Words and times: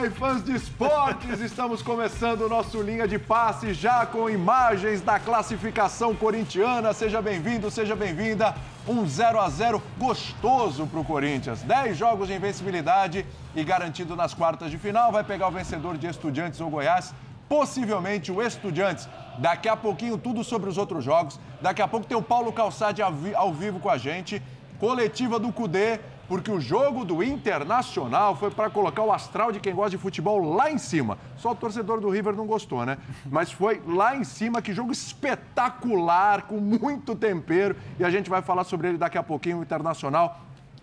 Ai, 0.00 0.10
fãs 0.10 0.44
de 0.44 0.54
esportes, 0.54 1.40
estamos 1.40 1.82
começando 1.82 2.42
o 2.42 2.48
nosso 2.48 2.80
linha 2.80 3.08
de 3.08 3.18
passe 3.18 3.74
já 3.74 4.06
com 4.06 4.30
imagens 4.30 5.00
da 5.00 5.18
classificação 5.18 6.14
corintiana. 6.14 6.92
Seja 6.92 7.20
bem-vindo, 7.20 7.68
seja 7.68 7.96
bem-vinda. 7.96 8.54
Um 8.86 9.04
0 9.08 9.40
a 9.40 9.48
0 9.50 9.82
gostoso 9.98 10.86
para 10.86 11.00
o 11.00 11.04
Corinthians. 11.04 11.62
10 11.62 11.96
jogos 11.96 12.28
de 12.28 12.34
invencibilidade 12.34 13.26
e 13.56 13.64
garantido 13.64 14.14
nas 14.14 14.32
quartas 14.32 14.70
de 14.70 14.78
final. 14.78 15.10
Vai 15.10 15.24
pegar 15.24 15.48
o 15.48 15.50
vencedor 15.50 15.98
de 15.98 16.06
Estudiantes 16.06 16.60
ou 16.60 16.70
Goiás, 16.70 17.12
possivelmente 17.48 18.30
o 18.30 18.40
Estudiantes. 18.40 19.08
Daqui 19.38 19.68
a 19.68 19.76
pouquinho, 19.76 20.16
tudo 20.16 20.44
sobre 20.44 20.70
os 20.70 20.78
outros 20.78 21.02
jogos. 21.02 21.40
Daqui 21.60 21.82
a 21.82 21.88
pouco 21.88 22.06
tem 22.06 22.16
o 22.16 22.22
Paulo 22.22 22.52
Calçade 22.52 23.02
ao 23.02 23.52
vivo 23.52 23.80
com 23.80 23.90
a 23.90 23.98
gente. 23.98 24.40
Coletiva 24.78 25.40
do 25.40 25.52
Cudê 25.52 25.98
porque 26.28 26.50
o 26.50 26.60
jogo 26.60 27.04
do 27.04 27.22
Internacional 27.22 28.36
foi 28.36 28.50
para 28.50 28.68
colocar 28.68 29.02
o 29.02 29.10
astral 29.10 29.50
de 29.50 29.58
quem 29.58 29.74
gosta 29.74 29.90
de 29.90 29.98
futebol 29.98 30.54
lá 30.54 30.70
em 30.70 30.78
cima. 30.78 31.18
Só 31.38 31.52
o 31.52 31.54
torcedor 31.54 32.00
do 32.00 32.10
River 32.10 32.34
não 32.34 32.46
gostou, 32.46 32.84
né? 32.84 32.98
Mas 33.26 33.50
foi 33.50 33.82
lá 33.86 34.14
em 34.14 34.24
cima, 34.24 34.60
que 34.60 34.74
jogo 34.74 34.92
espetacular, 34.92 36.42
com 36.42 36.58
muito 36.58 37.14
tempero. 37.14 37.74
E 37.98 38.04
a 38.04 38.10
gente 38.10 38.28
vai 38.28 38.42
falar 38.42 38.64
sobre 38.64 38.88
ele 38.88 38.98
daqui 38.98 39.16
a 39.16 39.22
pouquinho. 39.22 39.58
O 39.58 39.62
Internacional 39.62 40.38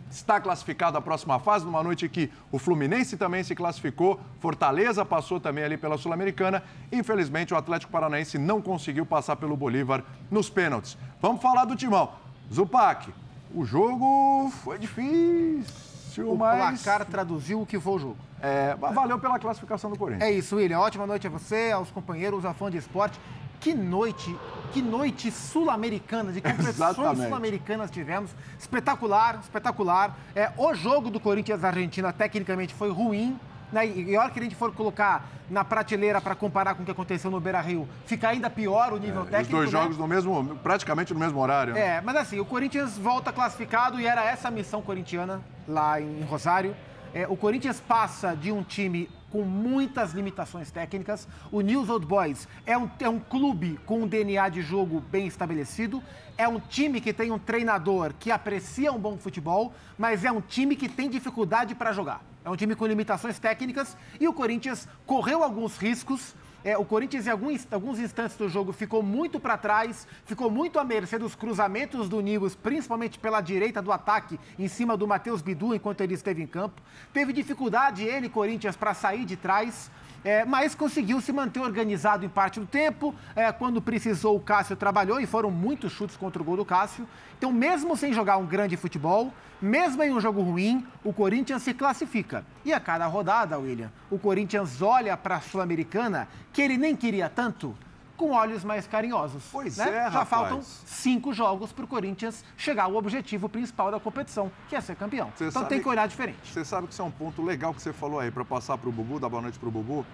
está 0.10 0.40
classificado 0.40 0.98
à 0.98 1.02
próxima 1.02 1.40
fase, 1.40 1.66
numa 1.66 1.84
noite 1.84 2.08
que 2.08 2.32
o 2.52 2.58
Fluminense 2.58 3.18
também 3.18 3.44
se 3.44 3.54
classificou, 3.54 4.20
Fortaleza 4.40 5.04
passou 5.04 5.40
também 5.40 5.64
ali 5.64 5.78
pela 5.78 5.98
Sul-Americana. 5.98 6.64
Infelizmente, 6.92 7.54
o 7.54 7.58
Atlético 7.58 7.92
Paranaense 7.92 8.38
não 8.38 8.62
conseguiu 8.62 9.06
passar 9.06 9.36
pelo 9.36 9.58
Bolívar 9.58 10.04
nos 10.32 10.50
pênaltis. 10.50 10.98
Vamos 11.22 11.42
falar 11.42 11.66
do 11.66 11.76
timão. 11.76 12.12
Zupac, 12.54 13.12
o 13.56 13.66
jogo 13.66 14.52
foi 14.64 14.78
difícil, 14.78 16.30
o 16.30 16.38
mas... 16.38 16.80
O 16.80 16.84
placar 16.84 17.06
traduziu 17.06 17.62
o 17.62 17.66
que 17.66 17.80
foi 17.80 17.94
o 17.94 18.00
jogo. 18.00 18.18
É, 18.42 18.76
valeu 18.76 19.18
pela 19.18 19.40
classificação 19.40 19.90
do 19.90 19.98
Corinthians. 19.98 20.30
É 20.30 20.32
isso, 20.32 20.58
William. 20.58 20.80
Ótima 20.80 21.08
noite 21.08 21.26
a 21.26 21.30
você, 21.30 21.72
aos 21.72 21.90
companheiros, 21.90 22.46
a 22.46 22.54
fã 22.54 22.70
de 22.70 22.78
esporte. 22.78 23.20
Que 23.62 23.74
noite, 23.74 24.36
que 24.74 24.82
noite 24.82 25.32
sul-americana, 25.32 26.32
de 26.32 26.42
competições 26.42 27.18
sul-americanas 27.18 27.90
tivemos. 27.90 28.30
Espetacular, 28.60 29.40
espetacular. 29.42 30.16
É, 30.36 30.52
o 30.58 30.74
jogo 30.76 31.10
do 31.10 31.20
Corinthians-Argentina 31.20 32.12
tecnicamente 32.12 32.74
foi 32.74 32.92
ruim, 32.92 33.40
né? 33.72 33.88
E 33.88 34.16
a 34.16 34.22
hora 34.22 34.30
que 34.32 34.40
a 34.40 34.44
gente 34.44 34.56
for 34.56 34.74
colocar 34.74 35.28
na 35.50 35.64
prateleira 35.64 36.20
para 36.20 36.36
comparar 36.36 36.76
com 36.76 36.84
o 36.84 36.86
que 36.86 36.92
aconteceu 36.92 37.30
no 37.30 37.40
Beira 37.40 37.62
Rio, 37.62 37.88
fica 38.06 38.30
ainda 38.30 38.50
pior 38.50 38.94
o 38.94 38.98
nível 38.98 39.24
é, 39.24 39.26
técnico. 39.26 39.44
Os 39.44 39.50
dois 39.50 39.72
né? 39.72 39.80
jogos 39.80 39.98
no 39.98 40.08
mesmo, 40.08 40.56
praticamente 40.58 41.14
no 41.14 41.20
mesmo 41.20 41.40
horário. 41.40 41.74
Né? 41.74 41.98
É, 41.98 42.02
mas 42.02 42.16
assim, 42.16 42.40
o 42.40 42.46
Corinthians 42.46 42.98
volta 42.98 43.32
classificado 43.32 44.00
e 44.00 44.08
era 44.08 44.24
essa 44.24 44.48
a 44.48 44.52
missão 44.52 44.82
corintiana 44.82 45.42
lá 45.68 46.00
em 46.00 46.22
Rosário. 46.24 46.76
É, 47.14 47.28
o 47.28 47.38
Corinthians 47.38 47.80
passa 47.80 48.36
de 48.36 48.52
um 48.52 48.62
time 48.62 49.10
com 49.32 49.42
muitas 49.42 50.14
limitações 50.14 50.72
técnicas. 50.72 51.28
O 51.52 51.62
News 51.62 51.90
Old 51.90 52.06
Boys 52.06 52.48
é 52.66 52.78
um, 52.78 52.90
é 53.00 53.10
um 53.10 53.20
clube 53.20 53.80
com 53.86 54.04
um 54.04 54.08
DNA 54.08 54.48
de 54.50 54.62
jogo 54.62 55.04
bem 55.12 55.28
estabelecido. 55.28 56.02
É 56.38 56.48
um 56.48 56.60
time 56.60 57.00
que 57.00 57.14
tem 57.14 57.32
um 57.32 57.40
treinador 57.40 58.14
que 58.20 58.30
aprecia 58.30 58.92
um 58.92 59.00
bom 59.00 59.18
futebol, 59.18 59.74
mas 59.98 60.26
é 60.26 60.32
um 60.32 60.42
time 60.42 60.76
que 60.76 60.90
tem 60.90 61.10
dificuldade 61.10 61.74
para 61.74 61.94
jogar. 61.94 62.22
É 62.44 62.50
um 62.50 62.58
time 62.58 62.76
com 62.76 62.86
limitações 62.86 63.40
técnicas 63.40 63.96
e 64.20 64.28
o 64.28 64.34
Corinthians 64.34 64.86
correu 65.06 65.44
alguns 65.44 65.78
riscos. 65.78 66.36
É, 66.66 66.76
o 66.76 66.84
Corinthians, 66.84 67.28
em 67.28 67.30
alguns, 67.30 67.68
alguns 67.72 68.00
instantes 68.00 68.36
do 68.36 68.50
jogo, 68.50 68.74
ficou 68.74 69.04
muito 69.04 69.40
para 69.40 69.56
trás, 69.56 70.08
ficou 70.26 70.50
muito 70.50 70.80
à 70.80 70.84
mercê 70.84 71.20
dos 71.20 71.36
cruzamentos 71.36 72.10
do 72.10 72.20
Nibus, 72.20 72.56
principalmente 72.56 73.20
pela 73.20 73.40
direita 73.40 73.84
do 73.84 73.92
ataque, 73.92 74.40
em 74.58 74.68
cima 74.68 74.98
do 74.98 75.08
Matheus 75.08 75.44
Bidu, 75.44 75.76
enquanto 75.76 76.02
ele 76.02 76.16
esteve 76.16 76.42
em 76.42 76.48
campo. 76.48 76.82
Teve 77.14 77.32
dificuldade 77.34 78.04
ele, 78.04 78.28
Corinthians, 78.28 78.76
para 78.76 78.96
sair 78.96 79.26
de 79.26 79.38
trás 79.38 79.92
é, 80.26 80.44
mas 80.44 80.74
conseguiu 80.74 81.22
se 81.22 81.32
manter 81.32 81.60
organizado 81.60 82.26
em 82.26 82.30
parte 82.30 82.60
do 82.60 82.66
tempo. 82.66 83.14
É, 83.36 83.52
quando 83.52 83.80
precisou, 83.80 84.36
o 84.36 84.40
Cássio 84.40 84.76
trabalhou 84.76 85.22
e 85.22 85.28
foram 85.28 85.52
muitos 85.52 85.92
chutes 85.92 86.18
contra 86.18 86.42
o 86.42 86.46
gol 86.46 86.58
do 86.58 86.66
Cássio. 86.66 87.08
Então, 87.38 87.52
mesmo 87.52 87.96
sem 87.96 88.12
jogar 88.12 88.38
um 88.38 88.46
grande 88.46 88.76
futebol, 88.76 89.32
mesmo 89.62 90.02
em 90.02 90.12
um 90.12 90.20
jogo 90.20 90.42
ruim, 90.42 90.84
o 91.04 91.14
Corinthians 91.14 91.62
se 91.62 91.76
classifica. 91.76 92.44
E 92.66 92.74
a 92.74 92.80
cada 92.80 93.06
rodada, 93.06 93.60
William, 93.60 93.92
o 94.10 94.18
Corinthians 94.18 94.82
olha 94.82 95.16
para 95.16 95.36
a 95.36 95.42
Sul-Americana, 95.42 96.28
que 96.56 96.62
ele 96.62 96.78
nem 96.78 96.96
queria 96.96 97.28
tanto, 97.28 97.76
com 98.16 98.32
olhos 98.32 98.64
mais 98.64 98.88
carinhosos. 98.88 99.44
Pois 99.52 99.76
né? 99.76 99.90
é, 99.90 99.92
Já 99.92 100.10
rapaz. 100.10 100.30
faltam 100.30 100.62
cinco 100.64 101.34
jogos 101.34 101.74
para 101.74 101.84
o 101.84 101.88
Corinthians 101.88 102.46
chegar 102.56 102.86
ao 102.86 102.96
objetivo 102.96 103.50
principal 103.50 103.92
da 103.92 104.00
competição, 104.00 104.50
que 104.70 104.76
é 104.76 104.80
ser 104.80 104.96
campeão. 104.96 105.34
Cê 105.36 105.48
então 105.48 105.66
tem 105.66 105.82
que 105.82 105.90
olhar 105.90 106.08
diferente. 106.08 106.54
Você 106.54 106.64
sabe 106.64 106.88
que 106.88 106.94
isso 106.94 107.02
é 107.02 107.06
um 107.06 107.12
ponto 107.12 107.44
legal 107.44 107.74
que 107.74 107.82
você 107.82 107.92
falou 107.92 108.22
aí, 108.22 108.32
para 108.32 108.46
passar 108.46 108.78
para 108.78 108.88
o 108.88 108.92
Bubu, 108.92 109.20
dar 109.20 109.28
boa 109.28 109.42
noite 109.42 109.60
para 109.60 109.68
o 109.68 109.72
Bubu. 109.72 110.06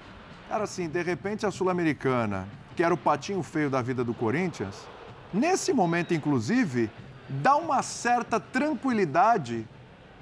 Cara, 0.50 0.64
assim, 0.64 0.90
de 0.90 1.04
repente 1.04 1.46
a 1.46 1.52
Sul-Americana, 1.52 2.48
que 2.76 2.84
era 2.84 2.92
o 2.92 2.98
patinho 2.98 3.44
feio 3.44 3.70
da 3.70 3.80
vida 3.84 4.04
do 4.04 4.16
Corinthians, 4.16 4.88
nesse 5.32 5.72
momento, 5.72 6.12
inclusive, 6.12 6.90
dá 7.30 7.56
uma 7.56 7.84
certa 7.84 8.40
tranquilidade 8.40 9.68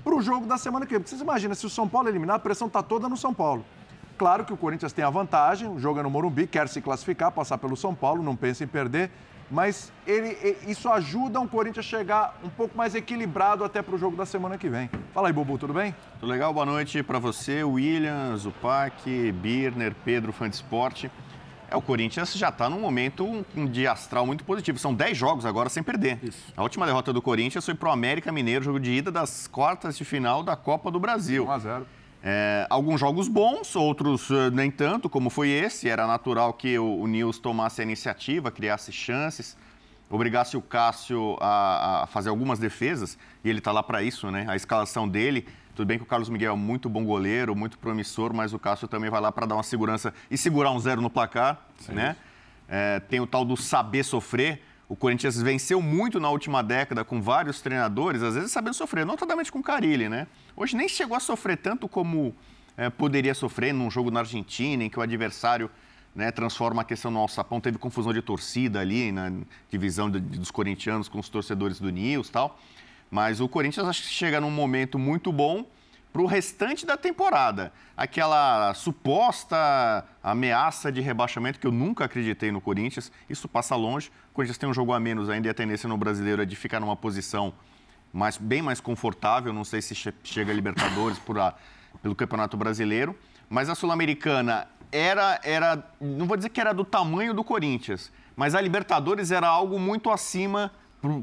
para 0.04 0.14
o 0.14 0.22
jogo 0.22 0.46
da 0.46 0.58
semana 0.58 0.86
que 0.86 0.92
vem. 0.92 1.00
Porque 1.00 1.12
vocês 1.12 1.22
imaginam, 1.22 1.56
se 1.56 1.66
o 1.66 1.70
São 1.70 1.88
Paulo 1.88 2.10
eliminar, 2.10 2.36
a 2.36 2.40
pressão 2.40 2.68
está 2.68 2.84
toda 2.84 3.08
no 3.08 3.16
São 3.16 3.34
Paulo. 3.34 3.64
Claro 4.20 4.44
que 4.44 4.52
o 4.52 4.58
Corinthians 4.58 4.92
tem 4.92 5.06
a 5.06 5.10
vantagem, 5.10 5.66
o 5.70 5.80
jogo 5.80 5.98
é 6.02 6.04
no 6.04 6.10
Morumbi, 6.10 6.46
quer 6.46 6.68
se 6.68 6.82
classificar, 6.82 7.32
passar 7.32 7.58
pelo 7.58 7.78
São 7.78 7.96
Paulo, 7.96 8.22
não 8.22 8.36
pensa 8.36 8.66
em 8.66 8.68
perder, 8.68 9.10
mas 9.50 9.94
ele, 10.06 10.58
isso 10.68 10.90
ajuda 10.90 11.40
o 11.40 11.48
Corinthians 11.48 11.86
a 11.86 11.90
chegar 11.90 12.38
um 12.44 12.50
pouco 12.50 12.78
mais 12.78 12.94
equilibrado 12.94 13.64
até 13.64 13.82
para 13.82 13.96
o 13.96 13.98
jogo 13.98 14.18
da 14.18 14.26
semana 14.26 14.58
que 14.58 14.68
vem. 14.68 14.90
Fala 15.14 15.30
aí, 15.30 15.34
Bubu, 15.34 15.58
tudo 15.58 15.74
bem? 15.74 15.96
Tudo 16.20 16.30
legal, 16.30 16.54
boa 16.54 16.66
noite 16.66 17.02
para 17.02 17.18
você, 17.18 17.64
William, 17.64 18.36
Zupac, 18.36 19.32
Birner, 19.32 19.96
Pedro, 20.04 20.34
fã 20.34 20.50
de 20.50 20.56
esporte. 20.56 21.10
É, 21.72 21.78
o 21.78 21.82
Corinthians 21.82 22.34
já 22.34 22.50
está 22.50 22.70
num 22.70 22.82
momento 22.82 23.46
de 23.72 23.88
astral 23.88 24.26
muito 24.26 24.44
positivo. 24.44 24.78
São 24.80 24.94
10 24.94 25.18
jogos 25.18 25.46
agora 25.46 25.70
sem 25.70 25.82
perder. 25.82 26.20
Isso. 26.22 26.52
A 26.58 26.62
última 26.62 26.86
derrota 26.86 27.14
do 27.14 27.22
Corinthians 27.22 27.64
foi 27.64 27.74
para 27.74 27.88
o 27.88 27.92
América 27.94 28.34
Mineiro, 28.34 28.66
jogo 28.66 28.82
de 28.82 28.92
ida 28.92 29.10
das 29.10 29.48
quartas 29.48 29.98
de 29.98 30.04
final 30.04 30.44
da 30.44 30.58
Copa 30.58 30.92
do 30.92 31.00
Brasil. 31.00 31.46
1 31.46 31.52
a 31.52 31.60
0 31.60 31.99
é, 32.22 32.68
alguns 32.70 33.00
jogos 33.00 33.28
bons, 33.28 33.76
outros 33.76 34.30
uh, 34.30 34.52
nem 34.52 34.70
tanto, 34.70 35.10
como 35.10 35.30
foi 35.30 35.50
esse. 35.50 35.88
Era 35.88 36.06
natural 36.06 36.54
que 36.54 36.78
o, 36.78 37.00
o 37.00 37.08
Nils 37.08 37.40
tomasse 37.40 37.82
a 37.82 37.84
iniciativa, 37.84 38.52
criasse 38.52 38.92
chances, 38.92 39.58
obrigasse 40.10 40.58
o 40.58 40.62
Cássio 40.62 41.38
a, 41.40 42.04
a 42.04 42.08
fazer 42.08 42.30
algumas 42.30 42.60
defesas, 42.60 43.18
e 43.44 43.50
ele 43.50 43.60
está 43.60 43.72
lá 43.72 43.82
para 43.82 44.04
isso, 44.04 44.30
né? 44.30 44.46
A 44.50 44.56
escalação 44.56 45.08
dele. 45.08 45.48
Tudo 45.76 45.88
bem 45.88 45.98
que 45.98 46.04
o 46.04 46.08
Carlos 46.08 46.28
Miguel 46.28 46.54
é 46.54 46.58
muito 46.58 46.90
bom 46.90 47.06
goleiro, 47.06 47.56
muito 47.56 47.78
promissor, 47.78 48.34
mas 48.34 48.54
o 48.54 48.60
Cássio 48.60 48.88
também 48.88 49.10
vai 49.10 49.22
lá 49.22 49.32
para 49.32 49.46
dar 49.46 49.56
uma 49.56 49.64
segurança 49.64 50.14
e 50.30 50.38
segurar 50.38 50.72
um 50.72 50.80
zero 50.80 51.02
no 51.02 51.10
placar, 51.10 51.66
Sim. 51.78 51.94
né? 51.94 52.18
É, 52.68 53.00
tem 53.00 53.22
o 53.22 53.26
tal 53.26 53.46
do 53.46 53.56
saber 53.56 54.04
sofrer. 54.04 54.62
O 54.90 54.96
Corinthians 54.96 55.40
venceu 55.40 55.80
muito 55.84 56.20
na 56.20 56.32
última 56.32 56.64
década 56.64 57.06
com 57.06 57.22
vários 57.22 57.62
treinadores, 57.62 58.24
às 58.24 58.34
vezes 58.34 58.52
sabendo 58.52 58.74
sofrer, 58.74 59.06
notadamente 59.06 59.52
com 59.52 59.60
o 59.60 59.64
Carilli, 59.64 60.10
né? 60.10 60.26
Hoje 60.58 60.76
nem 60.76 60.90
chegou 60.90 61.16
a 61.16 61.20
sofrer 61.20 61.58
tanto 61.58 61.88
como 61.88 62.36
é, 62.76 62.90
poderia 62.90 63.36
sofrer 63.36 63.72
num 63.72 63.92
jogo 63.92 64.10
na 64.10 64.22
Argentina, 64.22 64.84
em 64.84 64.90
que 64.90 64.98
o 64.98 65.02
adversário 65.04 65.70
né, 66.16 66.32
transforma 66.32 66.82
a 66.82 66.86
questão 66.86 67.12
no 67.12 67.20
alçapão. 67.20 67.62
Teve 67.62 67.78
confusão 67.78 68.12
de 68.12 68.22
torcida 68.24 68.80
ali 68.80 69.12
na 69.12 69.32
divisão 69.70 70.10
de, 70.10 70.20
dos 70.20 70.50
corintianos 70.50 71.08
com 71.08 71.20
os 71.20 71.30
torcedores 71.30 71.80
do 71.80 71.92
Nils 71.92 72.30
tal. 72.30 72.60
Mas 73.12 73.40
o 73.40 73.48
Corinthians 73.48 73.88
acho 73.88 74.02
que 74.02 74.08
chega 74.08 74.42
num 74.42 74.50
momento 74.50 74.98
muito 74.98 75.32
bom 75.32 75.66
para 76.20 76.24
o 76.26 76.28
restante 76.28 76.86
da 76.86 76.98
temporada. 76.98 77.72
Aquela 77.96 78.74
suposta 78.74 80.04
ameaça 80.22 80.92
de 80.92 81.00
rebaixamento 81.00 81.58
que 81.58 81.66
eu 81.66 81.72
nunca 81.72 82.04
acreditei 82.04 82.52
no 82.52 82.60
Corinthians, 82.60 83.10
isso 83.30 83.48
passa 83.48 83.74
longe. 83.74 84.12
O 84.32 84.34
Corinthians 84.34 84.58
tem 84.58 84.68
um 84.68 84.74
jogo 84.74 84.92
a 84.92 85.00
menos 85.00 85.30
ainda 85.30 85.48
e 85.48 85.50
a 85.50 85.54
tendência 85.54 85.88
no 85.88 85.98
brasileiro 85.98 86.42
é 86.42 86.46
de 86.46 86.58
ficar 86.58 86.82
numa 86.82 86.96
posição 86.96 87.54
mais, 88.12 88.36
bem 88.36 88.62
mais 88.62 88.82
confortável. 88.82 89.54
Não 89.54 89.64
sei 89.64 89.82
se 89.82 89.96
chega 89.96 90.52
a 90.52 90.54
Libertadores 90.54 91.18
por 91.20 91.40
a, 91.40 91.56
pelo 92.02 92.14
Campeonato 92.14 92.58
Brasileiro. 92.58 93.18
Mas 93.50 93.70
a 93.70 93.76
Sul-Americana 93.76 94.68
era, 94.92 95.40
era, 95.42 95.82
não 96.02 96.26
vou 96.26 96.36
dizer 96.36 96.50
que 96.50 96.60
era 96.60 96.74
do 96.74 96.84
tamanho 96.84 97.34
do 97.34 97.46
Corinthians, 97.46 98.12
mas 98.36 98.56
a 98.56 98.60
Libertadores 98.60 99.32
era 99.32 99.48
algo 99.48 99.80
muito 99.80 100.12
acima 100.12 100.70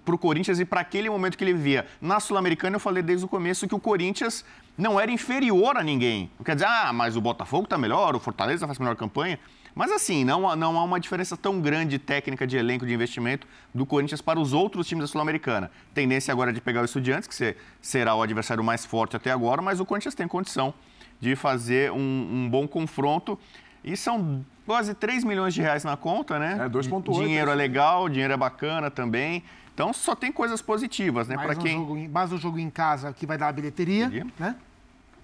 para 0.04 0.14
o 0.14 0.18
Corinthians 0.18 0.58
e 0.58 0.64
para 0.64 0.80
aquele 0.80 1.10
momento 1.10 1.36
que 1.36 1.44
ele 1.44 1.52
vivia. 1.52 1.86
Na 2.00 2.18
Sul-Americana, 2.18 2.76
eu 2.76 2.80
falei 2.80 3.02
desde 3.02 3.24
o 3.24 3.28
começo 3.28 3.68
que 3.68 3.74
o 3.74 3.80
Corinthians 3.80 4.44
não 4.76 4.98
era 4.98 5.10
inferior 5.10 5.76
a 5.76 5.82
ninguém. 5.82 6.30
Quer 6.44 6.54
dizer, 6.54 6.66
ah, 6.66 6.92
mas 6.92 7.16
o 7.16 7.20
Botafogo 7.20 7.64
está 7.64 7.76
melhor, 7.76 8.14
o 8.16 8.20
Fortaleza 8.20 8.66
faz 8.66 8.78
melhor 8.78 8.96
campanha. 8.96 9.38
Mas 9.74 9.92
assim, 9.92 10.24
não, 10.24 10.56
não 10.56 10.78
há 10.78 10.84
uma 10.84 10.98
diferença 10.98 11.36
tão 11.36 11.60
grande 11.60 11.98
técnica 11.98 12.46
de 12.46 12.56
elenco 12.56 12.86
de 12.86 12.94
investimento 12.94 13.46
do 13.74 13.84
Corinthians 13.84 14.22
para 14.22 14.40
os 14.40 14.54
outros 14.54 14.86
times 14.88 15.02
da 15.02 15.08
Sul-Americana. 15.08 15.70
Tendência 15.92 16.32
agora 16.32 16.50
de 16.50 16.62
pegar 16.62 16.80
o 16.80 16.86
Estudiantes, 16.86 17.28
que 17.28 17.54
será 17.82 18.14
o 18.14 18.22
adversário 18.22 18.64
mais 18.64 18.86
forte 18.86 19.16
até 19.16 19.30
agora, 19.30 19.60
mas 19.60 19.78
o 19.78 19.84
Corinthians 19.84 20.14
tem 20.14 20.26
condição 20.26 20.72
de 21.20 21.36
fazer 21.36 21.92
um, 21.92 21.98
um 21.98 22.48
bom 22.48 22.66
confronto. 22.66 23.38
E 23.84 23.94
são 23.98 24.42
quase 24.64 24.94
3 24.94 25.24
milhões 25.24 25.52
de 25.52 25.60
reais 25.60 25.84
na 25.84 25.96
conta, 25.96 26.38
né? 26.38 26.58
É, 26.58 26.68
2,8. 26.70 27.12
Dinheiro 27.22 27.50
é 27.50 27.54
legal, 27.54 28.08
dinheiro 28.08 28.32
é 28.32 28.36
bacana 28.36 28.90
também. 28.90 29.44
Então 29.76 29.92
só 29.92 30.14
tem 30.14 30.32
coisas 30.32 30.62
positivas, 30.62 31.28
né? 31.28 31.36
Para 31.36 31.52
um 31.52 31.58
quem. 31.58 31.74
Jogo, 31.76 32.08
mais 32.08 32.32
um 32.32 32.38
jogo 32.38 32.58
em 32.58 32.70
casa 32.70 33.12
que 33.12 33.26
vai 33.26 33.36
dar 33.36 33.48
a 33.48 33.52
bilheteria, 33.52 34.08
né? 34.38 34.56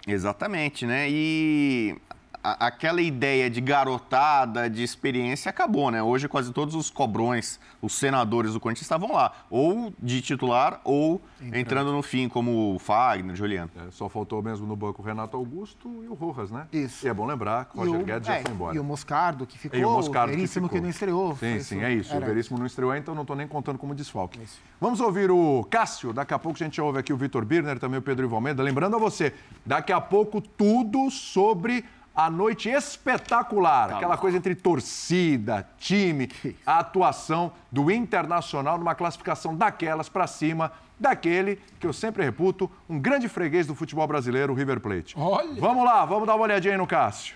Exatamente, 0.05 0.85
né? 0.85 1.09
E 1.09 1.97
a, 2.43 2.67
aquela 2.67 3.01
ideia 3.01 3.49
de 3.49 3.61
garotada, 3.61 4.69
de 4.69 4.83
experiência, 4.83 5.49
acabou, 5.49 5.89
né? 5.89 6.03
Hoje 6.03 6.27
quase 6.27 6.51
todos 6.51 6.75
os 6.75 6.89
cobrões, 6.89 7.59
os 7.81 7.93
senadores 7.93 8.53
do 8.53 8.59
Corinthians 8.59 8.83
estavam 8.83 9.13
lá, 9.13 9.31
ou 9.49 9.93
de 9.97 10.21
titular 10.21 10.81
ou 10.83 11.21
entrando, 11.39 11.55
entrando 11.55 11.91
no 11.93 12.01
fim, 12.01 12.27
como 12.27 12.75
o 12.75 12.79
Fagner, 12.79 13.35
Juliano. 13.35 13.71
É, 13.75 13.91
só 13.91 14.09
faltou 14.09 14.41
mesmo 14.41 14.67
no 14.67 14.75
banco 14.75 15.01
o 15.01 15.05
Renato 15.05 15.37
Augusto 15.37 16.03
e 16.03 16.07
o 16.07 16.13
Rojas, 16.13 16.51
né? 16.51 16.67
Isso. 16.71 17.05
E 17.05 17.09
é 17.09 17.13
bom 17.13 17.25
lembrar 17.25 17.65
que 17.65 17.77
o 17.77 17.79
Roger 17.79 18.03
Guedes 18.03 18.27
é, 18.27 18.37
já 18.37 18.41
foi 18.41 18.51
embora. 18.51 18.75
E 18.75 18.79
o 18.79 18.83
Moscardo, 18.83 19.47
que 19.47 19.57
ficou, 19.57 19.79
e 19.79 19.85
o, 19.85 19.91
Moscardo 19.91 20.33
o 20.33 20.35
Veríssimo 20.35 20.67
que, 20.67 20.75
que, 20.75 20.81
não 20.81 20.89
estreou. 20.89 21.35
Sim, 21.37 21.59
sim, 21.59 21.77
isso. 21.77 21.85
é 21.85 21.93
isso. 21.93 22.13
Era. 22.13 22.25
O 22.25 22.27
Veríssimo 22.27 22.59
não 22.59 22.65
estreou, 22.65 22.93
então 22.95 23.15
não 23.15 23.21
estou 23.21 23.35
nem 23.35 23.47
contando 23.47 23.77
como 23.77 23.95
desfalque. 23.95 24.41
Isso. 24.41 24.59
Vamos 24.81 24.99
ouvir 24.99 25.31
o 25.31 25.65
Cássio, 25.69 26.11
daqui 26.11 26.33
a 26.33 26.39
pouco 26.39 26.61
a 26.61 26.65
gente 26.65 26.81
ouve 26.81 26.99
aqui 26.99 27.13
o 27.13 27.17
Vitor 27.17 27.45
Birner, 27.45 27.79
também 27.79 27.99
o 27.99 28.01
Pedro 28.01 28.25
Ivalmeda. 28.25 28.61
Lembrando 28.61 28.97
a 28.97 28.99
você, 28.99 29.33
daqui 29.65 29.93
a 29.93 30.01
pouco 30.01 30.41
tudo 30.41 31.09
sobre 31.09 31.85
a 32.15 32.29
noite 32.29 32.69
espetacular, 32.69 33.89
tá 33.89 33.95
aquela 33.97 34.17
coisa 34.17 34.37
entre 34.37 34.53
torcida, 34.53 35.67
time, 35.77 36.29
a 36.65 36.79
atuação 36.79 37.51
do 37.71 37.89
Internacional 37.89 38.77
numa 38.77 38.93
classificação 38.93 39.55
daquelas 39.55 40.09
para 40.09 40.27
cima 40.27 40.71
daquele 40.99 41.59
que 41.79 41.87
eu 41.87 41.91
sempre 41.91 42.23
reputo, 42.23 42.69
um 42.87 42.99
grande 42.99 43.27
freguês 43.27 43.67
do 43.67 43.75
futebol 43.75 44.07
brasileiro, 44.07 44.53
o 44.53 44.55
River 44.55 44.79
Plate. 44.79 45.15
Olha. 45.17 45.59
Vamos 45.59 45.83
lá, 45.83 46.05
vamos 46.05 46.27
dar 46.27 46.35
uma 46.35 46.43
olhadinha 46.43 46.75
aí 46.75 46.77
no 46.77 46.87
Cássio. 46.87 47.35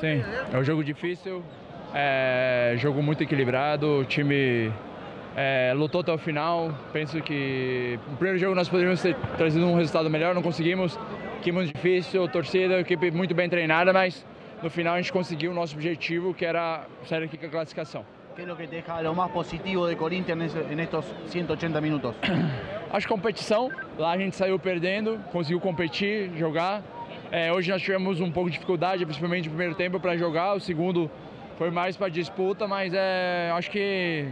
Sim, 0.00 0.22
é 0.52 0.58
um 0.58 0.62
jogo 0.62 0.84
difícil, 0.84 1.42
é 1.94 2.74
jogo 2.76 3.02
muito 3.02 3.22
equilibrado, 3.22 4.00
o 4.00 4.04
time 4.04 4.70
é, 5.36 5.72
lutou 5.74 6.00
até 6.00 6.12
o 6.12 6.18
final. 6.18 6.74
Penso 6.92 7.20
que 7.20 7.98
no 8.08 8.16
primeiro 8.16 8.38
jogo 8.38 8.54
nós 8.54 8.68
poderíamos 8.68 9.02
ter 9.02 9.14
trazido 9.36 9.66
um 9.66 9.76
resultado 9.76 10.08
melhor, 10.08 10.34
não 10.34 10.42
conseguimos 10.42 10.98
que 11.42 11.52
muito 11.52 11.72
difícil, 11.74 12.26
torcida, 12.28 12.80
equipe 12.80 13.10
muito 13.10 13.34
bem 13.34 13.48
treinada, 13.48 13.92
mas 13.92 14.26
no 14.62 14.70
final 14.70 14.94
a 14.94 14.96
gente 14.96 15.12
conseguiu 15.12 15.52
o 15.52 15.54
nosso 15.54 15.74
objetivo, 15.74 16.32
que 16.32 16.44
era 16.44 16.86
sair 17.04 17.24
aqui 17.24 17.36
com 17.36 17.46
a 17.46 17.50
classificação. 17.50 18.04
O 18.32 18.34
que 18.34 18.42
é 18.42 18.52
o 18.52 18.56
que 18.56 18.66
deixa 18.66 19.10
o 19.10 19.14
mais 19.14 19.30
positivo 19.30 19.88
de 19.88 19.96
Corinthians 19.96 20.54
nestes 20.64 21.04
180 21.28 21.80
minutos? 21.80 22.14
Acho 22.90 23.08
competição. 23.08 23.70
Lá 23.98 24.12
a 24.12 24.18
gente 24.18 24.34
saiu 24.36 24.58
perdendo, 24.58 25.18
conseguiu 25.30 25.60
competir, 25.60 26.30
jogar. 26.36 26.82
É, 27.30 27.52
hoje 27.52 27.70
nós 27.70 27.82
tivemos 27.82 28.20
um 28.20 28.30
pouco 28.30 28.48
de 28.48 28.54
dificuldade, 28.54 29.04
principalmente 29.04 29.44
no 29.44 29.50
primeiro 29.50 29.74
tempo, 29.74 29.98
para 29.98 30.16
jogar. 30.16 30.54
O 30.54 30.60
segundo 30.60 31.10
foi 31.56 31.70
mais 31.70 31.96
para 31.96 32.08
disputa, 32.08 32.68
mas 32.68 32.92
é, 32.94 33.50
acho 33.54 33.70
que 33.70 34.28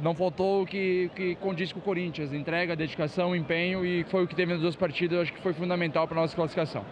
não 0.00 0.14
faltou 0.14 0.62
o 0.62 0.66
que, 0.66 1.10
que 1.14 1.34
condiz 1.36 1.72
com 1.72 1.80
o 1.80 1.82
Corinthians. 1.82 2.32
Entrega, 2.32 2.76
dedicação, 2.76 3.34
empenho 3.34 3.84
e 3.84 4.04
foi 4.04 4.24
o 4.24 4.28
que 4.28 4.34
teve 4.34 4.52
nas 4.52 4.60
duas 4.60 4.76
partidas. 4.76 5.20
Acho 5.22 5.32
que 5.32 5.42
foi 5.42 5.52
fundamental 5.52 6.06
para 6.06 6.18
a 6.18 6.22
nossa 6.22 6.34
classificação. 6.34 6.84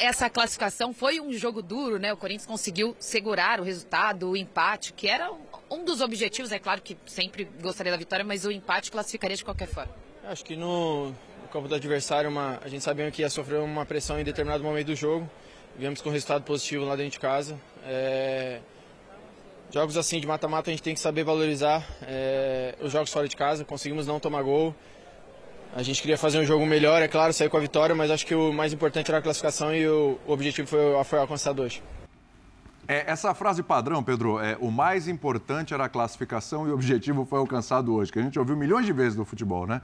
Essa 0.00 0.30
classificação 0.30 0.94
foi 0.94 1.20
um 1.20 1.32
jogo 1.32 1.60
duro, 1.60 1.98
né? 1.98 2.12
O 2.12 2.16
Corinthians 2.16 2.46
conseguiu 2.46 2.96
segurar 2.98 3.60
o 3.60 3.62
resultado, 3.62 4.30
o 4.30 4.36
empate, 4.36 4.92
que 4.94 5.06
era 5.06 5.30
um 5.70 5.84
dos 5.84 6.00
objetivos. 6.00 6.50
É 6.50 6.58
claro 6.58 6.80
que 6.80 6.96
sempre 7.04 7.46
gostaria 7.60 7.92
da 7.92 7.98
vitória, 7.98 8.24
mas 8.24 8.44
o 8.44 8.50
empate 8.50 8.90
classificaria 8.90 9.36
de 9.36 9.44
qualquer 9.44 9.68
forma. 9.68 9.92
Acho 10.24 10.44
que 10.44 10.56
no, 10.56 11.08
no 11.08 11.48
campo 11.52 11.68
do 11.68 11.74
adversário, 11.74 12.30
uma, 12.30 12.58
a 12.64 12.68
gente 12.68 12.82
sabia 12.82 13.10
que 13.10 13.20
ia 13.20 13.28
sofrer 13.28 13.58
uma 13.60 13.84
pressão 13.84 14.18
em 14.18 14.24
determinado 14.24 14.64
momento 14.64 14.86
do 14.86 14.96
jogo. 14.96 15.28
Viemos 15.76 16.00
com 16.00 16.08
um 16.08 16.12
resultado 16.12 16.42
positivo 16.44 16.84
lá 16.84 16.96
dentro 16.96 17.12
de 17.12 17.20
casa. 17.20 17.58
É, 17.84 18.60
Jogos 19.72 19.96
assim 19.96 20.20
de 20.20 20.26
mata-mata 20.26 20.68
a 20.68 20.72
gente 20.72 20.82
tem 20.82 20.92
que 20.92 21.00
saber 21.00 21.24
valorizar 21.24 21.82
é, 22.02 22.76
os 22.82 22.92
jogos 22.92 23.10
fora 23.10 23.26
de 23.26 23.34
casa. 23.34 23.64
Conseguimos 23.64 24.06
não 24.06 24.20
tomar 24.20 24.42
gol. 24.42 24.74
A 25.74 25.82
gente 25.82 26.02
queria 26.02 26.18
fazer 26.18 26.38
um 26.38 26.44
jogo 26.44 26.66
melhor, 26.66 27.00
é 27.00 27.08
claro, 27.08 27.32
sair 27.32 27.48
com 27.48 27.56
a 27.56 27.60
vitória, 27.60 27.94
mas 27.94 28.10
acho 28.10 28.26
que 28.26 28.34
o 28.34 28.52
mais 28.52 28.74
importante 28.74 29.10
era 29.10 29.16
a 29.16 29.22
classificação 29.22 29.74
e 29.74 29.88
o, 29.88 30.18
o 30.26 30.32
objetivo 30.32 30.68
foi, 30.68 31.04
foi 31.04 31.18
alcançado 31.18 31.62
hoje. 31.62 31.82
É, 32.86 33.10
essa 33.10 33.32
frase 33.32 33.62
padrão, 33.62 34.02
Pedro, 34.02 34.38
é 34.38 34.58
o 34.60 34.70
mais 34.70 35.08
importante 35.08 35.72
era 35.72 35.86
a 35.86 35.88
classificação 35.88 36.68
e 36.68 36.70
o 36.70 36.74
objetivo 36.74 37.24
foi 37.24 37.38
alcançado 37.38 37.94
hoje, 37.94 38.12
que 38.12 38.18
a 38.18 38.22
gente 38.22 38.38
ouviu 38.38 38.54
milhões 38.54 38.84
de 38.84 38.92
vezes 38.92 39.16
no 39.16 39.24
futebol, 39.24 39.66
né? 39.66 39.80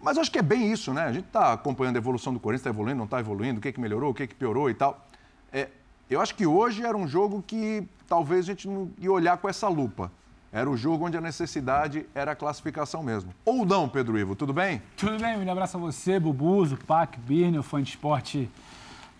Mas 0.00 0.16
acho 0.16 0.30
que 0.30 0.38
é 0.38 0.42
bem 0.42 0.70
isso, 0.70 0.94
né? 0.94 1.02
A 1.02 1.12
gente 1.12 1.26
está 1.26 1.54
acompanhando 1.54 1.96
a 1.96 1.98
evolução 1.98 2.32
do 2.32 2.38
Corinthians, 2.38 2.60
está 2.60 2.70
evoluindo, 2.70 2.98
não 2.98 3.06
está 3.06 3.18
evoluindo, 3.18 3.58
o 3.58 3.60
que, 3.60 3.72
que 3.72 3.80
melhorou, 3.80 4.12
o 4.12 4.14
que, 4.14 4.28
que 4.28 4.34
piorou 4.36 4.70
e 4.70 4.74
tal. 4.74 5.08
É, 5.52 5.68
eu 6.10 6.20
acho 6.20 6.34
que 6.34 6.46
hoje 6.46 6.84
era 6.84 6.96
um 6.96 7.06
jogo 7.06 7.42
que 7.46 7.86
talvez 8.06 8.44
a 8.44 8.48
gente 8.48 8.68
não 8.68 8.90
ia 8.98 9.12
olhar 9.12 9.36
com 9.36 9.48
essa 9.48 9.68
lupa. 9.68 10.10
Era 10.50 10.68
o 10.68 10.76
jogo 10.76 11.06
onde 11.06 11.16
a 11.16 11.20
necessidade 11.20 12.06
era 12.14 12.32
a 12.32 12.34
classificação 12.34 13.02
mesmo. 13.02 13.34
Ou 13.44 13.66
não, 13.66 13.86
Pedro 13.88 14.18
Ivo, 14.18 14.34
tudo 14.34 14.52
bem? 14.52 14.80
Tudo 14.96 15.18
bem, 15.18 15.36
um 15.36 15.50
abraço 15.50 15.76
a 15.76 15.80
você, 15.80 16.18
Bubuzo, 16.18 16.78
Pac, 16.86 17.18
Birne, 17.18 17.58
o 17.58 17.62
fã 17.62 17.82
de 17.82 17.90
esporte 17.90 18.48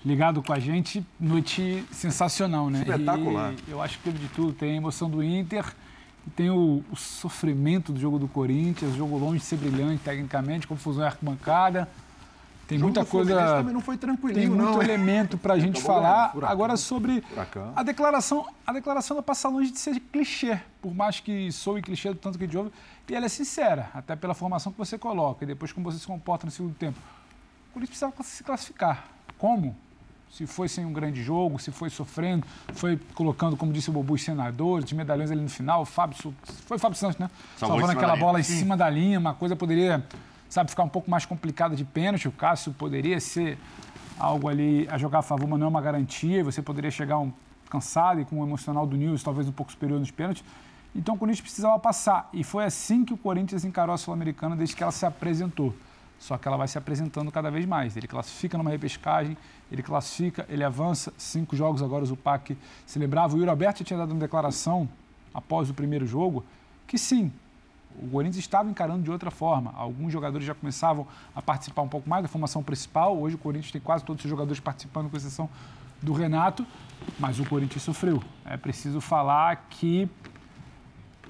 ligado 0.04 0.42
com 0.42 0.52
a 0.52 0.58
gente. 0.58 1.04
Noite 1.20 1.84
sensacional, 1.90 2.70
né? 2.70 2.80
Espetacular. 2.80 3.52
E 3.66 3.70
eu 3.70 3.82
acho 3.82 3.98
que 3.98 4.04
teve 4.04 4.18
de 4.18 4.28
tudo. 4.28 4.52
Tem 4.54 4.72
a 4.72 4.76
emoção 4.76 5.10
do 5.10 5.22
Inter, 5.22 5.64
tem 6.34 6.50
o, 6.50 6.82
o 6.90 6.96
sofrimento 6.96 7.92
do 7.92 8.00
jogo 8.00 8.18
do 8.18 8.28
Corinthians, 8.28 8.94
jogo 8.94 9.18
longe 9.18 9.40
de 9.40 9.44
ser 9.44 9.56
brilhante 9.56 10.02
tecnicamente, 10.02 10.66
confusão 10.66 11.04
arquibancada. 11.04 11.86
Tem 12.68 12.78
muita 12.78 13.02
coisa. 13.02 13.34
também 13.34 13.72
não 13.72 13.80
foi 13.80 13.96
tranquilinho, 13.96 14.40
Tem 14.40 14.48
muito 14.50 14.62
não, 14.62 14.82
elemento 14.82 15.38
para 15.38 15.54
a 15.54 15.58
gente 15.58 15.80
falar. 15.80 16.32
Furacão, 16.32 16.52
Agora 16.52 16.76
sobre 16.76 17.22
furacão. 17.22 17.72
a 17.74 17.82
declaração, 17.82 18.46
a 18.66 18.72
declaração 18.74 19.16
da 19.16 19.22
passa 19.22 19.48
longe 19.48 19.70
de 19.70 19.78
ser 19.78 19.98
clichê, 19.98 20.60
por 20.82 20.94
mais 20.94 21.18
que 21.18 21.50
soe 21.50 21.80
clichê 21.80 22.10
do 22.10 22.16
tanto 22.16 22.36
que 22.36 22.44
a 22.44 22.46
gente 22.46 22.58
ouve, 22.58 22.70
e 23.08 23.14
ela 23.14 23.24
é 23.24 23.28
sincera, 23.30 23.88
até 23.94 24.14
pela 24.14 24.34
formação 24.34 24.70
que 24.70 24.76
você 24.76 24.98
coloca 24.98 25.44
e 25.44 25.46
depois 25.46 25.72
como 25.72 25.90
você 25.90 25.98
se 25.98 26.06
comporta 26.06 26.44
no 26.44 26.50
segundo 26.50 26.74
tempo. 26.74 26.98
O 27.70 27.72
Corinthians 27.72 27.98
precisava 27.98 28.22
se 28.22 28.44
classificar. 28.44 29.04
Como? 29.38 29.74
Se 30.30 30.46
foi 30.46 30.68
sem 30.68 30.84
um 30.84 30.92
grande 30.92 31.22
jogo, 31.22 31.58
se 31.58 31.70
foi 31.70 31.88
sofrendo, 31.88 32.46
foi 32.74 33.00
colocando, 33.14 33.56
como 33.56 33.72
disse 33.72 33.88
o 33.88 33.94
Bobu, 33.94 34.12
os 34.12 34.22
senadores, 34.22 34.84
de 34.84 34.94
medalhões 34.94 35.30
ali 35.30 35.40
no 35.40 35.48
final, 35.48 35.80
o 35.80 35.84
Fábio, 35.86 36.34
foi 36.66 36.76
o 36.76 36.80
Fábio 36.80 36.98
Santos, 36.98 37.16
né? 37.18 37.30
Salvando 37.56 37.92
aquela 37.92 38.14
bola 38.14 38.38
em 38.38 38.42
cima 38.42 38.76
da 38.76 38.90
linha, 38.90 39.18
uma 39.18 39.32
coisa 39.32 39.56
poderia 39.56 40.04
sabe, 40.48 40.70
ficar 40.70 40.82
um 40.82 40.88
pouco 40.88 41.10
mais 41.10 41.26
complicado 41.26 41.76
de 41.76 41.84
pênalti. 41.84 42.28
O 42.28 42.32
Cássio 42.32 42.72
poderia 42.72 43.20
ser 43.20 43.58
algo 44.18 44.48
ali 44.48 44.88
a 44.90 44.98
jogar 44.98 45.20
a 45.20 45.22
favor, 45.22 45.48
mas 45.48 45.58
não 45.58 45.66
é 45.66 45.68
uma 45.70 45.80
garantia. 45.80 46.42
Você 46.44 46.62
poderia 46.62 46.90
chegar 46.90 47.18
um, 47.18 47.32
cansado 47.68 48.20
e 48.20 48.24
com 48.24 48.40
o 48.40 48.44
emocional 48.44 48.86
do 48.86 48.96
Nils 48.96 49.22
talvez 49.22 49.46
um 49.46 49.52
pouco 49.52 49.70
superior 49.70 50.00
nos 50.00 50.10
pênaltis. 50.10 50.42
Então 50.94 51.14
o 51.14 51.18
Corinthians 51.18 51.42
precisava 51.42 51.78
passar. 51.78 52.28
E 52.32 52.42
foi 52.42 52.64
assim 52.64 53.04
que 53.04 53.12
o 53.12 53.16
Corinthians 53.16 53.64
encarou 53.64 53.94
a 53.94 53.98
Sul-Americana 53.98 54.56
desde 54.56 54.74
que 54.74 54.82
ela 54.82 54.92
se 54.92 55.06
apresentou. 55.06 55.74
Só 56.18 56.36
que 56.36 56.48
ela 56.48 56.56
vai 56.56 56.66
se 56.66 56.76
apresentando 56.76 57.30
cada 57.30 57.50
vez 57.50 57.64
mais. 57.64 57.96
Ele 57.96 58.08
classifica 58.08 58.58
numa 58.58 58.70
repescagem, 58.70 59.36
ele 59.70 59.82
classifica, 59.82 60.44
ele 60.48 60.64
avança. 60.64 61.12
Cinco 61.16 61.54
jogos 61.54 61.82
agora 61.82 62.02
o 62.02 62.06
Zupac 62.06 62.56
celebrava. 62.84 63.36
O 63.36 63.38
Yuri 63.38 63.50
Alberto 63.50 63.84
tinha 63.84 63.98
dado 63.98 64.10
uma 64.10 64.20
declaração 64.20 64.88
após 65.32 65.70
o 65.70 65.74
primeiro 65.74 66.06
jogo 66.06 66.44
que 66.86 66.98
sim, 66.98 67.30
o 68.02 68.08
Corinthians 68.08 68.38
estava 68.38 68.70
encarando 68.70 69.02
de 69.02 69.10
outra 69.10 69.30
forma. 69.30 69.72
Alguns 69.76 70.12
jogadores 70.12 70.46
já 70.46 70.54
começavam 70.54 71.06
a 71.34 71.42
participar 71.42 71.82
um 71.82 71.88
pouco 71.88 72.08
mais 72.08 72.22
da 72.22 72.28
formação 72.28 72.62
principal. 72.62 73.18
Hoje 73.18 73.34
o 73.34 73.38
Corinthians 73.38 73.72
tem 73.72 73.80
quase 73.80 74.04
todos 74.04 74.24
os 74.24 74.30
jogadores 74.30 74.60
participando, 74.60 75.10
com 75.10 75.16
exceção 75.16 75.48
do 76.02 76.12
Renato, 76.12 76.64
mas 77.18 77.40
o 77.40 77.44
Corinthians 77.44 77.82
sofreu. 77.82 78.22
É 78.44 78.56
preciso 78.56 79.00
falar 79.00 79.66
que 79.68 80.08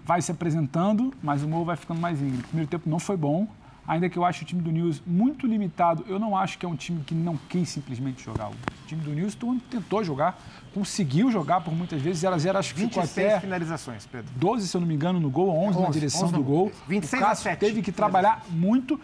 vai 0.04 0.22
se 0.22 0.30
apresentando, 0.30 1.12
mas 1.22 1.42
o 1.42 1.48
Morro 1.48 1.66
vai 1.66 1.76
ficando 1.76 2.00
mais 2.00 2.20
íngreme. 2.20 2.40
O 2.40 2.46
primeiro 2.46 2.70
tempo 2.70 2.88
não 2.88 2.98
foi 2.98 3.16
bom, 3.16 3.46
ainda 3.88 4.09
que 4.11 4.18
eu 4.18 4.25
acho 4.25 4.42
o 4.42 4.45
time 4.45 4.61
do 4.61 4.71
News 4.71 5.02
muito 5.07 5.47
limitado. 5.47 6.04
Eu 6.07 6.18
não 6.18 6.37
acho 6.37 6.59
que 6.59 6.66
é 6.66 6.68
um 6.68 6.76
time 6.76 7.02
que 7.02 7.14
não 7.14 7.38
quis 7.49 7.71
simplesmente 7.71 8.23
jogar. 8.23 8.50
O 8.50 8.54
time 8.87 9.02
do 9.02 9.11
News 9.11 9.37
tentou 9.71 10.04
jogar, 10.04 10.38
conseguiu 10.75 11.33
jogar 11.33 11.62
por 11.62 11.75
muitas 11.75 12.02
vezes. 12.02 12.21
0 12.21 12.35
a 12.35 12.38
0 12.38 12.59
acho 12.59 12.75
que 12.75 12.80
ficou 12.83 13.02
até 13.02 13.40
finalizações, 13.40 14.07
Pedro. 14.07 14.30
12, 14.37 14.68
se 14.68 14.76
eu 14.76 14.80
não 14.83 14.87
me 14.87 14.95
engano, 14.95 15.18
no 15.18 15.30
gol, 15.30 15.49
11, 15.49 15.78
11 15.78 15.80
na 15.80 15.88
direção 15.88 16.25
11 16.25 16.33
do 16.35 16.42
gol. 16.42 16.71
26 16.87 17.23
o 17.23 17.26
a 17.26 17.35
7. 17.35 17.59
teve 17.59 17.80
que 17.80 17.90
trabalhar 17.90 18.45
muito 18.50 19.00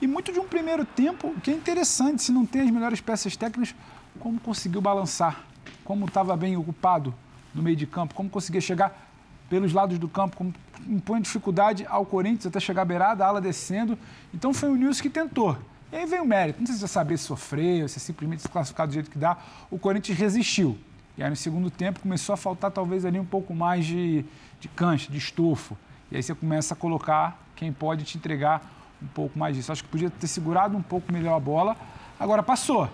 e 0.00 0.06
muito 0.06 0.30
de 0.30 0.38
um 0.38 0.46
primeiro 0.46 0.84
tempo 0.84 1.34
que 1.42 1.50
é 1.50 1.54
interessante, 1.54 2.22
se 2.22 2.30
não 2.30 2.44
tem 2.44 2.60
as 2.60 2.70
melhores 2.70 3.00
peças 3.00 3.34
técnicas, 3.34 3.74
como 4.20 4.38
conseguiu 4.38 4.82
balançar, 4.82 5.46
como 5.82 6.04
estava 6.04 6.36
bem 6.36 6.54
ocupado 6.56 7.14
no 7.54 7.62
meio 7.62 7.76
de 7.76 7.86
campo, 7.86 8.14
como 8.14 8.28
conseguia 8.28 8.60
chegar 8.60 9.06
pelos 9.48 9.72
lados 9.72 9.98
do 9.98 10.08
campo, 10.08 10.36
como 10.36 10.52
impõe 10.88 11.20
dificuldade 11.20 11.86
ao 11.88 12.04
Corinthians 12.04 12.46
até 12.46 12.60
chegar 12.60 12.82
à 12.82 12.84
beirada, 12.84 13.24
a 13.24 13.28
ala 13.28 13.40
descendo. 13.40 13.98
Então 14.32 14.52
foi 14.52 14.70
o 14.70 14.76
Nilson 14.76 15.02
que 15.02 15.10
tentou. 15.10 15.56
E 15.92 15.96
aí 15.96 16.06
vem 16.06 16.20
o 16.20 16.24
mérito. 16.24 16.58
Não 16.60 16.66
sei 16.66 16.76
se 16.76 16.88
saber 16.88 17.16
se 17.16 17.24
sofreu, 17.24 17.88
se 17.88 17.98
é 17.98 18.00
simplesmente 18.00 18.42
se 18.42 18.48
classificar 18.48 18.86
do 18.86 18.92
jeito 18.92 19.10
que 19.10 19.18
dá. 19.18 19.36
O 19.70 19.78
Corinthians 19.78 20.18
resistiu. 20.18 20.78
E 21.16 21.22
aí 21.22 21.30
no 21.30 21.36
segundo 21.36 21.70
tempo 21.70 22.00
começou 22.00 22.32
a 22.32 22.36
faltar 22.36 22.70
talvez 22.70 23.04
ali 23.04 23.18
um 23.18 23.24
pouco 23.24 23.54
mais 23.54 23.86
de, 23.86 24.24
de 24.60 24.68
cancha, 24.68 25.10
de 25.10 25.18
estofo. 25.18 25.76
E 26.10 26.16
aí 26.16 26.22
você 26.22 26.34
começa 26.34 26.74
a 26.74 26.76
colocar 26.76 27.40
quem 27.54 27.72
pode 27.72 28.04
te 28.04 28.18
entregar 28.18 28.62
um 29.02 29.06
pouco 29.06 29.38
mais 29.38 29.56
disso. 29.56 29.72
Acho 29.72 29.84
que 29.84 29.88
podia 29.88 30.10
ter 30.10 30.26
segurado 30.26 30.76
um 30.76 30.82
pouco 30.82 31.12
melhor 31.12 31.36
a 31.36 31.40
bola. 31.40 31.76
Agora 32.18 32.42
passou. 32.42 32.88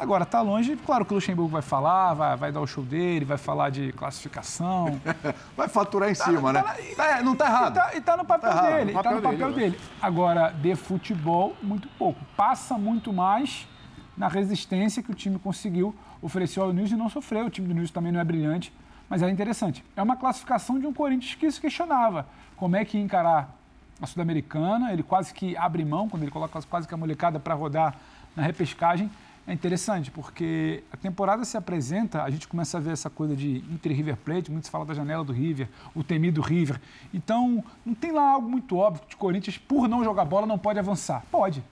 Agora 0.00 0.22
está 0.22 0.40
longe, 0.40 0.76
claro 0.76 1.04
que 1.04 1.12
o 1.12 1.16
Luxemburgo 1.16 1.50
vai 1.50 1.60
falar, 1.60 2.14
vai, 2.14 2.34
vai 2.34 2.50
dar 2.50 2.62
o 2.62 2.66
show 2.66 2.82
dele, 2.82 3.22
vai 3.22 3.36
falar 3.36 3.68
de 3.68 3.92
classificação. 3.92 4.98
vai 5.54 5.68
faturar 5.68 6.08
em 6.08 6.14
tá, 6.14 6.24
cima, 6.24 6.54
tá, 6.54 6.62
né? 6.62 6.94
Tá, 6.96 7.22
não 7.22 7.34
está 7.34 7.44
errado. 7.44 7.76
E 7.92 7.98
está 7.98 8.12
tá 8.12 8.16
no 8.16 8.24
papel 8.24 8.50
tá 8.50 8.62
dele. 8.62 8.92
Está 8.92 9.10
no 9.12 9.20
papel, 9.20 9.52
dele, 9.52 9.70
dele. 9.72 9.80
Agora, 10.00 10.52
de 10.52 10.74
futebol, 10.74 11.54
muito 11.62 11.86
pouco. 11.98 12.18
Passa 12.34 12.78
muito 12.78 13.12
mais 13.12 13.68
na 14.16 14.26
resistência 14.26 15.02
que 15.02 15.10
o 15.10 15.14
time 15.14 15.38
conseguiu 15.38 15.94
oferecer 16.22 16.60
ao 16.60 16.72
News 16.72 16.90
e 16.90 16.96
não 16.96 17.10
sofreu. 17.10 17.44
O 17.44 17.50
time 17.50 17.68
do 17.68 17.74
News 17.74 17.90
também 17.90 18.10
não 18.10 18.20
é 18.20 18.24
brilhante, 18.24 18.72
mas 19.06 19.22
é 19.22 19.28
interessante. 19.28 19.84
É 19.94 20.02
uma 20.02 20.16
classificação 20.16 20.78
de 20.78 20.86
um 20.86 20.94
Corinthians 20.94 21.34
que 21.34 21.50
se 21.50 21.60
questionava 21.60 22.26
como 22.56 22.74
é 22.74 22.86
que 22.86 22.96
ia 22.96 23.04
encarar 23.04 23.54
a 24.00 24.06
Sul-Americana. 24.06 24.94
Ele 24.94 25.02
quase 25.02 25.34
que 25.34 25.54
abre 25.58 25.84
mão, 25.84 26.08
quando 26.08 26.22
ele 26.22 26.30
coloca 26.30 26.58
quase 26.62 26.88
que 26.88 26.94
a 26.94 26.96
molecada 26.96 27.38
para 27.38 27.52
rodar 27.52 27.96
na 28.34 28.42
repescagem. 28.42 29.10
É 29.50 29.52
interessante, 29.52 30.12
porque 30.12 30.84
a 30.92 30.96
temporada 30.96 31.44
se 31.44 31.56
apresenta, 31.56 32.22
a 32.22 32.30
gente 32.30 32.46
começa 32.46 32.78
a 32.78 32.80
ver 32.80 32.92
essa 32.92 33.10
coisa 33.10 33.34
de 33.34 33.64
Inter 33.68 33.90
River 33.90 34.16
Plate, 34.16 34.48
muito 34.48 34.66
se 34.66 34.70
fala 34.70 34.84
da 34.84 34.94
janela 34.94 35.24
do 35.24 35.32
River, 35.32 35.68
o 35.92 36.04
temido 36.04 36.40
River. 36.40 36.80
Então, 37.12 37.64
não 37.84 37.92
tem 37.92 38.12
lá 38.12 38.30
algo 38.30 38.48
muito 38.48 38.76
óbvio 38.76 39.02
que 39.08 39.16
o 39.16 39.18
Corinthians, 39.18 39.58
por 39.58 39.88
não 39.88 40.04
jogar 40.04 40.24
bola, 40.24 40.46
não 40.46 40.56
pode 40.56 40.78
avançar. 40.78 41.24
Pode. 41.32 41.64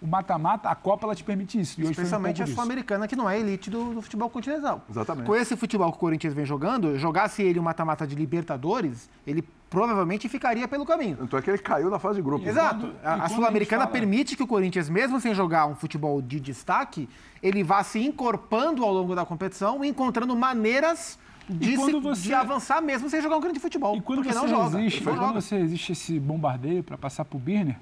O 0.00 0.06
mata-mata, 0.06 0.68
a 0.68 0.76
Copa, 0.76 1.04
ela 1.04 1.16
te 1.16 1.24
permite 1.24 1.58
isso. 1.58 1.82
Especialmente 1.82 2.40
um 2.42 2.44
a 2.44 2.46
Sul-Americana, 2.46 3.08
que 3.08 3.16
não 3.16 3.28
é 3.28 3.40
elite 3.40 3.70
do, 3.70 3.94
do, 3.94 4.02
futebol 4.02 4.30
continental. 4.30 4.84
Exatamente. 4.88 5.26
Com 5.26 5.34
esse 5.34 5.56
futebol 5.56 5.90
que 5.90 5.96
o 5.96 6.00
Corinthians 6.00 6.32
vem 6.32 6.46
jogando, 6.46 6.96
jogasse 6.96 7.42
ele 7.42 7.58
o 7.58 7.62
mata-mata 7.62 8.06
de 8.06 8.14
Libertadores, 8.14 9.10
ele 9.26 9.42
provavelmente 9.68 10.28
ficaria 10.28 10.66
pelo 10.68 10.86
caminho. 10.86 11.18
Então 11.20 11.38
é 11.38 11.42
que 11.42 11.50
ele 11.50 11.58
caiu 11.58 11.90
na 11.90 11.98
fase 11.98 12.16
de 12.16 12.22
grupo. 12.22 12.46
Exato. 12.48 12.92
A, 13.02 13.24
a 13.24 13.28
Sul-Americana 13.28 13.82
fala... 13.82 13.92
permite 13.92 14.36
que 14.36 14.42
o 14.42 14.46
Corinthians, 14.46 14.88
mesmo 14.88 15.20
sem 15.20 15.34
jogar 15.34 15.66
um 15.66 15.74
futebol 15.74 16.22
de 16.22 16.38
destaque, 16.40 17.08
ele 17.42 17.62
vá 17.62 17.82
se 17.82 17.98
encorpando 17.98 18.84
ao 18.84 18.92
longo 18.92 19.14
da 19.14 19.24
competição 19.24 19.84
e 19.84 19.88
encontrando 19.88 20.34
maneiras 20.36 21.18
de, 21.48 21.76
se, 21.76 21.92
você... 22.00 22.22
de 22.22 22.34
avançar 22.34 22.80
mesmo 22.80 23.08
sem 23.08 23.20
jogar 23.20 23.36
um 23.36 23.40
grande 23.40 23.60
futebol. 23.60 23.96
E 23.96 24.00
quando 24.00 24.24
você 24.24 24.34
não 24.34 24.48
joga. 24.48 24.78
Resiste, 24.78 25.04
não 25.04 25.12
quando 25.12 25.26
joga. 25.26 25.40
você 25.40 25.58
resiste 25.58 25.92
esse 25.92 26.18
bombardeio 26.18 26.82
para 26.82 26.96
passar 26.96 27.24
pro 27.24 27.38
Birner, 27.38 27.76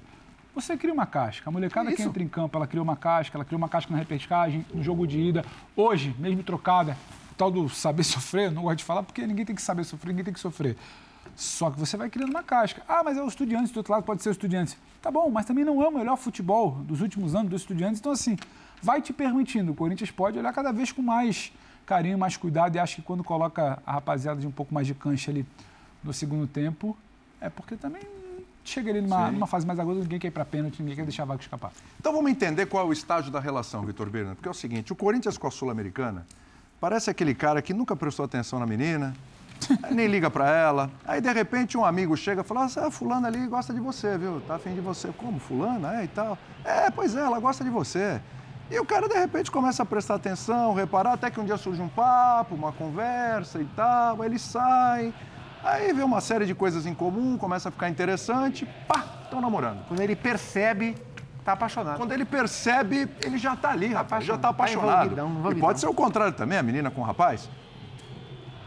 você 0.53 0.77
cria 0.77 0.93
uma 0.93 1.05
casca. 1.05 1.49
A 1.49 1.51
molecada 1.51 1.89
Isso. 1.89 1.97
que 1.97 2.03
entra 2.03 2.23
em 2.23 2.27
campo, 2.27 2.57
ela 2.57 2.65
criou 2.65 2.83
uma 2.83 2.95
casca, 2.95 3.37
ela 3.37 3.43
criou 3.43 3.57
uma 3.57 3.67
casca 3.67 3.91
na 3.91 3.99
repescagem, 3.99 4.65
no 4.73 4.81
jogo 4.81 5.05
de 5.05 5.19
ida. 5.19 5.43
Hoje, 5.75 6.15
mesmo 6.17 6.43
trocada, 6.43 6.97
o 7.31 7.35
tal 7.35 7.51
do 7.51 7.67
saber 7.67 8.03
sofrer, 8.03 8.51
não 8.51 8.63
gosto 8.63 8.77
de 8.77 8.83
falar 8.83 9.03
porque 9.03 9.25
ninguém 9.27 9.45
tem 9.45 9.55
que 9.55 9.61
saber 9.61 9.83
sofrer, 9.83 10.09
ninguém 10.11 10.25
tem 10.25 10.33
que 10.33 10.39
sofrer. 10.39 10.77
Só 11.35 11.69
que 11.69 11.79
você 11.79 11.97
vai 11.97 12.09
criando 12.09 12.29
uma 12.29 12.43
casca. 12.43 12.81
Ah, 12.87 13.03
mas 13.03 13.17
é 13.17 13.21
o 13.21 13.27
Estudiantes, 13.27 13.71
do 13.71 13.77
outro 13.77 13.91
lado 13.91 14.03
pode 14.03 14.23
ser 14.23 14.29
o 14.29 14.31
Estudiantes. 14.31 14.77
Tá 15.01 15.11
bom, 15.11 15.29
mas 15.29 15.45
também 15.45 15.65
não 15.65 15.81
é 15.81 15.87
o 15.87 15.91
melhor 15.91 16.15
futebol 16.15 16.71
dos 16.71 17.01
últimos 17.01 17.35
anos 17.35 17.49
dos 17.49 17.61
Estudiantes. 17.61 17.99
Então, 17.99 18.11
assim, 18.11 18.37
vai 18.81 19.01
te 19.01 19.11
permitindo. 19.11 19.71
O 19.71 19.75
Corinthians 19.75 20.11
pode 20.11 20.39
olhar 20.39 20.53
cada 20.53 20.71
vez 20.71 20.91
com 20.91 21.01
mais 21.01 21.51
carinho, 21.85 22.17
mais 22.17 22.37
cuidado. 22.37 22.75
E 22.75 22.79
acho 22.79 22.95
que 22.95 23.01
quando 23.01 23.23
coloca 23.23 23.79
a 23.85 23.91
rapaziada 23.93 24.39
de 24.39 24.47
um 24.47 24.51
pouco 24.51 24.73
mais 24.73 24.87
de 24.87 24.93
cancha 24.93 25.29
ali 25.29 25.45
no 26.03 26.13
segundo 26.13 26.47
tempo, 26.47 26.97
é 27.41 27.49
porque 27.49 27.75
também 27.75 28.01
chega 28.63 28.89
ali 28.89 29.01
numa, 29.01 29.31
numa 29.31 29.47
fase 29.47 29.65
mais 29.65 29.79
aguda, 29.79 29.99
ninguém 29.99 30.19
quer 30.19 30.27
ir 30.27 30.31
para 30.31 30.43
pênalti, 30.43 30.79
ninguém 30.79 30.95
quer 30.95 31.03
deixar 31.03 31.23
a 31.23 31.25
vaga 31.27 31.41
escapar. 31.41 31.71
Então 31.99 32.11
vamos 32.11 32.31
entender 32.31 32.65
qual 32.65 32.83
é 32.83 32.89
o 32.89 32.93
estágio 32.93 33.31
da 33.31 33.39
relação, 33.39 33.85
Vitor 33.85 34.09
Birna. 34.09 34.35
Porque 34.35 34.47
é 34.47 34.51
o 34.51 34.55
seguinte, 34.55 34.91
o 34.91 34.95
Corinthians 34.95 35.37
com 35.37 35.47
a 35.47 35.51
Sul-Americana 35.51 36.25
parece 36.79 37.09
aquele 37.09 37.35
cara 37.35 37.61
que 37.61 37.73
nunca 37.73 37.95
prestou 37.95 38.25
atenção 38.25 38.59
na 38.59 38.65
menina, 38.65 39.15
nem 39.91 40.07
liga 40.07 40.29
para 40.29 40.49
ela. 40.49 40.89
Aí, 41.05 41.21
de 41.21 41.31
repente, 41.31 41.77
um 41.77 41.85
amigo 41.85 42.15
chega 42.15 42.41
e 42.41 42.43
fala: 42.43 42.65
ah, 42.65 42.91
fulano 42.91 43.27
ali 43.27 43.47
gosta 43.47 43.73
de 43.73 43.79
você, 43.79 44.17
viu? 44.17 44.41
Tá 44.41 44.55
afim 44.55 44.73
de 44.73 44.81
você. 44.81 45.09
Como? 45.17 45.39
Fulana? 45.39 46.01
É 46.01 46.05
e 46.05 46.07
tal. 46.07 46.37
É, 46.63 46.89
pois 46.89 47.15
é, 47.15 47.21
ela 47.21 47.39
gosta 47.39 47.63
de 47.63 47.69
você. 47.69 48.21
E 48.69 48.79
o 48.79 48.85
cara, 48.85 49.07
de 49.07 49.13
repente, 49.13 49.51
começa 49.51 49.83
a 49.83 49.85
prestar 49.85 50.15
atenção, 50.15 50.73
reparar, 50.73 51.13
até 51.13 51.29
que 51.29 51.39
um 51.39 51.45
dia 51.45 51.55
surge 51.55 51.79
um 51.81 51.87
papo, 51.87 52.55
uma 52.55 52.71
conversa 52.71 53.61
e 53.61 53.65
tal, 53.75 54.21
aí 54.21 54.27
eles 54.27 54.41
saem. 54.41 55.13
Aí 55.63 55.93
vê 55.93 56.03
uma 56.03 56.19
série 56.19 56.45
de 56.45 56.55
coisas 56.55 56.85
em 56.85 56.93
comum, 56.93 57.37
começa 57.37 57.69
a 57.69 57.71
ficar 57.71 57.89
interessante, 57.89 58.67
pá, 58.87 59.03
estão 59.23 59.39
namorando. 59.39 59.85
Quando 59.87 59.99
ele 59.99 60.15
percebe, 60.15 60.95
tá 61.43 61.51
apaixonado. 61.51 61.97
Quando 61.97 62.11
ele 62.11 62.25
percebe, 62.25 63.07
ele 63.21 63.37
já 63.37 63.55
tá 63.55 63.69
ali, 63.69 63.93
rapaz, 63.93 64.25
já 64.25 64.35
tá 64.35 64.49
apaixonado. 64.49 65.15
Tá 65.15 65.51
e 65.51 65.55
pode 65.59 65.79
ser 65.79 65.87
o 65.87 65.93
contrário 65.93 66.33
também, 66.33 66.57
a 66.57 66.63
menina 66.63 66.89
com 66.89 67.01
o 67.01 67.03
rapaz. 67.03 67.47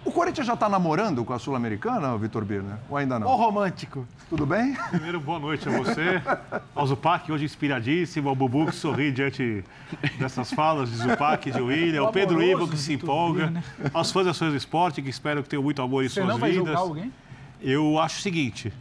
O 0.05 0.11
Corinthians 0.12 0.47
já 0.47 0.55
está 0.55 0.69
namorando 0.69 1.25
com 1.25 1.33
a 1.33 1.38
Sul-Americana, 1.38 2.17
Vitor 2.17 2.45
Birner? 2.45 2.76
Ou 2.88 2.97
ainda 2.97 3.19
não? 3.19 3.26
Ô, 3.26 3.37
romântico. 3.37 4.07
Tudo 4.31 4.47
bem? 4.47 4.75
Primeiro, 4.90 5.21
boa 5.21 5.38
noite 5.38 5.69
a 5.69 5.73
você, 5.73 6.23
ao 6.75 6.87
Zupac, 6.87 7.31
hoje 7.31 7.45
inspiradíssimo, 7.45 8.28
ao 8.28 8.35
Bubu 8.35 8.67
que 8.67 8.75
sorri 8.75 9.11
diante 9.12 9.64
dessas 10.19 10.52
falas 10.52 10.90
de 10.90 10.97
Zupac, 10.97 11.50
de 11.50 11.61
William, 11.61 12.02
ao 12.02 12.12
Pedro 12.12 12.43
Ivo 12.43 12.69
que 12.69 12.76
se 12.76 12.95
empolga, 12.95 13.52
aos 13.93 14.11
fãs 14.11 14.26
das 14.26 14.37
ações 14.37 14.52
do 14.52 14.57
esporte 14.57 15.02
que 15.02 15.11
espero 15.11 15.43
que 15.43 15.49
tenham 15.49 15.62
muito 15.62 15.83
amor 15.83 16.05
em 16.05 16.09
você 16.09 16.14
suas 16.14 16.28
não 16.28 16.38
vai 16.38 16.50
vidas. 16.50 16.67
Julgar 16.67 16.81
alguém? 16.81 17.12
Eu 17.61 17.99
acho 17.99 18.19
o 18.19 18.23
seguinte, 18.23 18.73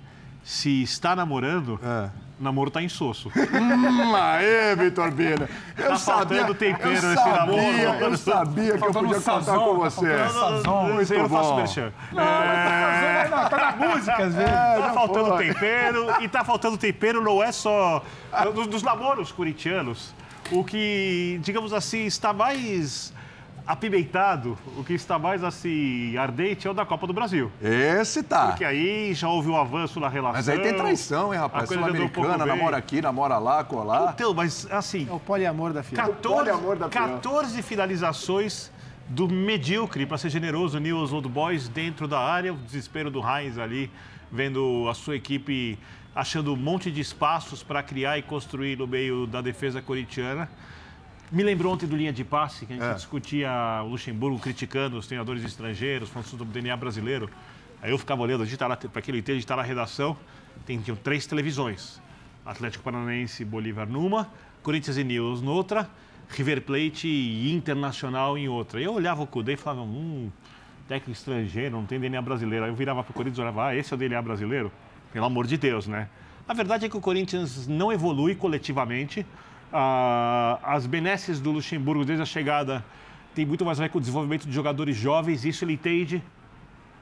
se 0.44 0.84
está 0.84 1.16
namorando, 1.16 1.80
é. 1.84 2.10
O 2.40 2.44
namoro 2.44 2.68
está 2.68 2.82
insosso. 2.82 3.30
Hum, 3.30 4.16
aê, 4.16 4.76
Vitor 4.76 5.12
Bina. 5.12 5.50
Eu 5.78 5.88
tá 5.88 5.96
sabia, 5.98 6.38
faltando 6.38 6.56
tempero 6.56 6.90
eu 6.90 7.10
nesse 7.10 7.16
sabia, 7.16 7.34
namoro. 7.34 8.04
Eu 8.04 8.18
sabia 8.18 8.78
que 8.78 8.84
eu 8.84 8.94
podia 8.94 9.20
sazon, 9.20 9.54
contar 9.54 9.66
com 9.66 9.76
você. 9.76 10.18
Tá 10.18 10.30
sazon, 10.30 10.84
Muito 10.84 11.14
eu 11.14 11.20
não 11.20 11.30
faço 11.30 11.56
merchan. 11.56 11.94
Não, 12.12 12.24
é... 12.24 13.28
não, 13.30 13.50
tá 13.50 13.58
na 13.58 13.88
música, 13.88 14.24
às 14.24 14.36
vezes. 14.36 14.52
É, 14.52 14.78
tá 14.80 14.94
faltando 14.94 15.28
foi. 15.30 15.48
tempero, 15.48 16.08
e 16.22 16.28
tá 16.28 16.44
faltando 16.44 16.78
tempero 16.78 17.22
não 17.22 17.44
é 17.44 17.52
só 17.52 18.04
dos, 18.54 18.68
dos 18.68 18.84
namoros 18.84 19.32
corintianos. 19.32 20.14
O 20.52 20.64
que, 20.64 21.40
digamos 21.42 21.74
assim, 21.74 22.06
está 22.06 22.32
mais 22.32 23.14
apimentado, 23.68 24.58
o 24.78 24.84
que 24.84 24.94
está 24.94 25.20
mais 25.20 25.44
assim 25.44 26.16
ardente 26.16 26.68
é 26.68 26.72
o 26.72 26.74
da 26.74 26.86
Copa 26.86 27.06
do 27.06 27.14
Brasil. 27.14 27.52
Esse 27.62 28.24
tá. 28.24 28.48
Porque 28.48 28.64
aí 28.64 29.14
já 29.14 29.28
houve 29.28 29.50
um 29.50 29.58
avanço 29.58 30.00
na 30.00 30.08
relação. 30.08 30.38
Mas 30.38 30.48
aí 30.48 30.60
tem 30.60 30.74
traição, 30.74 31.34
hein, 31.34 31.40
rapaz? 31.40 31.68
Sul-Americana, 31.68 32.44
um 32.44 32.48
namora 32.48 32.78
aqui, 32.78 33.02
namora 33.02 33.38
lá, 33.38 33.64
colar. 33.64 34.14
Então, 34.16 34.34
mas 34.34 34.66
assim. 34.72 35.06
É 35.10 35.14
o 35.14 35.20
poliamor 35.20 35.74
da 35.74 35.84
filha. 35.84 36.04
14, 36.04 36.28
o 36.28 36.38
poliamor 36.38 36.78
da 36.78 36.88
14 36.88 37.62
finalizações 37.62 38.72
do 39.10 39.28
medíocre, 39.28 40.06
para 40.06 40.18
ser 40.18 40.30
generoso, 40.30 40.80
News 40.80 41.12
Old 41.12 41.28
Boys 41.28 41.68
dentro 41.68 42.08
da 42.08 42.20
área, 42.20 42.54
o 42.54 42.58
desespero 42.58 43.10
do 43.10 43.22
Heinz 43.22 43.58
ali, 43.58 43.92
vendo 44.32 44.88
a 44.90 44.94
sua 44.94 45.16
equipe 45.16 45.78
achando 46.14 46.54
um 46.54 46.58
monte 46.58 46.90
de 46.90 47.00
espaços 47.00 47.62
para 47.62 47.84
criar 47.84 48.18
e 48.18 48.22
construir 48.22 48.78
no 48.78 48.88
meio 48.88 49.28
da 49.28 49.40
defesa 49.40 49.82
corintiana. 49.82 50.50
Me 51.30 51.44
lembrou 51.44 51.74
ontem 51.74 51.86
do 51.86 51.96
linha 51.98 52.14
de 52.14 52.24
passe, 52.24 52.66
que 52.66 52.72
a 52.72 52.76
gente 52.78 52.86
é. 52.86 52.94
discutia 52.94 53.52
o 53.84 53.90
Luxemburgo 53.90 54.40
criticando 54.40 54.98
os 54.98 55.08
treinadores 55.08 55.44
estrangeiros, 55.44 56.08
falando 56.08 56.28
sobre 56.28 56.48
o 56.48 56.52
DNA 56.52 56.78
brasileiro. 56.78 57.30
Aí 57.82 57.92
eu 57.92 57.98
ficava 57.98 58.22
olhando, 58.22 58.48
para 58.90 59.02
quem 59.02 59.12
não 59.12 59.20
entende, 59.20 59.40
está 59.40 59.58
na 59.58 59.62
redação, 59.62 60.16
tem, 60.66 60.80
tinham 60.80 60.96
três 60.96 61.28
televisões. 61.28 62.02
Atlético 62.46 62.82
Paranaense 62.82 63.44
e 63.44 63.46
Bolívar 63.46 63.90
numa, 63.90 64.32
Corinthians 64.64 64.96
e 64.96 65.04
News 65.04 65.42
noutra, 65.42 65.90
River 66.30 66.62
Plate 66.62 67.10
e 67.10 67.52
Internacional 67.54 68.38
em 68.38 68.48
outra. 68.48 68.80
Eu 68.80 68.94
olhava 68.94 69.22
o 69.22 69.28
Cudê 69.28 69.54
e 69.54 69.58
falava, 69.58 69.82
hum, 69.82 70.32
técnico 70.88 71.12
estrangeiro, 71.12 71.76
não 71.76 71.86
tem 71.86 72.00
DNA 72.00 72.22
brasileiro. 72.22 72.64
Aí 72.64 72.72
eu 72.72 72.76
virava 72.76 73.04
para 73.04 73.12
o 73.12 73.14
Corinthians 73.14 73.40
e 73.40 73.42
olhava, 73.42 73.68
ah, 73.68 73.76
esse 73.76 73.94
é 73.94 73.96
o 73.96 73.98
DNA 73.98 74.22
brasileiro? 74.22 74.72
Pelo 75.12 75.26
amor 75.26 75.46
de 75.46 75.58
Deus, 75.58 75.88
né? 75.88 76.08
A 76.48 76.54
verdade 76.54 76.86
é 76.86 76.90
que 76.90 76.96
o 76.96 77.02
Corinthians 77.02 77.68
não 77.68 77.92
evolui 77.92 78.34
coletivamente 78.34 79.26
as 79.72 80.86
benesses 80.86 81.40
do 81.40 81.52
Luxemburgo 81.52 82.06
desde 82.06 82.24
a 82.24 82.26
chegada 82.26 82.84
tem 83.36 83.46
muito 83.46 83.64
mais 83.64 83.80
a 83.80 83.84
ver 83.84 83.90
com 83.90 83.98
o 83.98 84.02
desenvolvimento 84.02 84.48
de 84.48 84.52
jogadores 84.52 84.96
jovens, 84.96 85.46
isso 85.46 85.64
ele 85.64 85.74
entende 85.74 86.24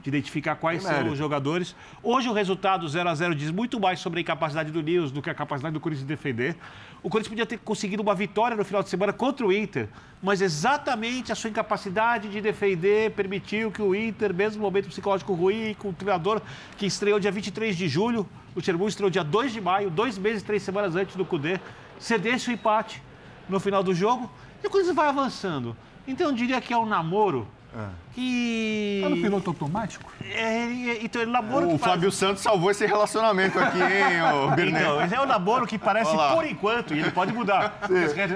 de 0.06 0.10
identificar 0.10 0.56
quais 0.56 0.84
são 0.84 1.10
os 1.10 1.18
jogadores. 1.18 1.76
Hoje 2.04 2.30
o 2.30 2.34
resultado 2.34 2.88
0 2.88 3.10
a 3.10 3.16
0 3.16 3.34
diz 3.34 3.50
muito 3.50 3.80
mais 3.80 4.00
sobre 4.00 4.20
a 4.20 4.22
incapacidade 4.22 4.72
do 4.72 4.84
Nils 4.84 5.12
do 5.12 5.20
que 5.20 5.32
a 5.32 5.34
capacidade 5.34 5.74
do 5.74 5.80
Corinthians 5.80 6.08
de 6.08 6.14
defender. 6.14 6.56
O 7.02 7.10
Corinthians 7.10 7.30
podia 7.30 7.46
ter 7.46 7.58
conseguido 7.58 8.04
uma 8.04 8.14
vitória 8.14 8.56
no 8.56 8.64
final 8.64 8.84
de 8.84 8.90
semana 8.90 9.12
contra 9.12 9.46
o 9.46 9.52
Inter, 9.52 9.90
mas 10.22 10.42
exatamente 10.42 11.32
a 11.32 11.36
sua 11.36 11.50
incapacidade 11.50 12.30
de 12.30 12.40
defender 12.40 13.12
permitiu 13.12 13.72
que 13.72 13.82
o 13.82 13.96
Inter, 13.96 14.32
mesmo 14.32 14.62
no 14.62 14.68
momento 14.68 14.90
psicológico 14.90 15.34
ruim, 15.34 15.76
com 15.80 15.90
o 15.90 15.94
treinador 15.94 16.40
que 16.78 16.86
estreou 16.86 17.20
dia 17.20 17.32
23 17.32 17.76
de 17.76 17.88
julho, 17.88 18.28
o 18.54 18.60
Luxemburgo 18.60 18.88
estreou 18.88 19.10
dia 19.10 19.24
2 19.24 19.54
de 19.54 19.62
maio, 19.62 19.90
dois 19.90 20.20
meses, 20.20 20.44
três 20.44 20.62
semanas 20.62 20.96
antes 20.96 21.16
do 21.16 21.26
Cudê, 21.26 21.60
cedesse 22.00 22.50
o 22.50 22.54
empate 22.54 23.02
no 23.48 23.60
final 23.60 23.84
do 23.84 23.94
jogo 23.94 24.30
e 24.64 24.68
o 24.68 24.70
Corinthians 24.70 24.96
vai 24.96 25.08
avançando. 25.08 25.76
Então 26.08 26.28
eu 26.28 26.34
diria 26.34 26.62
que 26.62 26.74
é 26.74 26.78
um 26.78 26.86
namoro 26.86 27.48
é. 27.76 27.90
Que. 28.16 29.02
Tá 29.04 29.10
no 29.10 29.18
piloto 29.18 29.50
automático? 29.50 30.10
É, 30.24 31.04
então, 31.04 31.22
ele 31.22 31.32
namoro. 31.32 31.74
O 31.74 31.78
Fábio 31.78 32.10
faz... 32.10 32.16
Santos 32.16 32.44
salvou 32.44 32.72
esse 32.72 32.86
relacionamento 32.86 33.60
aqui, 33.60 33.78
hein, 33.78 34.22
ô 34.24 34.54
Então, 34.54 35.04
esse 35.04 35.16
é 35.16 35.22
um 35.22 35.26
namoro 35.26 35.68
que 35.68 35.78
parece, 35.78 36.16
por 36.34 36.46
enquanto, 36.46 36.96
e 36.96 37.00
ele 37.00 37.12
pode 37.12 37.34
mudar. 37.34 37.78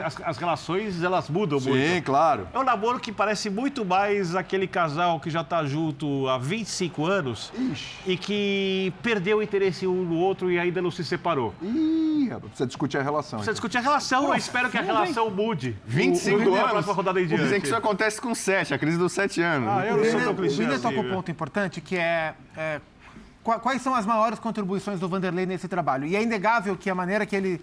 As, 0.03 0.21
as, 0.21 0.37
relações, 0.37 1.01
elas 1.01 1.29
mudam 1.29 1.59
Sim, 1.59 1.69
muito. 1.69 1.93
Sim, 1.93 2.01
claro. 2.01 2.47
É 2.53 2.59
um 2.59 2.63
namoro 2.63 2.99
que 2.99 3.11
parece 3.11 3.49
muito 3.49 3.85
mais 3.85 4.35
aquele 4.35 4.67
casal 4.67 5.17
que 5.19 5.29
já 5.29 5.41
está 5.41 5.65
junto 5.65 6.27
há 6.27 6.37
25 6.37 7.05
anos 7.05 7.51
Ixi. 7.57 7.95
e 8.05 8.17
que 8.17 8.93
perdeu 9.01 9.37
o 9.37 9.43
interesse 9.43 9.87
um 9.87 10.03
no 10.03 10.17
outro 10.17 10.51
e 10.51 10.59
ainda 10.59 10.81
não 10.81 10.91
se 10.91 11.05
separou. 11.05 11.53
Ih, 11.61 12.29
precisa 12.41 12.67
discutir 12.67 12.97
a 12.97 13.01
relação. 13.01 13.39
Precisa 13.39 13.43
então. 13.43 13.53
discutir 13.53 13.77
a 13.77 13.81
relação, 13.81 14.27
eu 14.27 14.35
espero 14.35 14.69
que 14.69 14.77
a 14.77 14.81
relação 14.81 15.29
mude. 15.29 15.77
25 15.85 16.37
o, 16.37 16.51
o 16.51 16.55
anos? 16.55 16.85
diante. 17.27 17.43
Dizem 17.43 17.61
que 17.61 17.67
isso 17.67 17.75
acontece 17.75 18.19
com 18.19 18.35
7, 18.35 18.73
a 18.73 18.77
crise 18.77 18.97
dos 18.97 19.13
7 19.13 19.41
anos. 19.41 19.68
Ah, 19.69 19.85
eu 19.85 19.97
não 19.97 20.05
sou 20.05 20.19
tão 20.19 20.35
clichê 20.35 20.61
O 20.61 20.65
William 20.65 20.79
toca 20.79 20.99
um 20.99 21.03
né? 21.03 21.13
ponto 21.13 21.31
importante, 21.31 21.81
que 21.81 21.95
é, 21.95 22.33
é, 22.57 22.81
quais 23.43 23.81
são 23.81 23.93
as 23.95 24.05
maiores 24.05 24.39
contribuições 24.39 24.99
do 24.99 25.07
Vanderlei 25.07 25.45
nesse 25.45 25.67
trabalho. 25.67 26.05
E 26.05 26.15
é 26.15 26.21
inegável 26.21 26.75
que 26.75 26.89
a 26.89 26.95
maneira 26.95 27.25
que 27.25 27.35
ele 27.35 27.55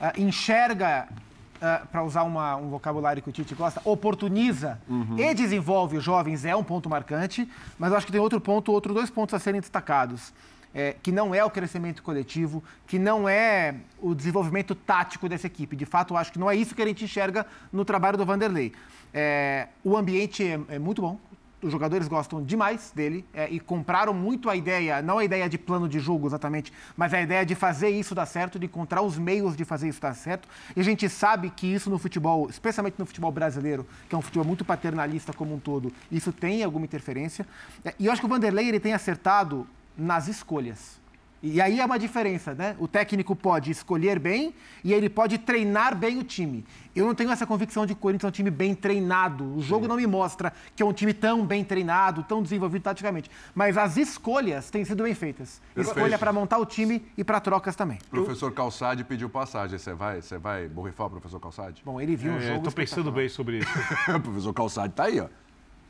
uh, 0.00 0.20
enxerga 0.20 1.08
uh, 1.56 1.86
para 1.88 2.02
usar 2.02 2.22
uma, 2.22 2.56
um 2.56 2.68
vocabulário 2.68 3.22
que 3.22 3.28
o 3.28 3.32
Tite 3.32 3.54
gosta, 3.54 3.80
oportuniza 3.84 4.78
uhum. 4.88 5.16
e 5.18 5.34
desenvolve 5.34 5.96
os 5.96 6.04
jovens 6.04 6.44
é 6.44 6.54
um 6.54 6.64
ponto 6.64 6.88
marcante, 6.88 7.48
mas 7.78 7.90
eu 7.90 7.96
acho 7.96 8.06
que 8.06 8.12
tem 8.12 8.20
outro 8.20 8.40
ponto, 8.40 8.72
outros 8.72 8.94
dois 8.94 9.10
pontos 9.10 9.34
a 9.34 9.38
serem 9.38 9.60
destacados. 9.60 10.32
É, 10.78 10.94
que 11.02 11.10
não 11.10 11.34
é 11.34 11.42
o 11.42 11.48
crescimento 11.48 12.02
coletivo, 12.02 12.62
que 12.86 12.98
não 12.98 13.26
é 13.26 13.76
o 13.98 14.14
desenvolvimento 14.14 14.74
tático 14.74 15.26
dessa 15.26 15.46
equipe. 15.46 15.74
De 15.74 15.86
fato, 15.86 16.12
eu 16.12 16.18
acho 16.18 16.30
que 16.30 16.38
não 16.38 16.50
é 16.50 16.54
isso 16.54 16.74
que 16.74 16.82
a 16.82 16.86
gente 16.86 17.02
enxerga 17.02 17.46
no 17.72 17.82
trabalho 17.82 18.18
do 18.18 18.26
Vanderlei. 18.26 18.74
É, 19.14 19.68
o 19.82 19.96
ambiente 19.96 20.44
é, 20.44 20.60
é 20.68 20.78
muito 20.78 21.00
bom, 21.00 21.18
os 21.62 21.72
jogadores 21.72 22.06
gostam 22.06 22.42
demais 22.42 22.92
dele 22.94 23.24
é, 23.32 23.48
e 23.48 23.58
compraram 23.58 24.12
muito 24.12 24.50
a 24.50 24.56
ideia, 24.56 25.00
não 25.00 25.18
a 25.18 25.24
ideia 25.24 25.48
de 25.48 25.56
plano 25.56 25.88
de 25.88 25.98
jogo 25.98 26.26
exatamente, 26.26 26.72
mas 26.96 27.14
a 27.14 27.20
ideia 27.20 27.44
de 27.46 27.54
fazer 27.54 27.88
isso 27.88 28.14
dar 28.14 28.26
certo, 28.26 28.58
de 28.58 28.66
encontrar 28.66 29.02
os 29.02 29.18
meios 29.18 29.56
de 29.56 29.64
fazer 29.64 29.88
isso 29.88 30.00
dar 30.00 30.14
certo. 30.14 30.48
E 30.74 30.80
a 30.80 30.82
gente 30.82 31.08
sabe 31.08 31.50
que 31.50 31.66
isso 31.66 31.88
no 31.88 31.98
futebol, 31.98 32.48
especialmente 32.50 32.98
no 32.98 33.06
futebol 33.06 33.32
brasileiro, 33.32 33.86
que 34.08 34.14
é 34.14 34.18
um 34.18 34.22
futebol 34.22 34.46
muito 34.46 34.64
paternalista 34.64 35.32
como 35.32 35.54
um 35.54 35.58
todo, 35.58 35.92
isso 36.10 36.32
tem 36.32 36.62
alguma 36.62 36.84
interferência. 36.84 37.46
É, 37.84 37.94
e 37.98 38.06
eu 38.06 38.12
acho 38.12 38.20
que 38.20 38.26
o 38.26 38.30
Vanderlei 38.30 38.68
ele 38.68 38.80
tem 38.80 38.92
acertado 38.92 39.66
nas 39.96 40.28
escolhas. 40.28 41.00
E 41.42 41.60
aí 41.60 41.80
é 41.80 41.84
uma 41.84 41.98
diferença, 41.98 42.54
né? 42.54 42.74
O 42.78 42.88
técnico 42.88 43.36
pode 43.36 43.70
escolher 43.70 44.18
bem 44.18 44.54
e 44.82 44.92
ele 44.92 45.08
pode 45.08 45.38
treinar 45.38 45.94
bem 45.94 46.18
o 46.18 46.24
time. 46.24 46.64
Eu 46.94 47.06
não 47.06 47.14
tenho 47.14 47.30
essa 47.30 47.46
convicção 47.46 47.84
de 47.84 47.94
que 47.94 47.98
o 47.98 48.02
Corinthians 48.02 48.24
é 48.24 48.28
um 48.28 48.32
time 48.32 48.50
bem 48.50 48.74
treinado. 48.74 49.44
O 49.54 49.60
jogo 49.60 49.82
Sim. 49.82 49.88
não 49.88 49.96
me 49.96 50.06
mostra 50.06 50.52
que 50.74 50.82
é 50.82 50.86
um 50.86 50.92
time 50.92 51.12
tão 51.12 51.46
bem 51.46 51.62
treinado, 51.62 52.22
tão 52.22 52.42
desenvolvido 52.42 52.82
taticamente. 52.82 53.30
Mas 53.54 53.76
as 53.76 53.96
escolhas 53.96 54.70
têm 54.70 54.84
sido 54.84 55.02
bem 55.02 55.14
feitas. 55.14 55.60
Perfeito. 55.74 55.96
Escolha 55.96 56.18
para 56.18 56.32
montar 56.32 56.58
o 56.58 56.64
time 56.64 57.04
e 57.16 57.22
para 57.22 57.38
trocas 57.38 57.76
também. 57.76 57.98
O 58.06 58.10
professor 58.10 58.50
Calçade 58.52 59.04
pediu 59.04 59.28
passagem. 59.28 59.78
Você 59.78 59.92
vai, 59.92 60.22
você 60.22 60.38
vai 60.38 60.68
borrifar 60.68 61.08
o 61.08 61.10
professor 61.10 61.38
Calçade? 61.38 61.82
Bom, 61.84 62.00
ele 62.00 62.16
viu 62.16 62.32
é, 62.32 62.36
o 62.36 62.40
jogo. 62.40 62.56
Estou 62.56 62.72
pensando 62.72 63.12
bem 63.12 63.28
sobre 63.28 63.58
isso. 63.58 63.78
o 64.16 64.20
professor 64.20 64.54
Calçade 64.54 64.92
está 64.94 65.04
aí, 65.04 65.20
ó. 65.20 65.28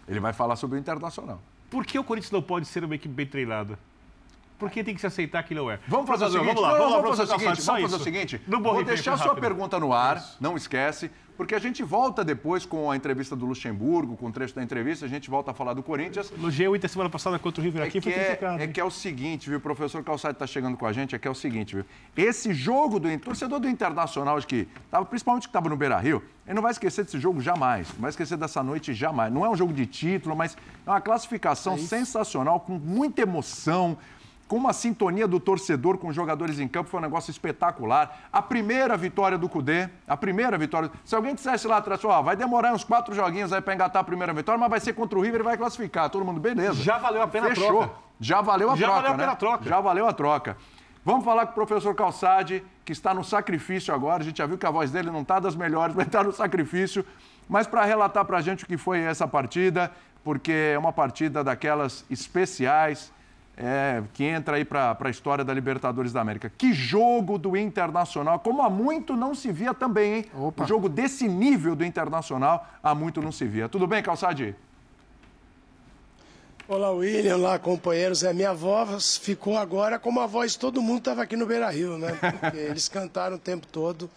Ele 0.09 0.21
vai 0.21 0.33
falar 0.33 0.57
sobre 0.57 0.76
o 0.76 0.81
Internacional. 0.81 1.41
Por 1.71 1.85
que 1.85 1.99
o 1.99 2.05
Corinthians 2.05 2.33
não 2.33 2.43
pode 2.43 2.67
ser 2.67 2.85
uma 2.85 2.95
equipe 2.95 3.15
bem 3.15 3.26
treinada? 3.26 3.79
Porque 4.58 4.82
tem 4.82 4.94
que 4.94 5.00
se 5.00 5.06
aceitar 5.06 5.42
que 5.42 5.54
não 5.54 5.70
é. 5.70 5.78
Vamos 5.86 6.06
fazer, 6.06 6.25
o 6.26 6.30
seguinte, 6.30 6.46
vamos 6.46 6.62
lá, 6.62 6.70
não, 6.72 6.78
vamos, 6.78 6.92
vamos 6.94 7.10
fazer 7.10 7.22
o 7.22 7.38
seguinte, 7.38 7.62
vamos 7.62 7.82
fazer 7.82 7.96
o 7.96 8.04
seguinte. 8.04 8.40
Vou 8.46 8.84
deixar 8.84 9.14
a 9.14 9.18
sua 9.18 9.34
pergunta 9.34 9.78
no 9.78 9.92
ar, 9.92 10.16
isso. 10.16 10.36
não 10.40 10.56
esquece, 10.56 11.10
porque 11.36 11.54
a 11.54 11.58
gente 11.58 11.82
volta 11.82 12.25
depois 12.25 12.64
com 12.64 12.90
a 12.90 12.96
entrevista 12.96 13.36
do 13.36 13.44
Luxemburgo, 13.44 14.16
com 14.16 14.26
o 14.26 14.32
trecho 14.32 14.54
da 14.54 14.62
entrevista, 14.62 15.04
a 15.04 15.08
gente 15.08 15.28
volta 15.28 15.50
a 15.50 15.54
falar 15.54 15.75
do 15.75 15.82
Corinthians. 15.82 16.32
Elogiei 16.32 16.66
o 16.66 16.75
Inter 16.75 16.88
semana 16.88 17.10
passada 17.10 17.38
contra 17.38 17.60
o 17.60 17.64
River 17.64 17.82
é 17.82 17.86
aqui, 17.86 18.00
foi 18.00 18.12
é, 18.12 18.38
É 18.58 18.66
que 18.66 18.80
é 18.80 18.84
o 18.84 18.90
seguinte, 18.90 19.48
viu, 19.48 19.58
o 19.58 19.60
professor 19.60 20.02
Calçado 20.02 20.32
está 20.32 20.46
chegando 20.46 20.76
com 20.76 20.86
a 20.86 20.92
gente, 20.92 21.14
é 21.14 21.18
que 21.18 21.28
é 21.28 21.30
o 21.30 21.34
seguinte, 21.34 21.75
viu, 21.75 21.84
esse 22.16 22.54
jogo 22.54 22.98
do 22.98 23.18
torcedor 23.18 23.60
do 23.60 23.68
Internacional, 23.68 24.38
que, 24.38 24.66
tava, 24.90 25.04
principalmente 25.04 25.42
que 25.42 25.48
estava 25.50 25.68
no 25.68 25.76
Beira-Rio, 25.76 26.22
ele 26.46 26.54
não 26.54 26.62
vai 26.62 26.70
esquecer 26.70 27.04
desse 27.04 27.18
jogo 27.20 27.40
jamais, 27.40 27.88
não 27.94 28.02
vai 28.02 28.10
esquecer 28.10 28.38
dessa 28.38 28.62
noite 28.62 28.94
jamais. 28.94 29.32
Não 29.32 29.44
é 29.44 29.50
um 29.50 29.56
jogo 29.56 29.72
de 29.72 29.84
título, 29.84 30.34
mas 30.34 30.56
é 30.86 30.90
uma 30.90 31.00
classificação 31.00 31.75
é 31.75 31.78
sensacional, 31.78 32.60
com 32.60 32.78
muita 32.78 33.22
emoção, 33.22 33.98
com 34.49 34.57
uma 34.57 34.73
sintonia 34.73 35.26
do 35.26 35.41
torcedor 35.41 35.99
com 35.99 36.09
os 36.09 36.15
jogadores 36.15 36.61
em 36.61 36.69
campo, 36.69 36.88
foi 36.88 37.00
um 37.00 37.03
negócio 37.03 37.31
espetacular. 37.31 38.29
A 38.33 38.41
primeira 38.41 38.97
vitória 38.97 39.37
do 39.37 39.49
Cudê, 39.49 39.88
a 40.07 40.17
primeira 40.17 40.57
vitória. 40.57 40.91
Se 41.05 41.15
alguém 41.17 41.35
dissesse 41.35 41.67
lá 41.67 41.79
atrás, 41.79 42.05
ó, 42.05 42.23
vai 42.23 42.37
demorar 42.37 42.73
uns 42.73 42.85
quatro 42.85 43.15
joguinhos 43.15 43.53
aí 43.53 43.61
para 43.61 43.75
engatar 43.75 44.00
a 44.00 44.05
primeira 44.05 44.33
vitória, 44.33 44.59
mas 44.59 44.71
vai 44.71 44.81
ser 44.81 44.93
contra 44.93 45.19
o 45.19 45.23
River 45.23 45.41
e 45.41 45.45
vai 45.45 45.57
classificar. 45.57 46.09
Todo 46.11 46.25
mundo, 46.25 46.41
beleza. 46.41 46.83
Já 46.83 46.99
valeu 46.99 47.23
a 47.23 47.29
pena 47.29 47.49
Fechou. 47.49 47.67
a 47.67 47.87
troca. 47.87 47.95
Já 48.21 48.41
valeu 48.41 48.71
a 48.71 48.76
Já 48.76 48.87
troca. 48.87 48.95
Já 48.95 49.03
valeu 49.03 49.12
a 49.12 49.19
pena 49.19 49.32
né? 49.32 49.37
troca. 49.37 49.65
Já 49.65 49.80
valeu 49.80 50.06
a 50.06 50.13
troca. 50.13 50.56
Vamos 51.04 51.25
falar 51.25 51.47
com 51.47 51.52
o 51.52 51.54
professor 51.54 51.95
Calçade, 51.95 52.65
que 52.85 52.93
está 52.93 53.13
no 53.13 53.25
sacrifício 53.25 53.93
agora. 53.93 54.23
A 54.23 54.25
gente 54.25 54.39
já 54.39 54.47
viu 54.47 54.59
que 54.59 54.67
a 54.67 54.71
voz 54.71 54.91
dele 54.91 55.11
não 55.11 55.23
está 55.23 55.41
das 55.41 55.56
melhores, 55.56 55.95
mas 55.97 56.06
está 56.06 56.23
no 56.23 56.32
sacrifício. 56.32 57.04
Mas 57.49 57.67
para 57.67 57.85
relatar 57.85 58.25
para 58.25 58.39
a 58.39 58.41
gente 58.41 58.65
o 58.65 58.67
que 58.67 58.76
foi 58.76 59.00
essa 59.00 59.26
partida, 59.26 59.91
porque 60.23 60.73
é 60.75 60.78
uma 60.78 60.93
partida 60.93 61.43
daquelas 61.43 62.04
especiais 62.11 63.13
é, 63.56 64.02
que 64.12 64.25
entra 64.25 64.56
aí 64.56 64.64
para 64.64 64.97
a 65.00 65.10
história 65.10 65.45
da 65.45 65.54
Libertadores 65.54 66.12
da 66.12 66.21
América. 66.21 66.52
Que 66.56 66.73
jogo 66.73 67.38
do 67.38 67.56
Internacional, 67.56 68.38
como 68.38 68.62
há 68.62 68.69
muito 68.69 69.16
não 69.16 69.34
se 69.34 69.50
via 69.50 69.73
também, 69.73 70.14
hein? 70.14 70.25
Opa. 70.34 70.64
O 70.64 70.66
jogo 70.66 70.88
desse 70.88 71.26
nível 71.26 71.75
do 71.75 71.84
Internacional, 71.84 72.69
há 72.82 72.95
muito 72.95 73.23
não 73.23 73.32
se 73.32 73.47
via. 73.47 73.69
Tudo 73.69 73.86
bem, 73.86 74.02
Calçade? 74.02 74.54
Olá, 76.69 76.90
William, 76.90 77.36
olá, 77.36 77.58
companheiros. 77.58 78.25
É, 78.25 78.32
minha 78.32 78.52
voz 78.52 79.16
ficou 79.16 79.56
agora 79.56 79.99
como 79.99 80.21
a 80.21 80.26
voz 80.26 80.52
de 80.52 80.58
todo 80.58 80.82
mundo 80.82 80.99
estava 80.99 81.23
aqui 81.23 81.36
no 81.36 81.47
Beira 81.47 81.71
Rio, 81.71 81.97
né? 81.97 82.19
Porque 82.40 82.56
eles 82.58 82.88
cantaram 82.88 83.36
o 83.36 83.38
tempo 83.38 83.66
todo. 83.69 84.10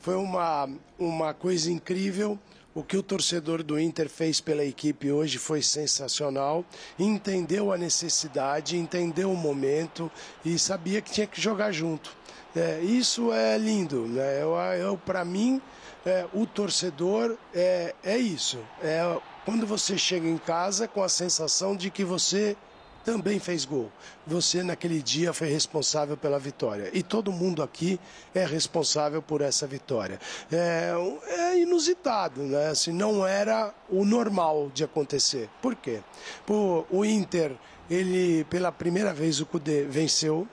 Foi 0.00 0.16
uma, 0.16 0.68
uma 0.98 1.34
coisa 1.34 1.70
incrível. 1.70 2.38
O 2.72 2.84
que 2.84 2.96
o 2.96 3.02
torcedor 3.02 3.64
do 3.64 3.80
Inter 3.80 4.08
fez 4.08 4.40
pela 4.40 4.64
equipe 4.64 5.10
hoje 5.10 5.38
foi 5.38 5.60
sensacional. 5.60 6.64
Entendeu 6.96 7.72
a 7.72 7.76
necessidade, 7.76 8.76
entendeu 8.76 9.32
o 9.32 9.36
momento 9.36 10.10
e 10.44 10.56
sabia 10.56 11.02
que 11.02 11.10
tinha 11.10 11.26
que 11.26 11.40
jogar 11.40 11.72
junto. 11.72 12.16
É, 12.54 12.80
isso 12.80 13.32
é 13.32 13.58
lindo. 13.58 14.06
Né? 14.06 14.40
Eu, 14.40 14.54
eu 14.78 14.96
Para 14.96 15.24
mim, 15.24 15.60
é, 16.06 16.26
o 16.32 16.46
torcedor 16.46 17.36
é, 17.52 17.92
é 18.04 18.16
isso. 18.16 18.58
É 18.80 19.18
quando 19.44 19.66
você 19.66 19.98
chega 19.98 20.28
em 20.28 20.38
casa 20.38 20.86
com 20.86 21.02
a 21.02 21.08
sensação 21.08 21.74
de 21.74 21.90
que 21.90 22.04
você 22.04 22.56
também 23.04 23.38
fez 23.38 23.64
gol. 23.64 23.90
Você, 24.26 24.62
naquele 24.62 25.02
dia, 25.02 25.32
foi 25.32 25.48
responsável 25.48 26.16
pela 26.16 26.38
vitória. 26.38 26.90
E 26.92 27.02
todo 27.02 27.32
mundo 27.32 27.62
aqui 27.62 27.98
é 28.34 28.44
responsável 28.44 29.22
por 29.22 29.40
essa 29.40 29.66
vitória. 29.66 30.18
É, 30.50 30.92
é 31.28 31.58
inusitado, 31.58 32.42
né? 32.42 32.68
Assim, 32.68 32.92
não 32.92 33.26
era 33.26 33.74
o 33.88 34.04
normal 34.04 34.70
de 34.72 34.84
acontecer. 34.84 35.48
Por 35.60 35.74
quê? 35.74 36.00
Por, 36.46 36.86
o 36.90 37.04
Inter, 37.04 37.52
ele, 37.90 38.44
pela 38.44 38.70
primeira 38.70 39.12
vez, 39.12 39.40
o 39.40 39.46
Cudê 39.46 39.84
venceu 39.84 40.46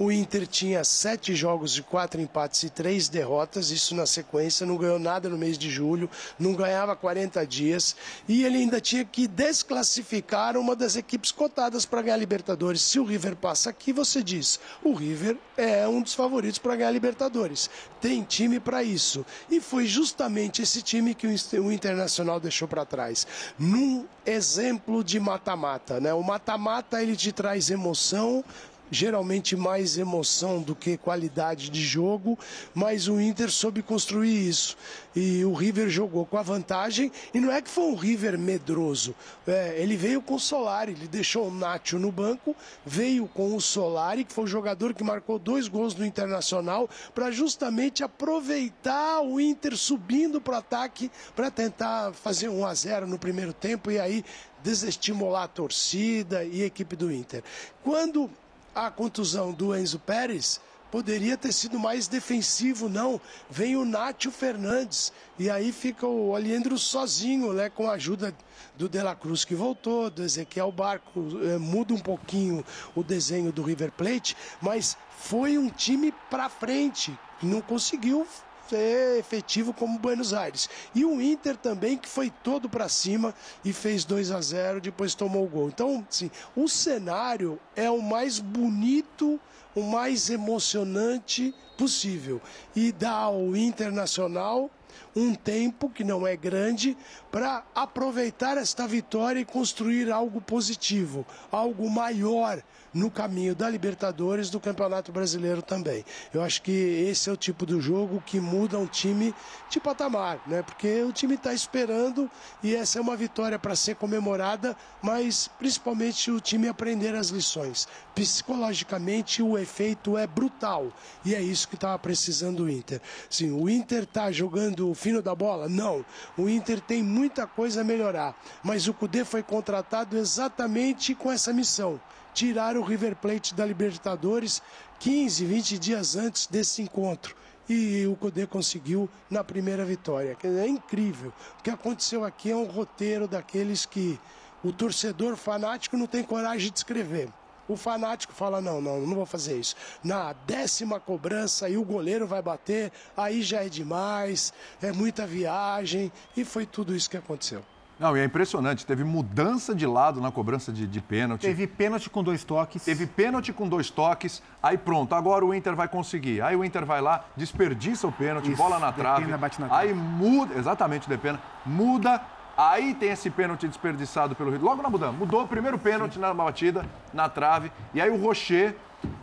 o 0.00 0.10
Inter 0.10 0.46
tinha 0.46 0.82
sete 0.82 1.34
jogos 1.34 1.74
de 1.74 1.82
quatro 1.82 2.18
empates 2.22 2.62
e 2.62 2.70
três 2.70 3.06
derrotas, 3.06 3.70
isso 3.70 3.94
na 3.94 4.06
sequência, 4.06 4.64
não 4.64 4.78
ganhou 4.78 4.98
nada 4.98 5.28
no 5.28 5.36
mês 5.36 5.58
de 5.58 5.68
julho, 5.68 6.08
não 6.38 6.54
ganhava 6.54 6.96
40 6.96 7.46
dias 7.46 7.94
e 8.26 8.42
ele 8.42 8.56
ainda 8.56 8.80
tinha 8.80 9.04
que 9.04 9.28
desclassificar 9.28 10.56
uma 10.56 10.74
das 10.74 10.96
equipes 10.96 11.30
cotadas 11.30 11.84
para 11.84 12.00
ganhar 12.00 12.14
a 12.14 12.18
Libertadores. 12.18 12.80
Se 12.80 12.98
o 12.98 13.04
River 13.04 13.36
passa 13.36 13.68
aqui, 13.68 13.92
você 13.92 14.22
diz: 14.22 14.58
o 14.82 14.94
River 14.94 15.36
é 15.54 15.86
um 15.86 16.00
dos 16.00 16.14
favoritos 16.14 16.58
para 16.58 16.76
ganhar 16.76 16.88
a 16.88 16.92
Libertadores. 16.92 17.68
Tem 18.00 18.22
time 18.22 18.58
para 18.58 18.82
isso. 18.82 19.26
E 19.50 19.60
foi 19.60 19.86
justamente 19.86 20.62
esse 20.62 20.80
time 20.80 21.14
que 21.14 21.26
o 21.26 21.70
Internacional 21.70 22.40
deixou 22.40 22.66
para 22.66 22.86
trás. 22.86 23.26
Num 23.58 24.06
exemplo 24.24 25.04
de 25.04 25.20
mata-mata, 25.20 26.00
né? 26.00 26.14
O 26.14 26.22
mata-mata 26.22 27.02
ele 27.02 27.16
te 27.16 27.32
traz 27.32 27.70
emoção, 27.70 28.42
geralmente 28.90 29.56
mais 29.56 29.96
emoção 29.96 30.60
do 30.60 30.74
que 30.74 30.96
qualidade 30.96 31.70
de 31.70 31.82
jogo, 31.82 32.38
mas 32.74 33.08
o 33.08 33.20
Inter 33.20 33.50
soube 33.50 33.82
construir 33.82 34.48
isso. 34.48 34.76
E 35.14 35.44
o 35.44 35.52
River 35.52 35.88
jogou 35.88 36.24
com 36.24 36.36
a 36.36 36.42
vantagem, 36.42 37.10
e 37.32 37.40
não 37.40 37.52
é 37.52 37.60
que 37.60 37.68
foi 37.68 37.84
um 37.84 37.94
River 37.94 38.38
medroso. 38.38 39.14
É, 39.46 39.74
ele 39.80 39.96
veio 39.96 40.22
com 40.22 40.34
o 40.34 40.40
Solari, 40.40 40.92
ele 40.92 41.08
deixou 41.08 41.48
o 41.48 41.54
Nacho 41.54 41.98
no 41.98 42.12
banco, 42.12 42.54
veio 42.84 43.26
com 43.26 43.54
o 43.54 43.60
Solari, 43.60 44.24
que 44.24 44.32
foi 44.32 44.44
o 44.44 44.48
jogador 44.48 44.94
que 44.94 45.04
marcou 45.04 45.38
dois 45.38 45.68
gols 45.68 45.94
no 45.94 46.06
Internacional, 46.06 46.88
para 47.14 47.30
justamente 47.30 48.04
aproveitar 48.04 49.20
o 49.20 49.40
Inter 49.40 49.76
subindo 49.76 50.40
para 50.40 50.54
o 50.54 50.58
ataque, 50.58 51.10
para 51.34 51.50
tentar 51.50 52.12
fazer 52.12 52.48
um 52.48 52.64
a 52.64 52.74
0 52.74 53.06
no 53.06 53.18
primeiro 53.18 53.52
tempo 53.52 53.90
e 53.90 53.98
aí 53.98 54.24
desestimular 54.62 55.44
a 55.44 55.48
torcida 55.48 56.44
e 56.44 56.62
a 56.62 56.66
equipe 56.66 56.94
do 56.96 57.12
Inter. 57.12 57.42
Quando 57.82 58.30
a 58.74 58.90
contusão 58.90 59.52
do 59.52 59.76
Enzo 59.76 59.98
Pérez, 59.98 60.60
poderia 60.90 61.36
ter 61.36 61.52
sido 61.52 61.78
mais 61.78 62.08
defensivo, 62.08 62.88
não. 62.88 63.20
Vem 63.48 63.76
o 63.76 63.84
Nátio 63.84 64.30
Fernandes 64.30 65.12
e 65.38 65.48
aí 65.48 65.72
fica 65.72 66.06
o 66.06 66.34
Aliendro 66.34 66.76
sozinho, 66.78 67.52
né, 67.52 67.70
com 67.70 67.88
a 67.88 67.92
ajuda 67.92 68.34
do 68.76 68.88
De 68.88 69.00
La 69.00 69.14
Cruz 69.14 69.44
que 69.44 69.54
voltou, 69.54 70.10
do 70.10 70.22
Ezequiel 70.22 70.72
Barco, 70.72 71.22
é, 71.42 71.58
muda 71.58 71.94
um 71.94 71.98
pouquinho 71.98 72.64
o 72.94 73.02
desenho 73.02 73.52
do 73.52 73.62
River 73.62 73.92
Plate, 73.92 74.36
mas 74.60 74.96
foi 75.18 75.58
um 75.58 75.68
time 75.68 76.12
para 76.28 76.48
frente, 76.48 77.16
não 77.42 77.60
conseguiu 77.60 78.26
ser 78.70 79.18
efetivo 79.18 79.72
como 79.72 79.98
Buenos 79.98 80.32
Aires. 80.32 80.70
E 80.94 81.04
o 81.04 81.20
Inter 81.20 81.56
também, 81.56 81.98
que 81.98 82.08
foi 82.08 82.30
todo 82.42 82.68
para 82.68 82.88
cima 82.88 83.34
e 83.64 83.72
fez 83.72 84.04
2 84.04 84.30
a 84.30 84.40
0 84.40 84.80
depois 84.80 85.14
tomou 85.14 85.44
o 85.44 85.48
gol. 85.48 85.68
Então, 85.68 86.06
sim, 86.08 86.30
o 86.54 86.68
cenário 86.68 87.58
é 87.74 87.90
o 87.90 88.00
mais 88.00 88.38
bonito, 88.38 89.40
o 89.74 89.82
mais 89.82 90.30
emocionante 90.30 91.52
possível. 91.76 92.40
E 92.74 92.92
dá 92.92 93.10
ao 93.10 93.56
Internacional 93.56 94.70
um 95.14 95.34
tempo 95.34 95.88
que 95.88 96.04
não 96.04 96.26
é 96.26 96.36
grande 96.36 96.96
para 97.30 97.64
aproveitar 97.74 98.56
esta 98.56 98.86
vitória 98.86 99.40
e 99.40 99.44
construir 99.44 100.10
algo 100.10 100.40
positivo, 100.40 101.26
algo 101.50 101.88
maior 101.90 102.62
no 102.92 103.10
caminho 103.10 103.54
da 103.54 103.68
Libertadores 103.68 104.50
do 104.50 104.58
Campeonato 104.58 105.12
Brasileiro 105.12 105.62
também. 105.62 106.04
Eu 106.32 106.42
acho 106.42 106.62
que 106.62 106.70
esse 106.70 107.28
é 107.28 107.32
o 107.32 107.36
tipo 107.36 107.64
do 107.64 107.80
jogo 107.80 108.22
que 108.24 108.40
muda 108.40 108.78
um 108.78 108.86
time 108.86 109.34
de 109.68 109.78
patamar, 109.78 110.40
né? 110.46 110.62
Porque 110.62 111.02
o 111.02 111.12
time 111.12 111.34
está 111.34 111.54
esperando 111.54 112.30
e 112.62 112.74
essa 112.74 112.98
é 112.98 113.02
uma 113.02 113.16
vitória 113.16 113.58
para 113.58 113.76
ser 113.76 113.96
comemorada, 113.96 114.76
mas 115.00 115.48
principalmente 115.58 116.30
o 116.30 116.40
time 116.40 116.68
aprender 116.68 117.14
as 117.14 117.28
lições. 117.28 117.86
Psicologicamente 118.14 119.42
o 119.42 119.56
efeito 119.56 120.18
é 120.18 120.26
brutal 120.26 120.92
e 121.24 121.34
é 121.34 121.40
isso 121.40 121.68
que 121.68 121.76
estava 121.76 121.98
precisando 121.98 122.64
o 122.64 122.70
Inter. 122.70 123.00
Sim, 123.28 123.52
o 123.52 123.68
Inter 123.68 124.02
está 124.02 124.32
jogando 124.32 124.90
o 124.90 124.94
fino 124.94 125.22
da 125.22 125.34
bola? 125.34 125.68
Não. 125.68 126.04
O 126.36 126.48
Inter 126.48 126.80
tem 126.80 127.02
muita 127.02 127.46
coisa 127.46 127.82
a 127.82 127.84
melhorar, 127.84 128.34
mas 128.62 128.88
o 128.88 128.94
Cudê 128.94 129.24
foi 129.24 129.42
contratado 129.42 130.16
exatamente 130.16 131.14
com 131.14 131.30
essa 131.30 131.52
missão 131.52 132.00
tirar 132.34 132.76
o 132.76 132.82
River 132.82 133.16
Plate 133.16 133.54
da 133.54 133.64
Libertadores 133.64 134.62
15, 134.98 135.44
20 135.44 135.78
dias 135.78 136.16
antes 136.16 136.46
desse 136.46 136.82
encontro. 136.82 137.34
E 137.68 138.06
o 138.06 138.16
Cudê 138.16 138.46
conseguiu 138.46 139.08
na 139.30 139.44
primeira 139.44 139.84
vitória. 139.84 140.36
É 140.42 140.66
incrível. 140.66 141.32
O 141.58 141.62
que 141.62 141.70
aconteceu 141.70 142.24
aqui 142.24 142.50
é 142.50 142.56
um 142.56 142.64
roteiro 142.64 143.28
daqueles 143.28 143.86
que 143.86 144.18
o 144.62 144.72
torcedor 144.72 145.36
fanático 145.36 145.96
não 145.96 146.06
tem 146.06 146.22
coragem 146.22 146.70
de 146.70 146.78
escrever. 146.78 147.28
O 147.68 147.76
fanático 147.76 148.32
fala: 148.32 148.60
não, 148.60 148.80
não, 148.80 149.00
não 149.06 149.14
vou 149.14 149.26
fazer 149.26 149.58
isso. 149.58 149.76
Na 150.02 150.32
décima 150.32 150.98
cobrança 150.98 151.68
e 151.68 151.76
o 151.76 151.84
goleiro 151.84 152.26
vai 152.26 152.42
bater, 152.42 152.90
aí 153.16 153.42
já 153.42 153.64
é 153.64 153.68
demais, 153.68 154.52
é 154.82 154.90
muita 154.90 155.24
viagem. 155.24 156.10
E 156.36 156.44
foi 156.44 156.66
tudo 156.66 156.94
isso 156.94 157.08
que 157.08 157.16
aconteceu. 157.16 157.64
Não, 158.00 158.16
e 158.16 158.20
é 158.20 158.24
impressionante. 158.24 158.86
Teve 158.86 159.04
mudança 159.04 159.74
de 159.74 159.86
lado 159.86 160.22
na 160.22 160.32
cobrança 160.32 160.72
de, 160.72 160.86
de 160.86 161.00
pênalti. 161.02 161.42
Teve 161.42 161.66
pênalti 161.66 162.08
com 162.08 162.22
dois 162.22 162.42
toques. 162.42 162.82
Teve 162.82 163.06
pênalti 163.06 163.52
com 163.52 163.68
dois 163.68 163.90
toques. 163.90 164.42
Aí 164.62 164.78
pronto, 164.78 165.14
agora 165.14 165.44
o 165.44 165.54
Inter 165.54 165.76
vai 165.76 165.86
conseguir. 165.86 166.40
Aí 166.40 166.56
o 166.56 166.64
Inter 166.64 166.86
vai 166.86 167.02
lá, 167.02 167.26
desperdiça 167.36 168.08
o 168.08 168.12
pênalti, 168.12 168.48
Isso, 168.48 168.56
bola 168.56 168.78
na 168.78 168.90
trave. 168.90 169.20
Depena, 169.20 169.36
bate 169.36 169.60
na 169.60 169.68
trave. 169.68 169.88
Aí 169.88 169.94
muda, 169.94 170.58
exatamente, 170.58 171.06
Depena. 171.06 171.38
Muda. 171.66 172.22
Aí 172.56 172.94
tem 172.94 173.10
esse 173.10 173.28
pênalti 173.28 173.68
desperdiçado 173.68 174.34
pelo 174.34 174.50
Rio. 174.50 174.62
Logo 174.62 174.82
na 174.82 174.88
mudança. 174.88 175.12
Mudou 175.12 175.42
o 175.42 175.48
primeiro 175.48 175.78
pênalti 175.78 176.14
Sim. 176.14 176.20
na 176.20 176.32
batida, 176.32 176.86
na 177.12 177.28
trave. 177.28 177.70
E 177.92 178.00
aí 178.00 178.08
o 178.08 178.16
Rocher. 178.16 178.74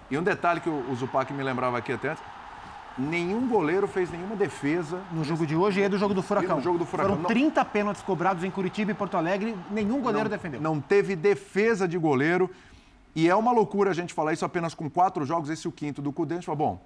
E 0.10 0.18
um 0.18 0.24
detalhe 0.24 0.60
que 0.60 0.70
o, 0.70 0.92
o 0.92 0.96
Zupac 0.96 1.34
me 1.34 1.42
lembrava 1.42 1.80
aqui 1.80 1.94
até 1.94 2.12
antes 2.12 2.24
nenhum 2.97 3.47
goleiro 3.47 3.88
fez 3.88 4.10
nenhuma 4.10 4.36
defesa. 4.36 5.01
No 5.12 5.23
jogo 5.23 5.45
de 5.45 5.55
hoje 5.55 5.81
e 5.81 5.89
do 5.89 5.97
jogo 5.97 6.13
do 6.13 6.21
Furacão. 6.21 6.57
no 6.57 6.63
jogo 6.63 6.77
do 6.77 6.86
Furacão. 6.86 7.15
Foram 7.15 7.27
30 7.27 7.63
pênaltis 7.65 8.01
cobrados 8.01 8.43
em 8.43 8.51
Curitiba 8.51 8.91
e 8.91 8.93
Porto 8.93 9.15
Alegre, 9.15 9.55
nenhum 9.69 10.01
goleiro 10.01 10.29
não, 10.29 10.38
defendeu. 10.38 10.62
Não 10.62 10.81
teve 10.81 11.15
defesa 11.15 11.88
de 11.88 11.97
goleiro. 11.97 12.49
E 13.15 13.27
é 13.27 13.36
uma 13.36 13.51
loucura 13.51 13.91
a 13.91 13.93
gente 13.93 14.13
falar 14.13 14.33
isso 14.33 14.45
apenas 14.45 14.73
com 14.73 14.89
quatro 14.89 15.25
jogos, 15.25 15.49
esse 15.49 15.65
é 15.65 15.69
o 15.69 15.73
quinto 15.73 16.01
do 16.01 16.12
Cudê. 16.12 16.36
A 16.36 16.38
gente 16.38 16.45
fala, 16.45 16.57
bom, 16.57 16.81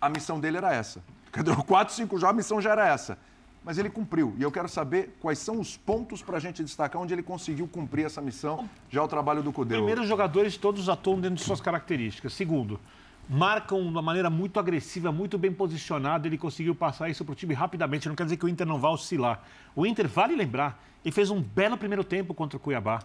a 0.00 0.08
missão 0.08 0.38
dele 0.38 0.58
era 0.58 0.72
essa. 0.72 1.02
Quatro, 1.66 1.94
cinco 1.94 2.18
jogos, 2.18 2.34
a 2.34 2.36
missão 2.36 2.60
já 2.60 2.70
era 2.70 2.86
essa. 2.86 3.18
Mas 3.64 3.78
ele 3.78 3.88
cumpriu. 3.88 4.34
E 4.38 4.42
eu 4.42 4.50
quero 4.50 4.68
saber 4.68 5.16
quais 5.20 5.38
são 5.38 5.58
os 5.60 5.76
pontos 5.76 6.22
para 6.22 6.36
a 6.36 6.40
gente 6.40 6.62
destacar 6.62 7.00
onde 7.00 7.14
ele 7.14 7.22
conseguiu 7.22 7.66
cumprir 7.68 8.04
essa 8.04 8.20
missão, 8.20 8.68
já 8.90 9.02
o 9.02 9.08
trabalho 9.08 9.42
do 9.42 9.52
Cudê. 9.52 9.76
Primeiro, 9.76 10.02
os 10.02 10.08
jogadores 10.08 10.56
todos 10.56 10.88
atuam 10.88 11.20
dentro 11.20 11.36
de 11.36 11.42
suas 11.42 11.60
características. 11.60 12.32
Segundo, 12.32 12.78
marcam 13.28 13.82
de 13.82 13.88
uma 13.88 14.02
maneira 14.02 14.28
muito 14.28 14.58
agressiva, 14.58 15.12
muito 15.12 15.38
bem 15.38 15.52
posicionada. 15.52 16.26
Ele 16.26 16.38
conseguiu 16.38 16.74
passar 16.74 17.08
isso 17.08 17.24
para 17.24 17.32
o 17.32 17.34
time 17.34 17.54
rapidamente. 17.54 18.08
Não 18.08 18.14
quer 18.14 18.24
dizer 18.24 18.36
que 18.36 18.44
o 18.44 18.48
Inter 18.48 18.66
não 18.66 18.78
vá 18.78 18.90
oscilar. 18.90 19.42
O 19.74 19.86
Inter, 19.86 20.08
vale 20.08 20.34
lembrar, 20.34 20.82
ele 21.04 21.12
fez 21.12 21.30
um 21.30 21.40
belo 21.40 21.76
primeiro 21.76 22.04
tempo 22.04 22.34
contra 22.34 22.56
o 22.56 22.60
Cuiabá. 22.60 23.00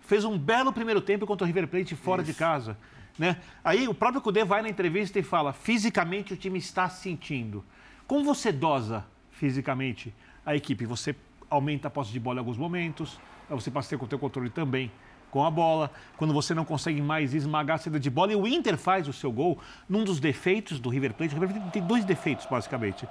Fez 0.00 0.24
um 0.24 0.38
belo 0.38 0.72
primeiro 0.72 1.00
tempo 1.00 1.26
contra 1.26 1.44
o 1.44 1.46
River 1.46 1.68
Plate 1.68 1.94
fora 1.94 2.22
isso. 2.22 2.32
de 2.32 2.38
casa. 2.38 2.76
Né? 3.18 3.36
Aí 3.62 3.86
o 3.86 3.94
próprio 3.94 4.20
Cudê 4.20 4.44
vai 4.44 4.62
na 4.62 4.68
entrevista 4.68 5.18
e 5.18 5.22
fala: 5.22 5.52
fisicamente 5.52 6.32
o 6.32 6.36
time 6.36 6.58
está 6.58 6.88
sentindo. 6.88 7.64
Como 8.06 8.24
você 8.24 8.50
dosa 8.50 9.04
fisicamente 9.30 10.14
a 10.44 10.56
equipe? 10.56 10.86
Você 10.86 11.14
aumenta 11.48 11.88
a 11.88 11.90
posse 11.90 12.10
de 12.10 12.18
bola 12.18 12.36
em 12.36 12.40
alguns 12.40 12.56
momentos, 12.56 13.20
você 13.48 13.70
passa 13.70 13.94
a 13.94 13.98
ter 13.98 14.16
o 14.16 14.18
controle 14.18 14.48
também 14.48 14.90
com 15.32 15.44
a 15.44 15.50
bola, 15.50 15.90
quando 16.18 16.32
você 16.32 16.54
não 16.54 16.64
consegue 16.64 17.00
mais 17.00 17.34
esmagar 17.34 17.76
a 17.76 17.78
saída 17.78 17.98
de 17.98 18.10
bola. 18.10 18.32
E 18.32 18.36
o 18.36 18.46
Inter 18.46 18.76
faz 18.76 19.08
o 19.08 19.12
seu 19.12 19.32
gol 19.32 19.58
num 19.88 20.04
dos 20.04 20.20
defeitos 20.20 20.78
do 20.78 20.90
River 20.90 21.14
Plate. 21.14 21.34
O 21.34 21.40
River 21.40 21.56
Plate 21.56 21.72
tem 21.72 21.82
dois 21.82 22.04
defeitos, 22.04 22.46
basicamente. 22.46 23.08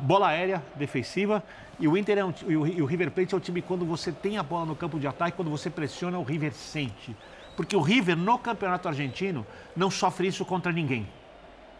Bola 0.00 0.28
aérea, 0.28 0.62
defensiva, 0.76 1.44
e 1.78 1.86
o 1.86 1.96
Inter 1.96 2.18
é 2.18 2.24
um, 2.24 2.32
e 2.46 2.82
o 2.82 2.86
River 2.86 3.10
Plate 3.10 3.34
é 3.34 3.36
o 3.36 3.40
time 3.40 3.60
quando 3.60 3.84
você 3.84 4.10
tem 4.10 4.38
a 4.38 4.42
bola 4.42 4.64
no 4.64 4.74
campo 4.74 4.98
de 4.98 5.06
ataque, 5.06 5.36
quando 5.36 5.50
você 5.50 5.68
pressiona, 5.68 6.18
o 6.18 6.22
River 6.22 6.52
sente. 6.54 7.14
Porque 7.54 7.76
o 7.76 7.80
River, 7.80 8.16
no 8.16 8.38
campeonato 8.38 8.88
argentino, 8.88 9.46
não 9.76 9.90
sofre 9.90 10.26
isso 10.28 10.44
contra 10.44 10.72
ninguém. 10.72 11.06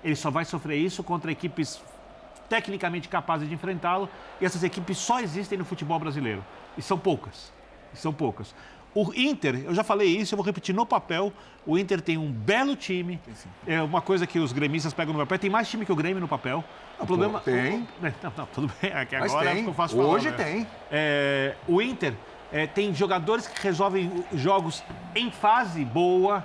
Ele 0.04 0.16
só 0.16 0.30
vai 0.30 0.44
sofrer 0.44 0.76
isso 0.76 1.02
contra 1.02 1.32
equipes 1.32 1.82
tecnicamente 2.48 3.08
capazes 3.08 3.48
de 3.48 3.54
enfrentá-lo, 3.54 4.08
e 4.40 4.44
essas 4.44 4.62
equipes 4.62 4.98
só 4.98 5.20
existem 5.20 5.56
no 5.56 5.64
futebol 5.64 5.98
brasileiro. 5.98 6.44
E 6.76 6.82
são 6.82 6.98
poucas. 6.98 7.52
E 7.94 7.96
são 7.96 8.12
poucas. 8.12 8.54
O 8.94 9.12
Inter, 9.14 9.62
eu 9.64 9.74
já 9.74 9.84
falei 9.84 10.08
isso, 10.08 10.34
eu 10.34 10.36
vou 10.36 10.44
repetir 10.44 10.74
no 10.74 10.86
papel. 10.86 11.32
O 11.66 11.78
Inter 11.78 12.00
tem 12.00 12.16
um 12.16 12.30
belo 12.32 12.74
time. 12.74 13.20
É 13.66 13.82
uma 13.82 14.00
coisa 14.00 14.26
que 14.26 14.38
os 14.38 14.52
gremistas 14.52 14.94
pegam 14.94 15.12
no 15.12 15.20
papel. 15.20 15.38
Tem 15.38 15.50
mais 15.50 15.68
time 15.68 15.84
que 15.84 15.92
o 15.92 15.96
Grêmio 15.96 16.20
no 16.20 16.28
papel. 16.28 16.64
O 16.98 17.06
problema. 17.06 17.40
Tem. 17.40 17.86
Não, 18.00 18.32
não, 18.36 18.46
tudo 18.46 18.72
bem. 18.80 18.90
É 18.90 19.04
que 19.04 19.18
Mas 19.18 19.30
agora 19.30 19.52
tem. 19.52 19.64
eu 19.66 19.74
faço 19.74 19.96
falar, 19.96 20.08
Hoje 20.08 20.30
né? 20.30 20.36
tem. 20.36 20.66
É, 20.90 21.54
o 21.68 21.82
Inter 21.82 22.14
é, 22.50 22.66
tem 22.66 22.94
jogadores 22.94 23.46
que 23.46 23.62
resolvem 23.62 24.24
jogos 24.32 24.82
em 25.14 25.30
fase 25.30 25.84
boa, 25.84 26.44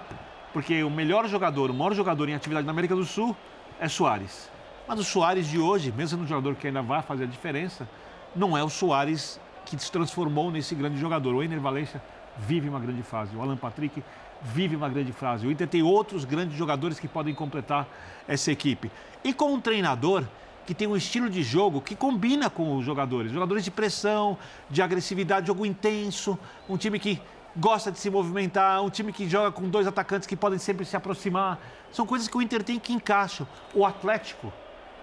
porque 0.51 0.83
o 0.83 0.89
melhor 0.89 1.27
jogador, 1.27 1.71
o 1.71 1.73
maior 1.73 1.93
jogador 1.93 2.27
em 2.27 2.35
atividade 2.35 2.65
na 2.65 2.71
América 2.71 2.95
do 2.95 3.05
Sul 3.05 3.35
é 3.79 3.87
Soares. 3.87 4.51
Mas 4.87 4.99
o 4.99 5.03
Soares 5.03 5.47
de 5.47 5.57
hoje, 5.57 5.91
mesmo 5.91 6.09
sendo 6.09 6.23
um 6.25 6.27
jogador 6.27 6.55
que 6.55 6.67
ainda 6.67 6.81
vai 6.81 7.01
fazer 7.01 7.23
a 7.23 7.27
diferença, 7.27 7.87
não 8.35 8.57
é 8.57 8.63
o 8.63 8.69
Soares 8.69 9.39
que 9.65 9.79
se 9.79 9.89
transformou 9.89 10.51
nesse 10.51 10.75
grande 10.75 10.99
jogador. 10.99 11.33
O 11.33 11.41
Ener 11.41 11.59
Valencia 11.59 12.01
vive 12.37 12.69
uma 12.69 12.79
grande 12.79 13.03
fase. 13.03 13.35
O 13.35 13.41
Alan 13.41 13.57
Patrick 13.57 14.03
vive 14.41 14.75
uma 14.75 14.89
grande 14.89 15.11
fase. 15.11 15.47
O 15.47 15.51
Inter 15.51 15.67
tem 15.67 15.81
outros 15.81 16.25
grandes 16.25 16.57
jogadores 16.57 16.99
que 16.99 17.07
podem 17.07 17.33
completar 17.33 17.87
essa 18.27 18.51
equipe. 18.51 18.91
E 19.23 19.33
com 19.33 19.53
um 19.53 19.61
treinador 19.61 20.23
que 20.65 20.73
tem 20.73 20.87
um 20.87 20.95
estilo 20.95 21.29
de 21.29 21.43
jogo 21.43 21.81
que 21.81 21.95
combina 21.95 22.49
com 22.49 22.77
os 22.77 22.85
jogadores. 22.85 23.31
Jogadores 23.31 23.63
de 23.63 23.71
pressão, 23.71 24.37
de 24.69 24.81
agressividade, 24.81 25.47
jogo 25.47 25.65
intenso, 25.65 26.37
um 26.69 26.77
time 26.77 26.99
que 26.99 27.21
gosta 27.55 27.91
de 27.91 27.99
se 27.99 28.09
movimentar, 28.09 28.81
um 28.81 28.89
time 28.89 29.11
que 29.11 29.27
joga 29.29 29.51
com 29.51 29.67
dois 29.69 29.85
atacantes 29.85 30.27
que 30.27 30.35
podem 30.35 30.57
sempre 30.57 30.85
se 30.85 30.95
aproximar. 30.95 31.59
São 31.91 32.05
coisas 32.05 32.27
que 32.27 32.37
o 32.37 32.41
Inter 32.41 32.63
tem 32.63 32.79
que 32.79 32.93
encaixam. 32.93 33.47
O 33.73 33.85
Atlético, 33.85 34.51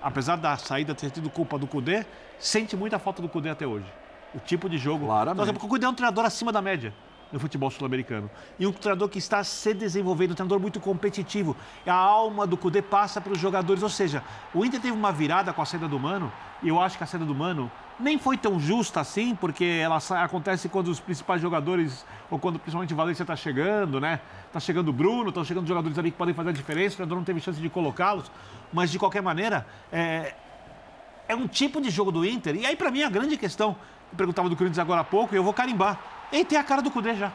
apesar 0.03 0.37
da 0.37 0.57
saída 0.57 0.95
ter 0.95 1.11
tido 1.11 1.31
culpa 1.31 1.59
do 1.59 1.67
Cudê, 1.67 2.05
sente 2.39 2.77
muita 2.77 2.99
falta 2.99 3.23
do 3.23 3.29
Cudê 3.29 3.51
até 3.51 3.67
hoje. 3.67 3.87
O 4.35 4.39
tipo 4.39 4.69
de 4.69 4.79
jogo. 4.79 5.07
Claramente. 5.07 5.51
Então, 5.51 5.67
o 5.67 5.69
Cudê 5.69 5.87
é 5.87 5.89
um 5.89 5.95
treinador 5.95 6.25
acima 6.25 6.51
da 6.53 6.63
média 6.63 6.93
no 7.33 7.39
futebol 7.39 7.71
sul-americano. 7.71 8.31
E 8.59 8.67
um 8.67 8.73
treinador 8.73 9.09
que 9.09 9.19
está 9.19 9.43
se 9.45 9.73
desenvolvendo, 9.75 10.33
um 10.33 10.35
treinador 10.35 10.61
muito 10.61 10.81
competitivo. 10.81 11.57
A 11.87 11.95
alma 11.95 12.47
do 12.47 12.57
Cudê 12.57 12.83
passa 12.83 13.21
para 13.21 13.33
os 13.33 13.39
jogadores. 13.39 13.83
Ou 13.83 13.89
seja, 13.89 14.23
o 14.55 14.65
Inter 14.65 14.81
teve 14.81 14.95
uma 14.95 15.13
virada 15.13 15.53
com 15.53 15.63
a 15.63 15.65
saída 15.65 15.89
do 15.89 15.99
Mano, 15.99 16.33
e 16.63 16.69
eu 16.69 16.81
acho 16.81 16.99
que 16.99 17.05
a 17.05 17.07
saída 17.07 17.25
do 17.25 17.35
Mano 17.35 17.71
nem 17.99 18.19
foi 18.19 18.37
tão 18.37 18.59
justa 18.59 19.01
assim, 19.01 19.35
porque 19.35 19.65
ela 19.65 19.99
acontece 20.23 20.69
quando 20.69 20.89
os 20.89 20.99
principais 20.99 21.41
jogadores, 21.41 22.05
ou 22.31 22.39
quando 22.39 22.59
principalmente 22.59 22.95
o 22.95 22.97
Valência 22.97 23.23
está 23.23 23.37
chegando, 23.37 24.01
né? 24.01 24.21
Está 24.47 24.59
chegando 24.59 24.89
o 24.89 24.93
Bruno, 24.93 25.29
estão 25.29 25.45
chegando 25.45 25.67
jogadores 25.67 25.99
ali 25.99 26.11
que 26.11 26.17
podem 26.17 26.35
fazer 26.35 26.49
a 26.49 26.53
diferença, 26.53 26.95
o 26.95 26.97
treinador 26.97 27.19
não 27.19 27.25
teve 27.25 27.41
chance 27.41 27.61
de 27.61 27.69
colocá-los. 27.69 28.31
Mas, 28.73 28.91
de 28.91 28.99
qualquer 28.99 29.23
maneira, 29.23 29.67
é, 29.93 30.35
é 31.29 31.37
um 31.37 31.47
tipo 31.47 31.81
de 31.81 31.91
jogo 31.91 32.11
do 32.11 32.25
Inter. 32.25 32.57
E 32.57 32.65
aí, 32.67 32.75
para 32.75 32.91
mim, 32.91 33.03
a 33.03 33.11
grande 33.11 33.37
questão, 33.37 33.77
eu 34.11 34.17
perguntava 34.17 34.49
do 34.49 34.57
Corinthians 34.57 34.79
agora 34.79 35.03
há 35.03 35.05
pouco, 35.05 35.35
e 35.35 35.37
eu 35.37 35.45
vou 35.45 35.53
carimbar. 35.53 35.99
Ele 36.33 36.45
tem 36.45 36.59
a 36.59 36.65
cara 36.65 36.83
do 36.83 36.91
Cudê 36.91 37.15
já. 37.15 37.33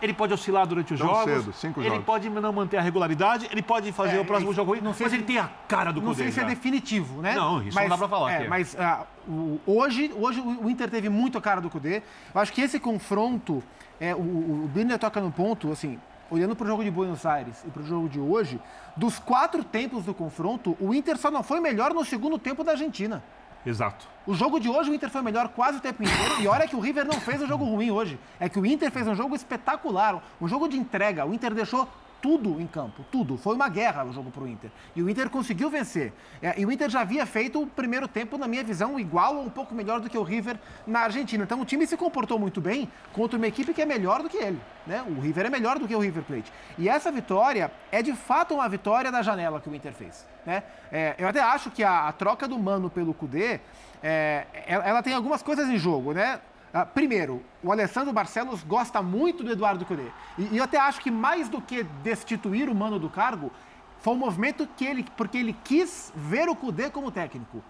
Ele 0.00 0.12
pode 0.12 0.34
oscilar 0.34 0.66
durante 0.66 0.92
os 0.92 0.98
Tão 0.98 1.08
jogos. 1.08 1.24
Cedo, 1.24 1.52
cinco 1.52 1.80
ele 1.80 1.90
jogos. 1.90 2.04
pode 2.04 2.28
não 2.28 2.52
manter 2.52 2.76
a 2.76 2.80
regularidade, 2.80 3.48
ele 3.52 3.62
pode 3.62 3.92
fazer 3.92 4.16
é, 4.16 4.20
o 4.20 4.24
próximo 4.24 4.52
jogo 4.52 4.72
ruim, 4.72 4.80
não 4.80 4.92
sei 4.92 5.04
mas 5.04 5.12
se, 5.12 5.16
ele 5.16 5.24
tem 5.24 5.38
a 5.38 5.48
cara 5.68 5.92
do 5.92 6.00
Cudê. 6.00 6.06
Não 6.08 6.14
sei 6.14 6.30
se 6.32 6.40
já. 6.40 6.42
é 6.42 6.46
definitivo, 6.46 7.22
né? 7.22 7.36
Não, 7.36 7.62
isso 7.62 7.74
mas, 7.74 7.88
não 7.88 7.90
dá 7.90 7.98
pra 7.98 8.08
falar. 8.08 8.32
É. 8.32 8.48
Mas 8.48 8.74
uh, 8.74 9.06
o, 9.30 9.60
hoje, 9.64 10.12
hoje 10.18 10.40
o 10.40 10.68
Inter 10.68 10.90
teve 10.90 11.08
muito 11.08 11.38
a 11.38 11.40
cara 11.40 11.60
do 11.60 11.70
Cudê. 11.70 12.02
Eu 12.34 12.40
acho 12.40 12.52
que 12.52 12.60
esse 12.60 12.80
confronto, 12.80 13.62
é, 14.00 14.12
o, 14.12 14.18
o 14.18 14.70
Birner 14.74 14.98
toca 14.98 15.20
no 15.20 15.30
ponto, 15.30 15.70
assim, 15.70 16.00
olhando 16.32 16.56
para 16.56 16.64
o 16.64 16.66
jogo 16.66 16.82
de 16.82 16.90
Buenos 16.90 17.24
Aires 17.24 17.62
e 17.64 17.70
para 17.70 17.82
o 17.82 17.86
jogo 17.86 18.08
de 18.08 18.18
hoje, 18.18 18.58
dos 18.96 19.18
quatro 19.18 19.62
tempos 19.62 20.04
do 20.04 20.12
confronto, 20.14 20.76
o 20.80 20.92
Inter 20.92 21.16
só 21.16 21.30
não 21.30 21.44
foi 21.44 21.60
melhor 21.60 21.94
no 21.94 22.04
segundo 22.04 22.38
tempo 22.38 22.64
da 22.64 22.72
Argentina. 22.72 23.22
Exato. 23.64 24.06
O 24.26 24.34
jogo 24.34 24.58
de 24.60 24.68
hoje, 24.68 24.90
o 24.90 24.94
Inter 24.94 25.10
foi 25.10 25.22
melhor 25.22 25.48
quase 25.48 25.78
o 25.78 25.80
tempo 25.80 26.02
inteiro. 26.02 26.40
E 26.40 26.46
olha 26.46 26.66
que 26.66 26.76
o 26.76 26.80
River 26.80 27.04
não 27.04 27.20
fez 27.20 27.42
um 27.42 27.46
jogo 27.46 27.64
ruim 27.64 27.90
hoje. 27.90 28.18
É 28.38 28.48
que 28.48 28.58
o 28.58 28.66
Inter 28.66 28.90
fez 28.90 29.06
um 29.06 29.14
jogo 29.14 29.34
espetacular. 29.34 30.22
Um 30.40 30.48
jogo 30.48 30.68
de 30.68 30.76
entrega. 30.76 31.24
O 31.24 31.34
Inter 31.34 31.54
deixou 31.54 31.88
tudo 32.22 32.60
em 32.60 32.66
campo, 32.68 33.04
tudo. 33.10 33.36
Foi 33.36 33.56
uma 33.56 33.68
guerra 33.68 34.04
o 34.04 34.12
jogo 34.12 34.30
para 34.30 34.44
o 34.44 34.48
Inter. 34.48 34.70
E 34.94 35.02
o 35.02 35.10
Inter 35.10 35.28
conseguiu 35.28 35.68
vencer. 35.68 36.12
É, 36.40 36.58
e 36.58 36.64
o 36.64 36.70
Inter 36.70 36.88
já 36.88 37.00
havia 37.00 37.26
feito 37.26 37.60
o 37.60 37.66
primeiro 37.66 38.06
tempo, 38.06 38.38
na 38.38 38.46
minha 38.46 38.62
visão, 38.62 38.98
igual 38.98 39.36
ou 39.36 39.42
um 39.42 39.50
pouco 39.50 39.74
melhor 39.74 40.00
do 40.00 40.08
que 40.08 40.16
o 40.16 40.22
River 40.22 40.56
na 40.86 41.00
Argentina. 41.00 41.42
Então 41.42 41.60
o 41.60 41.64
time 41.64 41.84
se 41.84 41.96
comportou 41.96 42.38
muito 42.38 42.60
bem 42.60 42.88
contra 43.12 43.36
uma 43.36 43.46
equipe 43.46 43.74
que 43.74 43.82
é 43.82 43.86
melhor 43.86 44.22
do 44.22 44.28
que 44.28 44.36
ele. 44.36 44.60
Né? 44.86 45.04
O 45.06 45.20
River 45.20 45.46
é 45.46 45.50
melhor 45.50 45.80
do 45.80 45.88
que 45.88 45.94
o 45.94 45.98
River 45.98 46.22
Plate. 46.22 46.52
E 46.78 46.88
essa 46.88 47.10
vitória 47.10 47.72
é 47.90 48.00
de 48.00 48.14
fato 48.14 48.54
uma 48.54 48.68
vitória 48.68 49.10
da 49.10 49.20
janela 49.20 49.60
que 49.60 49.68
o 49.68 49.74
Inter 49.74 49.92
fez. 49.92 50.24
Né? 50.46 50.62
É, 50.92 51.16
eu 51.18 51.26
até 51.26 51.40
acho 51.40 51.70
que 51.72 51.82
a, 51.82 52.06
a, 52.06 52.12
troca 52.12 52.46
do 52.46 52.56
Mano 52.56 52.88
pelo 52.88 53.12
Cudê, 53.12 53.60
é, 54.00 54.46
ela, 54.66 54.84
ela 54.84 55.02
tem 55.02 55.12
algumas 55.12 55.42
coisas 55.42 55.68
em 55.68 55.76
jogo, 55.76 56.12
né? 56.12 56.40
Uh, 56.72 56.86
primeiro, 56.94 57.42
o 57.62 57.70
Alessandro 57.70 58.12
Barcelos 58.12 58.62
gosta 58.62 59.02
muito 59.02 59.44
do 59.44 59.52
Eduardo 59.52 59.84
Cudê. 59.84 60.06
E, 60.38 60.54
e, 60.54 60.56
eu 60.56 60.64
até 60.64 60.78
acho 60.78 61.00
que 61.00 61.10
mais 61.10 61.48
do 61.48 61.60
que 61.60 61.82
destituir 62.02 62.68
o 62.68 62.74
Mano 62.74 62.98
do 62.98 63.10
cargo, 63.10 63.52
foi 64.00 64.14
um 64.14 64.18
movimento 64.18 64.66
que 64.76 64.84
ele, 64.84 65.04
porque 65.16 65.36
ele 65.36 65.54
quis 65.64 66.12
ver 66.16 66.48
o 66.48 66.56
Cudê 66.56 66.90
como 66.90 67.10
técnico. 67.10 67.62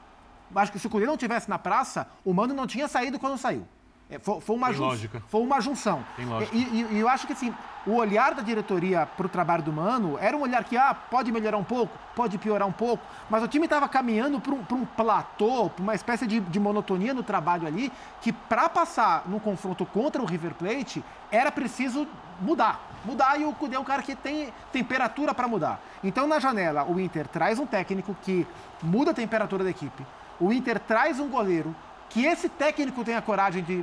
Acho 0.55 0.71
que 0.71 0.79
se 0.79 0.87
o 0.87 0.91
Cudê 0.91 1.05
não 1.05 1.17
tivesse 1.17 1.51
na 1.51 1.59
praça, 1.59 2.07
o 2.25 2.33
Mano 2.33 2.55
não 2.55 2.67
tinha 2.67 2.87
saído 2.87 3.19
quando 3.19 3.37
saiu. 3.37 3.67
É, 4.13 4.19
foi, 4.19 4.43
foi, 4.43 4.57
uma 4.57 4.71
jun... 4.75 4.91
foi 5.29 5.41
uma 5.41 5.59
junção. 5.59 6.05
E, 6.53 6.59
e, 6.59 6.87
e, 6.91 7.01
eu 7.01 7.09
acho 7.09 7.27
que 7.27 7.33
assim, 7.33 7.55
o 7.87 7.95
olhar 7.95 8.35
da 8.35 8.43
diretoria 8.43 9.07
para 9.07 9.25
o 9.25 9.29
trabalho 9.29 9.63
do 9.63 9.73
Mano 9.73 10.19
era 10.21 10.37
um 10.37 10.43
olhar 10.43 10.63
que 10.65 10.77
ah, 10.77 10.93
pode 10.93 11.33
melhorar 11.33 11.57
um 11.57 11.65
pouco, 11.65 11.97
pode 12.15 12.37
piorar 12.37 12.69
um 12.69 12.73
pouco, 12.73 13.03
mas 13.31 13.43
o 13.43 13.49
time 13.49 13.65
estava 13.65 13.89
caminhando 13.89 14.39
para 14.39 14.53
um, 14.53 14.63
um 14.73 14.85
platô, 14.85 15.71
para 15.71 15.83
uma 15.83 15.95
espécie 15.95 16.27
de, 16.27 16.41
de, 16.41 16.61
monotonia 16.61 17.15
no 17.15 17.23
trabalho 17.23 17.67
ali, 17.67 17.91
que 18.21 18.35
para 18.35 18.69
passar 18.69 19.23
no 19.27 19.41
confronto 19.41 19.87
contra 19.87 20.21
o 20.21 20.27
River 20.27 20.53
Plate 20.55 21.03
era 21.31 21.51
preciso 21.51 22.07
mudar. 22.39 22.91
Mudar 23.07 23.41
e 23.41 23.47
o 23.47 23.55
Cudê 23.55 23.77
é 23.77 23.81
um 23.81 23.85
cara 23.85 24.03
que 24.03 24.15
tem 24.15 24.53
temperatura 24.71 25.33
para 25.33 25.49
mudar. 25.49 25.81
Então 26.05 26.27
na 26.27 26.39
janela 26.39 26.85
o 26.85 27.01
Inter 27.01 27.27
traz 27.27 27.59
um 27.59 27.67
técnico 27.67 28.15
que 28.21 28.47
muda 28.83 29.13
a 29.13 29.15
temperatura 29.15 29.65
da 29.65 29.71
equipe. 29.71 30.05
O 30.39 30.53
Inter 30.53 30.79
traz 30.79 31.19
um 31.19 31.31
goleiro 31.31 31.75
que 32.11 32.27
esse 32.27 32.47
técnico 32.47 33.03
tenha 33.03 33.23
coragem 33.23 33.65
de 33.65 33.83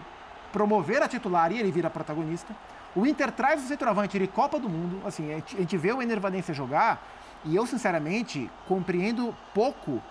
promover 0.52 1.02
a 1.02 1.08
titular 1.08 1.52
e 1.52 1.60
ele 1.60 1.72
vira 1.72 1.90
protagonista. 1.90 2.56
O 2.96 3.06
Inter 3.06 3.32
traz 3.32 3.64
o 3.64 3.68
centroavante 3.68 4.18
de 4.18 4.28
Copa 4.28 4.60
do 4.60 4.68
Mundo. 4.70 5.02
Assim, 5.06 5.34
a 5.34 5.38
gente 5.38 5.78
vê 5.78 5.92
o 5.92 6.02
Enervadência 6.02 6.54
jogar 6.54 7.02
e 7.46 7.56
eu, 7.56 7.66
sinceramente, 7.66 8.50
compreendo 8.68 9.36
pouco 9.54 10.02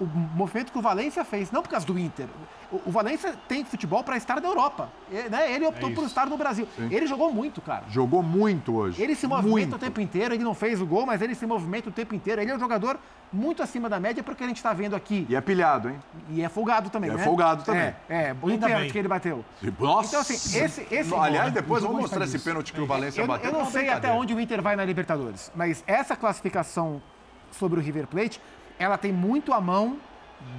o 0.00 0.06
movimento 0.06 0.70
que 0.70 0.78
o 0.78 0.82
Valência 0.82 1.24
fez, 1.24 1.50
não 1.50 1.62
por 1.62 1.70
causa 1.70 1.86
do 1.86 1.98
Inter. 1.98 2.26
O, 2.70 2.90
Valência 2.90 3.34
tem 3.48 3.64
futebol 3.64 4.04
para 4.04 4.16
estar 4.16 4.40
na 4.40 4.46
Europa. 4.46 4.90
Ele, 5.10 5.28
né? 5.28 5.52
ele 5.52 5.66
optou 5.66 5.90
é 5.90 5.94
por 5.94 6.04
estar 6.04 6.26
no 6.26 6.36
Brasil. 6.36 6.68
Sim. 6.76 6.88
Ele 6.90 7.06
jogou 7.06 7.32
muito, 7.32 7.60
cara. 7.60 7.84
Jogou 7.88 8.22
muito 8.22 8.76
hoje. 8.76 9.02
Ele 9.02 9.14
se 9.14 9.26
movimenta 9.26 9.50
muito. 9.50 9.76
o 9.76 9.78
tempo 9.78 10.00
inteiro, 10.00 10.34
ele 10.34 10.44
não 10.44 10.54
fez 10.54 10.80
o 10.80 10.86
gol, 10.86 11.06
mas 11.06 11.22
ele 11.22 11.34
se 11.34 11.46
movimenta 11.46 11.88
o 11.88 11.92
tempo 11.92 12.14
inteiro. 12.14 12.40
Ele 12.40 12.50
é 12.50 12.54
um 12.54 12.58
jogador 12.58 12.98
muito 13.32 13.62
acima 13.62 13.88
da 13.88 13.98
média 13.98 14.22
porque 14.22 14.44
a 14.44 14.46
gente 14.46 14.58
está 14.58 14.72
vendo 14.72 14.94
aqui. 14.94 15.26
E 15.28 15.34
é 15.34 15.40
pilhado, 15.40 15.88
hein? 15.88 15.98
E 16.30 16.42
é 16.42 16.48
folgado 16.48 16.90
também, 16.90 17.10
e 17.10 17.12
é 17.12 17.16
né? 17.16 17.22
É 17.22 17.24
folgado 17.24 17.64
também. 17.64 17.94
É, 18.08 18.22
é 18.24 18.34
bonito 18.34 18.66
pênalti 18.66 18.92
que 18.92 18.98
ele 18.98 19.08
bateu. 19.08 19.44
Nossa! 19.78 20.08
Então, 20.08 20.20
assim, 20.20 20.34
esse. 20.34 20.86
esse 20.90 21.14
Aliás, 21.14 21.52
depois 21.52 21.82
vamos 21.82 22.02
mostrar 22.02 22.24
esse 22.24 22.38
pênalti 22.38 22.72
que 22.72 22.80
o 22.80 22.86
Valência 22.86 23.22
eu, 23.22 23.26
bateu. 23.26 23.50
Eu 23.50 23.58
não 23.58 23.66
sei 23.66 23.88
até 23.88 24.12
onde 24.12 24.34
o 24.34 24.40
Inter 24.40 24.62
vai 24.62 24.76
na 24.76 24.84
Libertadores, 24.84 25.50
mas 25.54 25.82
essa 25.86 26.14
classificação 26.14 27.02
sobre 27.50 27.80
o 27.80 27.82
River 27.82 28.06
Plate, 28.06 28.40
ela 28.78 28.96
tem 28.96 29.12
muito 29.12 29.52
a 29.52 29.60
mão 29.60 29.98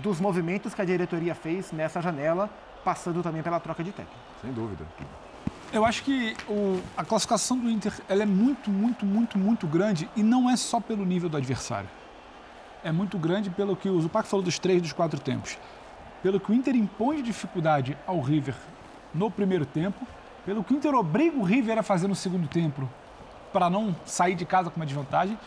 dos 0.02 0.20
movimentos 0.20 0.74
que 0.74 0.82
a 0.82 0.86
diretoria 0.86 1.34
fez 1.34 1.72
nessa 1.72 2.02
janela, 2.02 2.50
passando 2.84 3.24
também 3.24 3.42
pela 3.42 3.60
troca 3.60 3.84
de 3.84 3.92
técnico. 3.92 4.20
Sem 4.42 4.52
dúvida. 4.52 4.86
Eu 5.72 5.86
acho 5.86 6.04
que 6.04 6.36
o, 6.48 6.82
a 6.98 7.06
classificação 7.06 7.58
do 7.58 7.70
Inter 7.70 7.94
ela 8.10 8.24
é 8.24 8.26
muito, 8.26 8.70
muito, 8.70 9.06
muito, 9.06 9.38
muito 9.38 9.68
grande 9.68 10.10
e 10.16 10.24
não 10.24 10.50
é 10.50 10.56
só 10.56 10.80
pelo 10.80 11.06
nível 11.06 11.30
do 11.30 11.38
adversário. 11.38 11.90
É 12.84 12.92
muito 12.92 13.18
grande 13.18 13.50
pelo 13.50 13.76
que 13.76 13.90
o 13.90 14.02
Zupac 14.02 14.28
falou 14.28 14.44
dos 14.44 14.58
três 14.58 14.82
dos 14.82 14.94
quatro 14.94 15.20
tempos. 15.20 15.58
Pelo 16.24 16.40
que 16.40 16.52
o 16.52 16.56
Inter 16.56 16.76
impõe 16.76 17.18
de 17.18 17.24
dificuldade 17.24 17.98
ao 18.08 18.20
River 18.20 18.56
no 19.14 19.30
primeiro 19.30 19.66
tempo, 19.66 20.06
pelo 20.46 20.64
que 20.64 20.74
o 20.74 20.78
Inter 20.78 20.96
obriga 20.96 21.38
o 21.38 21.44
River 21.44 21.78
a 21.78 21.84
fazer 21.84 22.08
no 22.08 22.16
segundo 22.16 22.48
tempo 22.48 22.90
para 23.54 23.70
não 23.70 23.96
sair 24.06 24.36
de 24.36 24.46
casa 24.46 24.70
com 24.70 24.78
uma 24.78 24.86
desvantagem, 24.86 25.38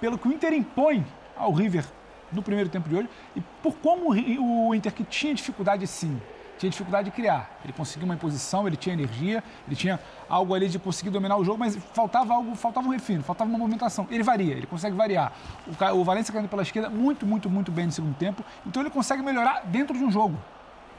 pelo 0.00 0.18
que 0.18 0.26
o 0.26 0.32
Inter 0.32 0.52
impõe 0.52 1.06
ao 1.36 1.52
River 1.52 1.84
no 2.32 2.42
primeiro 2.42 2.68
tempo 2.68 2.88
de 2.88 2.96
hoje 2.96 3.08
e 3.34 3.40
por 3.62 3.74
como 3.76 4.10
o 4.10 4.74
Inter 4.74 4.92
que 4.92 5.04
tinha 5.04 5.34
dificuldade 5.34 5.86
sim, 5.86 6.20
tinha 6.60 6.68
dificuldade 6.68 7.06
de 7.06 7.10
criar. 7.10 7.58
Ele 7.64 7.72
conseguiu 7.72 8.04
uma 8.04 8.14
imposição, 8.14 8.66
ele 8.66 8.76
tinha 8.76 8.92
energia, 8.92 9.42
ele 9.66 9.74
tinha 9.74 9.98
algo 10.28 10.54
ali 10.54 10.68
de 10.68 10.78
conseguir 10.78 11.08
dominar 11.08 11.36
o 11.38 11.44
jogo, 11.44 11.58
mas 11.58 11.74
faltava 11.94 12.34
algo, 12.34 12.54
faltava 12.54 12.86
um 12.86 12.90
refino, 12.90 13.22
faltava 13.22 13.48
uma 13.48 13.58
movimentação. 13.58 14.06
Ele 14.10 14.22
varia, 14.22 14.54
ele 14.54 14.66
consegue 14.66 14.94
variar. 14.94 15.32
O, 15.66 15.98
o 16.00 16.04
Valência 16.04 16.32
caindo 16.32 16.48
pela 16.48 16.62
esquerda 16.62 16.90
muito, 16.90 17.24
muito, 17.24 17.48
muito 17.48 17.72
bem 17.72 17.86
no 17.86 17.92
segundo 17.92 18.14
tempo, 18.14 18.44
então 18.66 18.82
ele 18.82 18.90
consegue 18.90 19.22
melhorar 19.22 19.62
dentro 19.64 19.96
de 19.96 20.04
um 20.04 20.10
jogo. 20.10 20.36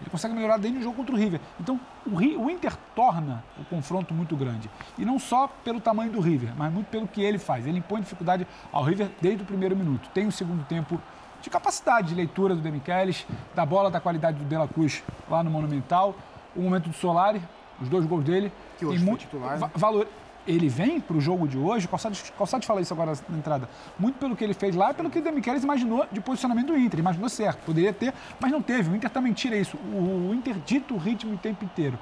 Ele 0.01 0.09
consegue 0.09 0.33
melhorar 0.33 0.57
dentro 0.57 0.71
de 0.71 0.79
um 0.79 0.83
jogo 0.83 0.95
contra 0.95 1.13
o 1.13 1.17
River. 1.17 1.39
Então, 1.59 1.79
o, 2.07 2.15
o, 2.17 2.49
Inter 2.49 2.75
torna 2.95 3.43
o 3.59 3.63
confronto 3.65 4.15
muito 4.15 4.35
grande. 4.35 4.67
E 4.97 5.05
não 5.05 5.19
só 5.19 5.47
pelo 5.47 5.79
tamanho 5.79 6.11
do 6.11 6.19
River, 6.19 6.53
mas 6.57 6.73
muito 6.73 6.87
pelo 6.87 7.07
que 7.07 7.21
ele 7.21 7.37
faz. 7.37 7.67
Ele 7.67 7.77
impõe 7.77 8.01
dificuldade 8.01 8.47
ao 8.71 8.83
River 8.83 9.11
desde 9.21 9.43
o 9.43 9.45
primeiro 9.45 9.75
minuto. 9.75 10.09
Tem 10.09 10.25
o 10.25 10.31
segundo 10.31 10.65
tempo 10.65 10.99
de 11.41 11.49
capacidade 11.49 12.09
de 12.09 12.15
leitura 12.15 12.55
do 12.55 12.61
Demichelis, 12.61 13.25
da 13.55 13.65
bola 13.65 13.89
da 13.89 13.99
qualidade 13.99 14.37
do 14.37 14.45
Dela 14.45 14.67
Cruz 14.67 15.03
lá 15.29 15.43
no 15.43 15.49
Monumental, 15.49 16.15
o 16.55 16.61
momento 16.61 16.89
do 16.89 16.95
Solari, 16.95 17.41
os 17.81 17.89
dois 17.89 18.05
gols 18.05 18.23
dele. 18.23 18.51
Que 18.77 18.85
hoje 18.85 19.03
muito 19.03 19.21
titular. 19.21 19.59
Né? 19.59 19.71
Valor, 19.75 20.07
ele 20.47 20.69
vem 20.69 20.99
para 20.99 21.15
o 21.15 21.21
jogo 21.21 21.47
de 21.47 21.57
hoje, 21.57 21.87
Calçado 21.87 22.65
fala 22.65 22.81
isso 22.81 22.93
agora 22.93 23.13
na 23.29 23.37
entrada, 23.37 23.69
muito 23.97 24.17
pelo 24.17 24.35
que 24.35 24.43
ele 24.43 24.53
fez 24.53 24.75
lá 24.75 24.91
e 24.91 24.93
pelo 24.93 25.09
que 25.09 25.19
o 25.19 25.21
Demichelis 25.21 25.63
imaginou 25.63 26.05
de 26.11 26.19
posicionamento 26.19 26.67
do 26.67 26.77
Inter. 26.77 26.99
Imaginou 26.99 27.29
certo, 27.29 27.63
poderia 27.65 27.93
ter, 27.93 28.13
mas 28.39 28.51
não 28.51 28.61
teve. 28.61 28.91
O 28.91 28.95
Inter 28.95 29.09
também 29.09 29.33
tira 29.33 29.55
isso. 29.55 29.77
O, 29.77 30.29
o 30.29 30.33
Inter 30.33 30.55
dita 30.65 30.93
o 30.93 30.97
ritmo 30.97 31.33
o 31.33 31.37
tempo 31.37 31.63
inteiro. 31.63 31.97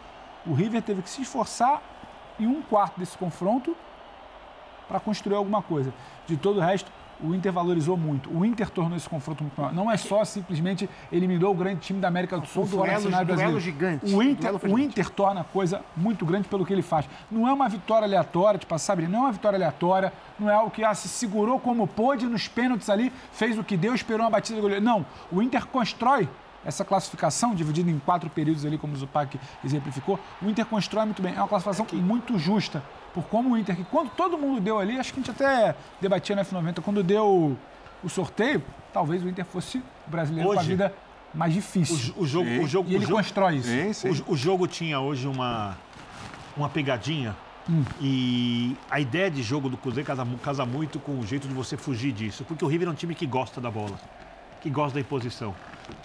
O 0.45 0.53
River 0.53 0.81
teve 0.81 1.01
que 1.01 1.09
se 1.09 1.21
esforçar 1.21 1.81
em 2.39 2.47
um 2.47 2.61
quarto 2.61 2.99
desse 2.99 3.17
confronto 3.17 3.75
para 4.87 4.99
construir 4.99 5.35
alguma 5.35 5.61
coisa. 5.61 5.93
De 6.25 6.37
todo 6.37 6.57
o 6.57 6.59
resto, 6.61 6.91
o 7.21 7.33
Inter 7.35 7.51
valorizou 7.51 7.97
muito. 7.97 8.29
O 8.31 8.45
Inter 8.45 8.69
tornou 8.69 8.97
esse 8.97 9.07
confronto 9.07 9.43
muito 9.43 9.59
maior. 9.59 9.73
Não 9.73 9.91
é 9.91 9.97
só 9.97 10.23
simplesmente 10.23 10.89
eliminou 11.11 11.51
o 11.51 11.55
grande 11.55 11.81
time 11.81 11.99
da 11.99 12.07
América 12.07 12.37
do 12.37 12.47
Sul 12.47 12.63
um 12.63 12.67
fora 12.67 12.99
duelo, 12.99 13.25
brasileiro. 13.25 13.59
gigante. 13.59 14.13
O 14.13 14.23
Inter, 14.23 14.51
o 14.69 14.79
Inter 14.79 15.09
torna 15.09 15.41
a 15.41 15.43
coisa 15.43 15.81
muito 15.95 16.25
grande 16.25 16.47
pelo 16.47 16.65
que 16.65 16.73
ele 16.73 16.81
faz. 16.81 17.07
Não 17.29 17.47
é 17.47 17.53
uma 17.53 17.67
vitória 17.67 18.05
aleatória, 18.05 18.59
tipo, 18.59 18.77
sabe? 18.79 19.07
Não 19.07 19.19
é 19.19 19.21
uma 19.23 19.31
vitória 19.31 19.57
aleatória, 19.57 20.13
não 20.39 20.49
é 20.49 20.53
algo 20.53 20.71
que 20.71 20.83
ah, 20.83 20.93
se 20.93 21.07
segurou 21.07 21.59
como 21.59 21.87
pôde 21.87 22.25
nos 22.25 22.47
pênaltis 22.47 22.89
ali, 22.89 23.11
fez 23.33 23.57
o 23.57 23.63
que 23.63 23.75
deu, 23.75 23.93
esperou 23.93 24.23
uma 24.23 24.31
batida 24.31 24.57
do 24.57 24.61
goleiro. 24.61 24.83
Não, 24.83 25.05
o 25.31 25.41
Inter 25.41 25.65
constrói 25.65 26.27
essa 26.65 26.83
classificação, 26.83 27.55
dividida 27.55 27.89
em 27.89 27.99
quatro 27.99 28.29
períodos 28.29 28.65
ali, 28.65 28.77
como 28.77 28.93
o 28.93 28.97
Zupac 28.97 29.39
exemplificou, 29.63 30.19
o 30.41 30.49
Inter 30.49 30.65
constrói 30.65 31.05
muito 31.05 31.21
bem. 31.21 31.33
É 31.33 31.37
uma 31.37 31.47
classificação 31.47 31.85
muito 31.93 32.37
justa 32.37 32.83
por 33.13 33.23
como 33.23 33.53
o 33.53 33.57
Inter, 33.57 33.75
que 33.75 33.83
quando 33.85 34.09
todo 34.09 34.37
mundo 34.37 34.61
deu 34.61 34.79
ali, 34.79 34.99
acho 34.99 35.13
que 35.13 35.19
a 35.19 35.23
gente 35.23 35.31
até 35.31 35.75
debatia 35.99 36.35
na 36.35 36.43
F90, 36.43 36.81
quando 36.81 37.03
deu 37.03 37.57
o 38.03 38.09
sorteio, 38.09 38.63
talvez 38.93 39.23
o 39.23 39.29
Inter 39.29 39.45
fosse 39.45 39.79
o 39.79 39.83
brasileiro 40.07 40.49
hoje, 40.49 40.57
com 40.57 40.61
a 40.61 40.67
vida 40.67 40.93
mais 41.33 41.53
difícil. 41.53 42.13
O, 42.15 42.23
o 42.23 42.27
jogo, 42.27 42.49
o 42.49 42.67
jogo, 42.67 42.89
e 42.89 42.95
ele 42.95 43.05
o 43.05 43.07
jogo, 43.07 43.21
constrói 43.21 43.57
isso. 43.57 43.69
Sim, 43.69 43.93
sim. 43.93 44.23
O, 44.27 44.33
o, 44.33 44.37
jogo 44.37 44.67
tinha 44.67 44.99
hoje 44.99 45.27
uma, 45.27 45.77
uma 46.55 46.69
pegadinha 46.69 47.35
hum. 47.69 47.83
e 48.01 48.75
a 48.89 48.99
ideia 48.99 49.29
de 49.29 49.43
jogo 49.43 49.69
do 49.69 49.77
Cruzeiro 49.77 50.07
casa, 50.07 50.25
casa 50.41 50.65
muito 50.65 50.99
com 50.99 51.19
o 51.19 51.25
jeito 51.25 51.47
de 51.47 51.53
você 51.53 51.77
fugir 51.77 52.11
disso, 52.11 52.43
porque 52.45 52.63
o 52.63 52.67
River 52.67 52.87
é 52.87 52.91
um 52.91 52.95
time 52.95 53.13
que 53.13 53.25
gosta 53.25 53.61
da 53.61 53.69
bola, 53.69 53.99
que 54.61 54.69
gosta 54.69 54.95
da 54.95 55.01
imposição. 55.01 55.55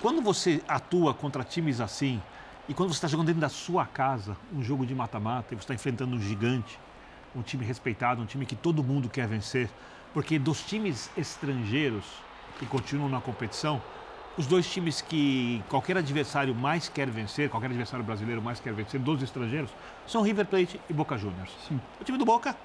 Quando 0.00 0.22
você 0.22 0.62
atua 0.66 1.12
contra 1.12 1.44
times 1.44 1.80
assim, 1.80 2.20
e 2.68 2.74
quando 2.74 2.90
você 2.90 2.96
está 2.96 3.08
jogando 3.08 3.26
dentro 3.26 3.40
da 3.40 3.48
sua 3.48 3.84
casa, 3.84 4.36
um 4.52 4.62
jogo 4.62 4.86
de 4.86 4.94
mata-mata, 4.94 5.52
e 5.52 5.56
você 5.56 5.64
está 5.64 5.74
enfrentando 5.74 6.16
um 6.16 6.20
gigante, 6.20 6.78
um 7.36 7.42
time 7.42 7.64
respeitado, 7.64 8.22
um 8.22 8.26
time 8.26 8.46
que 8.46 8.56
todo 8.56 8.82
mundo 8.82 9.08
quer 9.08 9.26
vencer, 9.26 9.68
porque 10.12 10.38
dos 10.38 10.62
times 10.62 11.10
estrangeiros 11.16 12.04
que 12.58 12.66
continuam 12.66 13.08
na 13.08 13.20
competição, 13.20 13.82
os 14.36 14.46
dois 14.46 14.68
times 14.70 15.00
que 15.00 15.62
qualquer 15.68 15.96
adversário 15.96 16.54
mais 16.54 16.88
quer 16.88 17.08
vencer, 17.08 17.48
qualquer 17.48 17.66
adversário 17.66 18.04
brasileiro 18.04 18.40
mais 18.40 18.58
quer 18.60 18.72
vencer, 18.72 18.98
dos 18.98 19.22
estrangeiros, 19.22 19.70
são 20.06 20.22
River 20.22 20.46
Plate 20.46 20.80
e 20.88 20.92
Boca 20.92 21.16
Juniors. 21.18 21.50
Sim. 21.68 21.80
O 22.00 22.04
time 22.04 22.18
do 22.18 22.24
Boca 22.24 22.56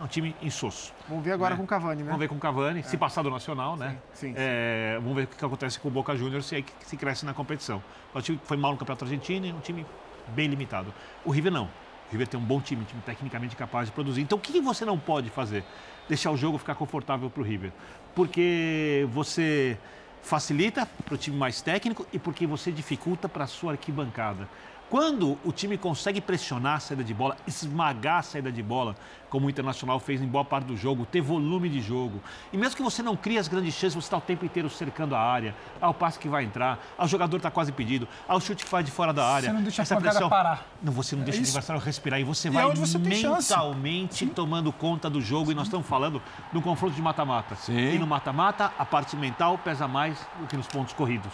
é 0.00 0.02
um 0.02 0.06
time 0.06 0.34
insosso. 0.40 0.94
Vamos 1.06 1.22
ver 1.22 1.32
agora 1.32 1.54
né? 1.54 1.58
com 1.58 1.64
o 1.64 1.66
Cavani, 1.66 2.00
né? 2.00 2.06
Vamos 2.06 2.20
ver 2.20 2.28
com 2.28 2.36
o 2.36 2.38
Cavani, 2.38 2.80
é. 2.80 2.82
se 2.82 2.96
passar 2.96 3.22
do 3.22 3.30
Nacional, 3.30 3.76
né? 3.76 3.98
Sim, 4.14 4.28
sim, 4.28 4.34
é, 4.36 4.94
vamos 4.98 5.14
ver 5.14 5.24
o 5.24 5.26
que 5.26 5.44
acontece 5.44 5.78
com 5.78 5.88
o 5.88 5.90
Boca 5.90 6.16
Juniors 6.16 6.46
se, 6.46 6.56
aí, 6.56 6.64
se 6.80 6.96
cresce 6.96 7.26
na 7.26 7.34
competição. 7.34 7.82
O 8.14 8.22
time 8.22 8.40
foi 8.42 8.56
mal 8.56 8.72
no 8.72 8.78
Campeonato 8.78 9.04
Argentino, 9.04 9.54
um 9.54 9.60
time 9.60 9.84
bem 10.28 10.48
limitado. 10.48 10.92
O 11.22 11.30
River 11.30 11.52
não. 11.52 11.64
O 11.64 12.12
River 12.12 12.26
tem 12.26 12.40
um 12.40 12.42
bom 12.42 12.60
time, 12.60 12.82
um 12.82 12.84
time 12.84 13.02
tecnicamente 13.02 13.54
capaz 13.54 13.88
de 13.88 13.92
produzir. 13.92 14.22
Então, 14.22 14.38
o 14.38 14.40
que 14.40 14.58
você 14.60 14.84
não 14.84 14.98
pode 14.98 15.28
fazer? 15.28 15.64
Deixar 16.08 16.30
o 16.30 16.36
jogo 16.36 16.56
ficar 16.56 16.74
confortável 16.74 17.28
para 17.28 17.42
o 17.42 17.44
River. 17.44 17.70
Porque 18.14 19.06
você 19.12 19.78
facilita 20.22 20.86
para 21.04 21.14
o 21.14 21.18
time 21.18 21.36
mais 21.36 21.62
técnico 21.62 22.06
e 22.12 22.18
porque 22.18 22.46
você 22.46 22.72
dificulta 22.72 23.28
para 23.28 23.44
a 23.44 23.46
sua 23.46 23.72
arquibancada. 23.72 24.48
Quando 24.90 25.38
o 25.44 25.52
time 25.52 25.78
consegue 25.78 26.20
pressionar 26.20 26.74
a 26.74 26.80
saída 26.80 27.04
de 27.04 27.14
bola, 27.14 27.36
esmagar 27.46 28.18
a 28.18 28.22
saída 28.22 28.50
de 28.50 28.60
bola, 28.60 28.96
como 29.30 29.46
o 29.46 29.50
Internacional 29.50 30.00
fez 30.00 30.20
em 30.20 30.26
boa 30.26 30.44
parte 30.44 30.64
do 30.64 30.76
jogo, 30.76 31.06
ter 31.06 31.20
volume 31.20 31.68
de 31.68 31.80
jogo. 31.80 32.20
E 32.52 32.58
mesmo 32.58 32.76
que 32.76 32.82
você 32.82 33.00
não 33.00 33.16
crie 33.16 33.38
as 33.38 33.46
grandes 33.46 33.72
chances, 33.72 33.94
você 33.94 34.06
está 34.06 34.16
o 34.16 34.20
tempo 34.20 34.44
inteiro 34.44 34.68
cercando 34.68 35.14
a 35.14 35.20
área, 35.20 35.54
ao 35.80 35.94
passe 35.94 36.18
que 36.18 36.28
vai 36.28 36.42
entrar, 36.42 36.76
ao 36.98 37.06
jogador 37.06 37.36
está 37.36 37.52
quase 37.52 37.70
pedido, 37.70 38.08
ao 38.26 38.40
chute 38.40 38.64
que 38.64 38.68
faz 38.68 38.84
de 38.84 38.90
fora 38.90 39.12
da 39.12 39.24
área. 39.24 39.50
Você 39.50 39.54
não 39.54 39.62
deixa 39.62 39.82
essa 39.82 39.94
a 39.94 40.00
pancada 40.00 40.28
parar. 40.28 40.66
Não, 40.82 40.92
você 40.92 41.14
não 41.14 41.22
É 41.22 41.26
deixa 41.26 41.38
o 41.38 41.44
adversário 41.44 41.80
respirar 41.80 42.18
e 42.18 42.24
você 42.24 42.48
E 42.48 42.50
vai 42.50 42.68
é 42.68 42.74
você 42.74 42.98
mentalmente 42.98 44.26
tomando 44.26 44.72
conta 44.72 45.08
do 45.08 45.20
jogo. 45.20 45.52
E 45.52 45.54
nós 45.54 45.68
estamos 45.68 45.86
falando 45.86 46.20
do 46.52 46.60
confronto 46.60 46.96
de 46.96 47.00
mata-mata. 47.00 47.54
Sim. 47.54 47.94
E 47.94 47.98
no 47.98 48.08
mata-mata, 48.08 48.72
a 48.76 48.84
parte 48.84 49.16
mental 49.16 49.56
pesa 49.56 49.86
mais 49.86 50.18
do 50.40 50.48
que 50.48 50.56
nos 50.56 50.66
pontos 50.66 50.92
corridos. 50.94 51.32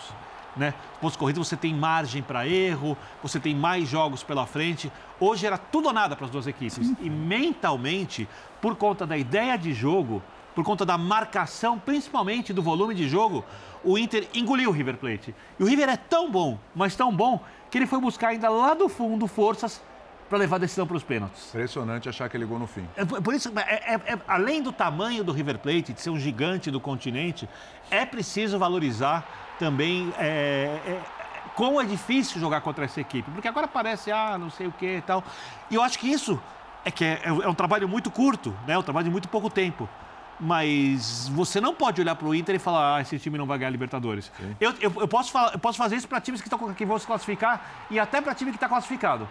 Né? 0.57 0.73
Pontos 1.01 1.17
corridos 1.17 1.47
você 1.47 1.57
tem 1.57 1.75
margem 1.75 2.23
para 2.23 2.47
erro, 2.49 2.97
você 3.23 3.39
tem 3.39 3.55
mais 3.55 3.89
jogos 3.89 4.23
pela 4.23 4.47
frente. 4.47 4.91
Hoje 5.21 5.47
era 5.47 5.59
tudo 5.59 5.89
ou 5.89 5.93
nada 5.93 6.17
para 6.17 6.25
as 6.25 6.31
duas 6.31 6.47
equipes. 6.47 6.95
E 7.01 7.11
mentalmente, 7.11 8.29
por 8.61 8.75
conta 8.77 9.07
da 9.07 9.17
ideia 9.17 9.57
de 9.57 9.73
jogo, 9.75 10.23
por 10.55 10.65
conta 10.65 10.87
da 10.87 10.97
marcação, 10.97 11.79
principalmente 11.79 12.53
do 12.53 12.63
volume 12.63 12.95
de 12.95 13.07
jogo, 13.07 13.45
o 13.85 13.99
Inter 13.99 14.27
engoliu 14.35 14.71
o 14.71 14.73
River 14.73 14.97
Plate. 14.97 15.35
E 15.61 15.63
o 15.63 15.67
River 15.67 15.91
é 15.91 15.97
tão 15.97 16.31
bom, 16.31 16.59
mas 16.75 16.97
tão 16.97 17.15
bom, 17.15 17.43
que 17.71 17.77
ele 17.77 17.87
foi 17.87 18.01
buscar 18.01 18.29
ainda 18.29 18.49
lá 18.49 18.73
do 18.73 18.89
fundo 18.89 19.27
forças 19.27 19.83
para 20.29 20.39
levar 20.39 20.57
a 20.57 20.59
decisão 20.61 20.87
para 20.87 20.97
os 20.97 21.03
pênaltis. 21.05 21.49
Impressionante 21.49 22.09
achar 22.09 22.25
aquele 22.25 22.45
gol 22.45 22.59
no 22.59 22.67
fim. 22.67 22.87
É 22.97 23.05
por 23.05 23.35
isso, 23.35 23.53
é- 23.57 23.95
é- 23.95 24.13
é- 24.15 24.19
além 24.27 24.63
do 24.63 24.73
tamanho 24.73 25.23
do 25.23 25.33
River 25.33 25.59
Plate, 25.59 25.93
de 25.93 26.01
ser 26.01 26.11
um 26.11 26.19
gigante 26.19 26.71
do 26.71 26.81
continente, 26.81 27.49
é 27.91 28.05
preciso 28.05 28.59
valorizar 28.59 29.25
também 29.59 30.13
é, 30.19 30.81
é, 30.87 31.01
como 31.55 31.81
é 31.81 31.85
difícil 31.85 32.41
jogar 32.41 32.61
contra 32.61 32.85
essa 32.85 33.01
equipe. 33.01 33.31
Porque 33.31 33.49
agora 33.49 33.69
parece, 33.69 34.11
ah, 34.11 34.37
não 34.37 34.51
sei 34.51 34.67
o 34.67 34.73
que 34.73 34.97
e 34.97 35.01
tal. 35.03 35.23
E 35.71 35.75
eu 35.77 35.83
acho 35.83 35.99
que 35.99 36.09
isso 36.11 36.41
é 36.85 36.91
que 36.91 37.05
é, 37.05 37.21
um 37.49 37.55
trabalho 37.55 37.89
muito 37.89 38.11
curto, 38.11 38.55
né? 38.67 38.77
Um 38.77 38.83
trabalho 38.83 39.05
de 39.05 39.11
muito 39.11 39.29
pouco 39.29 39.49
tempo. 39.49 39.89
Mas 40.39 41.29
você 41.29 41.61
não 41.61 41.75
pode 41.75 42.01
olhar 42.01 42.15
para 42.15 42.29
o 42.29 42.35
Inter 42.35 42.55
e 42.57 42.59
falar, 42.59 42.97
ah, 42.97 43.01
esse 43.01 43.19
time 43.19 43.39
não 43.39 43.47
vai 43.47 43.57
ganhar 43.59 43.71
Libertadores. 43.71 44.31
Eu, 44.61 44.73
eu, 44.81 44.93
eu 45.01 45.09
posso 45.09 45.33
falar- 45.33 45.53
eu 45.55 45.59
posso 45.59 45.79
fazer 45.79 45.97
isso 45.97 46.07
para 46.07 46.21
times 46.21 46.43
que, 46.43 46.51
tão, 46.51 46.75
que 46.75 46.85
vão 46.85 46.99
se 46.99 47.07
classificar 47.07 47.87
e 47.91 47.99
até 47.99 48.21
para 48.21 48.35
time 48.35 48.51
que 48.51 48.57
está 48.59 48.69
classificado. 48.69 49.27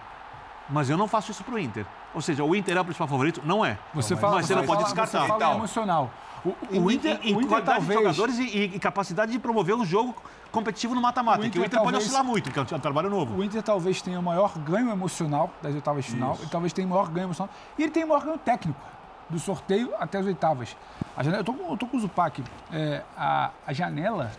Mas 0.70 0.90
eu 0.90 0.98
não 0.98 1.08
faço 1.08 1.32
isso 1.32 1.44
para 1.44 1.56
o 1.56 1.60
Inter. 1.60 1.86
Ou 2.14 2.22
seja, 2.22 2.44
o 2.44 2.56
Inter 2.56 2.76
é 2.78 2.82
o 2.82 2.86
principal 2.86 3.08
favorito? 3.08 3.42
Não 3.46 3.64
é. 3.64 3.78
Você 3.94 4.14
mas, 4.16 4.22
fala, 4.22 4.36
mas 4.38 4.46
você 4.48 4.56
não 4.56 4.66
pode 4.66 4.82
fala- 4.82 4.84
descartar. 4.86 5.22
Você 5.22 5.28
fala 5.28 5.44
Então, 5.44 5.54
emocional. 5.56 6.12
O, 6.44 6.56
o 6.80 6.92
Inter, 6.92 7.20
em 7.24 7.34
o 7.36 7.38
Inter 7.40 7.48
qualidade 7.48 7.80
talvez, 7.80 8.00
de 8.00 8.04
jogadores 8.06 8.38
e, 8.40 8.58
e 8.76 8.80
capacidade 8.80 9.32
de 9.32 9.40
promover 9.40 9.76
um 9.76 9.84
jogo 9.86 10.16
competitivo 10.52 10.94
no 10.96 11.02
mata-mata. 11.02 11.40
O 11.40 11.42
Que 11.42 11.48
Inter 11.48 11.62
o 11.62 11.66
Inter 11.66 11.80
pode 11.80 11.92
talvez- 11.92 12.04
oscilar 12.06 12.24
muito, 12.24 12.52
porque 12.52 12.74
é 12.74 12.78
um 12.78 12.80
trabalho 12.80 13.10
novo. 13.10 13.36
O 13.36 13.44
Inter 13.44 13.62
talvez 13.64 14.02
tenha 14.02 14.20
o 14.20 14.24
maior 14.24 14.56
ganho 14.60 14.90
emocional 14.92 15.52
das 15.62 15.74
oitavas 15.74 16.06
de 16.06 16.12
final, 16.12 16.36
ele 16.40 16.50
talvez 16.50 16.72
tenha 16.74 16.88
o 16.88 16.90
maior 16.92 17.10
ganho 17.10 17.26
emocional, 17.26 17.54
e 17.78 17.84
ele 17.84 17.92
tem 17.92 18.04
o 18.04 18.08
maior 18.10 18.24
ganho 18.24 18.38
técnico, 18.38 18.80
do 19.30 19.40
sorteio 19.40 19.92
até 20.00 20.20
as 20.20 20.26
oitavas. 20.28 20.78
A 21.18 21.24
janela, 21.24 21.42
eu, 21.42 21.46
tô, 21.46 21.54
com- 21.54 21.72
eu 21.72 21.78
tô 21.78 21.88
com 21.88 21.98
o 21.98 22.00
Zupac, 22.00 22.44
é, 22.72 23.02
a, 23.18 23.50
a 23.66 23.74
janela, 23.74 24.32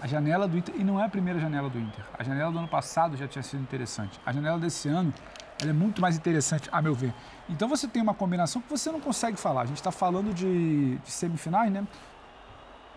a 0.00 0.06
janela 0.06 0.46
do 0.46 0.56
Inter, 0.56 0.74
e 0.78 0.84
não 0.84 1.00
é 1.00 1.04
a 1.04 1.08
primeira 1.08 1.38
janela 1.40 1.68
do 1.68 1.78
Inter, 1.78 2.04
a 2.18 2.22
janela 2.22 2.50
do 2.52 2.58
ano 2.58 2.68
passado 2.68 3.16
já 3.16 3.26
tinha 3.26 3.42
sido 3.42 3.60
interessante, 3.62 4.20
a 4.24 4.32
janela 4.32 4.58
desse 4.58 4.88
ano, 4.88 5.12
ela 5.60 5.70
é 5.70 5.72
muito 5.72 6.00
mais 6.00 6.16
interessante, 6.16 6.68
a 6.70 6.80
meu 6.80 6.94
ver. 6.94 7.12
Então 7.48 7.68
você 7.68 7.88
tem 7.88 8.00
uma 8.00 8.14
combinação 8.14 8.62
que 8.62 8.70
você 8.70 8.92
não 8.92 9.00
consegue 9.00 9.36
falar, 9.36 9.62
a 9.62 9.66
gente 9.66 9.78
está 9.78 9.90
falando 9.90 10.32
de, 10.32 10.96
de 10.98 11.10
semifinais, 11.10 11.70
né? 11.72 11.84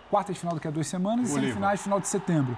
Quarta 0.10 0.34
de 0.34 0.40
final 0.40 0.54
daqui 0.56 0.68
a 0.68 0.72
duas 0.72 0.88
semanas 0.88 1.30
e 1.30 1.34
semifinais 1.34 1.82
final 1.82 2.00
de 2.00 2.08
setembro. 2.08 2.58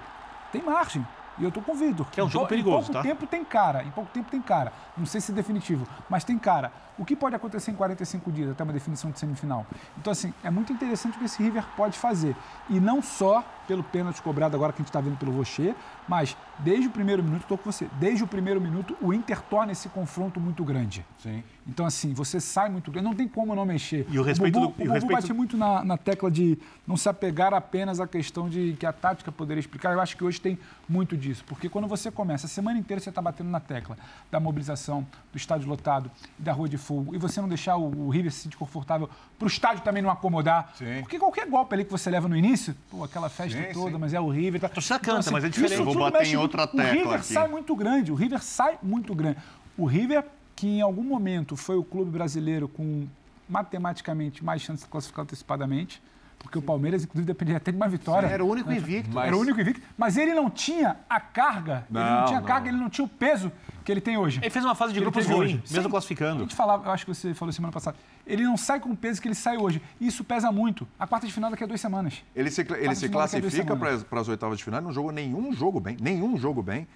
Tem 0.50 0.60
margem. 0.62 1.06
E 1.38 1.42
eu 1.44 1.50
tô 1.50 1.60
com 1.60 1.72
o 1.72 1.74
Vitor. 1.74 2.06
Que 2.10 2.20
é 2.20 2.22
um 2.22 2.26
Em 2.26 2.30
jogo 2.30 2.44
pou- 2.44 2.48
perigoso, 2.48 2.90
Em 2.90 2.92
pouco 2.92 2.92
tá? 2.92 3.02
tempo 3.02 3.26
tem 3.26 3.44
cara. 3.44 3.82
Em 3.82 3.90
pouco 3.90 4.10
tempo 4.12 4.30
tem 4.30 4.40
cara. 4.42 4.72
Não 4.96 5.06
sei 5.06 5.20
se 5.20 5.32
é 5.32 5.34
definitivo, 5.34 5.86
mas 6.08 6.22
tem 6.24 6.38
cara. 6.38 6.70
O 6.96 7.04
que 7.04 7.16
pode 7.16 7.34
acontecer 7.34 7.70
em 7.72 7.74
45 7.74 8.30
dias 8.30 8.50
até 8.50 8.62
uma 8.62 8.72
definição 8.72 9.10
de 9.10 9.18
semifinal? 9.18 9.66
Então, 9.98 10.12
assim, 10.12 10.32
é 10.44 10.50
muito 10.50 10.72
interessante 10.72 11.16
o 11.16 11.18
que 11.18 11.24
esse 11.24 11.42
River 11.42 11.64
pode 11.76 11.98
fazer. 11.98 12.36
E 12.70 12.78
não 12.78 13.02
só 13.02 13.42
pelo 13.66 13.82
pênalti 13.82 14.20
cobrado 14.22 14.54
agora 14.54 14.72
que 14.72 14.76
a 14.80 14.82
gente 14.82 14.90
está 14.90 15.00
vendo 15.00 15.16
pelo 15.16 15.32
Rocher, 15.36 15.74
mas 16.06 16.36
desde 16.58 16.86
o 16.86 16.90
primeiro 16.90 17.22
minuto, 17.22 17.42
estou 17.42 17.56
com 17.58 17.72
você, 17.72 17.88
desde 17.98 18.22
o 18.22 18.26
primeiro 18.26 18.60
minuto, 18.60 18.94
o 19.00 19.12
Inter 19.12 19.40
torna 19.40 19.72
esse 19.72 19.88
confronto 19.88 20.38
muito 20.38 20.62
grande. 20.64 21.04
Sim. 21.18 21.42
Então, 21.66 21.86
assim, 21.86 22.12
você 22.12 22.38
sai 22.40 22.68
muito 22.68 22.90
grande, 22.92 23.08
não 23.08 23.14
tem 23.14 23.26
como 23.26 23.54
não 23.54 23.64
mexer. 23.64 24.06
E 24.10 24.18
o 24.18 24.22
respeito 24.22 24.60
Bubu, 24.60 24.66
do- 24.66 24.72
o 24.72 24.82
o 24.82 24.86
Bubu 24.86 24.92
respeito- 24.92 25.20
bate 25.22 25.32
muito 25.32 25.56
na, 25.56 25.82
na 25.82 25.96
tecla 25.96 26.30
de 26.30 26.58
não 26.86 26.96
se 26.96 27.08
apegar 27.08 27.54
apenas 27.54 27.98
à 28.00 28.06
questão 28.06 28.48
de 28.50 28.76
que 28.78 28.84
a 28.84 28.92
tática 28.92 29.32
poderia 29.32 29.60
explicar. 29.60 29.92
Eu 29.94 30.00
acho 30.00 30.14
que 30.16 30.22
hoje 30.22 30.40
tem 30.40 30.58
muito 30.88 31.16
disso, 31.16 31.42
porque 31.46 31.68
quando 31.70 31.88
você 31.88 32.10
começa, 32.10 32.46
a 32.46 32.48
semana 32.50 32.78
inteira 32.78 33.00
você 33.00 33.08
está 33.08 33.22
batendo 33.22 33.48
na 33.48 33.60
tecla 33.60 33.96
da 34.30 34.38
mobilização, 34.38 35.06
do 35.32 35.38
estádio 35.38 35.66
lotado 35.68 36.10
e 36.38 36.42
da 36.42 36.52
rua 36.52 36.68
de 36.68 36.76
fogo, 36.84 37.14
e 37.14 37.18
você 37.18 37.40
não 37.40 37.48
deixar 37.48 37.76
o, 37.76 38.06
o 38.06 38.10
River 38.10 38.30
se 38.30 38.40
sentir 38.40 38.56
confortável 38.56 39.08
para 39.38 39.44
o 39.46 39.48
estádio 39.48 39.82
também 39.82 40.02
não 40.02 40.10
acomodar. 40.10 40.72
Sim. 40.76 41.00
Porque 41.00 41.18
qualquer 41.18 41.46
golpe 41.48 41.74
ali 41.74 41.84
que 41.84 41.90
você 41.90 42.10
leva 42.10 42.28
no 42.28 42.36
início, 42.36 42.76
pô, 42.90 43.02
aquela 43.02 43.28
festa 43.28 43.58
Sim, 43.58 43.72
toda, 43.72 43.92
sim. 43.92 43.98
mas 43.98 44.14
é 44.14 44.20
o 44.20 44.28
River. 44.28 44.60
Tá. 44.60 44.68
torcida 44.68 44.98
canta, 44.98 45.30
mas 45.30 45.44
é 45.44 45.48
diferente. 45.48 45.78
Eu 45.78 45.84
vou 45.84 45.94
bater 45.98 46.18
mexe 46.18 46.32
em 46.32 46.36
muito. 46.36 46.42
outra 46.58 46.64
O 46.64 46.76
tecla 46.76 46.92
River 46.92 47.14
aqui. 47.14 47.24
sai 47.32 47.48
muito 47.48 47.74
grande, 47.74 48.12
o 48.12 48.14
River 48.14 48.42
sai 48.42 48.78
muito 48.82 49.14
grande. 49.14 49.38
O 49.76 49.86
River, 49.86 50.24
que 50.54 50.66
em 50.68 50.80
algum 50.80 51.02
momento 51.02 51.56
foi 51.56 51.76
o 51.76 51.82
clube 51.82 52.10
brasileiro 52.10 52.68
com 52.68 53.06
matematicamente 53.48 54.44
mais 54.44 54.62
chance 54.62 54.84
de 54.84 54.88
classificar 54.90 55.22
antecipadamente, 55.24 56.02
porque 56.44 56.58
o 56.58 56.62
Palmeiras, 56.62 57.02
inclusive, 57.02 57.26
dependia 57.26 57.56
até 57.56 57.72
de 57.72 57.76
uma 57.78 57.88
vitória. 57.88 58.26
Era 58.26 58.44
o 58.44 58.48
único 58.48 58.70
invicto. 58.70 59.18
Era 59.18 59.34
o 59.34 59.40
único 59.40 59.58
invicto. 59.58 59.80
Mas 59.96 60.18
ele 60.18 60.34
não 60.34 60.50
tinha 60.50 60.96
a 61.08 61.18
carga, 61.18 61.86
ele 61.90 61.98
não 61.98 62.20
Não, 62.20 62.24
tinha 62.26 62.40
não. 62.40 62.46
carga, 62.46 62.68
ele 62.68 62.76
não 62.76 62.90
tinha 62.90 63.04
o 63.04 63.08
peso 63.08 63.50
que 63.82 63.90
ele 63.90 64.00
tem 64.00 64.16
hoje. 64.18 64.40
Ele 64.42 64.50
fez 64.50 64.64
uma 64.64 64.74
fase 64.74 64.92
de 64.92 64.98
Ele 64.98 65.04
grupos 65.06 65.26
ruim, 65.26 65.38
hoje. 65.38 65.54
mesmo 65.54 65.80
Sim. 65.82 65.86
A 65.86 65.90
classificando. 65.90 66.40
gente 66.42 66.54
falava, 66.54 66.86
eu 66.86 66.92
acho 66.92 67.06
que 67.06 67.14
você 67.14 67.32
falou 67.34 67.50
semana 67.52 67.72
passada, 67.72 67.96
ele 68.26 68.42
não 68.44 68.56
sai 68.56 68.78
com 68.78 68.90
o 68.90 68.96
peso 68.96 69.20
que 69.22 69.26
ele 69.28 69.34
sai 69.34 69.56
hoje. 69.56 69.80
E 70.00 70.06
isso 70.06 70.22
pesa 70.22 70.52
muito. 70.52 70.86
A 70.98 71.06
quarta 71.06 71.26
de 71.26 71.32
final 71.32 71.50
daqui 71.50 71.64
a 71.64 71.66
duas 71.66 71.80
semanas. 71.80 72.22
Ele 72.36 72.50
se, 72.50 72.60
ele 72.78 72.94
se 72.94 73.08
classifica 73.08 73.74
para 73.76 74.20
as 74.20 74.28
oitavas 74.28 74.58
de 74.58 74.64
final, 74.64 74.80
não 74.82 74.92
jogou 74.92 75.10
nenhum 75.12 75.52
jogo 75.52 75.80
bem, 75.80 75.96
nenhum 76.00 76.36
jogo 76.36 76.62
bem. 76.62 76.86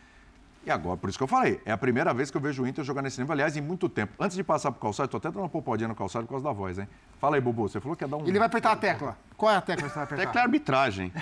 E 0.66 0.70
agora, 0.70 0.98
por 0.98 1.08
isso 1.08 1.16
que 1.16 1.24
eu 1.24 1.28
falei, 1.28 1.58
é 1.64 1.72
a 1.72 1.78
primeira 1.78 2.12
vez 2.12 2.30
que 2.30 2.36
eu 2.36 2.40
vejo 2.42 2.62
o 2.62 2.66
Inter 2.66 2.84
jogar 2.84 3.00
nesse 3.00 3.18
nível, 3.18 3.32
aliás, 3.32 3.56
em 3.56 3.60
muito 3.60 3.88
tempo. 3.88 4.12
Antes 4.20 4.36
de 4.36 4.44
passar 4.44 4.70
pro 4.70 4.78
calçado, 4.80 5.08
tô 5.08 5.16
até 5.16 5.28
dando 5.30 5.38
uma 5.40 5.48
popadinha 5.48 5.88
no 5.88 5.94
calçado 5.94 6.26
por 6.26 6.32
causa 6.32 6.44
da 6.44 6.52
voz, 6.52 6.78
hein? 6.78 6.86
Fala 7.18 7.36
aí, 7.36 7.40
Bubu, 7.40 7.62
você 7.68 7.80
falou 7.80 7.96
que 7.96 8.04
ia 8.04 8.08
dar 8.08 8.18
um... 8.18 8.26
Ele 8.26 8.38
vai 8.38 8.46
apertar 8.48 8.72
a 8.72 8.76
tecla. 8.76 9.16
Qual 9.38 9.52
é 9.52 9.56
a 9.56 9.60
tecla 9.60 9.84
que 9.84 9.88
você 9.90 9.94
vai 9.94 10.04
apertar? 10.04 10.24
Tecla 10.26 10.40
é 10.40 10.44
arbitragem. 10.44 11.12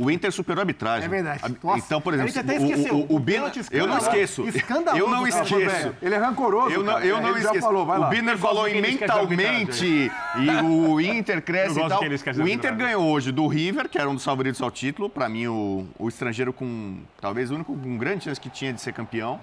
O 0.00 0.10
Inter 0.10 0.32
superou 0.32 0.60
a 0.60 0.62
arbitragem. 0.62 1.04
É 1.04 1.08
verdade. 1.08 1.56
Nossa, 1.62 1.78
Então, 1.84 2.00
por 2.00 2.14
exemplo, 2.14 2.32
o- 2.32 2.94
o, 2.96 3.12
o, 3.12 3.16
O 3.16 3.20
pênalti 3.20 3.60
eu 3.70 3.86
não 3.86 3.98
escandaloso. 3.98 4.06
esqueço. 4.08 4.48
Escandaloso, 4.48 5.02
Eu 5.04 5.10
não 5.10 5.22
cara. 5.28 5.42
esqueço. 5.44 5.94
Ele 6.00 6.14
é 6.14 6.18
rancoroso, 6.18 6.74
Eu 6.74 6.82
não, 6.82 6.94
cara. 6.94 7.04
eu 7.06 7.20
não 7.20 7.28
ele 7.36 7.40
esqueço. 7.44 7.60
falou, 7.60 7.84
vai 7.84 7.98
o. 7.98 8.06
Biner 8.08 8.38
falou 8.38 8.64
mentalmente 8.70 9.84
e 9.84 10.50
o 10.64 11.00
Inter 11.00 11.42
cresce 11.42 11.78
Eu 11.78 11.86
e 11.86 11.88
gosto 11.88 12.24
tal. 12.24 12.44
O 12.44 12.48
Inter 12.48 12.74
ganhou 12.74 13.04
hoje 13.10 13.30
do 13.30 13.46
River, 13.46 13.90
que 13.90 13.98
era 13.98 14.08
um 14.08 14.14
dos 14.14 14.24
favoritos 14.24 14.62
ao 14.62 14.70
título. 14.70 15.10
Para 15.10 15.28
mim, 15.28 15.46
o, 15.46 15.86
o 15.98 16.08
estrangeiro 16.08 16.54
com 16.54 17.00
talvez 17.20 17.50
o 17.50 17.54
único 17.56 17.76
com 17.76 17.98
grande 17.98 18.24
chance 18.24 18.40
que 18.40 18.48
tinha 18.48 18.72
de 18.72 18.80
ser 18.80 18.94
campeão. 18.94 19.38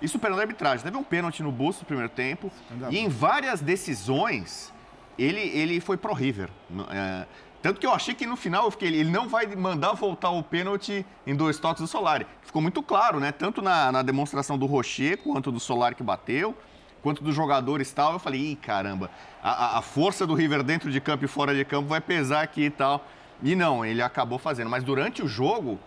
E 0.00 0.08
superando 0.08 0.38
a 0.38 0.42
arbitragem. 0.42 0.82
Teve 0.82 0.96
um 0.96 1.04
pênalti 1.04 1.44
no 1.44 1.52
busto 1.52 1.82
no 1.82 1.86
primeiro 1.86 2.08
tempo. 2.10 2.50
E 2.90 2.98
em 2.98 3.08
várias 3.08 3.60
decisões, 3.60 4.72
ele, 5.18 5.40
ele 5.40 5.80
foi 5.80 5.96
pro 5.96 6.12
River. 6.12 6.48
É, 6.90 7.26
tanto 7.62 7.78
que 7.80 7.86
eu 7.86 7.92
achei 7.92 8.14
que 8.14 8.26
no 8.26 8.36
final 8.36 8.64
eu 8.64 8.70
fiquei, 8.70 8.88
ele 8.88 9.10
não 9.10 9.28
vai 9.28 9.46
mandar 9.54 9.92
voltar 9.92 10.30
o 10.30 10.42
pênalti 10.42 11.06
em 11.26 11.34
dois 11.34 11.58
toques 11.58 11.80
do 11.80 11.86
Solari. 11.86 12.26
Ficou 12.42 12.60
muito 12.60 12.82
claro, 12.82 13.20
né? 13.20 13.30
Tanto 13.32 13.62
na, 13.62 13.92
na 13.92 14.02
demonstração 14.02 14.58
do 14.58 14.66
Rocher, 14.66 15.16
quanto 15.18 15.52
do 15.52 15.60
Solari 15.60 15.94
que 15.94 16.02
bateu, 16.02 16.54
quanto 17.02 17.22
dos 17.22 17.34
jogadores 17.34 17.90
e 17.90 17.94
tal. 17.94 18.12
Eu 18.14 18.18
falei, 18.18 18.40
ih, 18.52 18.56
caramba, 18.56 19.10
a, 19.42 19.50
a- 19.50 19.78
a 19.78 19.82
força 19.82 20.26
do 20.26 20.34
River 20.34 20.62
dentro 20.62 20.90
de 20.90 21.00
campo 21.00 21.24
e 21.24 21.28
fora 21.28 21.54
de 21.54 21.64
campo 21.64 21.88
vai 21.88 22.00
pesar 22.00 22.42
aqui 22.42 22.62
e 22.64 22.70
tal. 22.70 23.06
E 23.42 23.54
não, 23.56 23.84
ele 23.84 24.02
acabou 24.02 24.38
fazendo. 24.38 24.68
Mas 24.68 24.82
durante 24.84 25.22
o 25.22 25.28
jogo, 25.28 25.78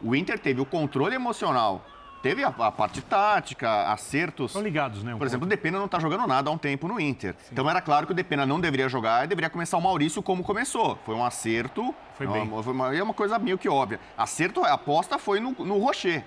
o 0.00 0.14
Inter 0.16 0.38
teve 0.38 0.60
o 0.60 0.66
controle 0.66 1.14
emocional. 1.14 1.84
Teve 2.22 2.42
a, 2.42 2.48
a 2.48 2.72
parte 2.72 3.00
tática, 3.00 3.84
acertos. 3.92 4.46
Estão 4.50 4.62
ligados, 4.62 5.02
né? 5.04 5.14
um 5.14 5.18
Por 5.18 5.26
exemplo, 5.26 5.46
o 5.46 5.48
Depena 5.48 5.78
não 5.78 5.86
está 5.86 6.00
jogando 6.00 6.26
nada 6.26 6.50
há 6.50 6.52
um 6.52 6.58
tempo 6.58 6.88
no 6.88 6.98
Inter. 7.00 7.34
Então 7.52 7.68
era 7.70 7.80
claro 7.80 8.06
que 8.06 8.12
o 8.12 8.14
Depena 8.14 8.44
não 8.44 8.60
deveria 8.60 8.88
jogar 8.88 9.24
e 9.24 9.28
deveria 9.28 9.48
começar 9.48 9.76
o 9.76 9.80
Maurício 9.80 10.22
como 10.22 10.42
começou. 10.42 10.98
Foi 11.04 11.14
um 11.14 11.24
acerto. 11.24 11.94
Foi 12.14 12.26
é 12.26 12.30
bem. 12.30 12.42
uma- 12.42 12.62
foi 12.62 12.72
uma, 12.72 12.94
é 12.96 13.02
uma 13.02 13.14
coisa 13.14 13.38
meio 13.38 13.56
que 13.56 13.68
óbvia. 13.68 14.00
Acerto, 14.16 14.64
a 14.64 14.72
aposta 14.72 15.18
foi 15.18 15.38
no, 15.38 15.52
no 15.52 15.78
Rocher, 15.78 16.24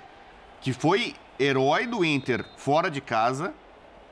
que 0.61 0.71
foi 0.71 1.13
herói 1.39 1.85
do 1.85 2.05
Inter 2.05 2.45
fora 2.55 2.89
de 2.89 3.01
casa. 3.01 3.53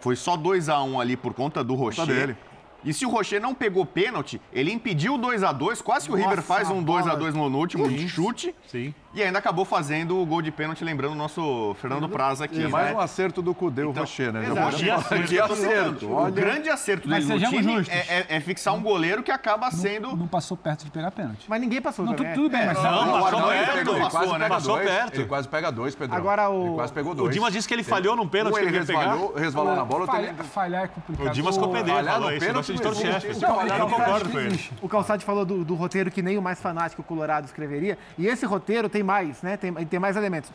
Foi 0.02 0.16
só 0.16 0.36
2 0.36 0.70
a 0.70 0.82
1 0.82 1.00
ali 1.00 1.16
por 1.16 1.34
conta 1.34 1.64
do 1.64 1.76
Rocher. 1.76 2.06
dele. 2.06 2.38
E 2.84 2.94
se 2.94 3.06
o 3.06 3.10
Rocher 3.10 3.42
não 3.42 3.54
pegou 3.54 3.86
pênalti, 3.86 4.40
ele 4.54 4.72
impediu 4.72 5.16
o 5.16 5.18
2 5.18 5.44
a 5.44 5.52
2 5.52 5.82
quase 5.82 6.08
que 6.08 6.14
o 6.14 6.18
Nossa, 6.18 6.30
River 6.30 6.44
faz 6.46 6.70
um 6.70 6.80
a 6.80 6.82
2 6.82 7.02
a 7.02 7.10
bola. 7.10 7.20
2 7.20 7.36
no, 7.36 7.50
no 7.50 7.58
último 7.58 7.90
chute. 8.08 8.56
Sim. 8.68 8.94
E 9.12 9.24
ainda 9.24 9.40
acabou 9.40 9.66
fazendo 9.66 10.20
o 10.22 10.24
gol 10.26 10.40
de 10.40 10.52
pênalti, 10.52 10.84
lembrando 10.84 11.14
o 11.14 11.16
nosso 11.16 11.76
Fernando 11.82 12.08
Praz 12.08 12.42
aqui. 12.42 12.60
É 12.60 12.64
né? 12.66 12.68
mais 12.68 12.96
um 12.96 13.00
acerto 13.00 13.42
do 13.42 13.56
Cudê, 13.56 13.82
o 13.84 13.90
Então, 13.90 14.04
Rocher, 14.04 14.32
né? 14.32 14.44
Exato. 14.46 14.62
pode 14.62 14.76
Que 14.78 14.86
falar. 14.86 14.98
acerto, 15.00 15.28
Que 15.28 15.40
acerto. 15.40 16.12
O 16.16 16.32
grande 16.32 16.70
acerto 16.70 17.10
Mas 17.10 17.26
dele 17.28 17.44
no 17.44 17.50
time 17.50 17.86
é, 17.90 17.98
é- 18.20 18.26
é 18.38 18.40
fixar 18.40 18.76
um 18.76 18.82
goleiro 18.84 19.24
que 19.24 19.32
acaba 19.32 19.72
sendo... 19.72 20.16
Não 20.16 20.28
passou 20.28 20.56
perto 20.56 20.86
de 20.86 20.92
pegar 20.92 21.10
pênalti. 21.10 21.46
Mas 21.48 21.60
ninguém 21.60 21.82
passou 21.82 22.06
Não, 22.06 22.14
também. 22.14 22.36
tudo, 22.36 22.52
bem, 22.52 22.68
mas... 22.68 22.78
Não, 22.84 23.06
Não, 23.08 23.22
passou 23.24 23.48
perto, 23.48 23.90
ele 23.90 24.10
quase 24.10 24.28
né? 24.28 24.34
pega 24.38 24.50
Passou 24.50 24.76
dois. 24.76 24.90
perto. 24.90 25.16
Ele 25.16 25.26
quase 25.26 25.48
pega 25.48 25.72
dois, 25.72 25.96
Pedro. 25.96 26.16
Agora 26.16 26.50
o- 26.50 26.66
Ele 26.68 26.76
quase 26.76 26.94
pegou 26.94 27.16
dois. 27.16 27.30
O 27.30 27.32
Dimas 27.32 27.52
disse 27.54 27.68
que 27.68 27.74
ele 27.74 27.84
falhou 27.84 28.16
num 28.16 28.28
pênalti 28.28 28.54
que 28.60 28.64
Um 28.64 28.68
ele 28.68 28.86
pegar. 28.86 29.00
resvalou, 29.00 29.34
resvalou 29.34 29.76
na 29.76 29.86
bola, 29.86 30.06
Falha- 30.06 30.36
falhar 30.36 30.84
é 30.84 30.88
complicado. 30.88 31.28
O 31.28 31.30
Dimas 31.32 31.58
O- 31.58 31.60
Copedê 31.60 31.92
falhar 31.92 32.14
falou 32.14 32.30
no 32.30 32.36
isso. 32.38 32.54
Gosta 32.54 32.74
de 32.74 33.08
é 33.08 33.82
Eu 33.82 33.88
concordo 33.90 34.30
com 34.30 34.40
ele. 34.40 34.70
O 34.84 34.88
Calçade 34.88 35.26
falou 35.26 35.44
do, 35.46 35.66
do 35.66 35.74
roteiro 35.74 36.12
que 36.12 36.22
nem 36.22 36.38
o 36.38 36.42
mais 36.44 36.62
fanático 36.62 37.02
colorado 37.02 37.46
escreveria. 37.46 37.98
E 38.16 38.28
esse 38.28 38.46
roteiro 38.46 38.88
tem 38.88 38.99
mais, 39.04 39.42
né? 39.42 39.58
Tem, 39.58 39.74
tem 39.74 40.00
mais 40.00 40.16
elementos. 40.16 40.52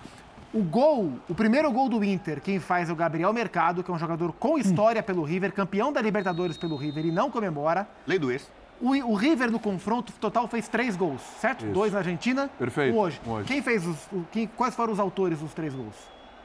O 0.52 0.62
gol, 0.62 1.12
o 1.28 1.34
primeiro 1.34 1.70
gol 1.72 1.88
do 1.88 2.04
Inter, 2.04 2.40
quem 2.40 2.60
faz 2.60 2.88
é 2.88 2.92
o 2.92 2.96
Gabriel 2.96 3.32
Mercado, 3.32 3.82
que 3.82 3.90
é 3.90 3.94
um 3.94 3.98
jogador 3.98 4.32
com 4.32 4.56
história 4.56 5.02
pelo 5.02 5.24
River, 5.24 5.52
campeão 5.52 5.92
da 5.92 6.00
Libertadores 6.00 6.56
pelo 6.56 6.76
River 6.76 7.04
e 7.06 7.10
não 7.10 7.28
comemora. 7.30 7.88
Lei 8.06 8.18
do 8.20 8.30
ex. 8.30 8.48
O, 8.80 8.90
o 8.90 9.14
River 9.14 9.50
no 9.50 9.58
confronto 9.58 10.12
total 10.20 10.46
fez 10.46 10.68
três 10.68 10.94
gols, 10.96 11.20
certo? 11.40 11.64
Dois 11.66 11.92
na 11.92 11.98
Argentina, 11.98 12.48
Perfeito, 12.58 12.94
um 12.94 13.00
hoje. 13.00 13.20
um 13.26 13.30
hoje. 13.32 13.48
Quem 13.48 13.62
fez 13.62 13.86
os. 13.86 13.96
o- 14.12 14.24
quem- 14.30 14.46
quais 14.46 14.74
foram 14.74 14.92
os 14.92 15.00
autores 15.00 15.38
dos 15.40 15.52
três 15.54 15.74
gols? 15.74 15.94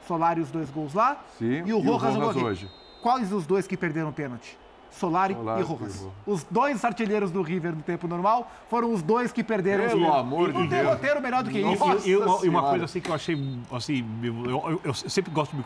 Solari 0.08 0.40
os 0.40 0.50
dois 0.50 0.70
gols 0.70 0.92
lá 0.94 1.20
Sim, 1.38 1.58
e 1.58 1.62
o 1.62 1.66
e 1.68 1.72
o 1.72 1.80
Rojas, 1.80 2.14
Rojas 2.16 2.42
hoje. 2.42 2.70
Quais 3.02 3.32
os 3.32 3.46
dois 3.46 3.66
que 3.66 3.76
perderam 3.76 4.08
o 4.08 4.12
pênalti? 4.12 4.58
Solari, 4.90 5.34
Solari 5.34 5.60
e 5.60 5.64
Rojas. 5.64 6.06
Os 6.26 6.44
dois 6.50 6.84
artilheiros 6.84 7.30
do 7.30 7.42
River 7.42 7.74
no 7.76 7.82
tempo 7.82 8.06
normal 8.08 8.50
foram 8.68 8.92
os 8.92 9.02
dois 9.02 9.32
que 9.32 9.42
perderam 9.44 9.84
Pelo 9.88 9.94
os 10.00 10.00
pênaltis. 10.06 10.20
amor 10.20 10.52
Não 10.52 10.62
de 10.62 10.68
tem 10.68 10.78
Deus. 10.80 10.90
roteiro 10.94 11.20
melhor 11.22 11.42
do 11.42 11.50
que 11.50 11.58
isso. 11.58 11.84
e- 12.06 12.10
e 12.10 12.16
uma, 12.48 12.60
e 12.60 12.70
coisa 12.70 12.84
assim 12.84 13.00
que 13.00 13.08
eu 13.10 13.14
achei, 13.14 13.58
assim, 13.72 14.04
eu, 14.22 14.70
eu- 14.70 14.80
eu 14.84 14.94
sempre 14.94 15.30
gosto 15.32 15.56
de 15.56 15.64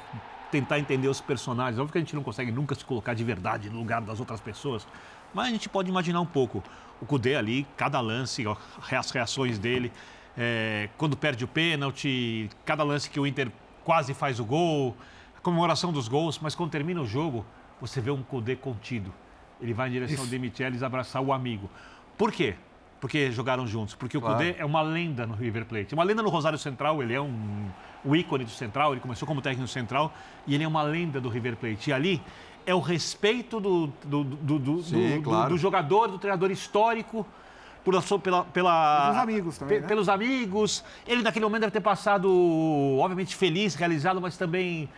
tentar 0.50 0.78
entender 0.78 1.08
os 1.08 1.20
personagens. 1.20 1.78
Óbvio 1.78 1.92
que 1.92 1.98
a 1.98 2.00
gente 2.00 2.14
não 2.14 2.22
consegue 2.22 2.52
nunca 2.52 2.74
se 2.74 2.84
colocar 2.84 3.14
de 3.14 3.24
verdade 3.24 3.68
no 3.70 3.78
lugar 3.78 4.00
das 4.02 4.20
outras 4.20 4.40
pessoas, 4.40 4.86
mas 5.32 5.46
a 5.48 5.50
gente 5.50 5.68
pode 5.68 5.88
imaginar 5.90 6.20
um 6.20 6.26
pouco. 6.26 6.62
O 7.00 7.06
Cudê 7.06 7.34
ali, 7.34 7.66
cada 7.76 8.00
lance, 8.00 8.44
as 8.92 9.10
reações 9.10 9.58
dele, 9.58 9.90
é, 10.36 10.88
quando 10.96 11.16
perde 11.16 11.44
o 11.44 11.48
pênalti, 11.48 12.48
cada 12.64 12.82
lance 12.84 13.10
que 13.10 13.18
o 13.18 13.26
Inter 13.26 13.50
quase 13.82 14.14
faz 14.14 14.38
o 14.38 14.44
gol, 14.44 14.96
a 15.36 15.40
comemoração 15.40 15.92
dos 15.92 16.08
gols, 16.08 16.38
mas 16.38 16.54
quando 16.54 16.70
termina 16.70 17.00
o 17.00 17.06
jogo, 17.06 17.44
você 17.86 18.00
vê 18.00 18.10
um 18.10 18.22
Cudê 18.22 18.56
contido. 18.56 19.12
Ele 19.60 19.72
vai 19.72 19.88
em 19.88 19.92
direção 19.92 20.20
ao 20.24 20.26
Demichelis 20.26 20.82
abraçar 20.82 21.22
o 21.22 21.32
amigo. 21.32 21.70
Por 22.18 22.32
quê? 22.32 22.54
Porque 23.00 23.30
jogaram 23.30 23.66
juntos. 23.66 23.94
Porque 23.94 24.16
o 24.16 24.20
Claro. 24.20 24.36
Cudê 24.36 24.54
é 24.58 24.64
uma 24.64 24.82
lenda 24.82 25.26
no 25.26 25.34
River 25.34 25.64
Plate. 25.66 25.94
Uma 25.94 26.04
lenda 26.04 26.22
no 26.22 26.28
Rosário 26.30 26.58
Central, 26.58 27.02
ele 27.02 27.14
é 27.14 27.20
um, 27.20 27.66
um 28.04 28.16
ícone 28.16 28.44
do 28.44 28.50
Central, 28.50 28.92
ele 28.92 29.00
começou 29.00 29.26
como 29.28 29.40
técnico 29.42 29.68
central 29.68 30.12
e 30.46 30.54
ele 30.54 30.64
é 30.64 30.68
uma 30.68 30.82
lenda 30.82 31.20
do 31.20 31.28
River 31.28 31.56
Plate. 31.56 31.90
E 31.90 31.92
ali 31.92 32.22
é 32.66 32.74
o 32.74 32.80
respeito 32.80 33.60
do, 33.60 33.88
do, 34.04 34.24
do, 34.24 34.58
do, 34.58 34.82
Sim, 34.82 35.16
do- 35.16 35.22
claro. 35.22 35.50
do 35.50 35.58
jogador, 35.58 36.08
do 36.08 36.18
treinador 36.18 36.50
histórico, 36.50 37.26
por, 37.84 38.00
sua- 38.02 38.18
pela, 38.18 38.44
pela, 38.44 39.10
Dos 39.10 39.18
amigos 39.18 39.58
também, 39.58 39.76
pe- 39.76 39.82
né? 39.82 39.88
Pelos 39.88 40.08
amigos. 40.08 40.82
Ele 41.06 41.22
naquele 41.22 41.44
momento 41.44 41.60
deve 41.62 41.72
ter 41.72 41.80
passado, 41.82 42.28
obviamente, 42.98 43.36
feliz, 43.36 43.74
realizado, 43.74 44.20
mas 44.20 44.38
também 44.38 44.88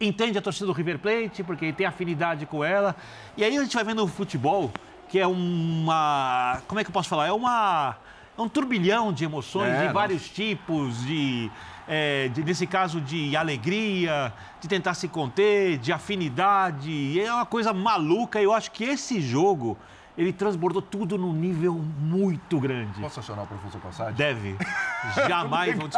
entende 0.00 0.36
a 0.38 0.42
torcida 0.42 0.66
do 0.66 0.72
River 0.72 0.98
Plate, 0.98 1.42
porque 1.42 1.72
tem 1.72 1.86
afinidade 1.86 2.46
com 2.46 2.62
ela. 2.64 2.94
E 3.36 3.44
aí 3.44 3.56
a 3.56 3.62
gente 3.62 3.74
vai 3.74 3.84
vendo 3.84 4.02
o 4.02 4.08
futebol, 4.08 4.70
que 5.08 5.18
é 5.18 5.26
uma. 5.26 6.60
Como 6.66 6.80
é 6.80 6.84
que 6.84 6.90
eu 6.90 6.92
posso 6.94 7.08
falar? 7.08 7.26
É 7.26 7.32
uma. 7.32 7.96
É 8.36 8.42
um 8.42 8.48
turbilhão 8.48 9.12
de 9.12 9.24
emoções, 9.24 9.68
É, 9.68 9.74
de 9.76 9.80
nossa. 9.82 9.92
vários 9.92 10.28
tipos, 10.28 11.04
de, 11.06 11.48
é, 11.86 12.26
de- 12.28 12.42
nesse 12.42 12.66
caso 12.66 13.00
de 13.00 13.36
alegria, 13.36 14.32
de 14.60 14.66
tentar 14.66 14.94
se 14.94 15.06
conter, 15.06 15.78
de 15.78 15.92
afinidade. 15.92 17.20
É 17.20 17.32
uma 17.32 17.46
coisa 17.46 17.72
maluca. 17.72 18.40
Eu 18.42 18.52
acho 18.52 18.72
que 18.72 18.82
esse 18.82 19.20
jogo 19.20 19.78
ele 20.18 20.32
transbordou 20.32 20.82
tudo 20.82 21.16
num 21.16 21.32
nível 21.32 21.74
muito 21.74 22.58
grande. 22.58 23.00
Posso 23.00 23.20
acionar 23.20 23.44
o 23.44 23.46
professor 23.46 23.80
Passade? 23.80 24.16
Deve. 24.16 24.56
Jamais 25.28 25.76
vão 25.76 25.88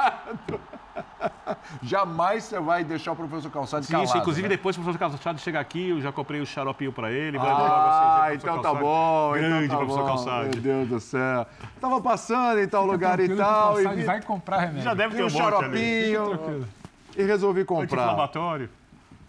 Jamais 1.83 2.45
você 2.45 2.61
vai 2.61 2.85
deixar 2.85 3.13
o 3.13 3.17
professor 3.17 3.51
Calçado 3.51 3.85
Sim, 3.85 3.93
calado. 3.93 4.09
isso, 4.09 4.19
inclusive 4.19 4.49
né? 4.49 4.57
depois 4.57 4.77
que 4.77 4.81
o 4.81 4.85
professor 4.85 5.11
Calçado 5.11 5.39
chegar 5.41 5.61
aqui, 5.61 5.91
eu 5.91 6.01
já 6.01 6.13
comprei 6.13 6.41
o 6.41 6.47
xaropinho 6.47 6.93
pra 6.93 7.11
ele. 7.11 7.39
vai 7.39 7.49
Ah, 7.51 7.57
levar 7.57 8.25
vocês, 8.27 8.43
então 8.43 8.57
tá 8.57 8.63
Calçade. 8.63 8.85
bom. 8.85 9.33
Grande 9.33 9.65
então 9.65 9.69
tá 9.69 9.77
professor 9.85 10.01
bom. 10.03 10.07
Calçade. 10.07 10.61
Meu 10.61 10.63
Deus 10.63 10.89
do 10.89 11.01
céu. 11.01 11.47
Tava 11.81 12.01
passando 12.01 12.61
em 12.61 12.69
tal 12.69 12.83
Fica 12.83 12.93
lugar 12.93 13.21
e 13.21 13.37
tal. 13.37 13.81
E 13.81 14.05
vai 14.05 14.23
comprar 14.23 14.59
remédio. 14.59 14.83
Já 14.83 14.95
deve 14.95 15.17
ter 15.17 15.23
um 15.23 15.27
um 15.27 15.31
xaropinho 15.31 16.67
e 17.17 17.23
resolvi 17.23 17.65
comprar. 17.65 18.03
Anti-inflamatório. 18.03 18.71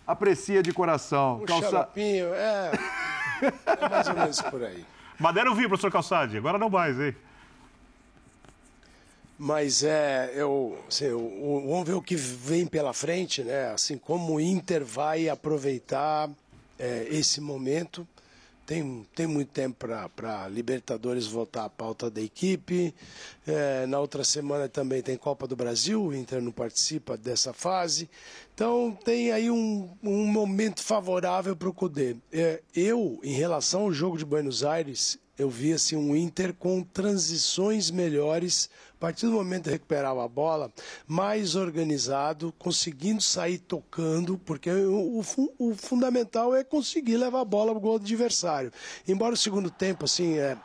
Aprecia 0.06 0.64
de 0.64 0.72
coração. 0.74 1.42
Um 1.42 1.46
Calça... 1.46 1.70
xaropinho, 1.70 2.34
é, 2.34 2.72
é 3.42 3.90
mais 3.90 4.08
ou 4.08 4.14
menos 4.16 4.42
por 4.42 4.64
aí. 4.64 4.86
Mas 5.20 5.34
deram 5.34 5.54
vi, 5.56 5.68
professor 5.68 5.92
Calçade. 5.92 6.38
Agora 6.38 6.58
não 6.58 6.70
mais, 6.70 7.00
hein? 7.00 7.16
Mas 9.38 9.84
é, 9.84 10.32
eu, 10.36 10.78
assim, 10.88 11.10
vamos 11.10 11.88
ver 11.88 11.94
o 11.94 12.02
que 12.02 12.16
vem 12.16 12.66
pela 12.66 12.92
frente, 12.92 13.44
né? 13.44 13.72
Assim 13.72 13.98
como 13.98 14.36
o 14.36 14.42
Inter 14.42 14.84
vai 14.84 15.30
aproveitar 15.30 16.30
é, 16.80 17.08
esse 17.12 17.40
momento. 17.40 18.08
Tem, 18.66 19.08
tem 19.16 19.28
muito 19.28 19.50
tempo 19.50 19.88
para 20.14 20.48
Libertadores 20.50 21.26
voltar 21.26 21.64
à 21.64 21.70
pauta 21.70 22.10
da 22.10 22.20
equipe. 22.22 22.94
É, 23.46 23.86
na 23.86 23.98
outra 23.98 24.26
semana 24.26 24.68
também 24.68 25.02
tem 25.02 25.16
Copa 25.16 25.48
do 25.48 25.56
Brasil, 25.56 26.04
o 26.04 26.14
Inter 26.14 26.42
não 26.42 26.52
participa 26.52 27.16
dessa 27.16 27.54
fase. 27.54 28.10
Então 28.54 28.98
tem 29.06 29.32
aí 29.32 29.50
um, 29.50 29.90
um 30.04 30.26
momento 30.26 30.84
favorável 30.84 31.56
para 31.56 31.70
o 31.70 31.74
Cudê. 31.74 32.18
É, 32.30 32.62
eu, 32.76 33.22
em 33.24 33.34
relação 33.34 33.84
ao 33.84 33.94
jogo 33.94 34.18
de 34.18 34.26
Buenos 34.26 34.66
Aires, 34.66 35.18
eu 35.38 35.50
vi 35.50 35.72
assim, 35.72 35.96
um 35.96 36.14
Inter 36.14 36.54
com 36.54 36.84
transições 36.84 37.90
melhores, 37.90 38.70
a 38.98 39.00
partir 39.00 39.28
do 39.28 39.34
momento 39.34 39.66
que 39.66 39.70
recuperava 39.70 40.26
a 40.26 40.28
bola, 40.28 40.72
mais 41.08 41.56
organizado, 41.56 42.52
conseguindo 42.58 43.22
sair 43.22 43.60
tocando, 43.60 44.40
porque 44.40 44.72
o, 44.72 45.20
o 45.20 45.24
fu- 45.24 45.54
o 45.60 45.76
fundamental 45.76 46.56
é 46.56 46.64
conseguir 46.64 47.16
levar 47.18 47.42
a 47.42 47.46
bola 47.46 47.72
ao 47.72 47.80
gol 47.80 48.00
do 48.00 48.06
adversário. 48.06 48.72
Embora 49.08 49.36
o 49.36 49.38
segundo 49.38 49.70
tempo, 49.70 50.06
assim, 50.06 50.40
é, 50.40 50.58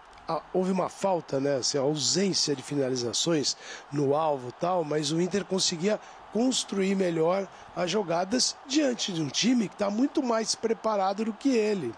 houve 0.55 0.73
uma 0.73 0.89
falta, 0.89 1.39
né, 1.39 1.57
assim, 1.57 1.77
ausência 1.77 2.57
de 2.57 2.63
finalizações 2.63 3.55
no 3.93 4.15
alvo 4.15 4.51
tal, 4.51 4.83
mas 4.83 5.13
o 5.13 5.21
Inter 5.21 5.45
conseguia 5.45 6.01
construir 6.33 6.95
melhor 6.95 7.47
as 7.77 7.91
jogadas 7.91 8.57
diante 8.67 9.13
de 9.13 9.21
um 9.21 9.29
time 9.29 9.69
que 9.69 9.75
está 9.75 9.91
muito 9.91 10.23
mais 10.23 10.55
preparado 10.55 11.27
do 11.27 11.35
que 11.35 11.51
ele. 11.51 11.93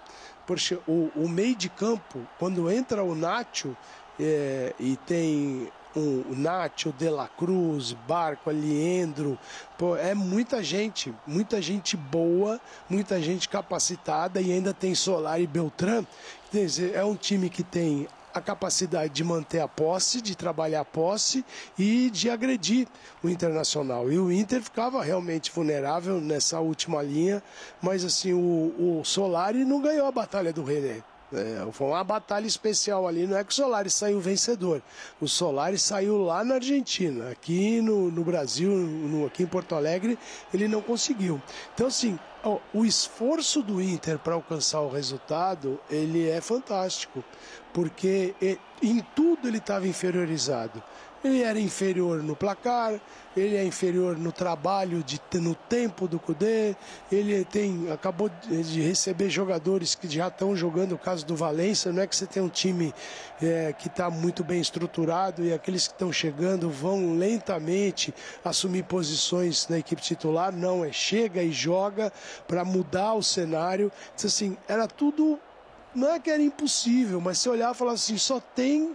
Porque 0.49 0.77
o, 0.89 1.13
o 1.15 1.29
meio 1.29 1.55
de 1.55 1.69
campo, 1.69 2.19
quando 2.41 2.69
entra 2.69 3.05
o 3.05 3.15
Nacho 3.15 3.77
é, 4.19 4.75
e 4.81 4.97
tem 4.97 5.71
o, 5.97 6.35
Nacho, 6.35 6.93
De 6.93 7.09
La 7.09 7.29
Cruz, 7.29 7.93
Barco, 8.07 8.51
Aliendro, 8.51 9.39
pô, 9.79 9.97
é 9.97 10.15
muita 10.15 10.63
gente, 10.63 11.15
muita 11.27 11.61
gente 11.63 11.97
boa, 11.97 12.61
muita 12.89 13.21
gente 13.21 13.49
capacitada 13.49 14.41
e 14.41 14.53
ainda 14.53 14.75
tem 14.75 14.95
Solar 14.95 15.41
e 15.41 15.47
Beltrán. 15.47 16.05
Quer 16.51 16.67
dizer, 16.67 16.95
é 16.95 17.05
um 17.05 17.15
time 17.15 17.49
que 17.49 17.63
tem 17.63 18.09
a 18.35 18.41
capacidade 18.41 19.13
de 19.13 19.23
manter 19.23 19.61
a 19.61 19.69
posse, 19.69 20.21
de 20.21 20.37
trabalhar 20.37 20.81
a 20.81 20.85
posse 20.85 21.45
e 21.79 22.11
de 22.11 22.29
agredir 22.29 22.89
o 23.23 23.29
Internacional. 23.29 24.11
E 24.11 24.19
o 24.19 24.33
Inter 24.33 24.61
ficava 24.61 25.03
realmente 25.03 25.53
vulnerável 25.53 26.21
nessa 26.21 26.59
última 26.59 27.01
linha, 27.01 27.41
mas 27.81 28.05
assim, 28.05 28.33
o, 28.33 28.99
o 29.01 29.05
Solari 29.05 29.65
não 29.65 29.81
ganhou 29.81 30.09
a 30.09 30.13
batalha 30.13 30.53
do 30.53 30.65
René. 30.65 31.03
É, 31.33 31.67
foi 31.73 31.89
uma 31.89 32.05
batalha 32.05 32.47
especial 32.47 33.09
ali, 33.09 33.27
não 33.27 33.37
é 33.37 33.43
que 33.43 33.51
o 33.51 33.55
Solari 33.55 33.91
saiu 33.91 34.21
vencedor. 34.21 34.81
O 35.21 35.27
Solari 35.27 35.79
saiu 35.79 36.19
lá 36.19 36.45
na 36.45 36.57
Argentina, 36.57 37.31
aqui 37.31 37.81
no, 37.81 38.11
no 38.11 38.23
Brasil, 38.23 38.71
no- 38.71 39.27
aqui 39.27 39.43
em 39.43 39.47
Porto 39.47 39.75
Alegre, 39.75 40.17
ele 40.53 40.69
não 40.69 40.81
conseguiu. 40.81 41.43
Então, 41.75 41.87
assim, 41.89 42.17
ó, 42.45 42.59
o 42.73 42.85
esforço 42.85 43.63
do 43.63 43.83
Inter 43.83 44.19
para 44.19 44.35
alcançar 44.35 44.81
o 44.83 44.89
resultado, 44.91 45.81
ele 45.91 46.29
é 46.29 46.41
fantástico, 46.41 47.25
porque 47.73 48.35
em 48.83 49.01
tudo 49.17 49.49
ele 49.49 49.59
estava 49.59 49.89
inferiorizado. 49.89 50.81
Ele 51.25 51.43
era 51.43 51.59
inferior 51.59 52.23
no 52.23 52.37
placar, 52.37 53.01
ele 53.35 53.57
é 53.57 53.65
inferior 53.65 54.15
no 54.19 54.31
trabalho, 54.31 55.03
de, 55.03 55.19
no 55.41 55.55
tempo 55.55 56.07
do 56.07 56.19
Cudê, 56.19 56.77
ele 57.11 57.43
tem, 57.47 57.91
acabou 57.91 58.31
de 58.47 58.83
receber 58.83 59.31
jogadores 59.31 59.95
que 59.95 60.07
já 60.07 60.29
estão 60.29 60.55
jogando, 60.55 60.93
o 60.93 60.99
caso 60.99 61.25
do 61.25 61.35
Valência, 61.35 61.91
não 61.91 62.03
é 62.03 62.07
que 62.07 62.15
você 62.15 62.27
tem 62.27 62.43
um 62.43 62.49
time 62.51 62.93
é, 63.43 63.73
que 63.73 63.89
está 63.89 64.11
muito 64.11 64.45
bem 64.45 64.61
estruturado 64.61 65.43
e 65.43 65.51
aqueles 65.51 65.89
que 65.89 65.95
estão 65.95 66.13
chegando 66.13 66.69
vão 66.69 67.17
lentamente 67.17 68.15
assumir 68.45 68.85
posições 68.85 69.67
na 69.69 69.79
equipe 69.79 70.03
titular, 70.03 70.53
não, 70.53 70.85
é 70.85 70.93
chega 70.93 71.43
e 71.43 71.51
joga 71.51 72.13
para 72.47 72.67
mudar 72.67 73.15
o 73.15 73.23
cenário. 73.23 73.91
Então, 74.15 74.29
assim, 74.29 74.59
era 74.69 74.87
tudo, 74.87 75.41
não 75.95 76.13
é 76.13 76.21
que 76.21 76.31
era 76.31 76.43
impossível, 76.43 77.19
mas 77.19 77.39
se 77.39 77.49
olhar 77.49 77.75
e 77.75 77.75
falar 77.75 77.93
assim, 77.93 78.19
só 78.19 78.39
tem 78.39 78.95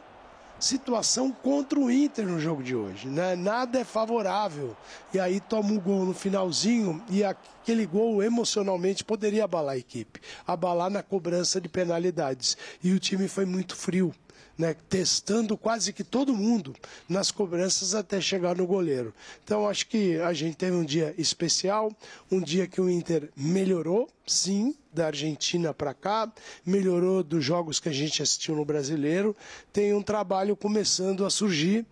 situação 0.59 1.31
contra 1.31 1.79
o 1.79 1.89
Inter 1.89 2.27
no 2.27 2.39
jogo 2.39 2.61
de 2.61 2.75
hoje. 2.75 3.07
Né? 3.07 3.35
Nada 3.35 3.79
é 3.79 3.83
favorável. 3.83 4.75
E 5.13 5.19
aí 5.19 5.39
toma 5.39 5.71
um 5.71 5.79
gol 5.79 6.05
no 6.05 6.13
finalzinho 6.13 7.01
e 7.09 7.23
aquele 7.23 7.85
gol 7.85 8.21
emocionalmente 8.21 9.03
poderia 9.03 9.45
abalar 9.45 9.75
a 9.75 9.77
equipe, 9.77 10.19
abalar 10.45 10.89
na 10.89 11.01
cobrança 11.01 11.61
de 11.61 11.69
penalidades. 11.69 12.57
E 12.83 12.91
o 12.91 12.99
time 12.99 13.27
foi 13.27 13.45
muito 13.45 13.75
frio 13.75 14.13
né, 14.59 14.75
testando 14.89 15.57
quase 15.57 15.93
que 15.93 16.03
todo 16.03 16.35
mundo 16.35 16.75
nas 17.07 17.31
cobranças 17.31 17.95
até 17.95 18.19
chegar 18.19 18.57
no 18.57 18.67
goleiro. 18.67 19.13
Então 19.41 19.65
acho 19.65 19.87
que 19.87 20.19
a 20.19 20.33
gente 20.33 20.57
teve 20.57 20.75
um 20.75 20.83
dia 20.83 21.15
especial, 21.17 21.89
um 22.29 22.41
dia 22.41 22.67
que 22.67 22.81
o 22.81 22.89
Inter 22.89 23.29
melhorou, 23.37 24.09
sim, 24.27 24.75
da 24.93 25.05
Argentina 25.05 25.73
para 25.73 25.93
cá, 25.93 26.29
melhorou 26.65 27.23
dos 27.23 27.43
jogos 27.43 27.79
que 27.79 27.87
a 27.87 27.93
gente 27.93 28.21
assistiu 28.21 28.53
no 28.53 28.65
Brasileiro, 28.65 29.33
tem 29.71 29.93
um 29.93 30.01
trabalho 30.01 30.57
começando 30.57 31.25
a 31.25 31.29
surgir. 31.29 31.85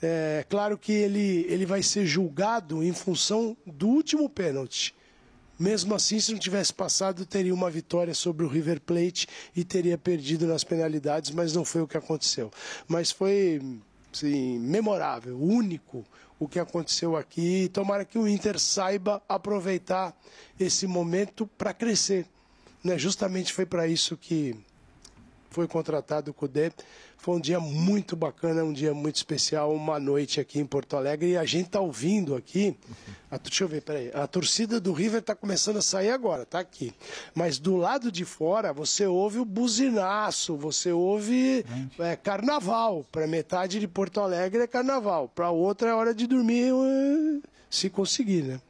É 0.00 0.46
claro 0.48 0.78
que 0.78 0.92
ele, 0.92 1.44
ele 1.48 1.66
vai 1.66 1.82
ser 1.82 2.06
julgado 2.06 2.82
em 2.82 2.92
função 2.94 3.54
do 3.66 3.88
último 3.88 4.30
pênalti 4.30 4.94
mesmo 5.58 5.94
assim, 5.94 6.18
se 6.18 6.32
não 6.32 6.38
tivesse 6.38 6.72
passado, 6.72 7.24
teria 7.24 7.54
uma 7.54 7.70
vitória 7.70 8.14
sobre 8.14 8.44
o 8.44 8.48
River 8.48 8.80
Plate 8.80 9.26
e 9.54 9.64
teria 9.64 9.96
perdido 9.96 10.46
nas 10.46 10.64
penalidades, 10.64 11.30
mas 11.30 11.52
não 11.52 11.64
foi 11.64 11.82
o 11.82 11.86
que 11.86 11.96
aconteceu. 11.96 12.50
Mas 12.88 13.10
foi 13.10 13.60
assim, 14.12 14.58
memorável, 14.58 15.40
único 15.40 16.04
o 16.38 16.48
que 16.48 16.58
aconteceu 16.58 17.16
aqui. 17.16 17.70
Tomara 17.72 18.04
que 18.04 18.18
o 18.18 18.26
Inter 18.26 18.58
saiba 18.58 19.22
aproveitar 19.28 20.16
esse 20.58 20.86
momento 20.86 21.46
para 21.58 21.72
crescer. 21.72 22.26
Né? 22.82 22.98
Justamente 22.98 23.52
foi 23.52 23.64
para 23.64 23.86
isso 23.86 24.16
que 24.16 24.56
foi 25.50 25.68
contratado 25.68 26.32
o 26.32 26.34
Cudê. 26.34 26.72
Foi 27.24 27.36
um 27.36 27.40
dia 27.40 27.58
muito 27.58 28.14
bacana, 28.14 28.62
um 28.62 28.72
dia 28.74 28.92
muito 28.92 29.16
especial, 29.16 29.74
uma 29.74 29.98
noite 29.98 30.40
aqui 30.40 30.60
em 30.60 30.66
Porto 30.66 30.94
Alegre. 30.94 31.30
E 31.30 31.36
a 31.38 31.44
gente 31.46 31.68
está 31.68 31.80
ouvindo 31.80 32.34
aqui. 32.34 32.76
A, 33.30 33.38
deixa 33.38 33.64
eu 33.64 33.68
ver, 33.68 33.80
peraí. 33.80 34.10
A 34.12 34.26
torcida 34.26 34.78
do 34.78 34.92
River 34.92 35.20
está 35.20 35.34
começando 35.34 35.78
a 35.78 35.80
sair 35.80 36.10
agora, 36.10 36.44
tá 36.44 36.58
aqui. 36.58 36.92
Mas 37.34 37.58
do 37.58 37.76
lado 37.76 38.12
de 38.12 38.26
fora, 38.26 38.74
você 38.74 39.06
ouve 39.06 39.38
o 39.38 39.44
buzinaço, 39.46 40.54
você 40.54 40.92
ouve 40.92 41.64
é, 41.98 42.14
carnaval. 42.14 43.06
Para 43.10 43.26
metade 43.26 43.80
de 43.80 43.88
Porto 43.88 44.20
Alegre 44.20 44.60
é 44.60 44.66
carnaval. 44.66 45.26
Para 45.26 45.48
outra 45.48 45.88
é 45.88 45.94
hora 45.94 46.14
de 46.14 46.26
dormir, 46.26 46.74
eh, 46.74 47.40
se 47.70 47.88
conseguir, 47.88 48.42
né? 48.42 48.60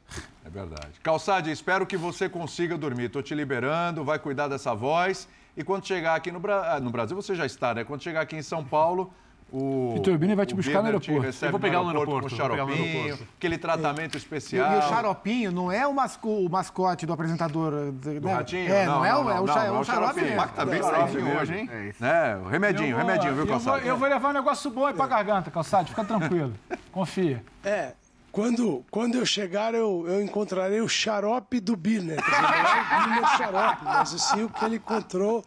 É 0.45 0.49
verdade. 0.49 0.93
Calçade, 1.03 1.51
espero 1.51 1.85
que 1.85 1.97
você 1.97 2.29
consiga 2.29 2.77
dormir. 2.77 3.07
Estou 3.07 3.21
te 3.21 3.35
liberando, 3.35 4.05
vai 4.05 4.17
cuidar 4.17 4.47
dessa 4.47 4.73
voz. 4.73 5.27
E 5.57 5.63
quando 5.63 5.85
chegar 5.85 6.15
aqui 6.15 6.31
no, 6.31 6.39
Bra... 6.39 6.75
Ah, 6.75 6.79
no 6.79 6.89
Brasil, 6.89 7.15
você 7.15 7.35
já 7.35 7.45
está, 7.45 7.73
né? 7.73 7.83
Quando 7.83 8.03
chegar 8.03 8.21
aqui 8.21 8.35
em 8.35 8.41
São 8.41 8.63
Paulo, 8.63 9.11
o. 9.51 9.93
Vitor 9.93 10.17
Bini 10.17 10.35
vai 10.35 10.45
te 10.45 10.55
buscar 10.55 10.81
no 10.81 10.87
aeroporto. 10.87 11.45
Eu 11.45 11.51
vou 11.51 11.59
pegar 11.59 11.81
no 11.81 11.87
aeroporto, 11.87 12.27
com 12.29 12.33
o 12.33 12.37
xaropinho, 12.37 13.19
aquele 13.37 13.57
tratamento 13.57 14.17
especial. 14.17 14.73
E, 14.73 14.77
o 14.79 14.81
xaropinho 14.81 15.51
não 15.51 15.71
é 15.71 15.85
o, 15.85 15.93
masco, 15.93 16.27
o 16.27 16.49
mascote 16.49 17.05
do 17.05 17.13
apresentador. 17.13 17.91
Do 17.91 18.11
né? 18.21 18.33
ratinho? 18.33 18.73
É, 18.73 18.85
não, 18.85 18.95
não, 18.95 19.05
é, 19.05 19.15
o, 19.15 19.29
é 19.29 19.39
o, 19.39 19.45
não, 19.45 19.57
é 19.57 19.71
o 19.71 19.83
xarope 19.83 20.21
mesmo. 20.21 20.41
Ah, 20.41 20.47
tá 20.47 20.65
bem 20.65 20.81
safe 20.81 21.17
hoje, 21.17 21.53
hein? 21.53 21.69
É 21.71 21.93
né? 21.99 22.35
O 22.37 22.47
remedinho, 22.47 22.97
vou, 22.97 23.05
remedinho, 23.05 23.35
viu, 23.35 23.47
Calçado? 23.47 23.77
Eu 23.77 23.81
vou, 23.81 23.91
eu 23.91 23.97
vou 23.97 24.09
levar 24.09 24.29
um 24.29 24.33
negócio 24.33 24.69
bom 24.71 24.87
aí 24.87 24.93
pra 24.93 25.07
garganta, 25.07 25.51
Calçado. 25.51 25.87
Fica 25.87 26.03
tranquilo. 26.03 26.53
Confia. 26.91 27.43
É, 27.63 27.93
quando, 28.35 28.85
quando 28.91 29.15
eu 29.15 29.25
chegar, 29.25 29.73
eu, 29.73 30.03
eu 30.05 30.21
encontrarei 30.21 30.81
o 30.81 30.89
xarope 30.89 31.61
do 31.61 31.73
Birner. 31.73 32.21
Quer 32.21 32.31
dizer, 32.31 32.41
não 32.41 32.49
é 32.49 32.81
o 32.81 32.99
Birner 32.99 33.37
xarope, 33.37 33.83
mas 33.85 34.09
sim 34.09 34.43
o 34.43 34.49
que 34.49 34.65
ele 34.65 34.75
encontrou, 34.75 35.45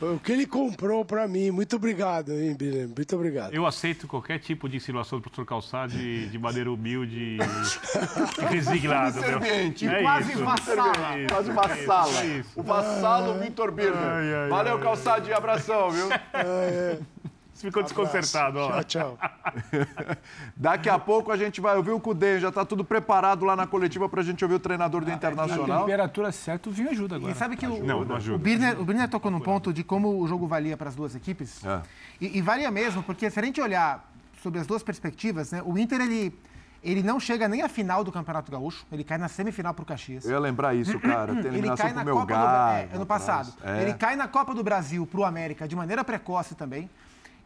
o 0.00 0.18
que 0.18 0.32
ele 0.32 0.44
comprou 0.44 1.04
para 1.04 1.28
mim. 1.28 1.52
Muito 1.52 1.76
obrigado, 1.76 2.32
hein, 2.32 2.56
Birner? 2.56 2.88
Muito 2.88 3.14
obrigado. 3.14 3.54
Eu 3.54 3.64
aceito 3.64 4.08
qualquer 4.08 4.40
tipo 4.40 4.68
de 4.68 4.78
insinuação 4.78 5.20
do 5.20 5.22
professor 5.22 5.46
Calçado 5.46 5.92
de, 5.92 6.26
de 6.26 6.38
maneira 6.40 6.72
humilde 6.72 7.38
e 7.38 7.38
resignada. 8.50 9.20
Serviente, 9.20 9.86
é 9.86 10.02
quase 10.02 10.32
isso. 10.32 10.44
vassala. 10.44 11.18
É 11.20 11.26
quase 11.28 11.50
vassala. 11.52 12.24
É 12.24 12.44
o 12.56 12.62
vassalo 12.64 13.38
Vitor 13.38 13.70
Birner. 13.70 13.96
Ai, 13.96 14.34
ai, 14.34 14.48
Valeu, 14.48 14.76
ai, 14.76 14.82
Calçado, 14.82 15.24
de 15.24 15.32
abração, 15.32 15.90
viu? 15.92 16.08
É, 16.32 16.98
é 17.54 17.58
ficou 17.58 17.82
desconcertado. 17.82 18.58
Ó. 18.58 18.82
Tchau, 18.82 18.84
tchau. 18.84 19.18
Daqui 20.56 20.88
a 20.88 20.98
pouco 20.98 21.30
a 21.30 21.36
gente 21.36 21.60
vai 21.60 21.76
ouvir 21.76 21.90
o 21.90 22.00
Cudê. 22.00 22.40
Já 22.40 22.48
está 22.48 22.64
tudo 22.64 22.84
preparado 22.84 23.44
lá 23.44 23.54
na 23.54 23.66
coletiva 23.66 24.08
para 24.08 24.20
a 24.20 24.24
gente 24.24 24.44
ouvir 24.44 24.56
o 24.56 24.60
treinador 24.60 25.04
do 25.04 25.10
ah, 25.10 25.14
Internacional. 25.14 25.78
A 25.78 25.80
temperatura 25.80 26.32
certa, 26.32 26.68
o 26.68 26.72
vinho 26.72 26.90
ajuda 26.90 27.16
agora. 27.16 27.32
E 27.32 27.34
sabe 27.34 27.56
que 27.56 27.66
o, 27.66 27.84
não, 27.84 28.04
não 28.04 28.16
ajuda. 28.16 28.36
o, 28.36 28.38
Birner, 28.38 28.80
o 28.80 28.84
Birner 28.84 29.08
tocou 29.08 29.30
no 29.30 29.40
ponto 29.40 29.72
de 29.72 29.84
como 29.84 30.20
o 30.20 30.26
jogo 30.26 30.46
valia 30.46 30.76
para 30.76 30.88
as 30.88 30.94
duas 30.94 31.14
equipes. 31.14 31.64
É. 31.64 31.82
E, 32.20 32.38
e 32.38 32.42
valia 32.42 32.70
mesmo, 32.70 33.02
porque 33.02 33.30
se 33.30 33.38
a 33.38 33.44
gente 33.44 33.60
olhar 33.60 34.10
sobre 34.42 34.60
as 34.60 34.66
duas 34.66 34.82
perspectivas, 34.82 35.52
né, 35.52 35.62
o 35.64 35.78
Inter, 35.78 36.00
ele 36.00 36.32
ele 36.82 37.00
não 37.00 37.20
chega 37.20 37.46
nem 37.46 37.62
à 37.62 37.68
final 37.68 38.02
do 38.02 38.10
Campeonato 38.10 38.50
Gaúcho, 38.50 38.84
ele 38.90 39.04
cai 39.04 39.16
na 39.16 39.28
semifinal 39.28 39.72
pro 39.72 39.84
Caxias. 39.84 40.24
Eu 40.24 40.32
ia 40.32 40.38
lembrar 40.40 40.74
isso, 40.74 40.98
cara. 40.98 41.32
Tem 41.40 41.54
ele 41.54 41.76
cai 41.76 41.92
na 41.92 42.04
Copa 42.04 42.26
do 42.26 42.32
é, 42.32 42.88
ano 42.92 43.06
passado. 43.06 43.52
É. 43.62 43.82
Ele 43.82 43.94
cai 43.94 44.16
na 44.16 44.26
Copa 44.26 44.52
do 44.52 44.64
Brasil 44.64 45.06
pro 45.06 45.22
América 45.22 45.68
de 45.68 45.76
maneira 45.76 46.02
precoce 46.02 46.56
também 46.56 46.90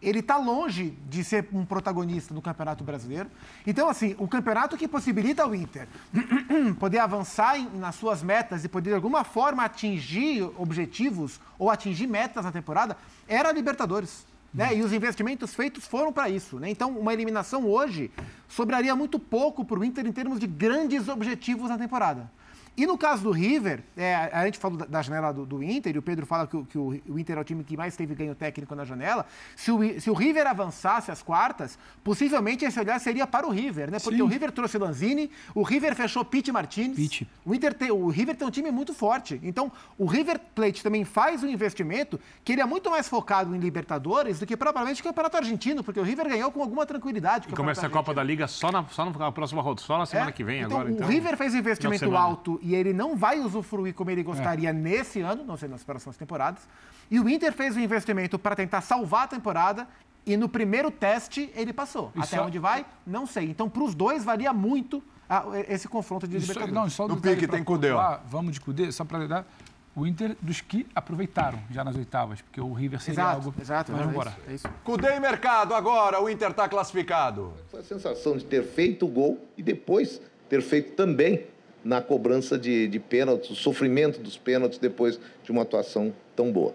ele 0.08 0.20
está 0.20 0.36
longe 0.36 0.96
de 1.08 1.24
ser 1.24 1.48
um 1.52 1.64
protagonista 1.64 2.32
no 2.32 2.40
Campeonato 2.40 2.84
Brasileiro. 2.84 3.28
Então, 3.66 3.88
assim, 3.88 4.14
o 4.18 4.28
campeonato 4.28 4.76
que 4.76 4.86
possibilita 4.86 5.42
ao 5.42 5.52
Inter 5.52 5.88
poder 6.78 6.98
avançar 6.98 7.58
em, 7.58 7.68
nas 7.76 7.96
suas 7.96 8.22
metas 8.22 8.64
e 8.64 8.68
poder, 8.68 8.90
de 8.90 8.94
alguma 8.94 9.24
forma, 9.24 9.64
atingir 9.64 10.48
objetivos 10.56 11.40
ou 11.58 11.70
atingir 11.70 12.06
metas 12.06 12.44
na 12.44 12.52
temporada 12.52 12.96
era 13.26 13.48
a 13.48 13.52
Libertadores. 13.52 14.24
Né? 14.54 14.76
E 14.76 14.82
os 14.82 14.92
investimentos 14.92 15.54
feitos 15.56 15.84
foram 15.84 16.12
para 16.12 16.28
isso. 16.28 16.60
Né? 16.60 16.70
Então, 16.70 16.96
uma 16.96 17.12
eliminação 17.12 17.66
hoje 17.66 18.10
sobraria 18.48 18.94
muito 18.94 19.18
pouco 19.18 19.64
para 19.64 19.80
o 19.80 19.84
Inter 19.84 20.06
em 20.06 20.12
termos 20.12 20.38
de 20.38 20.46
grandes 20.46 21.08
objetivos 21.08 21.68
na 21.68 21.76
temporada. 21.76 22.30
E 22.76 22.84
no 22.84 22.98
caso 22.98 23.22
do 23.22 23.30
River, 23.30 23.82
é, 23.96 24.14
a 24.14 24.44
gente 24.44 24.58
falou 24.58 24.76
da, 24.76 25.00
janela 25.00 25.32
do, 25.32 25.46
do, 25.46 25.62
Inter, 25.62 25.96
e 25.96 25.98
o 25.98 26.02
Pedro 26.02 26.26
fala 26.26 26.46
que, 26.46 26.62
que 26.64 26.76
o, 26.76 27.00
o, 27.08 27.18
Inter 27.18 27.38
é 27.38 27.40
o 27.40 27.44
time 27.44 27.64
que 27.64 27.74
mais 27.74 27.96
teve 27.96 28.14
ganho 28.14 28.34
técnico 28.34 28.74
na 28.74 28.84
janela. 28.84 29.24
Se 29.56 29.72
o, 29.72 30.00
se 30.00 30.10
o 30.10 30.12
River 30.12 30.46
avançasse 30.46 31.10
as 31.10 31.22
quartas, 31.22 31.78
possivelmente 32.04 32.66
esse 32.66 32.78
olhar 32.78 33.00
seria 33.00 33.26
para 33.26 33.46
o 33.46 33.50
River, 33.50 33.90
né? 33.90 33.98
Porque 33.98 34.18
Sim. 34.18 34.22
o 34.22 34.26
River 34.26 34.52
trouxe 34.52 34.76
Lanzini, 34.76 35.30
o 35.54 35.62
River 35.62 35.94
fechou 35.94 36.22
Pete 36.22 36.52
Martinez. 36.52 36.96
Pete. 36.96 37.26
O, 37.46 37.54
Inter 37.54 37.72
tem, 37.72 37.90
o 37.90 38.08
River 38.08 38.36
tem 38.36 38.46
um 38.46 38.50
time 38.50 38.70
muito 38.70 38.92
forte. 38.92 39.40
Então, 39.42 39.72
o 39.96 40.04
River 40.04 40.38
Plate 40.54 40.82
também 40.82 41.02
faz 41.04 41.42
um 41.42 41.48
investimento 41.48 42.20
que 42.44 42.52
ele 42.52 42.60
é 42.60 42.66
muito 42.66 42.90
mais 42.90 43.08
focado 43.08 43.56
em 43.56 43.58
Libertadores 43.58 44.38
do 44.38 44.46
que 44.46 44.54
propriamente 44.54 45.00
o 45.00 45.04
Campeonato 45.04 45.38
Argentino, 45.38 45.82
porque 45.82 45.98
o 45.98 46.02
River 46.02 46.28
ganhou 46.28 46.52
com 46.52 46.60
alguma 46.60 46.84
tranquilidade. 46.84 47.48
E 47.48 47.52
começa 47.56 47.86
a 47.86 47.90
Copa 47.90 48.12
da 48.12 48.22
Liga 48.22 48.46
só 48.46 48.70
na, 48.70 48.84
só 48.88 49.06
na 49.06 49.32
próxima 49.32 49.62
rodada, 49.62 49.86
só 49.86 49.96
na 49.96 50.04
semana 50.04 50.28
é? 50.28 50.32
que 50.32 50.44
vem 50.44 50.60
então, 50.60 50.76
agora. 50.76 50.90
Então, 50.90 51.06
o 51.06 51.10
River 51.10 51.38
fez 51.38 51.54
um 51.54 51.58
investimento 51.58 52.14
alto 52.14 52.60
e 52.66 52.74
ele 52.74 52.92
não 52.92 53.14
vai 53.14 53.38
usufruir 53.38 53.94
como 53.94 54.10
ele 54.10 54.24
gostaria 54.24 54.70
é. 54.70 54.72
nesse 54.72 55.20
ano, 55.20 55.44
não 55.44 55.56
sei 55.56 55.68
nas 55.68 55.84
próximas 55.84 56.16
temporadas. 56.16 56.66
E 57.08 57.20
o 57.20 57.28
Inter 57.28 57.52
fez 57.52 57.76
um 57.76 57.80
investimento 57.80 58.40
para 58.40 58.56
tentar 58.56 58.80
salvar 58.80 59.24
a 59.24 59.28
temporada 59.28 59.86
e 60.26 60.36
no 60.36 60.48
primeiro 60.48 60.90
teste 60.90 61.48
ele 61.54 61.72
passou. 61.72 62.10
E 62.16 62.20
Até 62.20 62.40
onde 62.40 62.58
vai, 62.58 62.84
não 63.06 63.24
sei. 63.24 63.48
Então, 63.48 63.70
para 63.70 63.84
os 63.84 63.94
dois, 63.94 64.24
varia 64.24 64.52
muito 64.52 65.00
a, 65.28 65.44
esse 65.68 65.86
confronto 65.86 66.26
de 66.26 66.36
Libertadores. 66.38 66.74
Não, 66.74 66.90
só 66.90 67.06
no 67.06 67.20
pique 67.20 67.46
tem 67.46 67.62
Cudê. 67.62 67.90
Vamos 68.26 68.54
de 68.54 68.60
Cudê, 68.60 68.90
só 68.90 69.04
para 69.04 69.28
dar 69.28 69.46
o 69.94 70.04
Inter 70.04 70.36
dos 70.42 70.60
que 70.60 70.84
aproveitaram 70.92 71.60
já 71.70 71.84
nas 71.84 71.94
oitavas, 71.94 72.42
porque 72.42 72.60
o 72.60 72.72
River 72.72 73.00
seria 73.00 73.20
exato, 73.20 73.36
algo. 73.36 73.54
Exato, 73.60 73.92
Vamos 73.92 74.08
é 74.08 74.10
embora. 74.10 74.36
É 74.48 74.54
isso. 74.54 74.68
Cudê 74.82 75.14
em 75.14 75.20
mercado 75.20 75.72
agora, 75.72 76.20
o 76.20 76.28
Inter 76.28 76.50
está 76.50 76.68
classificado. 76.68 77.52
A 77.72 77.82
sensação 77.84 78.36
de 78.36 78.44
ter 78.44 78.64
feito 78.64 79.06
o 79.06 79.08
gol 79.08 79.46
e 79.56 79.62
depois 79.62 80.20
ter 80.48 80.60
feito 80.60 80.96
também 80.96 81.46
na 81.86 82.02
cobrança 82.02 82.58
de, 82.58 82.88
de 82.88 82.98
pênaltis, 82.98 83.48
o 83.48 83.54
sofrimento 83.54 84.18
dos 84.20 84.36
pênaltis 84.36 84.76
depois 84.76 85.20
de 85.44 85.52
uma 85.52 85.62
atuação 85.62 86.12
tão 86.34 86.50
boa. 86.50 86.74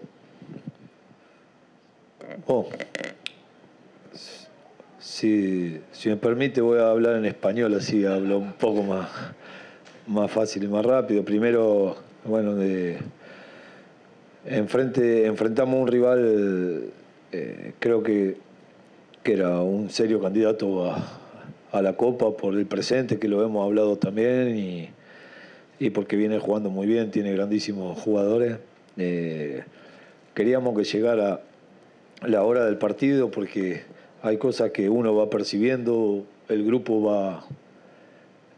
Bom, 2.46 2.70
si, 4.98 5.82
si 5.92 6.08
me 6.08 6.16
permite 6.16 6.62
voy 6.62 6.78
a 6.78 6.88
hablar 6.88 7.16
en 7.16 7.26
español, 7.26 7.74
así 7.74 8.06
hablo 8.06 8.38
un 8.38 8.52
poco 8.54 8.82
más, 8.82 9.10
más 10.06 10.30
fácil 10.30 10.64
y 10.64 10.68
más 10.68 10.84
rápido. 10.84 11.22
Primero, 11.22 11.96
bueno, 12.24 12.54
de, 12.54 12.96
enfrente, 14.46 15.26
enfrentamos 15.26 15.78
un 15.78 15.88
rival, 15.88 16.90
eh, 17.32 17.74
creo 17.78 18.02
que, 18.02 18.38
que 19.22 19.34
era 19.34 19.60
un 19.60 19.90
serio 19.90 20.22
candidato 20.22 20.90
a, 20.90 21.20
a 21.70 21.82
la 21.82 21.92
Copa 21.98 22.34
por 22.34 22.54
el 22.54 22.64
presente, 22.64 23.18
que 23.18 23.28
lo 23.28 23.44
hemos 23.44 23.62
hablado 23.62 23.98
también, 23.98 24.56
y, 24.56 24.88
y 25.82 25.90
porque 25.90 26.14
viene 26.14 26.38
jugando 26.38 26.70
muy 26.70 26.86
bien, 26.86 27.10
tiene 27.10 27.32
grandísimos 27.32 27.98
jugadores. 27.98 28.56
Eh, 28.96 29.64
queríamos 30.32 30.78
que 30.78 30.84
llegara 30.84 31.40
la 32.24 32.44
hora 32.44 32.64
del 32.66 32.78
partido 32.78 33.32
porque 33.32 33.82
hay 34.22 34.36
cosas 34.36 34.70
que 34.70 34.88
uno 34.88 35.12
va 35.12 35.28
percibiendo, 35.28 36.24
el 36.48 36.64
grupo 36.64 37.02
va, 37.02 37.44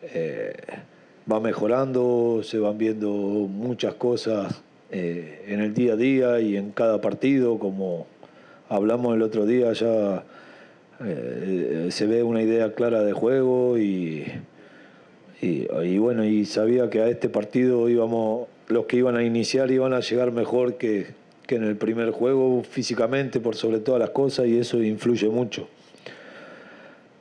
eh, 0.03 0.53
va 1.33 1.41
mejorando, 1.41 2.43
se 2.45 2.59
van 2.59 2.77
viendo 2.77 3.09
muchas 3.09 3.95
cosas 3.95 4.61
eh, 4.91 5.47
en 5.49 5.61
el 5.61 5.73
día 5.73 5.95
a 5.95 5.97
día 5.97 6.41
y 6.41 6.59
en 6.59 6.73
cada 6.73 7.01
partido, 7.01 7.59
como 7.59 8.07
hablamos 8.69 9.15
el 9.15 9.23
otro 9.23 9.47
día, 9.47 9.73
ya 9.73 10.25
se 11.89 12.07
ve 12.07 12.23
una 12.23 12.43
idea 12.43 12.75
clara 12.75 13.03
de 13.03 13.15
juego 13.15 13.79
y, 13.79 14.27
y, 15.45 15.99
bueno, 15.99 16.25
y 16.25 16.45
sabía 16.45 16.89
que 16.91 17.01
a 17.01 17.09
este 17.09 17.29
partido 17.29 17.89
íbamos, 17.89 18.49
los 18.69 18.87
que 18.87 18.97
iban 18.97 19.17
a 19.17 19.23
iniciar 19.23 19.71
iban 19.71 19.93
a 19.93 20.01
llegar 20.01 20.33
mejor 20.33 20.75
que, 20.75 21.07
que 21.47 21.57
en 21.57 21.65
el 21.65 21.77
primer 21.77 22.11
juego 22.11 22.63
físicamente 22.63 23.41
por 23.41 23.57
sobre 23.57 23.79
todas 23.79 24.01
las 24.01 24.11
cosas 24.11 24.47
y 24.47 24.59
eso 24.59 24.83
influye 24.83 25.29
mucho. 25.29 25.69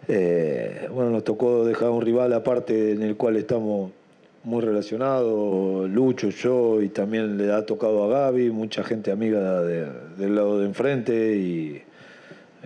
Eh, 0.08 0.90
bueno, 0.94 1.12
nos 1.12 1.24
tocó 1.24 1.66
dejar 1.66 1.90
un 1.90 2.02
rival 2.02 2.34
aparte 2.34 2.92
en 2.92 3.04
el 3.04 3.16
cual 3.16 3.38
estamos 3.38 3.92
muy 4.44 4.62
relacionados, 4.62 5.90
Lucho, 5.90 6.30
yo, 6.30 6.82
y 6.82 6.90
también 6.90 7.38
le 7.38 7.52
ha 7.54 7.66
tocado 7.66 8.04
a 8.04 8.08
Gaby, 8.10 8.50
mucha 8.52 8.84
gente 8.84 9.12
amiga 9.12 9.62
del 9.62 10.36
lado 10.36 10.60
de 10.60 10.66
enfrente, 10.66 11.38
y, 11.38 11.82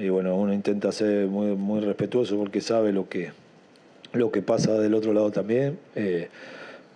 bueno, 0.10 0.36
uno 0.36 0.54
intenta 0.54 0.92
ser 0.92 1.28
muy, 1.28 1.56
muy 1.56 1.82
respetuoso 1.82 2.36
porque 2.38 2.62
sabe 2.62 2.92
lo 2.92 3.08
que, 3.08 3.30
lo 4.14 4.32
que 4.32 4.42
pasa 4.42 4.74
del 4.80 4.94
otro 4.94 5.14
lado 5.14 5.32
también, 5.32 5.78
eh, 5.96 6.30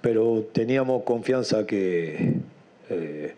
pero 0.01 0.45
teníamos 0.51 1.03
confianza 1.03 1.65
que, 1.65 2.33
eh, 2.89 3.33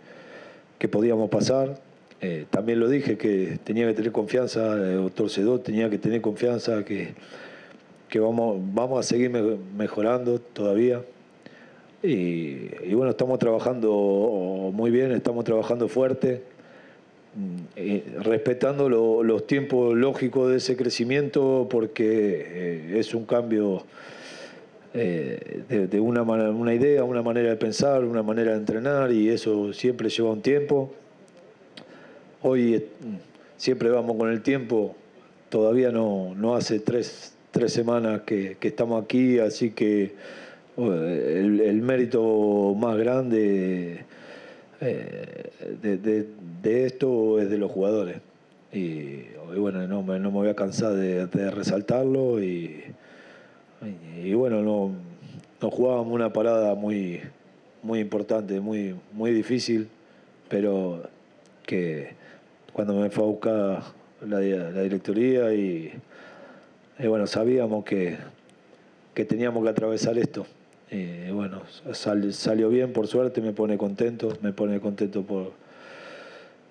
que 0.80 0.88
podíamos 0.88 1.30
pasar, 1.30 1.80
eh, 2.22 2.46
también 2.50 2.80
lo 2.80 2.88
dije 2.88 3.18
que 3.18 3.60
tenía 3.64 3.86
que 3.88 3.94
tener 3.94 4.12
confianza, 4.12 4.76
el 4.76 4.96
doctor 4.96 5.30
Cedó 5.30 5.60
tenía 5.60 5.90
que 5.90 5.98
tener 5.98 6.22
confianza 6.22 6.86
que, 6.86 7.16
que 8.08 8.20
vamos, 8.20 8.62
vamos 8.74 9.00
a 9.00 9.04
seguir 9.04 9.30
mejorando 9.30 10.40
todavía. 10.40 11.02
Y, 12.02 12.94
bueno, 12.94 13.12
estamos 13.12 13.40
trabajando 13.40 14.72
muy 14.74 14.92
bien, 14.92 15.12
estamos 15.14 15.46
trabajando 15.46 15.88
fuerte, 15.88 16.44
mm, 17.36 18.22
respetando 18.24 18.90
los 18.90 19.48
tiempos 19.48 19.96
lógicos 19.96 20.50
de 20.52 20.58
ese 20.58 20.76
crecimiento 20.76 21.68
porque 21.70 22.04
eh, 22.96 23.00
es 23.00 23.14
un 23.14 23.26
cambio 23.26 23.84
eh, 24.94 25.88
de, 25.90 26.00
una, 26.00 26.22
una 26.22 26.74
idea, 26.74 27.04
una 27.04 27.24
manera 27.24 27.50
de 27.50 27.56
pensar, 27.56 28.04
una 28.04 28.22
manera 28.22 28.52
de 28.52 28.58
entrenar 28.58 29.12
y 29.12 29.30
eso 29.30 29.74
siempre 29.74 30.10
lleva 30.10 30.32
un 30.32 30.42
tiempo. 30.42 30.94
Hoy 32.44 32.76
eh, 32.76 32.88
siempre 33.58 33.90
vamos 33.90 34.18
con 34.18 34.30
el 34.30 34.42
tiempo, 34.42 34.96
todavía 35.50 35.92
no, 35.92 36.36
no 36.36 36.56
hace 36.56 36.80
tres, 36.80 37.34
tres 37.52 37.72
semanas 37.72 38.22
que, 38.22 38.58
estamos 38.62 39.04
aquí, 39.04 39.40
así 39.40 39.72
que 39.72 40.14
el, 40.78 41.82
mérito 41.82 42.76
más 42.78 42.98
grande 42.98 44.06
eh, 44.82 45.50
de, 45.82 46.86
esto 46.86 47.40
es 47.40 47.50
de 47.50 47.58
los 47.58 47.72
jugadores. 47.72 48.18
Y, 48.72 49.26
bueno, 49.58 49.86
no 49.88 50.02
me, 50.02 50.20
no 50.20 50.32
me 50.32 50.38
voy 50.38 50.50
a 50.50 50.56
cansar 50.56 50.94
de, 50.94 51.52
resaltarlo 51.52 52.42
y, 52.42 52.84
y, 54.24 54.34
bueno, 54.34 54.62
no, 54.62 54.92
nos 55.62 55.74
jugábamos 55.74 56.14
una 56.14 56.34
parada 56.34 56.74
muy, 56.76 57.22
muy 57.84 58.00
importante, 58.00 58.60
muy, 58.60 58.96
muy 59.12 59.32
difícil, 59.32 59.88
pero 60.50 61.04
que 61.66 62.14
cuando 62.74 62.96
me 62.96 63.10
fue 63.10 63.24
a 63.24 63.28
buscar 63.28 63.84
la, 64.28 64.40
directoría 64.40 65.54
y, 65.54 65.94
bueno, 67.00 67.28
sabíamos 67.28 67.86
que, 67.86 68.18
que, 69.14 69.26
teníamos 69.26 69.64
que 69.64 69.70
atravesar 69.70 70.18
esto. 70.18 70.46
Y 70.94 71.32
bueno, 71.32 71.64
salió 71.92 72.70
bien, 72.70 72.94
por 72.94 73.08
suerte, 73.08 73.42
me 73.42 73.52
pone 73.52 73.80
contento, 73.80 74.38
me 74.44 74.54
pone 74.54 74.80
contento 74.80 75.24
por, 75.24 75.54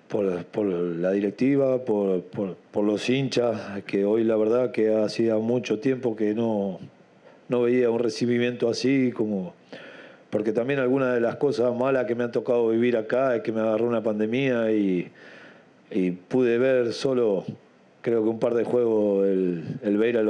por, 0.07 0.65
la 0.65 1.11
directiva, 1.11 1.83
por, 1.83 2.21
por, 2.21 2.83
los 2.85 3.09
hinchas, 3.09 3.83
que 3.83 4.05
hoy 4.05 4.23
la 4.23 4.37
verdad 4.37 4.71
que 4.71 4.95
hacía 4.95 5.35
mucho 5.35 5.79
tiempo 5.79 6.15
que 6.15 6.33
no, 6.33 6.79
no 7.49 7.63
veía 7.63 7.89
un 7.89 7.99
recibimiento 7.99 8.69
así 8.69 9.11
como 9.11 9.53
porque 10.29 10.51
también 10.51 10.79
algunas 10.79 11.13
de 11.13 11.19
las 11.19 11.35
cosas 11.35 11.75
malas 11.75 12.05
que 12.05 12.15
me 12.15 12.23
han 12.23 12.31
tocado 12.31 12.69
vivir 12.69 12.97
acá 12.97 13.35
es 13.35 13.43
que 13.43 13.51
me 13.51 13.59
agarró 13.59 13.87
una 13.87 14.01
pandemia 14.01 14.71
y, 14.71 15.11
y 15.91 16.11
pude 16.11 16.57
ver 16.57 16.93
solo, 16.93 17.45
creo 18.01 18.23
que 18.23 18.29
un 18.29 18.39
par 18.39 18.55
de 18.55 18.63
juegos, 18.63 19.27
el, 19.27 19.63
el 19.83 19.97
Beira 19.97 20.23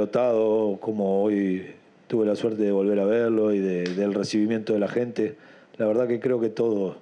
como 0.80 1.22
hoy 1.22 1.64
tuve 2.06 2.26
la 2.26 2.36
suerte 2.36 2.62
de 2.62 2.72
volver 2.72 3.00
a 3.00 3.04
verlo 3.04 3.52
y 3.52 3.58
del 3.58 4.14
recibimiento 4.14 4.72
de 4.72 4.78
la 4.78 4.88
gente. 4.88 5.36
La 5.76 5.86
verdad 5.86 6.06
que 6.06 6.20
creo 6.20 6.40
que 6.40 6.48
todo, 6.48 6.96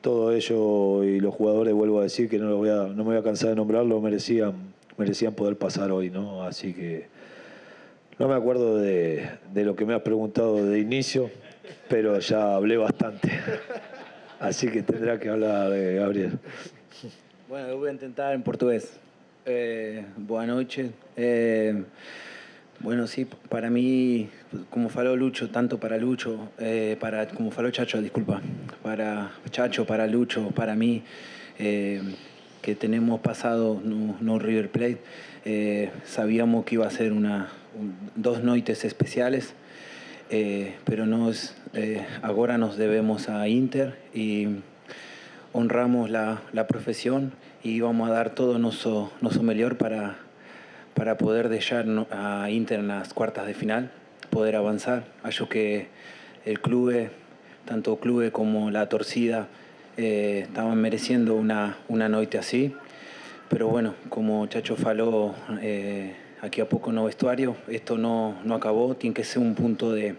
todo 0.00 0.32
ello 0.32 1.04
y 1.04 1.20
los 1.20 1.34
jugadores, 1.34 1.74
vuelvo 1.74 2.00
a 2.00 2.02
decir 2.02 2.28
que 2.28 2.38
no, 2.38 2.48
lo 2.48 2.56
voy 2.56 2.70
a, 2.70 2.86
no 2.86 3.04
me 3.04 3.10
voy 3.10 3.16
a 3.16 3.22
cansar 3.22 3.50
de 3.50 3.56
nombrarlo, 3.56 4.00
merecían, 4.00 4.54
merecían 4.96 5.34
poder 5.34 5.56
pasar 5.56 5.92
hoy, 5.92 6.10
¿no? 6.10 6.44
Así 6.44 6.74
que 6.74 7.06
no 8.18 8.28
me 8.28 8.34
acuerdo 8.34 8.78
de, 8.78 9.28
de 9.52 9.64
lo 9.64 9.76
que 9.76 9.84
me 9.84 9.94
has 9.94 10.02
preguntado 10.02 10.64
de 10.64 10.80
inicio, 10.80 11.30
pero 11.88 12.18
ya 12.18 12.54
hablé 12.54 12.76
bastante. 12.76 13.30
Así 14.40 14.68
que 14.68 14.82
tendrá 14.82 15.18
que 15.18 15.28
hablar 15.28 15.70
de 15.70 15.94
Gabriel. 15.94 16.38
Bueno, 17.48 17.68
eu 17.68 17.78
vou 17.78 17.94
tentar 17.96 18.34
em 18.34 18.40
português. 18.42 19.00
Eh, 19.46 20.04
boa 20.18 20.46
noite. 20.46 20.92
Eh, 21.16 21.74
bueno, 22.80 23.08
sí, 23.08 23.26
para 23.48 23.70
mí, 23.70 24.28
como 24.70 24.88
falou 24.88 25.16
Lucho, 25.16 25.50
tanto 25.50 25.78
para 25.78 25.96
Lucho, 25.98 26.50
eh, 26.58 26.96
para, 27.00 27.26
como 27.26 27.50
falou 27.50 27.72
Chacho, 27.72 28.00
disculpa, 28.00 28.40
para 28.82 29.32
Chacho, 29.50 29.84
para 29.84 30.06
Lucho, 30.06 30.50
para 30.50 30.76
mí, 30.76 31.02
eh, 31.58 32.00
que 32.62 32.76
tenemos 32.76 33.20
pasado 33.20 33.80
no, 33.82 34.16
no 34.20 34.38
River 34.38 34.70
Plate, 34.70 34.98
eh, 35.44 35.90
sabíamos 36.04 36.64
que 36.64 36.76
iba 36.76 36.86
a 36.86 36.90
ser 36.90 37.12
una, 37.12 37.48
un, 37.76 37.96
dos 38.14 38.44
noites 38.44 38.84
especiales, 38.84 39.54
eh, 40.30 40.76
pero 40.84 41.04
nos, 41.06 41.56
agora 42.22 42.58
nos 42.58 42.76
debemos 42.76 43.28
a 43.28 43.48
Inter 43.48 43.98
y 44.14 44.46
honramos 45.52 46.10
la, 46.10 46.42
la 46.52 46.66
profesión 46.68 47.32
y 47.64 47.80
vamos 47.80 48.08
a 48.08 48.12
dar 48.12 48.30
todo 48.30 48.58
nuestro, 48.58 49.10
nuestro 49.20 49.42
mejor 49.42 49.78
para, 49.78 50.18
para 50.98 51.16
poder 51.16 51.48
dejar 51.48 51.86
a 52.10 52.50
Inter 52.50 52.80
en 52.80 52.88
las 52.88 53.14
cuartas 53.14 53.46
de 53.46 53.54
final, 53.54 53.92
poder 54.30 54.56
avanzar. 54.56 55.04
Acho 55.22 55.48
que 55.48 55.86
el 56.44 56.60
club, 56.60 57.08
tanto 57.64 57.92
el 57.92 57.98
club 58.00 58.32
como 58.32 58.72
la 58.72 58.88
torcida, 58.88 59.46
eh, 59.96 60.40
estaban 60.42 60.76
mereciendo 60.78 61.36
una, 61.36 61.78
una 61.86 62.08
noche 62.08 62.38
así. 62.38 62.74
Pero 63.48 63.68
bueno, 63.68 63.94
como 64.08 64.44
Chacho 64.48 64.74
faló 64.74 65.36
eh, 65.62 66.16
aquí 66.42 66.60
a 66.60 66.68
poco 66.68 66.90
no 66.90 67.04
vestuario, 67.04 67.54
esto 67.68 67.96
no, 67.96 68.34
no 68.44 68.56
acabó, 68.56 68.96
tiene 68.96 69.14
que 69.14 69.22
ser 69.22 69.38
un 69.38 69.54
punto 69.54 69.92
de, 69.92 70.16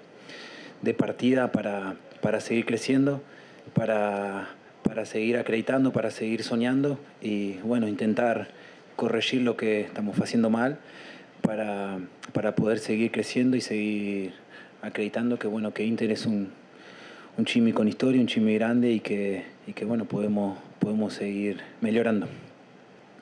de 0.82 0.94
partida 0.94 1.52
para, 1.52 1.98
para 2.22 2.40
seguir 2.40 2.66
creciendo, 2.66 3.22
para 3.74 4.48
para 4.90 5.06
seguir 5.06 5.38
acreditando, 5.38 5.92
para 5.92 6.10
seguir 6.10 6.44
soñando 6.44 6.98
y 7.22 7.58
bueno, 7.58 7.88
intentar 7.88 8.48
corregir 9.00 9.42
lo 9.44 9.56
que 9.56 9.80
estamos 9.80 10.20
haciendo 10.20 10.50
mal 10.50 10.78
para, 11.42 12.00
para 12.34 12.54
poder 12.54 12.80
seguir 12.80 13.12
creciendo 13.12 13.56
y 13.56 13.62
seguir 13.62 14.34
acreditando 14.82 15.40
que 15.40 15.48
bueno, 15.48 15.74
que 15.74 15.86
Inter 15.86 16.12
es 16.12 16.26
un, 16.26 16.50
un 17.38 17.46
chimi 17.46 17.72
con 17.72 17.88
historia, 17.88 18.20
un 18.20 18.28
chimi 18.28 18.56
grande 18.56 18.92
y 18.92 19.00
que, 19.00 19.44
y 19.66 19.72
que 19.72 19.86
bueno, 19.86 20.04
podemos, 20.04 20.58
podemos 20.80 21.14
seguir 21.14 21.62
mejorando. 21.80 22.28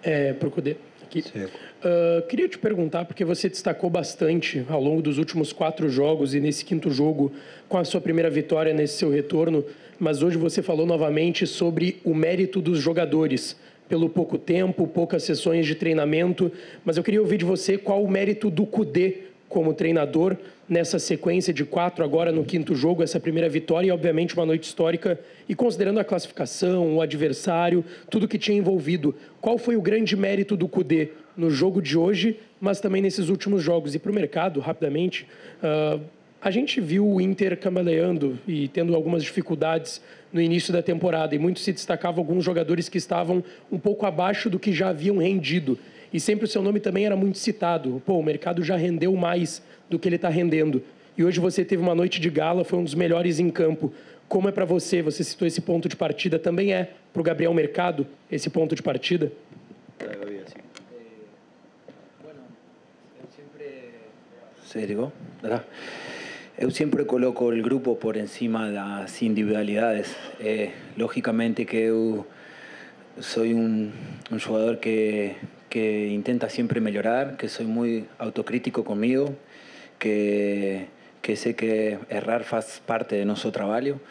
É, 0.02 0.34
Procudê, 0.34 0.78
aqui. 1.04 1.20
Uh, 1.20 2.26
queria 2.28 2.48
te 2.48 2.58
perguntar, 2.58 3.06
porque 3.06 3.26
você 3.26 3.50
destacou 3.50 3.90
bastante 3.90 4.66
ao 4.70 4.82
longo 4.82 5.02
dos 5.02 5.18
últimos 5.18 5.54
quatro 5.54 5.90
jogos 5.90 6.34
e 6.34 6.40
nesse 6.40 6.66
quinto 6.66 6.90
jogo, 6.90 7.32
com 7.68 7.78
a 7.78 7.84
sua 7.84 8.02
primeira 8.02 8.30
vitória 8.30 8.74
nesse 8.74 8.98
seu 8.98 9.12
retorno, 9.12 9.64
mas 10.00 10.24
hoje 10.24 10.38
você 10.38 10.62
falou 10.62 10.86
novamente 10.86 11.46
sobre 11.46 12.00
o 12.04 12.14
mérito 12.16 12.62
dos 12.62 12.80
jogadores, 12.80 13.56
pelo 13.88 14.10
pouco 14.10 14.38
tempo, 14.38 14.88
poucas 14.88 15.24
sessões 15.24 15.66
de 15.66 15.76
treinamento, 15.76 16.52
mas 16.84 16.98
eu 16.98 17.04
queria 17.04 17.22
ouvir 17.22 17.38
de 17.38 17.46
você 17.46 17.78
qual 17.78 18.04
o 18.04 18.10
mérito 18.10 18.50
do 18.50 18.66
Cudê 18.66 19.28
como 19.48 19.74
treinador 19.74 20.36
nessa 20.68 21.00
sequência 21.00 21.54
de 21.54 21.64
quatro 21.64 22.04
agora 22.04 22.32
no 22.32 22.44
quinto 22.44 22.76
jogo, 22.76 23.02
essa 23.02 23.20
primeira 23.20 23.48
vitória 23.48 23.88
e 23.88 23.92
obviamente 23.92 24.36
uma 24.36 24.46
noite 24.46 24.66
histórica 24.66 25.18
e 25.48 25.56
considerando 25.56 26.00
a 26.00 26.04
classificação, 26.04 26.98
o 26.98 27.02
adversário, 27.02 27.84
tudo 28.10 28.28
que 28.28 28.38
tinha 28.38 28.58
envolvido, 28.58 29.16
qual 29.40 29.58
foi 29.58 29.78
o 29.78 29.82
grande 29.82 30.16
mérito 30.18 30.58
do 30.58 30.68
Cudê 30.68 31.12
no 31.36 31.50
jogo 31.50 31.82
de 31.82 31.98
hoje, 31.98 32.40
mas 32.60 32.82
também 32.82 33.02
nesses 33.02 33.30
últimos 33.30 33.64
jogos 33.64 33.96
e 33.96 34.00
para 34.00 34.12
o 34.12 34.16
mercado 34.16 34.60
rapidamente? 34.60 35.26
Uh, 35.64 36.02
a 36.42 36.52
gente 36.52 36.80
viu 36.80 37.08
o 37.08 37.20
Inter 37.20 37.58
cambaleando 37.58 38.38
e 38.48 38.68
tendo 38.68 38.96
algumas 38.96 39.24
dificuldades 39.24 40.02
no 40.32 40.42
início 40.42 40.74
da 40.74 40.82
temporada 40.82 41.34
e 41.36 41.40
muito 41.40 41.60
se 41.60 41.72
destacava 41.72 42.20
alguns 42.20 42.44
jogadores 42.44 42.90
que 42.90 42.98
estavam 42.98 43.44
um 43.72 43.80
pouco 43.80 44.06
abaixo 44.06 44.50
do 44.50 44.60
que 44.60 44.74
já 44.74 44.90
haviam 44.90 45.18
rendido. 45.18 45.78
E 46.12 46.20
sempre 46.20 46.46
o 46.46 46.48
seu 46.48 46.62
nome 46.62 46.80
também 46.80 47.06
era 47.06 47.16
muito 47.16 47.38
citado. 47.38 48.02
Pô, 48.06 48.18
o 48.18 48.24
mercado 48.24 48.64
já 48.64 48.76
rendeu 48.76 49.16
mais 49.16 49.62
do 49.90 49.98
que 50.00 50.08
ele 50.08 50.16
está 50.16 50.30
rendendo. 50.30 50.82
E 51.18 51.24
hoje 51.24 51.40
você 51.40 51.66
teve 51.66 51.82
uma 51.82 51.96
noite 51.96 52.20
de 52.20 52.30
gala, 52.30 52.64
foi 52.64 52.80
um 52.80 52.84
dos 52.84 52.94
melhores 52.94 53.40
em 53.40 53.50
campo. 53.50 53.92
Como 54.28 54.48
é 54.48 54.52
para 54.52 54.66
você? 54.66 55.02
Você 55.02 55.24
citou 55.24 55.48
esse 55.48 55.62
ponto 55.62 55.90
de 55.90 55.96
partida, 55.96 56.38
também 56.38 56.74
é 56.74 56.92
para 57.12 57.20
o 57.20 57.24
Gabriel 57.24 57.54
Mercado 57.54 58.06
esse 58.32 58.50
ponto 58.50 58.76
de 58.76 58.84
partida? 58.84 59.32
É, 60.00 60.06
é 60.06 60.44
assim. 60.46 60.68
eh, 63.60 63.92
se 64.66 64.86
ligó, 64.86 65.12
¿verdad? 65.42 65.66
Eu 66.60 66.72
sempre 66.72 67.05
coloco 67.05 67.45
o 67.45 67.62
grupo 67.62 67.97
por 67.97 68.18
encima 68.18 68.72
das 68.72 69.22
individualidades. 69.22 70.16
Eh, 70.39 70.72
lógicamente 70.97 71.66
que 71.66 71.78
eu 71.78 72.26
sou 73.20 73.43
um, 73.43 73.91
um 74.32 74.39
jogador 74.39 74.78
que, 74.78 75.36
que 75.70 76.08
intenta 76.08 76.49
sempre 76.49 76.80
melhorar, 76.80 77.38
que 77.38 77.47
sou 77.47 77.68
muito 77.68 78.10
autocrítico 78.18 78.84
comigo, 78.84 79.36
que, 79.99 80.88
que 81.22 81.36
sé 81.36 81.53
que 81.53 81.99
errar 82.10 82.43
faz 82.43 82.80
parte 82.80 83.18
de 83.18 83.26
nosso 83.26 83.51
trabalho 83.51 84.01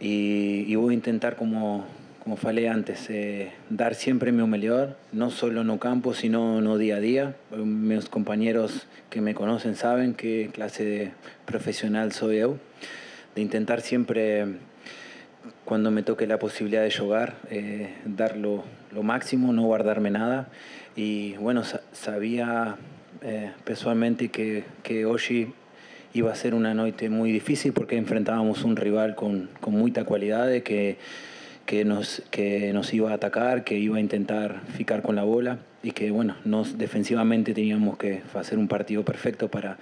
e, 0.00 0.64
e 0.68 0.76
vou 0.76 0.96
tentar, 1.00 1.34
como, 1.34 1.84
como 2.22 2.36
falei 2.36 2.68
antes, 2.68 3.10
eh, 3.10 3.50
dar 3.68 3.96
sempre 3.96 4.30
meu 4.30 4.46
melhor, 4.46 4.96
não 5.12 5.28
só 5.28 5.48
no 5.50 5.78
campo, 5.78 6.14
sino 6.14 6.60
no 6.60 6.78
dia 6.78 6.96
a 6.96 7.00
dia. 7.00 7.34
Meus 7.50 8.06
companheiros 8.08 8.86
que 9.10 9.20
me 9.20 9.34
conocen 9.34 9.74
saben 9.74 10.14
qué 10.14 10.48
clase 10.52 10.84
de 10.84 11.10
profesional 11.46 12.12
soy 12.12 12.38
yo, 12.38 12.58
de 13.34 13.42
intentar 13.42 13.80
siempre, 13.80 14.46
cuando 15.64 15.90
me 15.90 16.04
toque 16.04 16.28
la 16.28 16.38
posibilidad 16.38 16.84
de 16.84 16.92
jugar, 16.92 17.34
eh, 17.50 17.92
dar 18.04 18.36
lo, 18.36 18.62
lo, 18.92 19.02
máximo, 19.02 19.52
no 19.52 19.62
guardarme 19.64 20.10
nada. 20.12 20.46
Y 20.94 21.32
bueno, 21.38 21.64
sabía 21.90 22.76
eh, 23.22 23.50
personalmente 23.64 24.28
que, 24.28 24.62
que 24.84 25.06
hoy 25.06 25.52
iba 26.14 26.30
a 26.30 26.36
ser 26.36 26.54
una 26.54 26.72
noche 26.72 27.10
muy 27.10 27.32
difícil 27.32 27.72
porque 27.72 27.96
enfrentábamos 27.96 28.62
un 28.62 28.76
rival 28.76 29.16
con, 29.16 29.48
con 29.60 29.74
mucha 29.74 30.04
cualidad, 30.04 30.48
que 30.62 30.98
que 31.66 31.84
nos, 31.84 32.22
que 32.30 32.72
nos 32.72 32.92
iba 32.92 33.10
a 33.10 33.14
atacar, 33.14 33.64
que 33.64 33.78
iba 33.78 33.96
a 33.96 34.00
intentar 34.00 34.60
ficar 34.76 35.02
con 35.02 35.16
la 35.16 35.24
bola 35.24 35.58
y 35.82 35.92
que 35.92 36.10
bueno, 36.10 36.36
nos 36.44 36.78
defensivamente 36.78 37.54
teníamos 37.54 37.96
que 37.98 38.22
hacer 38.34 38.58
un 38.58 38.68
partido 38.68 39.04
perfecto 39.04 39.48
para, 39.48 39.78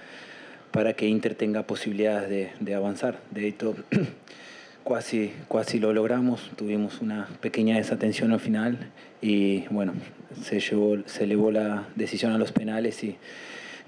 para 0.71 0.93
que 0.93 1.07
Inter 1.07 1.35
tenga 1.35 1.63
posibilidades 1.63 2.29
de, 2.29 2.49
de 2.59 2.75
avanzar. 2.75 3.19
De 3.31 3.47
hecho, 3.47 3.75
casi, 4.87 5.31
casi 5.51 5.79
lo 5.79 5.93
logramos, 5.93 6.51
tuvimos 6.55 7.01
una 7.01 7.27
pequeña 7.39 7.77
desatención 7.77 8.31
al 8.31 8.39
final 8.39 8.77
y 9.21 9.65
bueno, 9.69 9.93
se, 10.41 10.59
llevó, 10.59 10.97
se 11.05 11.25
elevó 11.25 11.51
la 11.51 11.87
decisión 11.95 12.31
a 12.31 12.37
los 12.37 12.51
penales 12.51 13.03
y 13.03 13.17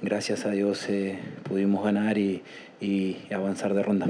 gracias 0.01 0.45
a 0.45 0.51
Dios 0.51 0.87
eh, 0.89 1.17
pudimos 1.43 1.83
ganar 1.83 2.17
y, 2.17 2.41
y 2.81 3.17
avanzar 3.31 3.73
de 3.73 3.83
ronda. 3.83 4.07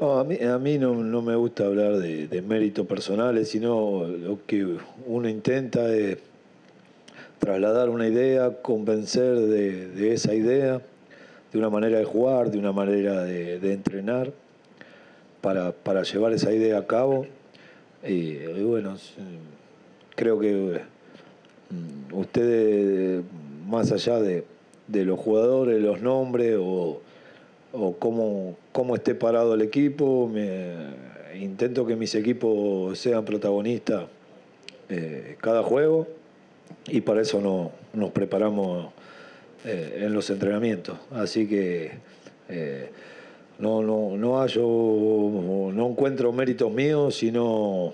A 0.00 0.24
mí, 0.24 0.36
a 0.36 0.58
mí 0.58 0.78
no, 0.78 0.94
no, 0.94 1.22
me 1.22 1.34
gusta 1.34 1.66
hablar 1.66 1.98
de, 1.98 2.42
méritos 2.42 2.86
personales, 2.86 3.48
sino 3.48 4.06
lo 4.06 4.38
que 4.46 4.76
uno 5.06 5.28
intenta 5.28 5.92
es 5.94 6.18
trasladar 7.38 7.88
una 7.88 8.06
idea, 8.06 8.62
convencer 8.62 9.36
de, 9.36 10.12
esa 10.12 10.34
idea, 10.34 10.80
de 11.52 11.58
una 11.58 11.70
manera 11.70 11.98
de 11.98 12.04
jugar, 12.04 12.50
de 12.50 12.58
una 12.58 12.72
manera 12.72 13.24
de, 13.24 13.72
entrenar, 13.72 14.32
para, 15.40 15.72
para, 15.72 16.02
llevar 16.02 16.32
esa 16.32 16.52
idea 16.52 16.78
a 16.78 16.86
cabo. 16.86 17.26
Y, 18.06 18.36
y 18.36 18.62
bueno, 18.62 18.96
creo 20.14 20.38
que 20.38 20.80
mm, 21.70 22.14
ustedes, 22.14 23.22
más 23.66 23.90
allá 23.90 24.20
de, 24.20 24.44
de 24.86 25.04
los 25.04 25.18
jugadores, 25.18 25.80
los 25.80 26.00
nombres 26.00 26.56
o 26.60 27.00
o 27.72 27.94
cómo, 27.96 28.56
cómo 28.72 28.96
esté 28.96 29.14
parado 29.14 29.54
el 29.54 29.62
equipo. 29.62 30.30
Intento 31.38 31.86
que 31.86 31.96
mis 31.96 32.14
equipos 32.14 32.98
sean 32.98 33.24
protagonistas 33.24 34.06
eh, 34.88 35.36
cada 35.40 35.62
juego 35.62 36.06
y 36.86 37.02
para 37.02 37.20
eso 37.20 37.40
no, 37.40 37.72
nos 37.92 38.10
preparamos 38.10 38.88
eh, 39.64 40.04
en 40.04 40.14
los 40.14 40.30
entrenamientos. 40.30 40.98
Así 41.10 41.46
que 41.46 41.92
eh, 42.48 42.90
no, 43.58 43.82
no, 43.82 44.16
no, 44.16 44.40
hallo, 44.40 45.70
no 45.72 45.88
encuentro 45.88 46.32
méritos 46.32 46.72
míos, 46.72 47.16
sino 47.16 47.92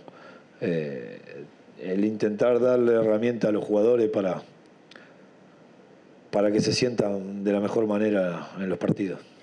el 0.60 2.04
intentar 2.04 2.58
darle 2.60 2.94
herramienta 2.94 3.48
a 3.48 3.52
los 3.52 3.64
jugadores 3.64 4.08
para, 4.08 4.42
para 6.30 6.50
que 6.50 6.60
se 6.60 6.72
sientan 6.72 7.44
de 7.44 7.52
la 7.52 7.60
mejor 7.60 7.86
manera 7.86 8.52
en 8.58 8.70
los 8.70 8.78
partidos. 8.78 9.33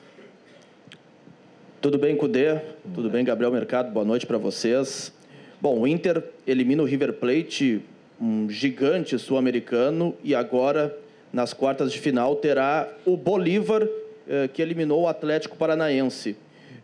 Tudo 1.81 1.97
bem, 1.97 2.15
Cudê? 2.15 2.59
Tudo 2.93 3.09
bem, 3.09 3.25
Gabriel 3.25 3.51
Mercado? 3.51 3.89
Boa 3.89 4.05
noite 4.05 4.27
para 4.27 4.37
vocês. 4.37 5.11
Bom, 5.59 5.79
o 5.79 5.87
Inter 5.87 6.23
elimina 6.45 6.83
o 6.83 6.85
River 6.85 7.13
Plate, 7.13 7.81
um 8.21 8.47
gigante 8.47 9.17
sul-americano, 9.17 10.15
e 10.23 10.35
agora, 10.35 10.95
nas 11.33 11.53
quartas 11.53 11.91
de 11.91 11.99
final, 11.99 12.35
terá 12.35 12.87
o 13.03 13.17
Bolívar, 13.17 13.87
eh, 14.29 14.47
que 14.47 14.61
eliminou 14.61 15.01
o 15.01 15.07
Atlético 15.07 15.57
Paranaense. 15.57 16.37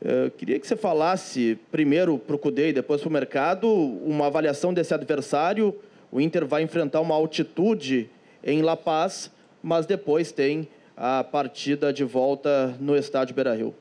Eh, 0.04 0.32
queria 0.36 0.60
que 0.60 0.66
você 0.66 0.76
falasse, 0.76 1.60
primeiro 1.72 2.18
para 2.18 2.36
o 2.36 2.39
Cudê 2.39 2.70
e 2.70 2.74
depois 2.74 3.00
para 3.00 3.10
o 3.10 3.14
mercado, 3.14 3.72
uma 3.72 4.26
avaliação 4.26 4.74
desse 4.74 4.95
adversário. 4.95 5.76
O 6.12 6.20
Inter 6.20 6.43
vai 6.43 6.64
enfrentar 6.64 7.02
uma 7.02 7.14
altitude 7.14 8.10
em 8.43 8.64
La 8.64 8.76
Paz, 8.76 9.32
mas 9.62 9.86
depois 9.86 10.32
tem 10.32 10.68
a 10.95 11.24
partida 11.24 11.93
de 11.93 12.04
volta 12.04 12.76
no 12.80 12.98
estádio 12.98 13.36
Beira-Rio. 13.36 13.76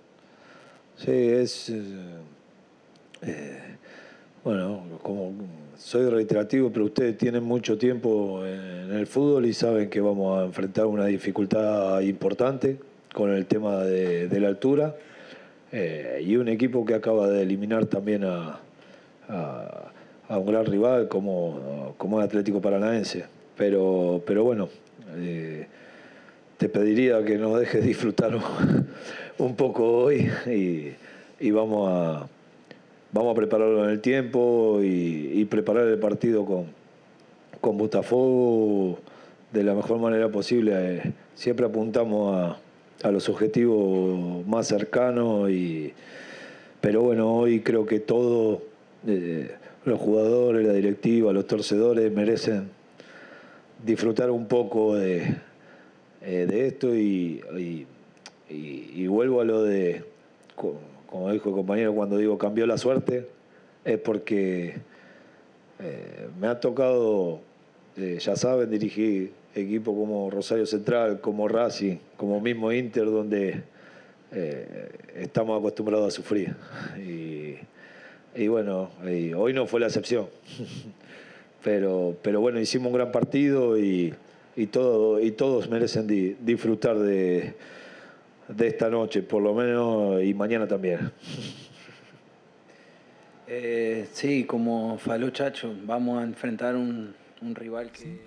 Sí, 0.97 1.11
es. 1.11 1.69
Eh, 1.69 1.83
eh, 3.23 3.59
bueno, 4.43 4.83
como 5.03 5.33
soy 5.77 6.09
reiterativo, 6.09 6.71
pero 6.71 6.87
ustedes 6.87 7.19
tienen 7.19 7.45
mucho 7.45 7.77
tiempo 7.77 8.47
en 8.47 8.93
el 8.93 9.07
fútbol 9.07 9.45
y 9.45 9.53
saben 9.53 9.91
que 9.91 10.01
vamos 10.01 10.41
a 10.41 10.45
enfrentar 10.45 10.87
una 10.87 11.05
dificultad 11.07 12.01
importante 12.01 12.79
con 13.13 13.31
el 13.31 13.45
tema 13.45 13.83
de, 13.83 14.41
la 14.41 14.49
altura. 14.49 14.97
Eh, 15.71 16.23
y 16.25 16.37
un 16.37 16.49
equipo 16.49 16.85
que 16.87 16.95
acaba 16.95 17.29
de 17.29 17.43
eliminar 17.43 17.87
también 17.87 18.25
a, 18.25 18.61
a, 19.29 20.39
un 20.39 20.47
gran 20.47 20.65
rival 20.65 21.09
como, 21.09 21.95
como 21.99 22.21
el 22.21 22.25
Atlético 22.25 22.61
Paranaense. 22.61 23.27
Pero, 23.57 24.23
pero 24.27 24.45
bueno, 24.45 24.69
te 26.57 26.69
pediría 26.71 27.23
que 27.25 27.37
no 27.37 27.57
dejes 27.59 27.85
disfrutar 27.85 28.39
un 29.39 29.57
poco 29.57 30.05
hoy 30.05 30.31
y, 31.41 31.51
vamos, 31.51 31.91
a, 31.91 32.29
vamos 33.13 33.33
a 33.33 33.35
prepararlo 33.35 33.85
en 33.85 33.91
el 33.91 34.01
tiempo 34.01 34.81
y, 34.83 35.45
preparar 35.47 35.87
el 35.87 35.99
partido 35.99 36.45
con, 36.45 36.67
con 37.61 37.79
Botafogo 37.79 38.99
de 39.53 39.63
la 39.63 39.75
mejor 39.75 39.99
manera 39.99 40.29
posible. 40.29 40.73
Eh, 40.75 41.13
siempre 41.35 41.67
apuntamos 41.67 42.57
a, 43.03 43.11
los 43.11 43.29
objetivos 43.29 44.45
más 44.47 44.67
cercanos, 44.67 45.49
y, 45.51 45.93
pero 46.81 47.03
bueno, 47.03 47.33
hoy 47.33 47.61
creo 47.61 47.87
que 47.87 48.01
todos, 48.01 48.63
eh, 49.07 49.55
los 49.85 50.01
jugadores, 50.01 50.67
la 50.67 50.73
directiva, 50.73 51.33
los 51.33 51.47
torcedores 51.47 52.11
merecen 52.11 52.69
disfrutar 53.85 54.31
un 54.31 54.47
poco 54.47 54.97
de, 54.97 55.37
eh, 56.23 56.47
de 56.49 56.67
esto 56.67 56.97
y, 56.97 57.87
vuelvo 59.07 59.41
a 59.41 59.45
lo 59.45 59.63
de, 59.63 60.05
como 60.55 61.31
dijo 61.33 61.49
el 61.49 61.55
compañero 61.55 61.95
cuando 61.95 62.19
digo 62.19 62.39
cambió 62.39 62.67
la 62.67 62.79
suerte, 62.79 63.27
es 63.85 63.99
porque 63.99 64.75
eh, 65.79 66.29
me 66.41 66.49
ha 66.49 66.59
tocado, 66.59 67.41
eh, 67.97 68.19
ya 68.21 68.37
saben, 68.37 68.71
dirigir 68.71 69.33
equipos 69.55 69.95
como 69.95 70.31
Rosario 70.31 70.67
Central, 70.67 71.21
como 71.21 71.49
Racing, 71.49 71.97
como 72.17 72.41
mismo 72.41 72.73
Inter, 72.73 73.07
donde 73.07 73.63
eh, 74.33 74.89
estamos 75.17 75.59
acostumbrados 75.59 76.09
a 76.09 76.11
sufrir. 76.11 76.55
Y, 76.99 78.49
bueno, 78.49 78.91
hoy 79.37 79.53
no 79.55 79.67
fue 79.67 79.81
la 79.81 79.87
excepción. 79.87 80.27
pero, 81.65 82.17
pero 82.23 82.41
bueno, 82.41 82.61
hicimos 82.61 82.89
un 82.89 82.95
gran 82.95 83.13
partido 83.13 83.79
y, 83.79 84.13
y, 84.57 84.67
todo, 84.67 85.21
y 85.21 85.31
todos 85.31 85.71
merecen 85.71 86.07
disfrutar 86.45 86.99
de 86.99 87.55
de 88.49 88.67
esta 88.67 88.89
noche, 88.89 89.23
por 89.23 89.43
lo 89.43 89.55
menos, 89.55 90.23
y 90.23 90.35
mañana 90.35 90.67
también. 90.67 91.13
Eh, 93.49 94.09
sí, 94.13 94.45
como 94.45 94.99
falou 94.99 95.31
Chacho, 95.31 95.73
vamos 95.85 96.21
a 96.21 96.25
enfrentar 96.25 96.75
um, 96.75 97.13
um 97.41 97.55
rival 97.55 97.89
que. 97.93 98.21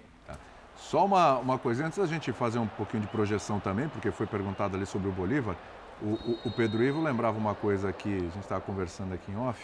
Só 0.77 1.05
uma, 1.05 1.37
uma 1.39 1.59
coisa, 1.59 1.85
antes 1.85 1.97
da 1.97 2.05
gente 2.05 2.31
fazer 2.31 2.57
um 2.57 2.67
pouquinho 2.67 3.03
de 3.03 3.09
projeção 3.09 3.59
também, 3.59 3.89
porque 3.89 4.11
foi 4.11 4.25
perguntado 4.25 4.77
ali 4.77 4.85
sobre 4.85 5.09
o 5.09 5.11
Bolívar, 5.11 5.57
o, 6.01 6.13
o, 6.13 6.39
o 6.45 6.51
Pedro 6.51 6.81
Ivo 6.81 7.01
lembrava 7.01 7.37
uma 7.37 7.53
coisa 7.53 7.91
que 7.91 8.07
a 8.07 8.19
gente 8.19 8.39
estava 8.39 8.61
conversando 8.61 9.13
aqui 9.13 9.29
em 9.29 9.35
off, 9.35 9.61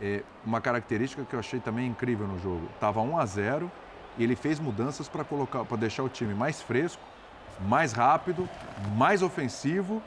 é 0.00 0.22
uma 0.44 0.60
característica 0.60 1.22
que 1.22 1.34
eu 1.34 1.38
achei 1.38 1.60
também 1.60 1.86
incrível 1.86 2.26
no 2.26 2.38
jogo. 2.38 2.66
Estava 2.74 3.00
1 3.02 3.18
a 3.18 3.26
0 3.26 3.70
e 4.16 4.24
ele 4.24 4.36
fez 4.36 4.58
mudanças 4.58 5.08
para 5.08 5.22
colocar, 5.22 5.64
para 5.64 5.76
deixar 5.76 6.02
o 6.02 6.08
time 6.08 6.34
mais 6.34 6.62
fresco, 6.62 7.02
mais 7.60 7.92
rápido, 7.92 8.48
mais 8.96 9.22
ofensivo 9.22 10.02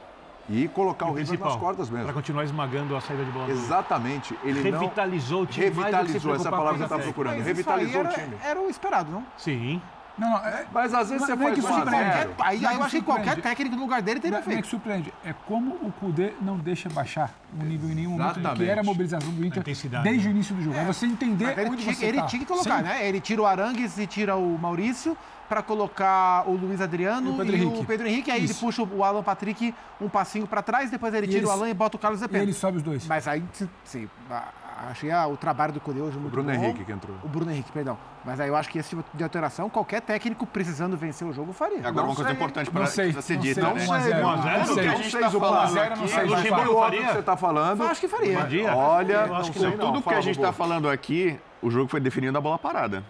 e 0.49 0.67
colocar 0.69 1.07
e 1.07 1.09
o 1.09 1.13
River 1.13 1.39
nas 1.39 1.55
cordas 1.55 1.89
mesmo. 1.89 2.05
Para 2.05 2.13
continuar 2.13 2.43
esmagando 2.43 2.95
a 2.95 3.01
saída 3.01 3.23
de 3.23 3.31
bola. 3.31 3.49
Exatamente. 3.49 4.37
Ele 4.43 4.61
revitalizou 4.61 5.39
não... 5.39 5.43
o 5.43 5.47
time. 5.47 5.65
Revitalizou, 5.67 6.35
essa 6.35 6.49
palavra 6.49 6.75
que 6.75 6.81
eu 6.81 6.85
estava 6.85 7.03
procurando. 7.03 7.41
Revitalizou 7.41 8.01
o 8.01 8.07
time. 8.07 8.37
Era 8.43 8.59
o 8.59 8.69
esperado, 8.69 9.11
não? 9.11 9.25
Sim. 9.37 9.81
Não, 10.21 10.29
não, 10.29 10.37
é- 10.37 10.65
Mas 10.71 10.93
às 10.93 11.09
vezes 11.09 11.21
não- 11.21 11.27
você 11.27 11.35
não 11.35 11.41
é 11.41 11.51
faz 11.51 11.55
que 11.55 11.73
surpreende. 11.73 12.29
Aí, 12.39 12.63
é 12.63 12.67
aí 12.67 12.75
eu 12.75 12.83
acho 12.83 12.95
que 12.97 13.01
qualquer 13.01 13.41
técnico 13.41 13.75
no 13.75 13.81
lugar 13.81 14.01
dele 14.03 14.19
teria 14.19 14.37
Não, 14.37 14.45
não 14.45 14.51
é 14.51 14.53
feito. 14.53 14.65
que 14.65 14.69
surpreende. 14.69 15.11
É 15.25 15.33
como 15.47 15.71
o 15.81 15.91
Cudê 15.91 16.33
não 16.39 16.57
deixa 16.59 16.87
baixar 16.89 17.31
o 17.59 17.63
nível 17.63 17.89
em 17.89 17.95
nenhum 17.95 18.11
momento 18.11 18.39
que 18.55 18.69
era 18.69 18.81
a 18.81 18.83
mobilização 18.83 19.31
do 19.33 19.43
Inter 19.43 19.59
intensidade. 19.61 20.03
desde 20.03 20.27
o 20.27 20.31
início 20.31 20.53
do 20.55 20.61
jogo. 20.61 20.77
É 20.77 20.85
você 20.85 21.07
entender 21.07 21.45
Mas 21.45 21.57
ele, 21.57 21.69
onde 21.71 21.83
tinha, 21.83 21.95
você 21.95 22.05
ele 22.05 22.17
tá. 22.19 22.25
tinha 22.27 22.39
que 22.39 22.45
colocar, 22.45 22.77
Sim. 22.77 22.83
né? 22.83 23.07
Ele 23.07 23.19
tira 23.19 23.41
o 23.41 23.45
Arangues 23.47 23.97
e 23.97 24.05
tira 24.05 24.35
o 24.35 24.57
Maurício 24.59 25.17
para 25.49 25.61
colocar 25.63 26.47
o 26.47 26.53
Luiz 26.53 26.79
Adriano 26.79 27.27
E 27.27 27.29
e 27.29 27.31
o 27.31 27.33
o 27.33 27.37
Pedro 27.37 27.85
Pedro 27.85 28.07
Henrique. 28.07 28.07
Henrique. 28.07 28.31
Aí 28.31 28.37
ele 28.37 28.45
Isso. 28.45 28.59
puxa 28.63 28.83
o 28.83 29.03
Alan 29.03 29.23
Patrick 29.23 29.73
um 29.99 30.07
passinho 30.07 30.45
para 30.47 30.61
trás, 30.61 30.89
depois 30.91 31.13
ele 31.13 31.25
E 31.25 31.29
tira 31.29 31.39
ele- 31.41 31.47
o 31.47 31.51
Alan 31.51 31.67
e 31.69 31.73
bota 31.73 31.97
o 31.97 31.99
Carlos 31.99 32.21
E 32.21 32.23
Zepeda. 32.23 32.43
ele 32.43 32.53
sobe 32.53 32.77
os 32.77 32.83
dois. 32.83 33.05
Mas 33.07 33.27
aí, 33.27 33.43
sim, 33.53 33.67
sim, 33.83 34.09
a- 34.29 34.47
achei 34.89 35.11
a- 35.11 35.27
o 35.27 35.37
trabalho 35.37 35.71
do 35.73 35.79
Cudê 35.79 36.01
hoje 36.01 36.17
muito 36.17 36.31
Bruno 36.33 36.49
bom. 36.49 36.55
Henrique 36.55 36.83
que 36.85 36.91
entrou. 36.91 37.15
O 37.23 37.27
Bruno 37.27 37.51
Henrique, 37.51 37.71
perdão. 37.71 37.97
Mas 38.25 38.39
aí 38.39 38.47
eu 38.49 38.55
acho 38.55 38.69
que 38.69 38.77
esse 38.79 38.89
tipo 38.89 39.03
de 39.13 39.23
alteração, 39.23 39.69
qualquer 39.69 40.01
técnico 40.01 40.45
precisando 40.45 40.95
vencer 40.97 41.27
o 41.27 41.33
jogo 41.33 41.51
faria. 41.53 41.79
Agora, 41.87 42.05
uma 42.07 42.15
coisa 42.15 42.29
sei. 42.29 42.35
importante 42.35 42.67
Não 42.67 42.73
para 42.73 42.85
ser 43.21 43.33
não 43.35 43.41
dita, 43.41 43.61
sei. 43.61 43.63
né? 43.63 43.69
A 43.69 43.73
a 43.73 44.57
não 44.59 44.65
sei. 44.65 44.73
que 44.75 44.79
a 44.81 44.91
Não 44.91 44.97
gente 44.97 45.11
sei 45.11 45.21
tá 45.21 45.27
o 45.27 45.31
falando 45.39 45.69
zero, 45.73 45.91
aqui, 45.93 45.99
não 46.01 46.07
sei. 46.07 46.17
Mas 46.17 46.29
Luxemburgo 46.31 46.71
o 46.73 46.79
faria? 46.79 47.01
que 47.01 47.11
você 47.13 47.19
está 47.19 47.37
falando. 47.37 47.81
Eu 47.83 47.87
acho 47.89 48.01
que 48.01 48.07
faria. 48.07 48.37
Olha, 48.75 49.27
não 49.27 49.35
que 49.51 49.59
não. 49.59 49.69
não. 49.77 49.77
tudo 49.93 50.01
que 50.03 50.13
a 50.13 50.21
gente 50.21 50.35
está 50.37 50.51
falando 50.51 50.89
aqui, 50.89 51.39
o 51.61 51.69
jogo 51.71 51.87
foi 51.87 51.99
definido 51.99 52.33
na 52.33 52.41
bola 52.41 52.57
parada. 52.59 53.03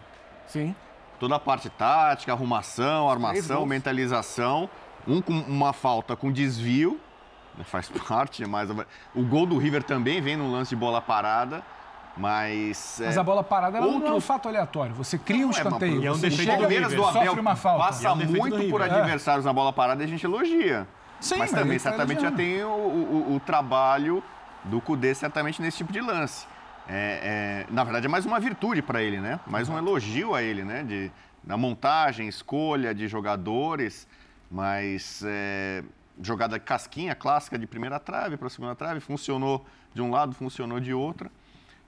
Sim. 0.48 0.76
Toda 1.20 1.36
a 1.36 1.40
parte 1.40 1.70
tática, 1.70 2.32
arrumação, 2.32 3.10
armação, 3.10 3.66
mentalização. 3.66 4.70
Um 5.08 5.22
com 5.22 5.34
uma 5.34 5.74
falta 5.74 6.16
com 6.16 6.32
desvio, 6.32 7.00
faz 7.66 7.90
parte, 8.08 8.46
mas 8.46 8.70
o 9.14 9.24
gol 9.24 9.46
do 9.46 9.58
River 9.58 9.84
também 9.84 10.22
vem 10.22 10.36
num 10.38 10.52
lance 10.52 10.70
de 10.70 10.76
bola 10.76 11.02
parada, 11.02 11.64
mas... 12.18 12.98
Mas 13.04 13.16
é, 13.16 13.20
a 13.20 13.24
bola 13.24 13.44
parada 13.44 13.78
ela 13.78 13.88
não 13.88 14.06
é 14.06 14.12
um 14.14 14.20
fato 14.22 14.48
aleatório. 14.50 14.94
Você 14.96 15.18
cria 15.18 15.46
um 15.46 15.50
é, 15.50 15.54
escanteio. 15.54 15.96
mas 15.96 16.04
E 16.04 16.08
é 16.08 16.12
um 16.12 16.16
você 16.16 16.32
chega, 16.32 16.58
Palmeiras 16.58 16.94
do 16.94 17.02
sofre 17.04 17.20
Abel 17.20 17.34
uma 17.42 17.56
falta. 17.56 17.86
passa 17.86 18.04
E 18.04 18.06
é 18.06 18.12
um 18.12 18.18
defeito 18.18 18.40
muito 18.40 18.70
por 18.70 18.82
adversários 18.82 19.46
na 19.46 19.54
bola 19.54 19.72
parada 19.72 20.04
e 20.04 20.06
a 20.06 20.08
gente 20.08 20.26
elogia. 20.26 20.88
Sim, 21.20 21.36
mas 21.38 21.52
mas 21.52 21.62
também 21.62 21.78
tá 21.78 21.90
certamente 21.90 22.22
já 22.22 22.32
tem 22.32 22.64
o, 22.64 22.68
o- 22.70 23.36
o 23.36 23.40
trabalho 23.40 24.24
do 24.66 24.82
Cudê 24.82 25.14
certamente 25.14 25.62
nesse 25.62 25.78
tipo 25.78 25.94
de 25.94 26.02
lance. 26.02 26.46
É, 26.90 27.66
é, 27.70 27.74
na 27.74 27.84
verdade, 27.84 28.08
é 28.08 28.10
mais 28.10 28.26
uma 28.26 28.40
virtude 28.40 28.82
para 28.82 29.02
ele, 29.02 29.20
né? 29.20 29.40
Mais 29.46 29.70
um 29.70 29.78
elogio 29.78 30.34
a 30.36 30.42
ele, 30.42 30.64
né? 30.64 30.84
De, 30.84 31.12
na 31.44 31.56
montagem, 31.56 32.28
escolha 32.28 32.94
de 32.94 33.08
jogadores, 33.08 34.08
mas 34.50 35.24
é, 35.26 35.84
jogada 36.22 36.60
casquinha 36.60 37.16
clássica 37.16 37.58
de 37.58 37.66
primeira 37.68 38.00
trave 38.00 38.38
para 38.38 38.50
segunda 38.50 38.76
trave, 38.76 39.00
funcionou 39.00 39.66
de 39.94 40.02
um 40.02 40.12
lado, 40.12 40.34
funcionou 40.34 40.80
de 40.80 40.94
outra. 40.94 41.32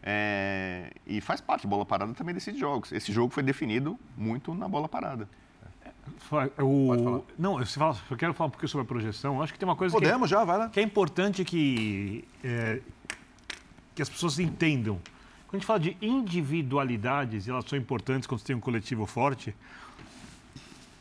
É, 0.06 0.92
e 1.08 1.22
faz 1.22 1.40
parte, 1.40 1.66
bola 1.66 1.86
parada 1.86 2.14
também 2.14 2.34
decide 2.36 2.60
jogos. 2.60 2.92
Esse 2.92 3.12
jogo 3.12 3.34
foi 3.34 3.42
definido 3.44 3.98
muito 4.18 4.54
na 4.54 4.68
bola 4.68 4.90
parada. 4.90 5.30
Fa- 6.18 6.50
O... 6.62 7.24
Não, 7.40 7.58
você 7.58 7.80
fala, 7.80 7.96
eu 8.12 8.18
quero 8.18 8.34
falar 8.34 8.48
um 8.48 8.52
pouquinho 8.52 8.68
sobre 8.68 8.84
a 8.84 8.88
projeção. 8.88 9.36
Eu 9.38 9.44
acho 9.44 9.54
que 9.54 9.60
tem 9.60 9.68
uma 9.68 9.76
coisa 9.76 9.96
que 9.98 10.04
é- 10.04 10.08
Podemos 10.08 10.30
já, 10.30 10.44
vai 10.44 10.58
lá. 10.58 10.70
que 10.70 10.80
é 10.80 10.84
importante 10.84 11.46
que, 11.46 12.28
é, 12.44 12.82
que 13.96 14.02
as 14.02 14.10
pessoas 14.10 14.40
entendam. 14.40 15.00
Quando 15.48 15.56
a 15.56 15.58
gente 15.60 15.66
fala 15.68 15.80
de 15.80 15.96
individualidades, 16.02 17.48
elas 17.48 17.64
são 17.66 17.78
importantes 17.78 18.28
quando 18.28 18.42
você 18.42 18.48
tem 18.48 18.56
um 18.56 18.60
coletivo 18.60 19.06
forte, 19.06 19.56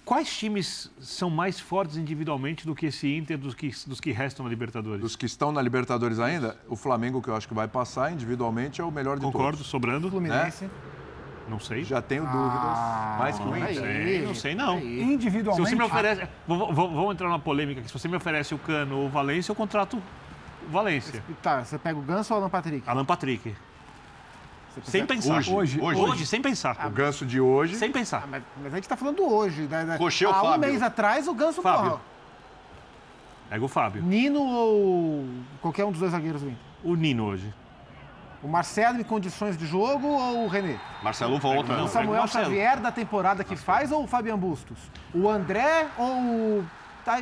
quais 0.04 0.28
times 0.36 0.90
são 1.00 1.30
mais 1.30 1.58
fortes 1.60 1.96
individualmente 1.96 2.66
do 2.66 2.74
que 2.74 2.86
esse 2.86 3.14
Inter 3.16 3.38
dos 3.38 3.54
que, 3.54 3.70
dos 3.86 4.00
que 4.00 4.10
restam 4.12 4.44
na 4.44 4.50
Libertadores? 4.50 5.00
Dos 5.00 5.16
que 5.16 5.26
estão 5.26 5.52
na 5.52 5.60
Libertadores 5.62 6.18
ainda, 6.18 6.56
o 6.68 6.76
Flamengo, 6.76 7.20
que 7.22 7.28
eu 7.28 7.36
acho 7.36 7.48
que 7.48 7.54
vai 7.54 7.68
passar 7.68 8.12
individualmente, 8.12 8.80
é 8.80 8.84
o 8.84 8.90
melhor 8.90 9.16
de 9.18 9.24
Concordo, 9.24 9.58
todos. 9.58 9.66
sobrando. 9.70 10.10
Fluminense. 10.10 10.68
Não 11.48 11.58
sei. 11.58 11.82
Já 11.84 12.00
tenho 12.00 12.22
dúvidas. 12.24 12.78
mais 13.18 13.36
que 13.36 13.42
o 13.42 13.46
Não 13.46 13.56
Inter. 13.58 13.74
sei, 13.74 14.26
não 14.26 14.34
sei 14.34 14.54
não. 14.54 14.78
Se 14.80 14.86
Individualmente. 14.86 15.68
você 15.70 15.74
me 15.76 15.82
oferece. 15.82 16.28
Vamos 16.46 16.74
vamos 16.74 17.12
entrar 17.12 17.26
numa 17.28 17.38
polêmica 17.38 17.80
aqui. 17.80 17.88
Se 17.88 17.98
você 17.98 18.06
me 18.08 18.16
oferece 18.16 18.54
o 18.54 18.58
Cano 18.58 18.96
ou 18.98 19.06
o 19.06 19.08
Valência, 19.10 19.50
eu 19.50 19.56
contrato 19.56 19.96
o 20.66 20.70
Valência. 20.70 21.22
Tá, 21.42 21.64
você 21.64 21.76
pega 21.78 21.98
o 21.98 22.02
Ganso 22.02 22.32
ou 22.32 22.38
o 22.38 22.42
Alan 22.42 22.50
Patrick? 22.50 22.88
Alan 22.88 23.04
Patrick. 23.04 23.54
Sem 24.84 25.04
pensar. 25.06 25.36
Hoje, 25.36 25.54
hoje, 25.54 25.80
hoje. 25.80 26.26
sem 26.26 26.40
pensar. 26.42 26.86
O 26.86 26.90
ganso 26.90 27.26
de 27.26 27.40
hoje. 27.40 27.76
Sem 27.76 27.92
pensar. 27.92 28.22
Ah, 28.24 28.28
mas, 28.30 28.42
mas 28.62 28.72
a 28.72 28.76
gente 28.76 28.88
tá 28.88 28.96
falando 28.96 29.22
hoje. 29.22 29.62
Né? 29.62 29.84
né? 29.84 29.96
Rocher 29.96 30.28
ou 30.28 30.34
Há 30.34 30.42
um 30.42 30.46
Fábio? 30.52 30.68
mês 30.68 30.82
atrás, 30.82 31.28
o 31.28 31.34
Ganso, 31.34 31.60
Fábio. 31.62 31.90
porra, 31.90 32.00
Pega 33.50 33.64
o 33.64 33.68
Fábio. 33.68 34.02
Nino 34.02 34.40
ou 34.42 35.26
qualquer 35.60 35.84
um 35.84 35.90
dos 35.90 36.00
dois 36.00 36.12
zagueiros 36.12 36.40
do 36.42 36.48
Inter? 36.48 36.60
O 36.82 36.94
Nino 36.94 37.26
hoje. 37.26 37.52
O 38.42 38.48
Marcelo 38.48 38.98
em 38.98 39.04
condições 39.04 39.56
de 39.56 39.66
jogo 39.66 40.06
ou 40.08 40.44
o 40.46 40.48
René? 40.48 40.80
Marcelo 41.02 41.38
volta. 41.38 41.76
Não, 41.76 41.84
O 41.84 41.88
Samuel 41.88 42.20
Marcelo. 42.20 42.46
Xavier 42.46 42.80
da 42.80 42.90
temporada 42.90 43.44
que 43.44 43.54
faz 43.54 43.92
ou 43.92 44.02
o 44.04 44.06
Fabian 44.06 44.36
Bustos? 44.38 44.78
O 45.14 45.28
André 45.28 45.86
ou 45.98 46.08
o... 46.08 46.64
Tá, 47.04 47.20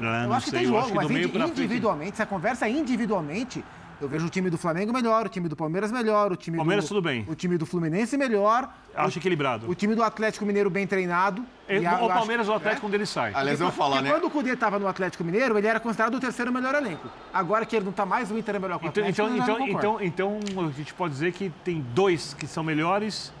Ah, 0.00 0.22
eu 0.22 0.28
não 0.28 0.32
acho 0.34 0.46
que 0.46 0.50
sei, 0.50 0.60
tem 0.60 0.66
eu 0.68 0.72
jogo, 0.72 0.98
acho 0.98 1.08
que 1.08 1.14
mas 1.14 1.50
individualmente, 1.50 2.16
se 2.16 2.22
a 2.22 2.26
conversa 2.26 2.66
é 2.66 2.70
individualmente, 2.70 3.64
eu 4.00 4.08
vejo 4.08 4.26
o 4.26 4.30
time 4.30 4.50
do 4.50 4.58
Flamengo 4.58 4.92
melhor, 4.92 5.26
o 5.26 5.28
time 5.28 5.48
do 5.48 5.56
Palmeiras 5.56 5.90
melhor, 5.90 6.32
o 6.32 6.36
time 6.36 6.56
Palmeiras 6.56 6.84
do... 6.84 6.88
tudo 6.88 7.02
bem. 7.02 7.24
O 7.28 7.34
time 7.34 7.56
do 7.56 7.64
Fluminense 7.66 8.16
melhor. 8.16 8.68
Acho 8.94 9.16
o, 9.16 9.20
equilibrado. 9.20 9.68
o 9.70 9.74
time 9.74 9.94
do 9.94 10.02
Atlético 10.02 10.44
Mineiro 10.46 10.70
bem 10.70 10.86
treinado. 10.86 11.44
E 11.68 11.72
a- 11.74 11.76
eu 11.78 11.82
o 11.82 12.04
acho- 12.06 12.14
Palmeiras 12.18 12.46
ou 12.48 12.54
o 12.54 12.56
é? 12.56 12.58
Atlético, 12.58 12.86
quando 12.86 12.94
ele 12.94 13.06
sai. 13.06 13.32
Aliás, 13.34 13.60
eu 13.60 13.66
vou 13.66 13.74
falar, 13.74 14.00
né? 14.02 14.10
quando 14.10 14.24
o 14.26 14.30
Cudê 14.30 14.52
estava 14.52 14.78
no 14.78 14.86
Atlético 14.88 15.22
Mineiro, 15.24 15.56
ele 15.58 15.66
era 15.66 15.80
considerado 15.80 16.14
o 16.14 16.20
terceiro 16.20 16.52
melhor 16.52 16.74
elenco. 16.74 17.08
Agora 17.32 17.66
que 17.66 17.76
ele 17.76 17.84
não 17.84 17.90
está 17.90 18.06
mais, 18.06 18.30
o 18.30 18.38
Inter 18.38 18.56
é 18.56 18.58
melhor 18.58 18.78
que 18.78 18.86
o 18.86 18.88
Então, 18.88 19.02
Atlético. 19.04 19.28
então, 19.28 19.36
então, 19.44 19.66
concordo. 19.66 20.02
então, 20.04 20.38
então, 20.38 20.68
a 20.68 20.70
gente 20.72 20.94
pode 20.94 21.12
dizer 21.14 21.32
que 21.32 21.50
tem 21.64 21.84
dois 21.94 22.32
que 22.34 22.46
são 22.46 22.62
melhores 22.64 23.32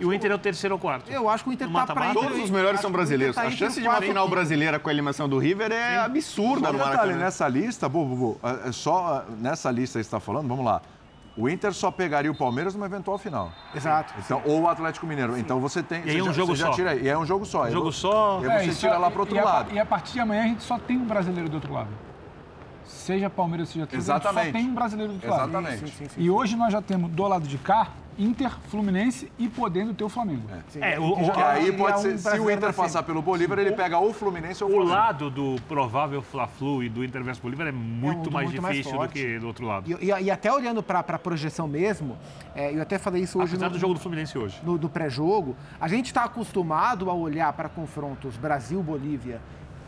e 0.00 0.04
o 0.04 0.12
Inter 0.12 0.30
é 0.30 0.34
o 0.34 0.38
terceiro 0.38 0.74
ou 0.74 0.78
quarto. 0.80 1.10
Eu 1.10 1.28
acho 1.28 1.44
que 1.44 1.50
o 1.50 1.52
Inter 1.52 1.66
tá 1.68 1.72
mata-mata. 1.72 2.10
Inter- 2.10 2.22
Todos 2.22 2.44
os 2.44 2.50
melhores 2.50 2.80
são 2.80 2.90
Inter 2.90 2.98
brasileiros. 2.98 3.36
tá 3.36 3.42
A 3.42 3.50
chance 3.50 3.80
de 3.80 3.86
uma 3.88 4.00
final 4.00 4.28
brasileira 4.28 4.78
com 4.78 4.88
a 4.88 4.92
eliminação 4.92 5.28
do 5.28 5.38
River 5.38 5.70
é 5.72 5.98
absurda 5.98 6.66
Só 6.66 6.72
no 6.72 6.78
detalhe, 6.78 6.96
Maracanã. 6.96 7.16
nessa 7.24 7.48
lista, 7.48 7.90
é 8.66 8.72
só 8.72 9.24
nessa 9.38 9.70
lista 9.70 9.98
que 9.98 10.04
você 10.04 10.08
está 10.08 10.20
falando, 10.20 10.48
vamos 10.48 10.64
lá. 10.64 10.82
O 11.36 11.48
Inter 11.48 11.72
só 11.72 11.90
pegaria 11.90 12.30
o 12.30 12.34
Palmeiras 12.34 12.74
numa 12.74 12.86
eventual 12.86 13.18
final. 13.18 13.50
Exato. 13.74 14.14
Então, 14.24 14.40
ou 14.44 14.62
o 14.62 14.68
Atlético 14.68 15.04
Mineiro. 15.04 15.36
Então 15.36 15.58
você 15.58 15.82
tem. 15.82 16.00
E 16.06 16.10
aí 16.10 16.18
é 16.18 16.22
um 16.22 16.26
já- 16.26 16.32
jogo 16.32 16.54
só. 16.54 16.70
tira. 16.70 16.94
E 16.94 17.08
é 17.08 17.18
um 17.18 17.26
jogo 17.26 17.44
só. 17.44 17.64
Um 17.64 17.70
jogo 17.72 17.90
só. 17.92 18.40
E 18.40 18.48
aí 18.48 18.56
É, 18.56 18.58
você 18.66 18.70
e 18.70 18.74
tira 18.76 18.92
só- 18.94 18.98
lá 19.00 19.10
pro 19.10 19.20
outro 19.20 19.34
e 19.34 19.38
a- 19.40 19.44
lado. 19.44 19.72
E 19.74 19.78
a 19.80 19.84
partir 19.84 20.12
de 20.12 20.20
amanhã 20.20 20.44
a 20.44 20.46
gente 20.46 20.62
só 20.62 20.78
tem 20.78 20.96
um 20.96 21.04
brasileiro 21.04 21.48
do 21.48 21.54
outro 21.56 21.72
lado. 21.72 21.88
Seja 22.84 23.28
Palmeiras, 23.28 23.68
seja 23.70 23.84
Atlético, 23.84 24.12
a 24.12 24.14
gente 24.14 24.22
Exatamente. 24.22 24.46
só 24.46 24.58
tem 24.58 24.70
um 24.70 24.74
brasileiro 24.74 25.12
do 25.12 25.14
outro 25.16 25.30
lado. 25.30 25.48
Exatamente. 25.50 25.78
Sim, 25.80 25.86
sim, 25.86 26.08
sim. 26.08 26.20
E 26.22 26.30
hoje 26.30 26.54
nós 26.56 26.72
já 26.72 26.80
temos 26.80 27.10
do 27.10 27.26
lado 27.26 27.48
de 27.48 27.58
cá 27.58 27.88
Inter, 28.18 28.50
Fluminense 28.68 29.30
e 29.38 29.48
podendo 29.48 29.92
ter 29.94 30.04
o 30.04 30.08
Flamengo. 30.08 30.42
Sim, 30.68 30.80
É, 30.82 30.92
que 30.92 30.98
o- 31.00 31.04
o- 31.12 31.44
aí 31.44 31.62
seria 31.64 31.78
pode 31.78 31.98
um 31.98 32.02
ser, 32.02 32.18
se 32.18 32.38
o 32.40 32.50
Inter 32.50 32.72
passar 32.72 33.02
pelo 33.02 33.20
Bolívar, 33.22 33.58
ele 33.58 33.72
pega 33.72 33.98
ou 33.98 34.10
o 34.10 34.12
Fluminense 34.12 34.62
ou 34.62 34.70
o 34.70 34.72
O 34.72 34.76
Flamengo. 34.76 34.96
lado 34.96 35.30
do 35.30 35.56
provável 35.68 36.22
Fla-Flu 36.22 36.82
e 36.84 36.88
do 36.88 37.04
Inter 37.04 37.22
versus 37.24 37.42
Bolívar 37.42 37.66
é 37.66 37.72
muito 37.72 38.16
muito- 38.16 38.30
mais 38.32 38.48
muito 38.48 38.62
mais 38.62 38.76
difícil 38.76 38.92
do 38.92 38.98
forte. 38.98 39.12
que 39.14 39.38
do 39.38 39.46
outro 39.46 39.66
lado. 39.66 39.90
E, 39.90 40.04
e- 40.10 40.22
e 40.24 40.30
até 40.30 40.52
olhando 40.52 40.82
para 40.82 41.00
a 41.00 41.18
projeção 41.18 41.66
mesmo, 41.66 42.16
é, 42.54 42.72
eu 42.74 42.80
até 42.82 42.98
falei 42.98 43.22
isso 43.22 43.38
hoje 43.38 43.52
Apesar 43.54 43.66
no, 43.66 43.72
do 43.72 43.78
jogo 43.78 43.94
do 43.94 44.00
Fluminense 44.00 44.36
hoje. 44.38 44.60
no, 44.64 44.78
no 44.78 44.88
pré-jogo, 44.88 45.56
a 45.80 45.88
gente 45.88 46.06
está 46.06 46.24
acostumado 46.24 47.10
a 47.10 47.14
olhar 47.14 47.52
para 47.52 47.68
confrontos 47.68 48.36
Brasil-Bolívia 48.36 49.40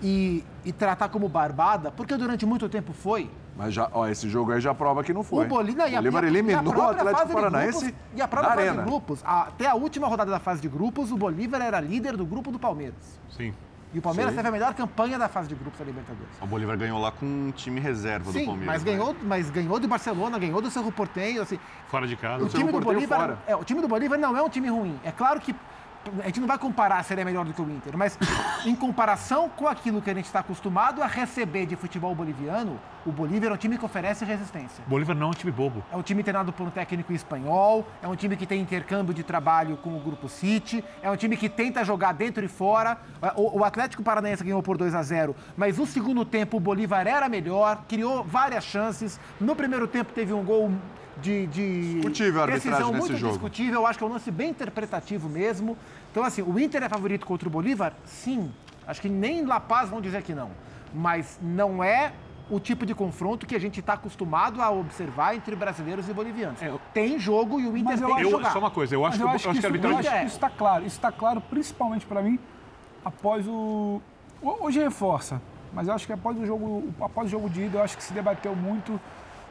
e, 0.03 0.45
e 0.65 0.73
tratar 0.73 1.09
como 1.09 1.29
barbada, 1.29 1.91
porque 1.91 2.17
durante 2.17 2.45
muito 2.45 2.69
tempo 2.69 2.93
foi. 2.93 3.31
Mas 3.57 3.73
já, 3.73 3.89
ó, 3.93 4.07
esse 4.07 4.29
jogo 4.29 4.53
aí 4.53 4.61
já 4.61 4.75
prova 4.75 5.03
que 5.03 5.13
não 5.15 5.23
foi. 5.23 5.47
O 5.47 5.49
Bolívia, 5.49 5.89
e 5.89 5.95
a- 5.95 5.99
Bolívar 5.99 6.25
eliminou 6.25 6.75
e 6.75 6.81
a 6.81 6.87
o 6.87 6.91
Atlético 6.91 7.13
fase 7.19 7.29
de 7.29 7.35
Paranaense 7.35 7.79
grupos- 7.81 7.95
E 8.15 8.21
a 8.23 8.29
própria 8.29 8.55
fase 8.55 8.71
de 8.79 8.85
grupos, 8.85 9.23
a- 9.25 9.43
até 9.45 9.67
a 9.67 9.75
última 9.75 10.07
rodada 10.07 10.31
da 10.31 10.39
fase 10.39 10.61
de 10.61 10.69
grupos, 10.69 11.11
o 11.11 11.17
Bolívar 11.17 11.63
era 11.63 11.81
líder 11.81 12.17
do 12.17 12.27
grupo 12.27 12.51
do 12.53 12.59
Palmeiras. 12.59 13.19
Sim. 13.31 13.55
E 13.95 13.99
o 13.99 14.03
Palmeiras 14.03 14.33
Sim. 14.33 14.37
teve 14.37 14.49
a 14.49 14.53
melhor 14.53 14.75
campanha 14.75 15.19
da 15.19 15.27
fase 15.29 15.49
de 15.49 15.55
grupos 15.55 15.79
da 15.79 15.85
Libertadores. 15.87 16.29
O 16.41 16.47
Bolívar 16.47 16.77
ganhou 16.77 17.01
lá 17.01 17.11
com 17.11 17.25
um 17.25 17.51
time 17.51 17.81
reserva 17.81 18.27
do 18.31 18.33
Sim, 18.39 18.45
Palmeiras. 18.45 18.67
mas 18.75 18.85
né? 18.85 18.91
ganhou, 18.91 19.17
mas 19.23 19.49
ganhou 19.51 19.81
do 19.81 19.89
Barcelona, 19.89 20.39
ganhou 20.39 20.61
do 20.61 20.71
Cerro 20.71 20.93
Porteño, 20.93 21.41
assim. 21.41 21.59
Fora 21.89 22.07
de 22.07 22.15
casa. 22.17 22.45
O 22.45 22.49
time 22.49 22.71
do 22.71 22.81
Bolívar, 22.81 23.19
fora. 23.21 23.39
é, 23.47 23.57
o 23.57 23.65
time 23.65 23.81
do 23.81 23.89
Bolívar 23.89 24.19
não 24.19 24.37
é 24.37 24.43
um 24.43 24.51
time 24.51 24.69
ruim. 24.69 25.01
É 25.03 25.11
claro 25.13 25.41
que 25.41 25.55
a 26.23 26.27
gente 26.27 26.41
não 26.41 26.47
vai 26.47 26.59
comparar 26.59 27.03
se 27.03 27.13
ele 27.13 27.21
é 27.21 27.25
melhor 27.25 27.45
do 27.45 27.53
que 27.53 27.61
o 27.61 27.71
Inter, 27.71 27.97
mas 27.97 28.19
em 28.65 28.75
comparação 28.75 29.49
com 29.49 29.67
aquilo 29.67 30.01
que 30.01 30.11
a 30.11 30.15
gente 30.15 30.27
está 30.27 30.41
acostumado 30.41 31.03
a 31.03 31.07
receber 31.07 31.67
de 31.67 31.77
futebol 31.77 32.15
boliviano, 32.15 32.79
o 33.05 33.13
Bolívar 33.13 33.51
é 33.51 33.55
um 33.55 33.57
time 33.57 33.79
que 33.79 33.85
oferece 33.85 34.25
resistência. 34.25 34.83
Bolívar 34.87 35.15
não 35.15 35.29
é 35.29 35.31
um 35.31 35.35
time 35.35 35.53
bobo. 35.53 35.85
É 35.93 35.97
um 35.97 36.03
time 36.03 36.23
treinado 36.23 36.53
por 36.53 36.67
um 36.67 36.71
técnico 36.71 37.13
espanhol, 37.13 37.87
é 38.03 38.09
um 38.09 38.17
time 38.17 38.37
que 38.37 38.47
tem 38.47 38.61
intercâmbio 38.61 39.15
de 39.15 39.23
trabalho 39.23 39.77
com 39.77 39.97
o 39.97 40.01
Grupo 40.01 40.29
City, 40.29 40.85
é 41.03 41.11
um 41.11 41.17
time 41.17 41.37
que 41.37 41.49
tenta 41.49 41.85
jogar 41.85 42.13
dentro 42.13 42.45
e 42.45 42.49
fora. 42.49 42.99
O, 43.37 43.61
o 43.61 43.65
Atlético 43.65 44.03
Paranaense 44.03 44.43
ganhou 44.43 44.63
por 44.63 44.77
2 44.77 44.95
a 44.95 45.03
0 45.03 45.37
mas 45.57 45.79
no 45.79 45.87
segundo 45.87 46.25
tempo 46.25 46.57
o 46.57 46.61
Bolívar 46.61 47.07
era 47.07 47.29
melhor, 47.29 47.85
criou 47.89 48.25
várias 48.25 48.65
chances. 48.65 49.21
No 49.41 49.55
primeiro 49.55 49.87
tempo 49.87 50.13
teve 50.13 50.33
um 50.33 50.45
gol 50.45 50.73
de, 51.21 51.47
de 51.47 51.95
Discutível 51.95 52.41
a 52.41 52.45
arbitragem 52.45 52.71
decisão 52.71 52.93
nesse 52.93 53.07
muito 53.09 53.17
jogo. 53.17 53.33
discutível, 53.33 53.81
eu 53.81 53.87
acho 53.87 53.99
que 53.99 54.05
é 54.05 54.07
um 54.07 54.11
lance 54.11 54.31
bem 54.31 54.51
interpretativo 54.51 55.29
mesmo. 55.29 55.77
Então, 56.11 56.23
assim, 56.23 56.43
o 56.43 56.59
Inter 56.59 56.83
é 56.83 56.89
favorito 56.89 57.27
contra 57.27 57.49
o 57.49 57.51
Bolívar? 57.51 57.93
Sim. 58.05 58.53
Acho 58.87 59.01
que 59.01 59.09
nem 59.09 59.45
La 59.45 59.59
Paz 59.61 59.89
vão 59.89 60.01
dizer 60.01 60.23
que 60.23 60.35
não. 60.35 60.51
Mas 60.95 61.39
não 61.43 61.83
é 61.83 62.13
o 62.49 62.61
tipo 62.61 62.87
de 62.87 62.95
confronto 62.95 63.45
que 63.45 63.57
a 63.57 63.59
gente 63.59 63.81
está 63.81 63.95
acostumado 63.95 64.63
a 64.63 64.71
observar 64.71 65.35
entre 65.35 65.57
brasileiros 65.57 66.09
e 66.09 66.13
bolivianos. 66.13 66.61
Tem 66.95 67.19
jogo 67.19 67.59
e 67.59 67.67
o 67.67 67.77
Inter 67.77 67.85
Mas 67.85 68.01
eu 68.01 68.07
tem 68.09 68.17
que 68.17 68.23
Eu, 68.23 68.31
jogar. 68.31 68.53
só 68.53 68.59
uma 68.61 68.71
coisa, 68.71 68.95
eu 68.95 69.05
acho, 69.05 69.19
Mas 69.19 69.19
que, 69.19 69.23
eu 69.23 69.29
acho 69.29 69.61
que 69.61 69.67
isso, 69.67 69.87
acho 69.97 70.11
que 70.11 70.27
isso 70.27 70.35
está 70.37 70.51
claro. 70.51 70.87
Isso 70.87 70.97
está 70.97 71.11
claro 71.11 71.41
principalmente 71.41 72.07
para 72.07 72.23
mim 72.23 72.39
após 73.05 73.47
o. 73.49 74.01
Hoje 74.43 74.79
reforça, 74.81 75.41
mas 75.73 75.89
eu 75.89 75.95
acho 75.95 76.07
que 76.07 76.13
após 76.13 76.39
o 76.39 76.47
jogo, 76.47 76.89
após 77.01 77.27
o 77.27 77.31
jogo 77.31 77.51
de 77.51 77.63
ida, 77.65 77.79
eu 77.79 77.83
acho 77.83 77.97
que 77.97 78.03
se 78.05 78.13
debateu 78.13 78.55
muito 78.55 79.01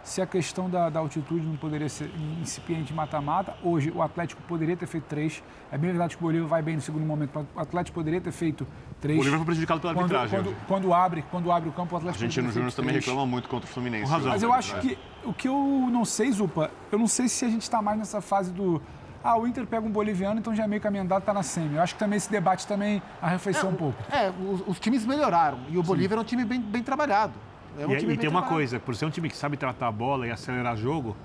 se 0.05 0.21
a 0.21 0.27
questão 0.27 0.69
da, 0.69 0.87
da 0.87 0.99
altitude 0.99 1.43
não 1.43 1.57
poderia 1.57 1.89
ser 1.89 2.11
incipiente 2.39 2.93
mata-mata. 2.93 3.57
Hoje 3.63 3.91
o 3.93 4.03
Atlético 4.03 4.39
poderia 4.43 4.77
ter 4.77 4.85
feito 4.85 5.05
três. 5.05 5.43
É 5.71 5.79
bem 5.79 5.89
verdade 5.89 6.15
que 6.15 6.23
o 6.23 6.27
Bolívar 6.27 6.47
vai 6.47 6.61
bem 6.61 6.75
no 6.75 6.81
segundo 6.81 7.03
momento, 7.03 7.31
mas 7.33 7.45
o 7.55 7.59
Atlético 7.59 7.95
poderia 7.95 8.21
ter 8.21 8.31
feito 8.31 8.67
três. 9.01 9.17
O 9.17 9.21
Bolívar 9.21 9.39
foi 9.39 9.45
prejudicado 9.47 9.81
pela 9.81 9.95
quando, 9.95 10.15
arbitragem. 10.15 10.43
Quando, 10.43 10.67
quando, 10.67 10.93
abre, 10.93 11.25
quando 11.31 11.51
abre 11.51 11.69
o 11.69 11.71
campo, 11.71 11.95
o 11.95 11.97
Atlético. 11.97 12.23
A 12.23 12.27
Argentino 12.27 12.51
Júnior 12.51 12.71
também 12.71 12.93
reclama 12.93 13.25
muito 13.25 13.49
contra 13.49 13.67
o 13.67 13.73
Fluminense. 13.73 14.09
Razão, 14.09 14.29
mas 14.29 14.43
eu 14.43 14.53
acho 14.53 14.79
que 14.79 14.95
o 15.23 15.33
que 15.33 15.47
eu 15.47 15.89
não 15.91 16.05
sei, 16.05 16.31
Zupa, 16.31 16.69
eu 16.91 16.99
não 16.99 17.07
sei 17.07 17.27
se 17.27 17.43
a 17.43 17.49
gente 17.49 17.63
está 17.63 17.81
mais 17.81 17.97
nessa 17.97 18.21
fase 18.21 18.53
do 18.53 18.79
ah, 19.23 19.39
o 19.39 19.47
Inter 19.47 19.65
pega 19.65 19.83
um 19.83 19.89
boliviano, 19.89 20.39
então 20.39 20.53
já 20.53 20.65
é 20.65 20.67
meio 20.67 20.79
caminhado, 20.79 21.11
está 21.17 21.33
na 21.33 21.41
semi. 21.41 21.77
Eu 21.77 21.81
acho 21.81 21.95
que 21.95 21.99
também 21.99 22.17
esse 22.17 22.29
debate 22.29 22.67
também 22.67 23.01
arrefeceu 23.19 23.69
é, 23.69 23.71
um 23.71 23.75
pouco. 23.75 24.03
É, 24.11 24.29
os, 24.29 24.63
os, 24.67 24.79
times 24.79 25.03
melhoraram 25.03 25.61
e 25.67 25.79
o 25.79 25.81
Bolívar 25.81 26.17
Sim. 26.17 26.19
é 26.19 26.21
um 26.21 26.25
time 26.25 26.45
bem, 26.45 26.61
bem 26.61 26.83
trabalhado. 26.83 27.33
É 27.77 27.85
um 27.85 27.91
e, 27.91 28.13
e 28.13 28.17
tem 28.17 28.29
uma 28.29 28.43
coisa, 28.43 28.79
por 28.79 28.95
ser 28.95 29.05
um 29.05 29.09
time 29.09 29.29
que 29.29 29.35
sabe 29.35 29.57
tratar 29.57 29.87
a 29.87 29.91
bola 29.91 30.27
e 30.27 30.31
acelerar 30.31 30.77
jogo, 30.77 31.15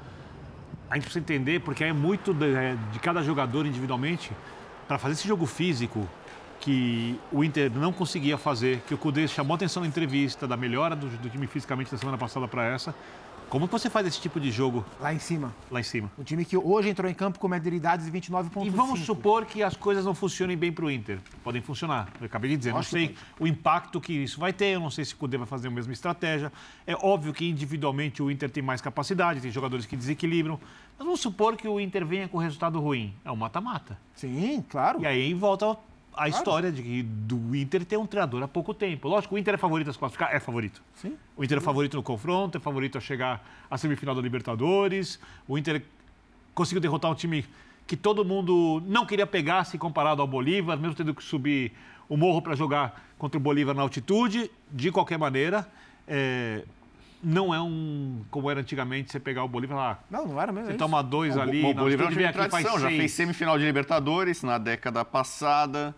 a 0.91 0.95
gente 0.95 1.05
precisa 1.05 1.21
entender, 1.21 1.61
porque 1.61 1.85
é 1.85 1.93
muito 1.93 2.35
de, 2.35 2.55
é, 2.55 2.77
de 2.93 2.99
cada 2.99 3.23
jogador 3.23 3.67
individualmente, 3.67 4.33
para 4.89 4.99
fazer 4.99 5.15
esse 5.15 5.29
jogo 5.29 5.47
físico 5.47 6.09
que 6.61 7.19
o 7.33 7.43
Inter 7.43 7.71
não 7.73 7.93
conseguia 7.93 8.37
fazer, 8.37 8.83
que 8.87 8.93
o 8.93 8.99
Cudê 8.99 9.27
chamou 9.27 9.55
atenção 9.55 9.83
na 9.83 9.89
entrevista 9.89 10.47
da 10.47 10.57
melhora 10.57 10.95
do, 10.95 11.07
do 11.07 11.31
time 11.31 11.47
fisicamente 11.47 11.91
da 11.91 11.97
semana 11.97 12.19
passada 12.19 12.47
para 12.47 12.65
essa, 12.67 12.95
como 13.51 13.67
você 13.67 13.91
faz 13.91 14.07
esse 14.07 14.21
tipo 14.21 14.39
de 14.39 14.49
jogo? 14.53 14.85
Lá 15.01 15.13
em 15.13 15.19
cima. 15.19 15.53
Lá 15.69 15.81
em 15.81 15.83
cima. 15.83 16.09
O 16.17 16.23
time 16.23 16.45
que 16.45 16.57
hoje 16.57 16.89
entrou 16.89 17.11
em 17.11 17.15
campo 17.15 17.37
com 17.41 17.49
média 17.49 17.69
de 17.69 17.79
29,5. 17.79 18.65
E 18.65 18.71
vamos 18.71 19.01
supor 19.01 19.45
que 19.45 19.61
as 19.61 19.77
coisas 19.77 20.05
não 20.05 20.15
funcionem 20.15 20.57
bem 20.57 20.73
para 20.73 20.85
o 20.85 20.91
Inter. 20.91 21.19
Podem 21.43 21.61
funcionar. 21.61 22.09
Eu 22.21 22.27
acabei 22.27 22.51
de 22.51 22.57
dizer, 22.57 22.73
Nossa, 22.73 22.97
não 22.97 23.07
sei 23.07 23.17
o 23.41 23.47
impacto 23.49 24.01
que 24.01 24.13
isso 24.13 24.39
vai 24.39 24.53
ter, 24.53 24.67
eu 24.67 24.81
não 24.81 24.89
sei 24.89 25.05
se 25.05 25.15
o 25.15 25.17
Cudê 25.17 25.37
vai 25.37 25.49
fazer 25.49 25.67
a 25.67 25.71
mesma 25.71 25.93
estratégia. 25.93 26.53
É 26.87 26.95
óbvio 26.95 27.33
que 27.33 27.49
individualmente 27.49 28.23
o 28.23 28.31
Inter 28.31 28.49
tem 28.49 28.63
mais 28.63 28.81
capacidade, 28.81 29.41
tem 29.41 29.51
jogadores 29.51 29.85
que 29.85 29.97
desequilibram. 29.97 30.59
Mas 30.97 31.05
vamos 31.05 31.21
supor 31.21 31.57
que 31.57 31.67
o 31.67 31.81
Inter 31.81 32.07
venha 32.07 32.29
com 32.29 32.39
resultado 32.39 32.79
ruim. 32.79 33.13
É 33.25 33.33
um 33.33 33.37
mata-mata. 33.37 33.99
Sim, 34.15 34.65
claro. 34.69 35.03
E 35.03 35.07
aí 35.07 35.35
volta 35.35 35.77
a 36.13 36.17
claro. 36.17 36.31
história 36.31 36.73
de 36.73 36.83
que 36.83 37.03
do 37.03 37.55
Inter 37.55 37.85
ter 37.85 37.97
um 37.97 38.07
treinador 38.07 38.43
há 38.43 38.49
pouco 38.49 38.75
tempo. 38.75 39.09
Lógico, 39.09 39.35
o 39.35 39.39
Inter 39.39 39.55
é 39.55 39.57
favorito 39.57 39.91
a 39.91 39.93
se 39.93 39.99
classificar? 39.99 40.35
É 40.35 40.41
favorito. 40.41 40.83
Sim. 40.95 41.17
O 41.37 41.45
Inter 41.45 41.59
é 41.59 41.61
favorito 41.61 41.97
no 41.97 42.03
confronto, 42.03 42.59
é 42.59 42.61
favorito 42.61 42.99
a 42.99 43.01
chegar 43.01 43.45
à 43.71 43.79
semifinal 43.79 44.15
da 44.15 44.21
Libertadores. 44.21 45.21
O 45.47 45.57
Inter 45.57 45.83
conseguiu 46.55 46.81
derrotar 46.81 47.11
um 47.11 47.15
time 47.15 47.45
que 47.87 47.97
todo 47.97 48.25
mundo 48.25 48.83
não 48.87 49.07
queria 49.07 49.27
pegar 49.27 49.65
se 49.65 49.79
comparado 49.79 50.23
ao 50.23 50.29
Bolívar, 50.29 50.79
mesmo 50.79 50.95
tendo 50.95 51.15
que 51.15 51.23
subir 51.23 51.73
o 52.09 52.17
morro 52.17 52.43
para 52.43 52.55
jogar 52.55 53.03
contra 53.19 53.39
o 53.39 53.41
Bolívar 53.41 53.75
na 53.75 53.83
altitude. 53.83 54.51
De 54.71 54.93
qualquer 54.93 55.19
maneira, 55.19 55.67
é, 56.07 56.65
não 57.23 57.55
é 57.55 57.61
um 57.61 58.23
como 58.31 58.51
era 58.51 58.61
antigamente 58.61 59.11
você 59.11 59.21
pegar 59.21 59.45
o 59.45 59.49
Bolívar 59.49 59.77
lá. 59.77 59.99
Não, 60.11 60.27
não 60.27 60.41
era 60.41 60.53
mesmo. 60.53 60.69
Você 60.69 60.75
é 60.75 60.77
toma 60.77 61.03
dois 61.03 61.37
o, 61.37 61.41
ali. 61.41 61.63
O, 61.63 61.71
o 61.71 61.75
Bolívar 61.75 62.13
vem 62.13 62.33
tradição, 62.33 62.79
já 62.79 62.89
fez 62.89 63.13
semifinal 63.13 63.59
de 63.59 63.65
Libertadores 63.65 64.43
na 64.43 64.59
década 64.59 65.05
passada. 65.05 65.95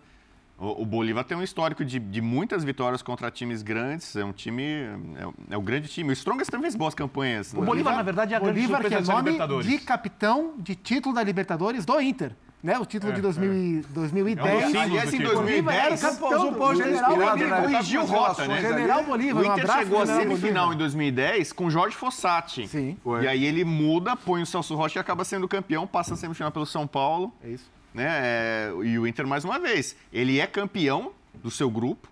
O, 0.57 0.83
o 0.83 0.85
Bolívar 0.85 1.23
tem 1.23 1.35
um 1.35 1.43
histórico 1.43 1.83
de, 1.83 1.99
de, 1.99 2.21
muitas 2.21 2.63
vitórias 2.63 3.01
contra 3.01 3.31
times 3.31 3.61
grandes. 3.61 4.15
É 4.15 4.23
um 4.23 4.31
time. 4.31 4.63
É, 4.63 5.53
é 5.55 5.57
um 5.57 5.63
grande 5.63 5.87
time. 5.87 6.09
O 6.09 6.13
Strongest 6.13 6.49
também 6.51 6.63
fez 6.63 6.75
boas 6.75 6.93
campanhas. 6.93 7.53
O 7.53 7.59
né? 7.59 7.65
Bolívar, 7.65 7.95
na 7.95 8.03
verdade, 8.03 8.33
é 8.33 8.37
a 8.37 8.39
Bolívar, 8.39 8.79
grande 8.81 9.03
que 9.03 9.11
é 9.11 9.13
nome 9.13 9.63
de 9.63 9.79
capitão 9.79 10.53
de 10.57 10.75
título 10.75 11.15
da 11.15 11.23
Libertadores 11.23 11.85
do 11.85 11.99
Inter 11.99 12.35
né? 12.63 12.79
O 12.79 12.85
título 12.85 13.11
é, 13.11 13.15
de 13.15 13.21
2000, 13.21 13.51
é. 13.51 13.83
2010. 13.89 14.73
É 14.73 14.79
Aliás, 14.79 15.13
em 15.13 15.19
2010, 15.19 16.01
campeão, 16.01 16.49
o 16.49 16.55
Paulo 16.55 16.75
General 16.77 17.15
Bolívar 17.15 17.61
corrigiu 17.61 18.05
rota, 18.05 18.47
né? 18.47 18.61
General 18.61 19.03
Bolívar, 19.03 19.43
O 19.43 19.45
Inter 19.45 19.69
um 19.69 19.73
chegou 19.73 20.01
à 20.01 20.05
semifinal 20.05 20.73
em 20.73 20.77
2010 20.77 21.51
com 21.51 21.69
Jorge 21.69 21.97
Fossati. 21.97 22.65
Sim. 22.69 22.97
E 23.21 23.27
aí 23.27 23.43
ele 23.43 23.65
muda, 23.65 24.15
põe 24.15 24.41
o 24.41 24.45
Celso 24.45 24.75
Rocha 24.75 24.97
e 24.97 25.01
acaba 25.01 25.25
sendo 25.25 25.45
campeão, 25.45 25.85
passa 25.85 26.13
a 26.13 26.17
semifinal 26.17 26.53
pelo 26.53 26.65
São 26.65 26.87
Paulo. 26.87 27.33
É 27.43 27.49
isso. 27.49 27.69
Né? 27.93 28.07
É, 28.07 28.73
e 28.85 28.97
o 28.97 29.05
Inter, 29.05 29.27
mais 29.27 29.43
uma 29.43 29.59
vez, 29.59 29.97
ele 30.11 30.39
é 30.39 30.47
campeão 30.47 31.11
do 31.43 31.51
seu 31.51 31.69
grupo, 31.69 32.07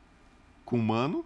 com 0.66 0.78
o 0.78 0.84
Mano, 0.84 1.26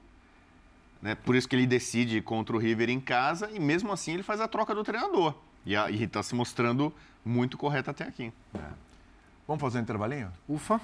né? 1.01 1.15
por 1.15 1.35
isso 1.35 1.49
que 1.49 1.55
ele 1.55 1.65
decide 1.65 2.21
contra 2.21 2.55
o 2.55 2.59
River 2.59 2.89
em 2.91 2.99
casa, 2.99 3.49
e 3.51 3.59
mesmo 3.59 3.91
assim 3.91 4.13
ele 4.13 4.23
faz 4.23 4.39
a 4.39 4.47
troca 4.47 4.73
do 4.75 4.83
treinador. 4.83 5.33
E 5.65 5.73
está 6.03 6.21
se 6.21 6.35
mostrando 6.35 6.93
muito 7.25 7.57
correto 7.57 7.89
até 7.89 8.03
aqui. 8.03 8.31
É. 8.53 8.84
Vamos 9.47 9.61
fazer 9.61 9.79
um 9.79 9.81
intervalinho? 9.81 10.29
Ufa. 10.47 10.79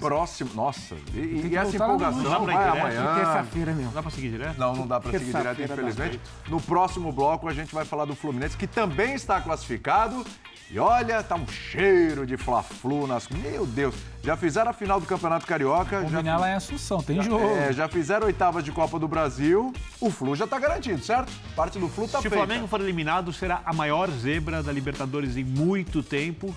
Próximo. 0.00 0.50
Nossa, 0.54 0.96
e, 1.14 1.48
e 1.50 1.56
essa 1.56 1.76
empolgação 1.76 2.46
vai 2.46 2.68
amanhã. 2.68 3.14
Terça-feira 3.14 3.72
mesmo. 3.72 3.86
Não 3.86 3.92
dá 3.92 4.02
para 4.02 4.10
seguir 4.10 4.30
direto? 4.30 4.58
Não, 4.58 4.74
não 4.74 4.86
dá 4.86 5.00
para 5.00 5.18
seguir 5.18 5.32
direto, 5.32 5.62
infelizmente. 5.62 6.20
No 6.48 6.60
próximo 6.60 7.12
bloco 7.12 7.46
a 7.46 7.52
gente 7.52 7.74
vai 7.74 7.84
falar 7.84 8.06
do 8.06 8.14
Fluminense, 8.14 8.56
que 8.56 8.66
também 8.66 9.14
está 9.14 9.40
classificado. 9.40 10.24
E 10.70 10.78
olha, 10.78 11.22
tá 11.22 11.34
um 11.34 11.46
cheiro 11.46 12.26
de 12.26 12.38
Fla-Flu 12.38 13.06
nas. 13.06 13.28
Meu 13.28 13.66
Deus! 13.66 13.94
Já 14.24 14.38
fizeram 14.38 14.70
a 14.70 14.72
final 14.72 14.98
do 14.98 15.04
Campeonato 15.04 15.46
Carioca. 15.46 16.00
Combinar 16.00 16.22
já... 16.22 16.38
lá 16.38 16.50
em 16.50 16.54
Assunção, 16.54 17.02
tem 17.02 17.16
já, 17.16 17.22
jogo. 17.24 17.44
É, 17.44 17.74
já 17.74 17.88
fizeram 17.88 18.26
oitavas 18.26 18.64
de 18.64 18.72
Copa 18.72 18.98
do 18.98 19.06
Brasil. 19.06 19.70
O 20.00 20.10
Flu 20.10 20.34
já 20.34 20.46
tá 20.46 20.58
garantido, 20.58 21.02
certo? 21.04 21.30
Parte 21.54 21.78
do 21.78 21.90
Flu 21.90 22.08
tá 22.08 22.22
Se 22.22 22.22
feita. 22.22 22.36
Se 22.36 22.42
o 22.42 22.46
Flamengo 22.46 22.66
for 22.66 22.80
eliminado, 22.80 23.30
será 23.34 23.60
a 23.66 23.74
maior 23.74 24.10
zebra 24.10 24.62
da 24.62 24.72
Libertadores 24.72 25.36
em 25.36 25.44
muito 25.44 26.02
tempo. 26.02 26.54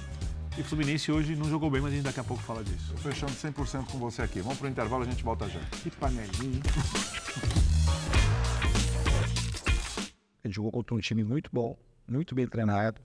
E 0.57 0.61
o 0.61 0.63
Fluminense 0.63 1.11
hoje 1.11 1.35
não 1.35 1.49
jogou 1.49 1.69
bem, 1.69 1.81
mas 1.81 1.91
a 1.91 1.95
gente 1.95 2.05
daqui 2.05 2.19
a 2.19 2.23
pouco 2.23 2.41
fala 2.41 2.63
disso. 2.63 2.93
Tô 2.93 2.97
fechando 2.97 3.33
100% 3.33 3.91
com 3.91 3.97
você 3.97 4.21
aqui. 4.21 4.39
Vamos 4.39 4.57
pro 4.57 4.67
intervalo, 4.67 5.03
a 5.03 5.05
gente 5.05 5.23
volta 5.23 5.47
já. 5.49 5.59
Que 5.83 5.91
panelinha. 5.91 6.61
Ele 10.43 10.53
jogou 10.53 10.71
contra 10.71 10.95
um 10.95 10.99
time 10.99 11.23
muito 11.23 11.49
bom, 11.51 11.77
muito 12.07 12.33
bem 12.33 12.47
treinado. 12.47 13.01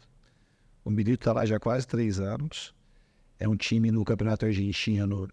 O 0.85 0.91
Milito 0.91 1.23
está 1.23 1.33
lá 1.33 1.45
já 1.45 1.57
há 1.57 1.61
quase 1.61 1.87
três 1.87 2.21
anos. 2.21 2.75
É 3.39 3.49
um 3.49 3.57
time 3.57 3.91
no 3.91 4.05
Campeonato 4.05 4.47
Argentino 4.47 5.29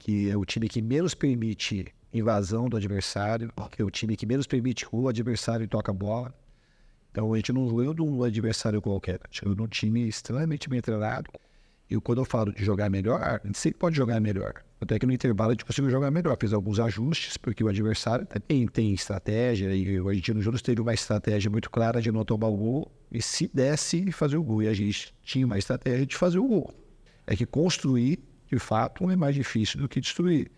que 0.00 0.30
é 0.30 0.36
o 0.36 0.46
time 0.46 0.66
que 0.66 0.80
menos 0.80 1.14
permite 1.14 1.94
invasão 2.12 2.68
do 2.68 2.76
adversário, 2.76 3.52
que 3.70 3.82
é 3.82 3.84
o 3.84 3.90
time 3.90 4.16
que 4.16 4.24
menos 4.24 4.46
permite 4.46 4.86
o 4.90 5.08
adversário 5.08 5.68
toca 5.68 5.92
a 5.92 5.94
bola. 5.94 6.34
Então 7.10 7.32
a 7.32 7.36
gente 7.36 7.52
não 7.52 7.68
ganhou 7.68 7.92
de 7.92 8.00
um 8.00 8.22
adversário 8.22 8.80
qualquer, 8.80 9.20
a 9.22 9.28
gente 9.28 9.42
ganhou 9.42 9.56
de 9.56 9.62
um 9.62 9.68
time 9.68 10.08
extremamente 10.08 10.70
bem 10.70 10.80
treinado, 10.80 11.30
e 11.90 12.00
quando 12.00 12.20
eu 12.20 12.24
falo 12.24 12.52
de 12.52 12.64
jogar 12.64 12.88
melhor, 12.88 13.20
a 13.20 13.40
gente 13.44 13.58
sempre 13.58 13.78
pode 13.78 13.96
jogar 13.96 14.20
melhor. 14.20 14.54
Até 14.80 14.96
que 14.96 15.04
no 15.04 15.12
intervalo 15.12 15.50
a 15.50 15.54
gente 15.54 15.64
conseguiu 15.64 15.90
jogar 15.90 16.08
melhor. 16.10 16.36
Fez 16.40 16.52
alguns 16.52 16.78
ajustes, 16.78 17.36
porque 17.36 17.64
o 17.64 17.68
adversário 17.68 18.24
também 18.24 18.66
tem 18.68 18.94
estratégia. 18.94 19.74
E 19.74 20.00
o 20.00 20.08
Argentino 20.08 20.40
Júnior 20.40 20.60
teve 20.60 20.80
uma 20.80 20.94
estratégia 20.94 21.50
muito 21.50 21.68
clara 21.68 22.00
de 22.00 22.12
não 22.12 22.24
tomar 22.24 22.46
o 22.46 22.56
gol. 22.56 22.92
E 23.10 23.20
se 23.20 23.50
desse, 23.52 24.12
fazer 24.12 24.36
o 24.36 24.42
gol. 24.42 24.62
E 24.62 24.68
a 24.68 24.72
gente 24.72 25.12
tinha 25.24 25.44
uma 25.44 25.58
estratégia 25.58 26.06
de 26.06 26.16
fazer 26.16 26.38
o 26.38 26.46
gol. 26.46 26.72
É 27.26 27.34
que 27.34 27.44
construir, 27.44 28.20
de 28.46 28.58
fato, 28.60 29.10
é 29.10 29.16
mais 29.16 29.34
difícil 29.34 29.80
do 29.80 29.88
que 29.88 30.00
destruir. 30.00 30.48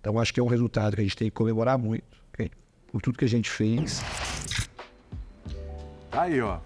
Então 0.00 0.18
acho 0.18 0.32
que 0.32 0.40
é 0.40 0.42
um 0.42 0.48
resultado 0.48 0.94
que 0.94 1.02
a 1.02 1.04
gente 1.04 1.16
tem 1.16 1.28
que 1.28 1.34
comemorar 1.34 1.78
muito. 1.78 2.16
Okay? 2.32 2.50
Por 2.90 3.02
tudo 3.02 3.18
que 3.18 3.26
a 3.26 3.28
gente 3.28 3.50
fez. 3.50 4.02
Aí, 6.12 6.40
ó. 6.40 6.58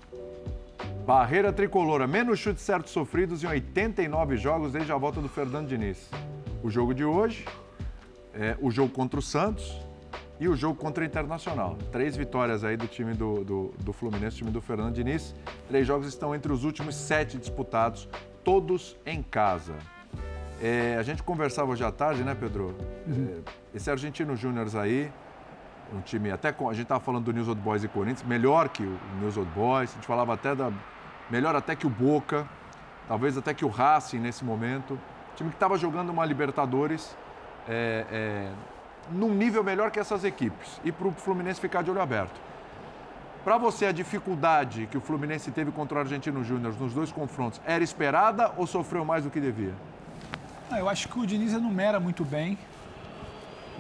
Barreira 1.07 1.53
tricolora, 1.53 2.07
menos 2.07 2.39
chutes 2.39 2.63
certos 2.63 2.93
sofridos 2.93 3.43
em 3.43 3.49
89 3.49 4.37
jogos 4.37 4.73
desde 4.73 4.93
a 4.93 4.97
volta 4.97 5.21
do 5.21 5.29
Fernando 5.29 5.67
Diniz. 5.67 6.09
O 6.63 6.71
jogo 6.71 6.95
de 6.95 7.05
hoje, 7.05 7.45
é, 8.33 8.57
o 8.61 8.71
jogo 8.71 8.93
contra 8.93 9.19
o 9.19 9.23
Santos 9.23 9.81
e 10.39 10.47
o 10.47 10.55
jogo 10.55 10.79
contra 10.79 11.03
o 11.03 11.07
Internacional. 11.07 11.77
Três 11.91 12.17
vitórias 12.17 12.63
aí 12.63 12.77
do 12.77 12.87
time 12.87 13.15
do, 13.15 13.43
do, 13.43 13.75
do 13.81 13.93
Fluminense, 13.93 14.37
time 14.37 14.53
do 14.53 14.61
Fernando 14.61 14.95
Diniz. 14.95 15.35
Três 15.67 15.85
jogos 15.85 16.07
estão 16.07 16.37
entre 16.37 16.53
os 16.53 16.63
últimos 16.63 16.95
sete 16.95 17.37
disputados, 17.37 18.09
todos 18.45 18.97
em 19.05 19.25
casa. 19.25 19.75
É, 20.63 20.97
a 20.97 21.03
gente 21.03 21.21
conversava 21.25 21.73
hoje 21.73 21.83
à 21.83 21.91
tarde, 21.91 22.23
né, 22.23 22.37
Pedro? 22.39 22.77
Uhum. 23.09 23.43
É, 23.45 23.77
esse 23.77 23.91
Argentino 23.91 24.37
Júnior 24.37 24.69
aí, 24.77 25.11
um 25.93 26.01
time 26.01 26.31
até 26.31 26.53
com, 26.53 26.69
a 26.69 26.73
gente 26.73 26.85
estava 26.85 27.01
falando 27.01 27.25
do 27.25 27.33
News 27.33 27.49
Old 27.49 27.61
Boys 27.61 27.85
e 27.85 27.89
Corinthians, 27.89 28.23
melhor 28.23 28.69
que 28.69 28.83
o 28.83 28.99
News 29.21 29.37
Old 29.37 29.51
Boys, 29.51 29.91
a 29.91 29.95
gente 29.95 30.07
falava 30.07 30.35
até 30.35 30.55
da 30.55 30.73
melhor 31.31 31.55
até 31.57 31.75
que 31.75 31.87
o 31.87 31.91
Boca, 31.91 32.47
talvez 33.09 33.39
até 33.39 33.55
que 33.55 33.65
o 33.65 33.69
Racing 33.69 34.19
nesse 34.19 34.45
momento, 34.45 34.99
time 35.37 35.51
que 35.51 35.57
estava 35.57 35.79
jogando 35.79 36.11
uma 36.11 36.25
Libertadores 36.27 37.17
é, 37.69 38.05
é, 38.11 38.53
num 39.11 39.35
nível 39.35 39.65
melhor 39.65 39.91
que 39.91 39.99
essas 39.99 40.25
equipes 40.25 40.81
e 40.85 40.93
para 40.93 41.09
o 41.09 41.13
Fluminense 41.13 41.61
ficar 41.61 41.83
de 41.83 41.91
olho 41.91 42.01
aberto. 42.01 42.41
Para 43.45 43.59
você, 43.59 43.87
a 43.87 43.93
dificuldade 43.93 44.87
que 44.87 44.97
o 44.97 45.01
Fluminense 45.01 45.51
teve 45.51 45.73
contra 45.73 45.99
o 45.99 46.01
Argentino 46.01 46.45
Júnior 46.45 46.75
nos 46.79 46.95
dois 46.95 47.11
confrontos 47.11 47.61
era 47.65 47.83
esperada 47.83 48.53
ou 48.57 48.67
sofreu 48.67 49.05
mais 49.05 49.25
do 49.25 49.31
que 49.31 49.41
devia? 49.41 49.75
Ah, 50.71 50.79
eu 50.79 50.89
acho 50.89 51.09
que 51.09 51.19
o 51.19 51.27
Diniz 51.27 51.53
enumera 51.53 51.99
muito 51.99 52.25
bem 52.25 52.57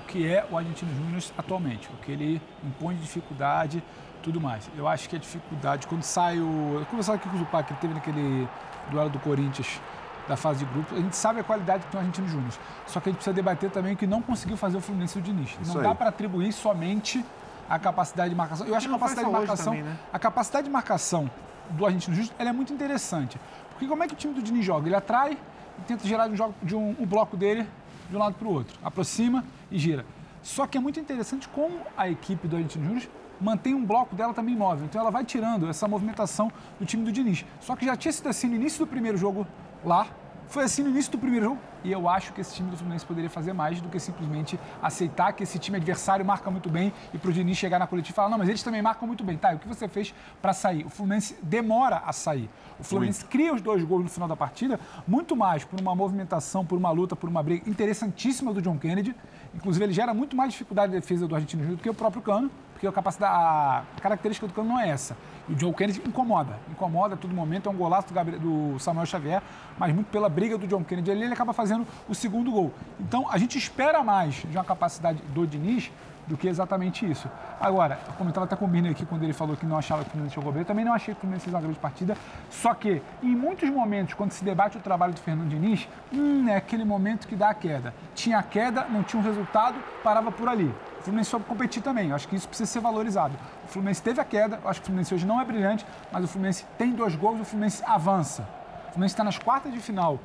que 0.02 0.26
é 0.26 0.46
o 0.50 0.56
Argentino 0.56 0.94
Júnior 0.94 1.22
atualmente, 1.36 1.88
o 1.92 1.96
que 2.04 2.12
ele 2.12 2.42
impõe 2.64 2.94
de 2.94 3.02
dificuldade, 3.02 3.82
tudo 4.22 4.40
mais. 4.40 4.70
Eu 4.76 4.86
acho 4.86 5.08
que 5.08 5.16
a 5.16 5.18
dificuldade, 5.18 5.86
quando 5.86 6.02
sai 6.02 6.38
o. 6.38 6.78
Eu 6.78 6.86
conversava 6.86 7.16
aqui 7.16 7.28
com 7.28 7.36
o 7.36 7.38
Zupac, 7.38 7.66
que 7.66 7.72
ele 7.72 7.80
teve 7.80 7.94
naquele 7.94 8.48
duelo 8.90 9.10
do 9.10 9.18
Corinthians 9.18 9.80
da 10.28 10.36
fase 10.36 10.60
de 10.60 10.72
grupos. 10.72 10.96
A 10.96 11.00
gente 11.00 11.16
sabe 11.16 11.40
a 11.40 11.44
qualidade 11.44 11.84
que 11.84 11.90
tem 11.90 11.98
o 11.98 12.00
Argentino 12.00 12.28
Júnior. 12.28 12.52
Só 12.86 13.00
que 13.00 13.08
a 13.08 13.12
gente 13.12 13.18
precisa 13.18 13.34
debater 13.34 13.70
também 13.70 13.94
o 13.94 13.96
que 13.96 14.06
não 14.06 14.22
conseguiu 14.22 14.56
fazer 14.56 14.76
o 14.76 14.80
Fluminense 14.80 15.18
e 15.18 15.20
o 15.20 15.22
Diniz. 15.22 15.50
Isso 15.60 15.72
não 15.72 15.80
aí. 15.80 15.88
dá 15.88 15.94
para 15.94 16.08
atribuir 16.08 16.52
somente 16.52 17.24
a 17.68 17.78
capacidade 17.78 18.30
de 18.30 18.36
marcação. 18.36 18.66
Eu 18.66 18.74
acho 18.74 18.88
que 18.88 18.94
a 18.94 18.98
capacidade 18.98 19.26
de 19.26 19.32
marcação, 19.32 19.64
também, 19.64 19.82
né? 19.82 19.96
a 20.12 20.18
capacidade 20.18 20.64
de 20.64 20.70
marcação 20.70 21.30
do 21.70 21.86
Argentino 21.86 22.14
Júnior, 22.14 22.34
ela 22.38 22.50
é 22.50 22.52
muito 22.52 22.72
interessante. 22.72 23.40
Porque 23.70 23.86
como 23.86 24.02
é 24.02 24.06
que 24.06 24.14
o 24.14 24.16
time 24.16 24.34
do 24.34 24.42
Diniz 24.42 24.64
joga? 24.64 24.86
Ele 24.86 24.94
atrai 24.94 25.38
e 25.78 25.82
tenta 25.82 26.06
girar 26.06 26.28
de 26.28 26.34
um, 26.34 26.36
jogo, 26.36 26.54
de 26.62 26.76
um, 26.76 26.94
o 26.98 27.06
bloco 27.06 27.36
dele 27.36 27.66
de 28.12 28.16
um 28.16 28.20
lado 28.20 28.34
para 28.34 28.46
o 28.46 28.52
outro. 28.52 28.78
Aproxima 28.84 29.44
e 29.70 29.78
gira. 29.78 30.04
Só 30.42 30.66
que 30.66 30.76
é 30.76 30.80
muito 30.80 31.00
interessante 31.00 31.48
como 31.48 31.80
a 31.96 32.08
equipe 32.08 32.46
do 32.46 32.56
Argentino 32.56 32.84
Júnior 32.84 33.08
mantém 33.40 33.74
um 33.74 33.84
bloco 33.84 34.14
dela 34.14 34.32
também 34.32 34.54
imóvel. 34.54 34.84
Então 34.84 35.00
ela 35.00 35.10
vai 35.10 35.24
tirando 35.24 35.68
essa 35.68 35.88
movimentação 35.88 36.52
do 36.78 36.86
time 36.86 37.04
do 37.04 37.10
Diniz. 37.10 37.44
Só 37.60 37.74
que 37.74 37.86
já 37.86 37.96
tinha 37.96 38.12
sido 38.12 38.28
assim 38.28 38.48
no 38.48 38.54
início 38.54 38.84
do 38.84 38.88
primeiro 38.88 39.16
jogo 39.16 39.46
lá, 39.84 40.06
foi 40.52 40.64
assim 40.64 40.82
no 40.82 40.90
início 40.90 41.10
do 41.10 41.18
primeiro 41.18 41.46
jogo. 41.46 41.58
E 41.82 41.90
eu 41.90 42.06
acho 42.06 42.32
que 42.32 42.40
esse 42.40 42.54
time 42.54 42.70
do 42.70 42.76
Fluminense 42.76 43.04
poderia 43.06 43.30
fazer 43.30 43.54
mais 43.54 43.80
do 43.80 43.88
que 43.88 43.98
simplesmente 43.98 44.60
aceitar 44.82 45.32
que 45.32 45.42
esse 45.42 45.58
time 45.58 45.78
adversário 45.78 46.24
marca 46.24 46.50
muito 46.50 46.68
bem 46.68 46.92
e 47.12 47.18
pro 47.18 47.32
Diniz 47.32 47.56
chegar 47.56 47.78
na 47.78 47.86
coletiva 47.86 48.12
e 48.12 48.14
falar, 48.14 48.28
não, 48.28 48.38
mas 48.38 48.48
eles 48.48 48.62
também 48.62 48.82
marcam 48.82 49.06
muito 49.06 49.24
bem. 49.24 49.36
Tá, 49.38 49.52
e 49.52 49.56
o 49.56 49.58
que 49.58 49.66
você 49.66 49.88
fez 49.88 50.14
para 50.42 50.52
sair? 50.52 50.84
O 50.84 50.90
Fluminense 50.90 51.36
demora 51.42 52.02
a 52.04 52.12
sair. 52.12 52.50
O 52.78 52.84
Fluminense 52.84 53.24
cria 53.24 53.52
os 53.52 53.62
dois 53.62 53.82
gols 53.82 54.04
no 54.04 54.10
final 54.10 54.28
da 54.28 54.36
partida, 54.36 54.78
muito 55.08 55.34
mais 55.34 55.64
por 55.64 55.80
uma 55.80 55.94
movimentação, 55.94 56.66
por 56.66 56.76
uma 56.76 56.90
luta, 56.90 57.16
por 57.16 57.30
uma 57.30 57.42
briga 57.42 57.68
interessantíssima 57.68 58.52
do 58.52 58.60
John 58.60 58.78
Kennedy. 58.78 59.16
Inclusive, 59.54 59.86
ele 59.86 59.92
gera 59.92 60.12
muito 60.12 60.36
mais 60.36 60.52
dificuldade 60.52 60.92
de 60.92 61.00
defesa 61.00 61.26
do 61.26 61.34
Argentino 61.34 61.62
Júnior 61.62 61.78
do 61.78 61.82
que 61.82 61.88
o 61.88 61.94
próprio 61.94 62.20
Cano, 62.20 62.50
porque 62.74 62.86
a 62.86 62.92
capacidade, 62.92 63.34
a 63.34 64.00
característica 64.00 64.46
do 64.46 64.52
Cano 64.52 64.68
não 64.68 64.78
é 64.78 64.90
essa. 64.90 65.16
E 65.48 65.52
o 65.52 65.56
John 65.56 65.72
Kennedy 65.72 66.00
incomoda, 66.06 66.58
incomoda 66.70 67.14
a 67.14 67.16
todo 67.16 67.34
momento, 67.34 67.68
é 67.68 67.72
um 67.72 67.76
golaço 67.76 68.08
do, 68.08 68.14
Gabriel- 68.14 68.40
do 68.40 68.78
Samuel 68.78 69.06
Xavier, 69.06 69.42
mas 69.78 69.92
muito 69.92 70.06
pela 70.08 70.28
briga 70.28 70.56
do 70.56 70.66
John 70.66 70.84
Kennedy 70.84 71.10
ali, 71.10 71.24
ele 71.24 71.32
acaba 71.32 71.52
fazendo 71.52 71.86
o 72.08 72.14
segundo 72.14 72.50
gol. 72.52 72.72
Então, 73.00 73.26
a 73.30 73.38
gente 73.38 73.58
espera 73.58 74.02
mais 74.04 74.34
de 74.34 74.56
uma 74.56 74.64
capacidade 74.64 75.20
do 75.34 75.46
Diniz 75.46 75.90
do 76.24 76.36
que 76.36 76.46
exatamente 76.46 77.04
isso. 77.10 77.28
Agora, 77.60 77.98
eu 78.06 78.12
comentava 78.12 78.44
até 78.46 78.54
com 78.54 78.64
o 78.64 78.68
Birner 78.68 78.92
aqui 78.92 79.04
quando 79.04 79.24
ele 79.24 79.32
falou 79.32 79.56
que 79.56 79.66
não 79.66 79.76
achava 79.76 80.02
que 80.02 80.08
o 80.08 80.10
Fluminense 80.12 80.36
jogou 80.36 80.52
bem, 80.52 80.62
eu 80.62 80.66
também 80.66 80.84
não 80.84 80.92
achei 80.94 81.12
que 81.12 81.18
o 81.18 81.20
Fluminense 81.20 81.44
fez 81.44 81.52
uma 81.52 81.60
grande 81.60 81.78
partida, 81.80 82.16
só 82.48 82.72
que 82.74 83.02
em 83.20 83.34
muitos 83.34 83.68
momentos, 83.68 84.14
quando 84.14 84.30
se 84.30 84.44
debate 84.44 84.76
o 84.76 84.80
trabalho 84.80 85.12
do 85.12 85.18
Fernando 85.20 85.48
Diniz, 85.48 85.88
hum, 86.12 86.48
é 86.48 86.54
aquele 86.54 86.84
momento 86.84 87.26
que 87.26 87.34
dá 87.34 87.50
a 87.50 87.54
queda. 87.54 87.92
Tinha 88.14 88.38
a 88.38 88.42
queda, 88.44 88.86
não 88.88 89.02
tinha 89.02 89.20
um 89.20 89.24
resultado, 89.24 89.74
parava 90.04 90.30
por 90.30 90.48
ali. 90.48 90.72
O 91.02 91.04
Fluminense 91.04 91.30
soube 91.30 91.44
competir 91.46 91.82
também, 91.82 92.10
eu 92.10 92.14
acho 92.14 92.28
que 92.28 92.36
isso 92.36 92.46
precisa 92.46 92.70
ser 92.70 92.78
valorizado. 92.78 93.34
O 93.64 93.68
Fluminense 93.68 94.00
teve 94.00 94.20
a 94.20 94.24
queda, 94.24 94.60
eu 94.62 94.70
acho 94.70 94.80
que 94.80 94.84
o 94.84 94.86
Fluminense 94.86 95.12
hoje 95.12 95.26
não 95.26 95.40
é 95.40 95.44
brilhante, 95.44 95.84
mas 96.12 96.24
o 96.24 96.28
Fluminense 96.28 96.64
tem 96.78 96.92
dois 96.92 97.16
gols 97.16 97.38
e 97.40 97.42
o 97.42 97.44
Fluminense 97.44 97.82
avança. 97.84 98.42
O 98.88 98.92
Fluminense 98.92 99.14
está 99.14 99.24
nas 99.24 99.36
quartas 99.36 99.72
de 99.72 99.80
final 99.80 100.20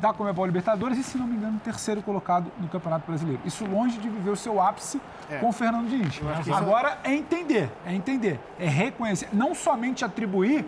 da 0.00 0.14
Comebol 0.14 0.46
Libertadores 0.46 0.96
e, 0.98 1.02
se 1.04 1.18
não 1.18 1.26
me 1.26 1.36
engano, 1.36 1.60
terceiro 1.62 2.00
colocado 2.02 2.50
no 2.58 2.68
Campeonato 2.68 3.06
Brasileiro. 3.06 3.40
Isso 3.44 3.66
longe 3.66 3.98
de 3.98 4.08
viver 4.08 4.30
o 4.30 4.36
seu 4.36 4.60
ápice 4.62 4.98
É. 5.30 5.36
com 5.38 5.50
o 5.50 5.52
Fernando 5.52 5.88
Diniz. 5.88 6.18
Agora 6.56 6.98
é 7.04 7.12
entender, 7.14 7.70
é 7.86 7.94
entender, 7.94 8.40
é 8.58 8.66
reconhecer, 8.66 9.28
não 9.32 9.54
somente 9.54 10.04
atribuir 10.06 10.66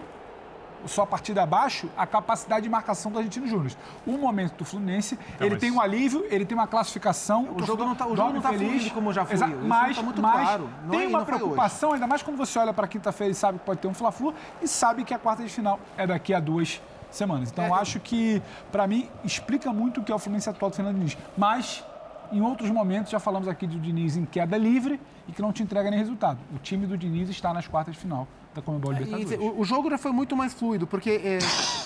só 0.86 1.02
a 1.02 1.06
partir 1.06 1.32
de 1.32 1.40
abaixo 1.40 1.88
a 1.96 2.06
capacidade 2.06 2.62
de 2.62 2.68
marcação 2.68 3.10
do 3.10 3.18
Argentino 3.18 3.46
Júnior. 3.46 3.72
O 4.06 4.12
momento 4.12 4.54
do 4.56 4.64
Fluminense, 4.64 5.18
ele 5.40 5.50
mas- 5.50 5.60
tem 5.60 5.70
um 5.70 5.80
alívio, 5.80 6.24
ele 6.30 6.44
tem 6.44 6.56
uma 6.56 6.66
classificação. 6.66 7.48
O 7.56 7.62
jogo 7.64 7.84
não 7.84 7.94
tá- 7.94 8.06
o 8.06 8.16
jogo 8.16 8.32
não 8.32 8.40
tá 8.40 8.52
fluindo 8.52 8.90
como 8.90 9.12
já. 9.12 9.22
Isso 9.24 9.44
mas, 9.64 9.96
tá 9.96 10.02
muito 10.02 10.22
mas 10.22 10.40
claro. 10.42 10.70
Não 10.84 10.90
tem 10.90 11.04
é- 11.04 11.08
uma 11.08 11.18
não 11.20 11.26
foi 11.26 11.34
preocupação, 11.36 11.92
ainda 11.92 12.06
mais 12.06 12.22
quando 12.22 12.36
você 12.36 12.58
olha 12.58 12.72
para 12.72 12.86
quinta-feira 12.86 13.30
e 13.32 13.34
sabe 13.34 13.58
que 13.58 13.64
pode 13.64 13.80
ter 13.80 13.88
um 13.88 13.94
Fla-Flu 13.94 14.34
e 14.62 14.68
sabe 14.68 15.04
que 15.04 15.12
a 15.14 15.18
quarta 15.18 15.42
de 15.42 15.48
final 15.48 15.78
é 15.96 16.06
daqui 16.06 16.32
a 16.34 16.40
duas 16.40 16.80
semanas. 17.10 17.50
Então, 17.50 17.64
É, 17.64 17.68
eu 17.68 17.74
acho 17.74 17.98
que, 18.00 18.42
para 18.70 18.86
mim, 18.86 19.08
explica 19.24 19.72
muito 19.72 20.00
o 20.00 20.04
que 20.04 20.12
é 20.12 20.14
o 20.14 20.18
Fluminense 20.18 20.48
atual 20.50 20.70
do 20.70 20.76
Fernando 20.76 20.96
Diniz. 20.96 21.16
Mas, 21.36 21.84
em 22.32 22.40
outros 22.40 22.68
momentos, 22.70 23.10
já 23.10 23.18
falamos 23.20 23.48
aqui 23.48 23.66
do 23.66 23.78
Diniz 23.78 24.16
em 24.16 24.24
queda 24.24 24.56
livre 24.58 25.00
e 25.28 25.32
que 25.32 25.40
não 25.40 25.52
te 25.52 25.62
entrega 25.62 25.88
nem 25.90 25.98
resultado. 25.98 26.38
O 26.54 26.58
time 26.58 26.86
do 26.86 26.98
Diniz 26.98 27.28
está 27.30 27.54
nas 27.54 27.66
quartas 27.66 27.94
de 27.94 28.00
final 28.00 28.26
da 28.56 28.62
Comebol 28.62 28.92
E, 28.92 28.98
Libertadores. 29.04 29.38
o, 29.40 29.60
o 29.60 29.64
jogo 29.64 29.90
já 29.90 29.98
foi 29.98 30.10
muito 30.10 30.34
mais 30.34 30.54
fluido, 30.54 30.86
porque 30.86 31.10
é, 31.10 31.38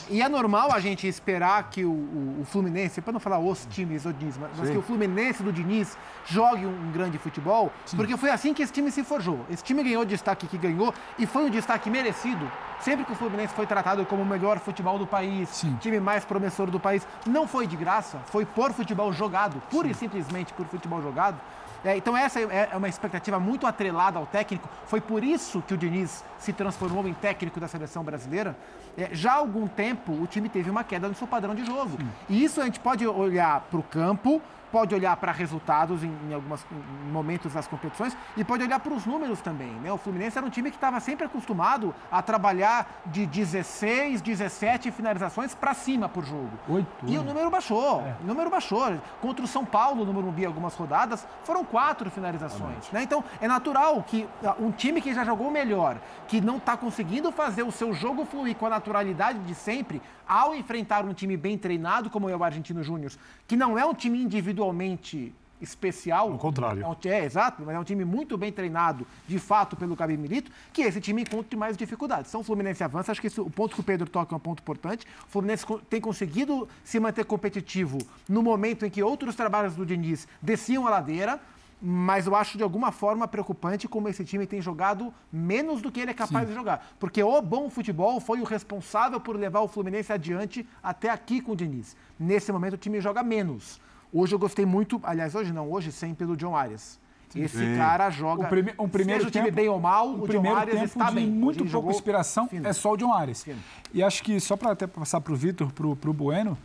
e 0.08 0.22
é 0.22 0.28
normal 0.28 0.72
a 0.72 0.78
gente 0.80 1.06
esperar 1.06 1.68
que 1.68 1.84
o, 1.84 1.90
o- 1.90 2.38
o 2.40 2.44
Fluminense, 2.44 3.00
para 3.00 3.12
não 3.12 3.20
falar 3.20 3.38
os 3.40 3.66
times 3.66 4.04
do 4.04 4.12
Diniz, 4.12 4.38
mas, 4.38 4.50
mas 4.56 4.66
Sim. 4.68 4.72
que 4.74 4.78
o 4.78 4.82
Fluminense 4.82 5.42
do 5.42 5.52
Diniz 5.52 5.98
jogue 6.24 6.64
um, 6.64 6.90
grande 6.92 7.18
futebol, 7.18 7.70
porque 7.96 8.16
foi 8.16 8.30
assim 8.30 8.54
que 8.54 8.62
esse 8.62 8.72
time 8.72 8.90
se 8.90 9.02
forjou. 9.04 9.40
Esse 9.50 9.62
time 9.64 9.82
ganhou 9.82 10.02
o 10.02 10.06
destaque 10.06 10.46
que 10.46 10.56
ganhou 10.56 10.94
e 11.18 11.26
foi 11.26 11.44
um 11.44 11.50
destaque 11.50 11.90
merecido. 11.90 12.50
Sempre 12.80 13.04
que 13.04 13.12
o 13.12 13.14
Fluminense 13.14 13.52
foi 13.52 13.66
tratado 13.66 14.06
como 14.06 14.22
o 14.22 14.26
melhor 14.26 14.58
futebol 14.58 14.98
do 14.98 15.06
país, 15.06 15.64
time 15.80 16.00
mais 16.00 16.24
promissor 16.24 16.70
do 16.70 16.80
país, 16.80 17.06
não 17.26 17.46
foi 17.46 17.66
de 17.66 17.76
graça, 17.76 18.18
foi 18.26 18.46
por 18.46 18.72
futebol 18.72 19.12
jogado, 19.12 19.60
pura 19.70 19.88
e 19.88 19.92
simplesmente 19.94 20.52
por 20.54 20.64
futebol 20.66 21.02
jogado. 21.02 21.38
É, 21.84 21.96
então 21.96 22.16
essa 22.16 22.40
é 22.40 22.68
é 22.70 22.76
uma 22.76 22.88
expectativa 22.88 23.38
muito 23.40 23.66
atrelada 23.66 24.18
ao 24.18 24.26
técnico. 24.26 24.68
Foi 24.86 25.00
por 25.00 25.24
isso 25.24 25.62
que 25.62 25.74
o 25.74 25.76
Diniz 25.76 26.24
se 26.38 26.52
transformou 26.52 27.06
em 27.08 27.14
técnico 27.14 27.58
da 27.58 27.68
seleção 27.68 28.02
brasileira. 28.02 28.56
É, 28.96 29.08
já 29.12 29.32
há 29.32 29.36
algum 29.36 29.66
tempo 29.66 30.12
o 30.12 30.26
time 30.26 30.48
teve 30.48 30.70
uma 30.70 30.84
queda 30.84 31.08
no 31.08 31.14
seu 31.14 31.26
padrão 31.26 31.54
de 31.54 31.64
jogo. 31.64 31.96
E 32.28 32.44
isso 32.44 32.60
a 32.60 32.64
gente 32.64 32.80
pode 32.80 33.06
olhar 33.06 33.60
para 33.70 33.80
o 33.80 33.82
campo, 33.82 34.42
pode 34.70 34.94
olhar 34.94 35.16
para 35.16 35.32
resultados 35.32 36.02
em, 36.02 36.12
em 36.28 36.34
alguns 36.34 36.64
momentos 37.10 37.52
das 37.52 37.66
competições 37.66 38.16
e 38.36 38.44
pode 38.44 38.64
olhar 38.64 38.80
para 38.80 38.92
os 38.92 39.06
números 39.06 39.40
também. 39.40 39.72
Né? 39.74 39.92
O 39.92 39.98
Fluminense 39.98 40.38
era 40.38 40.46
um 40.46 40.50
time 40.50 40.70
que 40.70 40.76
estava 40.76 41.00
sempre 41.00 41.26
acostumado 41.26 41.94
a 42.10 42.22
trabalhar 42.22 43.02
de 43.06 43.26
16, 43.26 44.20
17 44.20 44.90
finalizações 44.90 45.54
para 45.54 45.74
cima 45.74 46.08
por 46.08 46.24
jogo. 46.24 46.50
Oito. 46.68 46.88
E 47.06 47.18
o 47.18 47.22
número 47.22 47.50
baixou. 47.50 48.02
O 48.22 48.26
número 48.26 48.50
baixou. 48.50 48.98
Contra 49.20 49.44
o 49.44 49.48
São 49.48 49.64
Paulo, 49.64 50.04
no 50.04 50.12
Morumbi, 50.12 50.44
algumas 50.44 50.74
rodadas, 50.74 51.26
foram 51.44 51.64
quatro 51.64 52.10
finalizações. 52.10 52.90
Né? 52.92 53.02
Então, 53.02 53.22
é 53.40 53.48
natural 53.48 54.02
que 54.02 54.28
ah, 54.44 54.54
um 54.58 54.70
time 54.70 55.00
que 55.00 55.12
já 55.12 55.24
jogou 55.24 55.50
melhor, 55.50 55.96
que 56.28 56.40
não 56.40 56.56
está 56.56 56.76
conseguindo 56.76 57.32
fazer 57.32 57.62
o 57.62 57.72
seu 57.72 57.92
jogo 57.92 58.24
fluir 58.24 58.56
com 58.56 58.66
a 58.66 58.70
naturalidade 58.70 59.38
de 59.40 59.54
sempre, 59.54 60.00
ao 60.30 60.54
enfrentar 60.54 61.04
um 61.04 61.12
time 61.12 61.36
bem 61.36 61.58
treinado, 61.58 62.08
como 62.08 62.28
é 62.30 62.36
o 62.36 62.44
Argentino 62.44 62.84
Júnior, 62.84 63.10
que 63.48 63.56
não 63.56 63.76
é 63.76 63.84
um 63.84 63.92
time 63.92 64.22
individualmente 64.22 65.34
especial. 65.60 66.30
Ao 66.32 66.38
contrário. 66.38 66.82
É, 66.82 66.86
um- 66.88 66.96
é, 67.04 67.24
exato, 67.24 67.62
mas 67.66 67.74
é 67.74 67.78
um 67.78 67.84
time 67.84 68.04
muito 68.04 68.38
bem 68.38 68.50
treinado, 68.52 69.06
de 69.28 69.38
fato, 69.38 69.76
pelo 69.76 69.94
Gabi 69.96 70.16
Milito, 70.16 70.50
que 70.72 70.82
esse 70.82 71.00
time 71.00 71.22
encontre 71.22 71.56
mais 71.56 71.76
dificuldades. 71.76 72.30
Então, 72.30 72.40
o 72.40 72.44
Fluminense 72.44 72.82
avança. 72.82 73.10
Acho 73.12 73.20
que 73.20 73.40
o 73.40 73.50
ponto 73.50 73.74
que 73.74 73.80
o 73.80 73.84
Pedro 73.84 74.08
toca 74.08 74.34
é 74.34 74.36
um 74.36 74.40
ponto 74.40 74.60
importante. 74.60 75.04
O 75.26 75.30
Fluminense 75.30 75.66
tem 75.90 76.00
conseguido 76.00 76.66
se 76.84 76.98
manter 77.00 77.24
competitivo 77.24 77.98
no 78.28 78.42
momento 78.42 78.86
em 78.86 78.90
que 78.90 79.02
outros 79.02 79.34
trabalhos 79.34 79.74
do 79.74 79.84
Diniz 79.84 80.26
desciam 80.40 80.86
a 80.86 80.90
ladeira. 80.90 81.38
Mas 81.82 82.26
eu 82.26 82.36
acho 82.36 82.58
de 82.58 82.62
alguma 82.62 82.92
forma 82.92 83.26
preocupante 83.26 83.88
como 83.88 84.08
esse 84.08 84.22
time 84.24 84.46
tem 84.46 84.60
jogado 84.60 85.12
menos 85.32 85.80
do 85.80 85.90
que 85.90 86.00
ele 86.00 86.10
é 86.10 86.14
capaz 86.14 86.46
de 86.46 86.52
jogar. 86.54 86.86
Porque 86.98 87.22
o 87.22 87.40
bom 87.40 87.70
futebol 87.70 88.20
foi 88.20 88.40
o 88.40 88.44
responsável 88.44 89.18
por 89.18 89.34
levar 89.36 89.60
o 89.60 89.68
Fluminense 89.68 90.12
adiante 90.12 90.66
até 90.82 91.08
aqui 91.08 91.40
com 91.40 91.52
o 91.52 91.56
Diniz. 91.56 91.96
Nesse 92.18 92.52
momento 92.52 92.74
o 92.74 92.78
time 92.78 93.00
joga 93.00 93.22
menos. 93.22 93.80
Hoje 94.12 94.34
eu 94.34 94.38
gostei 94.38 94.66
muito, 94.66 95.00
aliás, 95.02 95.34
hoje 95.34 95.52
não, 95.52 95.70
hoje 95.70 95.90
sem 95.90 96.12
pelo 96.14 96.36
John 96.36 96.54
Arias. 96.54 96.98
Esse 97.34 97.58
Sim. 97.58 97.76
cara 97.76 98.10
joga. 98.10 98.42
O, 98.44 98.48
prime- 98.48 98.74
um 98.76 98.88
primeiro 98.88 99.20
seja 99.20 99.28
o 99.28 99.30
time 99.30 99.44
tempo- 99.44 99.56
bem 99.56 99.68
ou 99.68 99.78
mal, 99.78 100.08
um 100.08 100.14
o 100.14 100.18
John 100.22 100.26
primeiro 100.26 100.56
Arias 100.58 100.74
tempo 100.80 100.86
está 100.86 101.08
de 101.10 101.14
bem. 101.14 101.28
Muito 101.28 101.64
pouca 101.64 101.90
inspiração 101.90 102.48
fino. 102.48 102.66
é 102.66 102.72
só 102.72 102.92
o 102.92 102.96
John 102.96 103.14
Ares. 103.14 103.44
Fino. 103.44 103.60
E 103.94 104.02
acho 104.02 104.20
que, 104.24 104.38
só 104.40 104.56
para 104.56 104.72
até 104.72 104.84
passar 104.88 105.20
para 105.20 105.32
o 105.32 105.36
Vitor, 105.36 105.72
para 105.72 106.10
o 106.10 106.12
Bueno, 106.12 106.58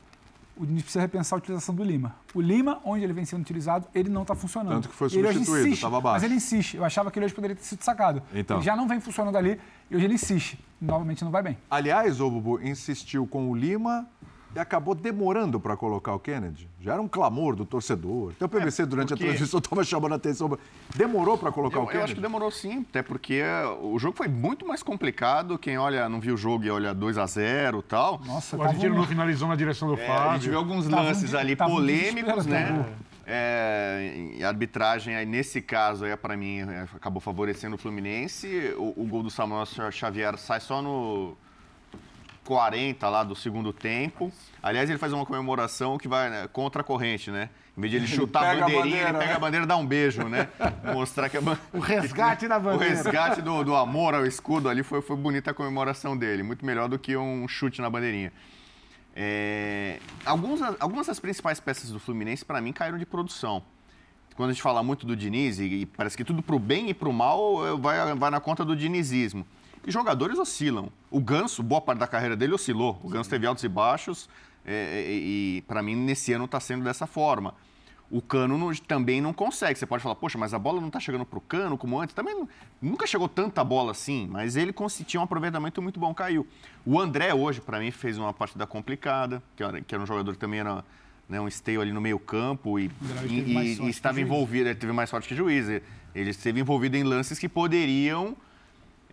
o 0.57 0.65
Diniz 0.65 0.84
precisa 0.84 1.02
repensar 1.02 1.36
a 1.36 1.40
utilização 1.40 1.76
do 1.76 1.84
Lima. 1.84 2.15
O 2.34 2.41
Lima, 2.41 2.80
onde 2.84 3.03
ele 3.03 3.14
vem 3.14 3.26
sendo 3.26 3.41
utilizado, 3.41 3.88
ele 3.94 4.10
não 4.10 4.22
está 4.22 4.36
funcionando. 4.36 4.73
Tanto 4.73 4.90
que 4.90 4.95
foi 4.95 5.10
substituído, 5.10 5.68
insiste, 5.68 5.82
tava 5.82 5.98
abaixo. 5.98 6.15
Mas 6.15 6.23
ele 6.23 6.36
insiste. 6.36 6.77
Eu 6.77 6.86
achava 6.86 7.11
que 7.11 7.19
ele 7.19 7.26
hoje 7.26 7.36
poderia 7.36 7.56
ter 7.56 7.64
sido 7.64 7.84
sacado. 7.84 8.22
Então. 8.34 8.57
Ele 8.57 8.65
já 8.65 8.76
não 8.76 8.88
vem 8.88 8.99
funcionando 8.99 9.38
ali 9.38 9.60
e 9.90 9.95
hoje 9.95 10.06
ele 10.06 10.14
insiste. 10.14 10.60
Novamente 10.80 11.23
não 11.23 11.32
vai 11.32 11.44
bem. 11.44 11.57
Aliás, 11.69 12.19
o 12.19 12.30
Bubu 12.30 12.61
insistiu 12.61 13.26
com 13.27 13.49
o 13.49 13.56
Lima 13.56 14.07
e 14.56 14.60
acabou 14.60 14.95
demorando 14.95 15.60
para 15.60 15.76
colocar 15.76 16.14
o 16.14 16.19
Kennedy. 16.19 16.69
Já 16.80 16.94
era 16.94 17.02
um 17.02 17.10
clamor 17.10 17.56
do 17.57 17.65
torcedor. 17.65 18.32
Até 18.32 18.45
o 18.45 18.49
PVC, 18.49 18.86
durante 18.86 19.10
porque- 19.10 19.23
a 19.26 19.27
transmissão, 19.27 19.60
estava 19.60 19.84
chamando 19.84 20.14
a 20.14 20.15
atenção. 20.15 20.57
Demorou 20.95 21.38
para 21.38 21.52
colocar 21.52 21.76
Eu, 21.77 21.82
o 21.82 21.84
eu 21.84 21.88
Kennedy? 21.88 22.03
acho 22.06 22.15
que 22.15 22.22
demorou 22.22 22.49
sim, 22.49 22.86
até 22.90 23.03
porque 23.03 23.41
o 23.82 23.99
jogo 23.99 24.15
foi 24.15 24.30
muito 24.30 24.65
mais 24.65 24.82
complicado. 24.82 25.57
Quem 25.60 25.77
olha, 25.77 26.07
não 26.07 26.22
viu 26.22 26.36
o 26.36 26.38
jogo 26.38 26.64
e 26.64 26.72
olha 26.72 26.94
2 26.94 27.18
a 27.18 27.26
0 27.26 27.80
e 27.80 27.84
tal. 27.84 28.22
Nossa, 28.26 28.56
O 28.56 28.64
argentino 28.64 28.95
não 28.95 29.06
finalizou 29.06 29.48
na 29.49 29.56
direção 29.57 29.90
do 29.90 29.95
É, 29.99 30.07
Fábio. 30.07 30.30
a 30.30 30.34
gente 30.36 30.49
viu 30.49 30.57
alguns 30.57 30.88
Tava 30.88 31.02
um 31.02 31.06
lances 31.06 31.36
ali 31.36 31.53
tava 31.56 31.72
um 31.72 31.76
polêmicos, 31.76 32.45
né? 32.45 32.86
É, 33.27 34.30
e 34.38 34.44
a 34.44 34.48
arbitragem, 34.48 35.15
aí, 35.15 35.26
nesse 35.26 35.60
caso, 35.61 36.06
aí, 36.06 36.15
para 36.15 36.38
mim, 36.38 36.60
é, 36.60 36.86
acabou 36.95 37.19
favorecendo 37.19 37.76
o 37.76 37.77
Fluminense. 37.77 38.73
O, 38.77 39.02
o 39.02 39.06
gol 39.06 39.23
do 39.23 39.30
Samuel 39.32 39.65
Xavier 39.91 40.38
sai 40.38 40.60
só 40.61 40.82
no 40.82 41.36
40 42.45 43.09
lá 43.09 43.23
do 43.23 43.35
segundo 43.35 43.73
tempo. 43.73 44.31
Aliás, 44.63 44.89
ele 44.89 44.99
faz 44.99 45.11
uma 45.11 45.26
comemoração 45.26 45.97
que 45.97 46.07
vai 46.07 46.30
né, 46.30 46.47
contra 46.53 46.81
a 46.81 46.84
corrente, 46.84 47.30
né? 47.31 47.49
Em 47.77 47.81
vez 47.81 47.91
de 47.91 47.97
ele 47.97 48.05
Ele 48.05 48.15
chutar 48.15 48.39
a 48.43 48.49
pega 48.51 48.57
a 48.57 48.67
bandeirinha, 48.67 48.84
bandeira, 48.84 49.09
ele 49.09 49.17
pega 49.17 49.30
né? 49.31 49.35
a 49.35 49.39
bandeira 49.39 49.65
e 49.65 49.67
dá 49.67 49.76
um 49.77 49.85
beijo, 49.85 50.23
né? 50.30 50.47
Mostrar 50.93 51.27
que 51.27 51.35
a 51.38 51.41
ban- 51.41 51.57
O 51.73 51.80
resgate 51.80 52.47
da 52.47 52.57
o 52.57 52.61
bandeira. 52.61 52.93
resgate 52.95 53.41
do, 53.41 53.63
do 53.63 53.76
amor 53.76 54.13
ao 54.15 54.26
escudo 54.26 54.69
ali 54.69 54.81
foi, 54.84 55.01
foi 55.01 55.17
bonita 55.17 55.51
a 55.51 55.53
comemoração 55.53 56.15
dele. 56.15 56.43
Muito 56.43 56.65
melhor 56.65 56.88
do 56.88 56.97
que 56.97 57.17
um 57.17 57.47
chute 57.47 57.81
na 57.81 57.89
bandeirinha. 57.89 58.31
É, 59.15 59.99
alguns, 60.26 60.61
algumas 60.80 61.07
das 61.07 61.19
principais 61.19 61.59
peças 61.59 61.89
do 61.89 61.99
Fluminense, 61.99 62.43
para 62.43 62.61
mim, 62.61 62.72
caíram 62.72 62.97
de 62.97 63.05
produção. 63.05 63.63
Quando 64.35 64.49
a 64.49 64.53
gente 64.53 64.61
fala 64.61 64.84
muito 64.84 65.05
do 65.05 65.15
Diniz, 65.15 65.59
e, 65.59 65.85
parece 65.85 66.17
que 66.17 66.23
tudo 66.26 66.41
pro 66.43 66.59
bem 66.59 66.89
e 66.89 66.93
pro 66.93 67.13
mal 67.13 67.77
vai, 67.77 68.13
vai 68.15 68.30
na 68.30 68.39
conta 68.41 68.65
do 68.65 68.76
dinizismo. 68.76 69.47
E 69.86 69.91
jogadores 69.91 70.40
oscilam. 70.40 70.90
O 71.12 71.20
Ganso, 71.20 71.62
boa 71.62 71.80
parte 71.80 71.99
da 71.99 72.07
carreira 72.07 72.36
dele 72.36 72.53
oscilou. 72.53 72.99
O 73.03 73.10
Ganso 73.10 73.30
teve 73.30 73.45
altos 73.45 73.64
e 73.64 73.70
baixos, 73.70 74.28
é, 74.66 75.06
e, 75.07 75.57
e 75.57 75.62
para 75.62 75.84
mim, 75.84 75.95
nesse 75.95 76.34
ano 76.34 76.45
está 76.45 76.60
sendo 76.60 76.84
dessa 76.84 77.06
forma. 77.06 77.53
O 78.10 78.22
Cano 78.22 78.57
não, 78.57 78.74
também 78.74 79.20
não 79.20 79.34
consegue. 79.34 79.78
Você 79.78 79.86
pode 79.86 80.02
falar, 80.02 80.16
poxa, 80.16 80.38
mas 80.38 80.53
a 80.53 80.60
bola 80.60 80.80
não 80.80 80.88
está 80.88 80.99
chegando 80.99 81.26
para 81.26 81.38
o 81.38 81.41
Cano 81.41 81.78
como 81.78 81.99
antes. 81.99 82.14
Também 82.14 82.48
nunca 82.82 83.07
chegou 83.07 83.28
tanta 83.28 83.64
bola 83.64 83.91
assim, 83.91 84.28
mas 84.30 84.56
ele 84.56 84.74
tinha 85.06 85.20
um 85.20 85.24
aproveitamento 85.24 85.82
muito 85.82 85.99
bom, 85.99 86.14
caiu. 86.14 86.48
O 86.86 86.99
André 86.99 87.34
hoje, 87.34 87.62
para 87.62 87.80
mim, 87.80 87.91
fez 87.91 88.18
uma 88.18 88.32
partida 88.32 88.68
complicada, 88.68 89.41
que 89.56 89.64
era, 89.64 89.82
que 89.82 89.94
era 89.94 90.03
um 90.03 90.07
jogador 90.07 90.34
que 90.34 90.38
também 90.38 90.60
era 90.60 90.84
né, 91.28 91.41
um 91.41 91.48
esteio 91.48 91.82
ali 91.82 91.91
no 91.91 91.99
meio 91.99 92.20
campo 92.20 92.80
e, 92.80 92.91
e, 93.28 93.34
e, 93.34 93.82
e 93.82 93.90
estava 93.90 94.22
envolvido, 94.22 94.70
ele 94.70 94.76
teve 94.76 94.94
mais 94.94 95.10
sorte 95.10 95.28
que 95.28 95.36
juiz. 95.36 95.68
Ele 96.14 96.30
esteve 96.30 96.60
envolvido 96.60 96.95
em 96.95 97.03
lances 97.03 97.40
que 97.40 97.49
poderiam 97.49 98.38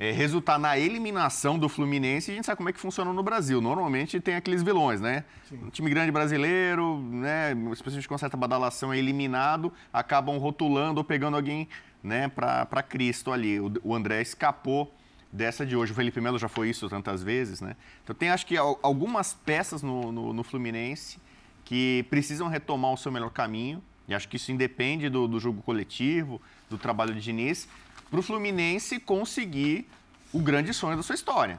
é, 0.02 0.10
resultar 0.10 0.58
na 0.58 0.76
eliminação 0.76 1.56
do 1.56 1.68
Fluminense, 1.68 2.32
a 2.32 2.34
gente 2.34 2.44
sabe 2.44 2.56
como 2.56 2.68
é 2.68 2.72
que 2.72 2.80
funciona 2.80 3.12
no 3.12 3.22
Brasil. 3.22 3.60
Normalmente 3.60 4.18
tem 4.18 4.34
aqueles 4.34 4.60
vilões, 4.60 5.00
né? 5.00 5.24
Sim. 5.48 5.60
Um 5.62 5.70
time 5.70 5.88
grande 5.88 6.10
brasileiro, 6.10 6.98
né, 6.98 7.52
especialmente 7.70 8.08
com 8.08 8.18
certa 8.18 8.36
badalação, 8.36 8.92
é 8.92 8.98
eliminado, 8.98 9.72
acabam 9.92 10.36
rotulando 10.38 10.98
ou 10.98 11.04
pegando 11.04 11.36
alguém 11.36 11.68
né, 12.02 12.26
para 12.26 12.82
Cristo 12.82 13.30
ali. 13.30 13.60
O, 13.60 13.72
o 13.84 13.94
André 13.94 14.20
escapou 14.20 14.92
dessa 15.32 15.64
de 15.64 15.76
hoje. 15.76 15.92
O 15.92 15.94
Felipe 15.94 16.20
Melo 16.20 16.36
já 16.36 16.48
foi 16.48 16.68
isso 16.68 16.88
tantas 16.88 17.22
vezes, 17.22 17.60
né? 17.60 17.76
Então 18.02 18.12
tem 18.12 18.28
acho 18.28 18.44
que 18.44 18.56
algumas 18.56 19.34
peças 19.34 19.84
no, 19.84 20.10
no, 20.10 20.32
no 20.32 20.42
Fluminense 20.42 21.20
que 21.64 22.04
precisam 22.10 22.48
retomar 22.48 22.92
o 22.92 22.96
seu 22.96 23.12
melhor 23.12 23.30
caminho. 23.30 23.80
E 24.08 24.14
acho 24.14 24.28
que 24.28 24.34
isso 24.36 24.50
independe 24.50 25.08
do, 25.08 25.28
do 25.28 25.38
jogo 25.38 25.62
coletivo, 25.62 26.42
do 26.68 26.76
trabalho 26.76 27.14
de 27.14 27.20
Diniz, 27.20 27.68
para 28.12 28.20
o 28.20 28.22
Fluminense 28.22 29.00
conseguir 29.00 29.88
o 30.34 30.38
grande 30.38 30.74
sonho 30.74 30.98
da 30.98 31.02
sua 31.02 31.14
história. 31.14 31.58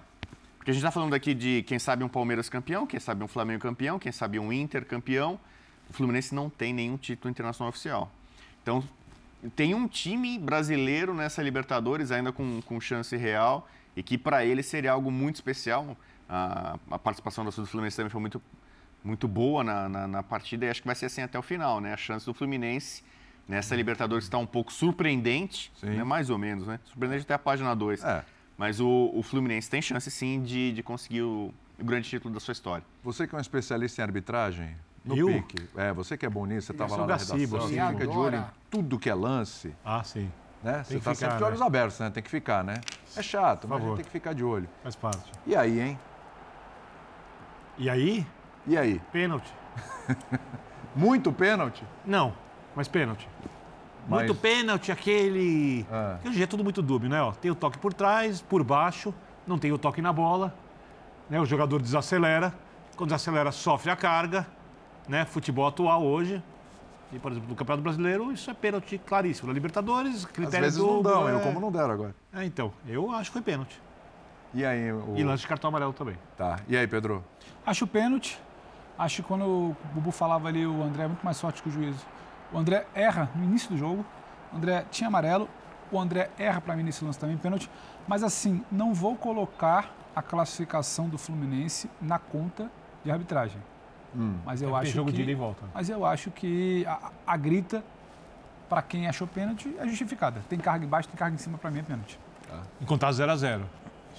Porque 0.55 0.69
a 0.69 0.73
gente 0.73 0.83
está 0.83 0.91
falando 0.91 1.15
aqui 1.15 1.33
de, 1.33 1.63
quem 1.63 1.79
sabe, 1.79 2.03
um 2.03 2.07
Palmeiras 2.07 2.47
campeão, 2.47 2.85
quem 2.85 2.99
sabe 2.99 3.23
um 3.23 3.27
Flamengo 3.27 3.59
campeão, 3.59 3.97
quem 3.97 4.11
sabe 4.11 4.37
um 4.37 4.53
Inter 4.53 4.85
campeão. 4.85 5.39
O 5.89 5.93
Fluminense 5.93 6.35
não 6.35 6.51
tem 6.51 6.71
nenhum 6.71 6.95
título 6.95 7.31
internacional 7.31 7.69
oficial. 7.69 8.11
Então, 8.61 8.87
tem 9.55 9.73
um 9.73 9.87
time 9.87 10.37
brasileiro 10.37 11.11
nessa 11.15 11.41
Libertadores 11.41 12.11
ainda 12.11 12.31
com, 12.31 12.61
com 12.61 12.79
chance 12.79 13.17
real 13.17 13.67
e 13.95 14.03
que 14.03 14.15
para 14.15 14.45
ele 14.45 14.61
seria 14.61 14.91
algo 14.91 15.09
muito 15.09 15.37
especial. 15.37 15.97
A, 16.29 16.77
a 16.91 16.99
participação 16.99 17.43
do 17.43 17.51
Fluminense 17.51 17.97
também 17.97 18.11
foi 18.11 18.21
muito, 18.21 18.39
muito 19.03 19.27
boa 19.27 19.63
na, 19.63 19.89
na, 19.89 20.07
na, 20.07 20.21
partida 20.21 20.67
e 20.67 20.69
acho 20.69 20.81
que 20.81 20.87
vai 20.87 20.95
ser 20.95 21.07
assim 21.07 21.23
até 21.23 21.37
o 21.39 21.41
final. 21.41 21.81
Né? 21.81 21.93
A 21.93 21.97
chance 21.97 22.27
do 22.27 22.33
Fluminense 22.33 23.03
Nessa 23.47 23.75
Libertadores 23.75 24.25
está 24.25 24.37
um 24.37 24.45
pouco 24.45 24.71
surpreendente, 24.71 25.71
né? 25.81 26.03
mais 26.03 26.29
ou 26.29 26.37
menos, 26.37 26.65
né? 26.65 26.79
Surpreendente 26.85 27.23
até 27.23 27.33
a 27.33 27.39
página 27.39 27.75
2. 27.75 28.03
É. 28.03 28.23
Mas 28.57 28.79
o, 28.79 29.11
o, 29.13 29.21
Fluminense 29.21 29.69
tem 29.69 29.81
chance, 29.81 30.09
sim, 30.09 30.41
de, 30.41 30.71
de 30.71 30.83
conseguir 30.83 31.23
o, 31.23 31.53
o, 31.79 31.83
grande 31.83 32.07
título 32.07 32.33
da 32.33 32.39
sua 32.39 32.53
história. 32.53 32.85
Você 33.03 33.27
que 33.27 33.35
é 33.35 33.37
um 33.37 33.41
especialista 33.41 34.01
em 34.01 34.03
arbitragem, 34.03 34.75
no 35.03 35.17
Eu? 35.17 35.27
pique. 35.27 35.67
É, 35.75 35.91
você 35.91 36.15
que 36.15 36.25
é 36.25 36.29
bom 36.29 36.45
nisso, 36.45 36.67
você 36.67 36.71
estava 36.71 36.95
lá 36.95 37.07
na 37.07 37.13
redação, 37.15 37.37
você 37.37 37.67
fica 37.67 38.07
de 38.07 38.17
olho 38.17 38.37
em 38.37 38.45
tudo 38.69 38.97
que 38.97 39.09
é 39.09 39.13
lance. 39.13 39.75
Ah, 39.83 40.03
sim. 40.03 40.31
Né? 40.63 40.81
Você 40.81 40.97
está 40.97 41.13
sempre 41.13 41.37
de 41.37 41.43
olhos 41.43 41.59
né? 41.59 41.65
abertos, 41.65 41.99
né? 41.99 42.09
Tem 42.09 42.23
que 42.23 42.29
ficar, 42.29 42.63
né? 42.63 42.75
É 43.17 43.21
chato, 43.21 43.67
mas 43.67 43.83
a 43.83 43.85
gente 43.85 43.95
tem 43.95 44.05
que 44.05 44.11
ficar 44.11 44.33
de 44.33 44.43
olho. 44.45 44.69
Faz 44.81 44.95
parte. 44.95 45.29
E 45.45 45.55
aí, 45.55 45.81
hein? 45.81 45.99
E 47.77 47.89
aí? 47.89 48.25
E 48.65 48.77
aí? 48.77 49.01
Pênalti. 49.11 49.53
Muito 50.95 51.33
pênalti? 51.33 51.83
Não. 52.05 52.33
Mas 52.75 52.87
pênalti. 52.87 53.27
Mas... 54.07 54.25
Muito 54.25 54.35
pênalti, 54.35 54.91
aquele. 54.91 55.85
É. 55.91 56.27
Hoje 56.27 56.43
é 56.43 56.47
tudo 56.47 56.63
muito 56.63 56.81
dúbio, 56.81 57.09
né? 57.09 57.21
Ó, 57.21 57.31
tem 57.31 57.49
o 57.49 57.55
toque 57.55 57.77
por 57.77 57.93
trás, 57.93 58.41
por 58.41 58.63
baixo, 58.63 59.13
não 59.47 59.57
tem 59.57 59.71
o 59.71 59.77
toque 59.77 60.01
na 60.01 60.11
bola. 60.11 60.53
Né? 61.29 61.39
O 61.39 61.45
jogador 61.45 61.81
desacelera. 61.81 62.53
Quando 62.95 63.09
desacelera, 63.09 63.51
sofre 63.51 63.91
a 63.91 63.95
carga. 63.95 64.45
Né? 65.07 65.25
Futebol 65.25 65.67
atual 65.67 66.03
hoje. 66.03 66.41
E, 67.11 67.19
por 67.19 67.31
exemplo, 67.31 67.49
no 67.49 67.55
Campeonato 67.55 67.83
Brasileiro, 67.83 68.31
isso 68.31 68.49
é 68.49 68.53
pênalti 68.53 68.97
claríssimo. 68.97 69.47
Na 69.47 69.53
Libertadores, 69.53 70.25
critério 70.25 70.67
Às 70.67 70.75
vezes 70.75 70.79
não 70.79 71.01
dão, 71.01 71.29
é... 71.29 71.33
eu 71.33 71.39
como 71.41 71.59
não 71.59 71.71
deram 71.71 71.91
agora. 71.91 72.15
É, 72.33 72.43
então, 72.43 72.73
eu 72.87 73.11
acho 73.11 73.29
que 73.29 73.33
foi 73.33 73.41
pênalti. 73.41 73.79
E 74.53 74.65
aí? 74.65 74.91
O... 74.91 75.15
E 75.15 75.23
lance 75.23 75.41
de 75.41 75.47
cartão 75.47 75.67
amarelo 75.67 75.93
também. 75.93 76.15
Tá. 76.35 76.59
E 76.67 76.75
aí, 76.75 76.87
Pedro? 76.87 77.23
Acho 77.65 77.85
pênalti. 77.85 78.39
Acho 78.97 79.21
que 79.21 79.27
quando 79.27 79.45
o 79.45 79.77
Bubu 79.93 80.11
falava 80.11 80.47
ali, 80.47 80.65
o 80.65 80.83
André 80.83 81.03
é 81.03 81.07
muito 81.07 81.23
mais 81.23 81.39
forte 81.39 81.61
que 81.61 81.69
o 81.69 81.71
juiz. 81.71 81.95
O 82.53 82.57
André 82.57 82.85
erra 82.93 83.29
no 83.35 83.43
início 83.43 83.69
do 83.69 83.77
jogo. 83.77 84.05
O 84.51 84.57
André 84.57 84.85
tinha 84.91 85.07
amarelo. 85.07 85.49
O 85.91 85.99
André 85.99 86.29
erra 86.37 86.61
para 86.61 86.75
mim 86.75 86.83
nesse 86.83 87.03
lance 87.03 87.19
também, 87.19 87.37
pênalti. 87.37 87.69
Mas 88.07 88.23
assim, 88.23 88.63
não 88.71 88.93
vou 88.93 89.15
colocar 89.15 89.93
a 90.15 90.21
classificação 90.21 91.09
do 91.09 91.17
Fluminense 91.17 91.89
na 92.01 92.19
conta 92.19 92.71
de 93.03 93.11
arbitragem. 93.11 93.61
Hum. 94.15 94.35
Mas 94.45 94.61
eu 94.61 94.75
acho 94.75 94.91
jogo 94.91 95.09
que, 95.09 95.17
de 95.17 95.23
ida 95.23 95.31
e 95.31 95.35
volta. 95.35 95.63
Mas 95.73 95.89
eu 95.89 96.05
acho 96.05 96.29
que 96.29 96.85
a, 96.85 97.11
a 97.25 97.35
grita 97.35 97.83
para 98.69 98.81
quem 98.81 99.07
achou 99.07 99.27
pênalti 99.27 99.73
é 99.79 99.87
justificada. 99.87 100.41
Tem 100.47 100.59
carga 100.59 100.85
embaixo, 100.85 101.07
tem 101.09 101.17
carga 101.17 101.35
em 101.35 101.39
cima, 101.39 101.57
para 101.57 101.71
mim 101.71 101.79
é 101.79 101.83
pênalti. 101.83 102.19
Ah. 102.51 102.61
E 102.79 102.85
contar 102.85 103.11
0 103.11 103.31
a 103.31 103.35
0 103.35 103.65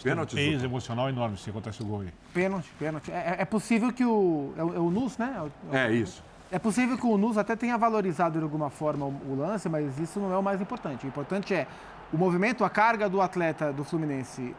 Pênalti. 0.02 0.34
Peso 0.34 0.64
emocional 0.64 1.08
enorme 1.08 1.36
se 1.36 1.48
acontece 1.50 1.80
o 1.82 1.86
gol 1.86 2.00
aí. 2.00 2.12
Pênalti, 2.32 2.68
pênalti. 2.78 3.12
É, 3.12 3.36
é 3.38 3.44
possível 3.44 3.92
que 3.92 4.04
o. 4.04 4.52
É 4.56 4.64
o, 4.64 4.74
é 4.74 4.78
o 4.78 4.90
Nus, 4.90 5.16
né? 5.16 5.34
É, 5.36 5.40
o, 5.40 5.76
é 5.76 5.92
isso. 5.92 6.22
É 6.54 6.58
possível 6.60 6.96
que 6.96 7.04
o 7.04 7.18
NUS 7.18 7.36
até 7.36 7.56
tenha 7.56 7.76
valorizado 7.76 8.38
de 8.38 8.44
alguma 8.44 8.70
forma 8.70 9.06
o 9.06 9.34
lance, 9.36 9.68
mas 9.68 9.98
isso 9.98 10.20
não 10.20 10.32
é 10.32 10.38
o 10.38 10.42
mais 10.42 10.60
importante. 10.60 11.04
O 11.04 11.08
importante 11.08 11.52
é 11.52 11.66
o 12.12 12.16
movimento, 12.16 12.64
a 12.64 12.70
carga 12.70 13.08
do 13.08 13.20
atleta 13.20 13.72
do 13.72 13.82
Fluminense 13.82 14.54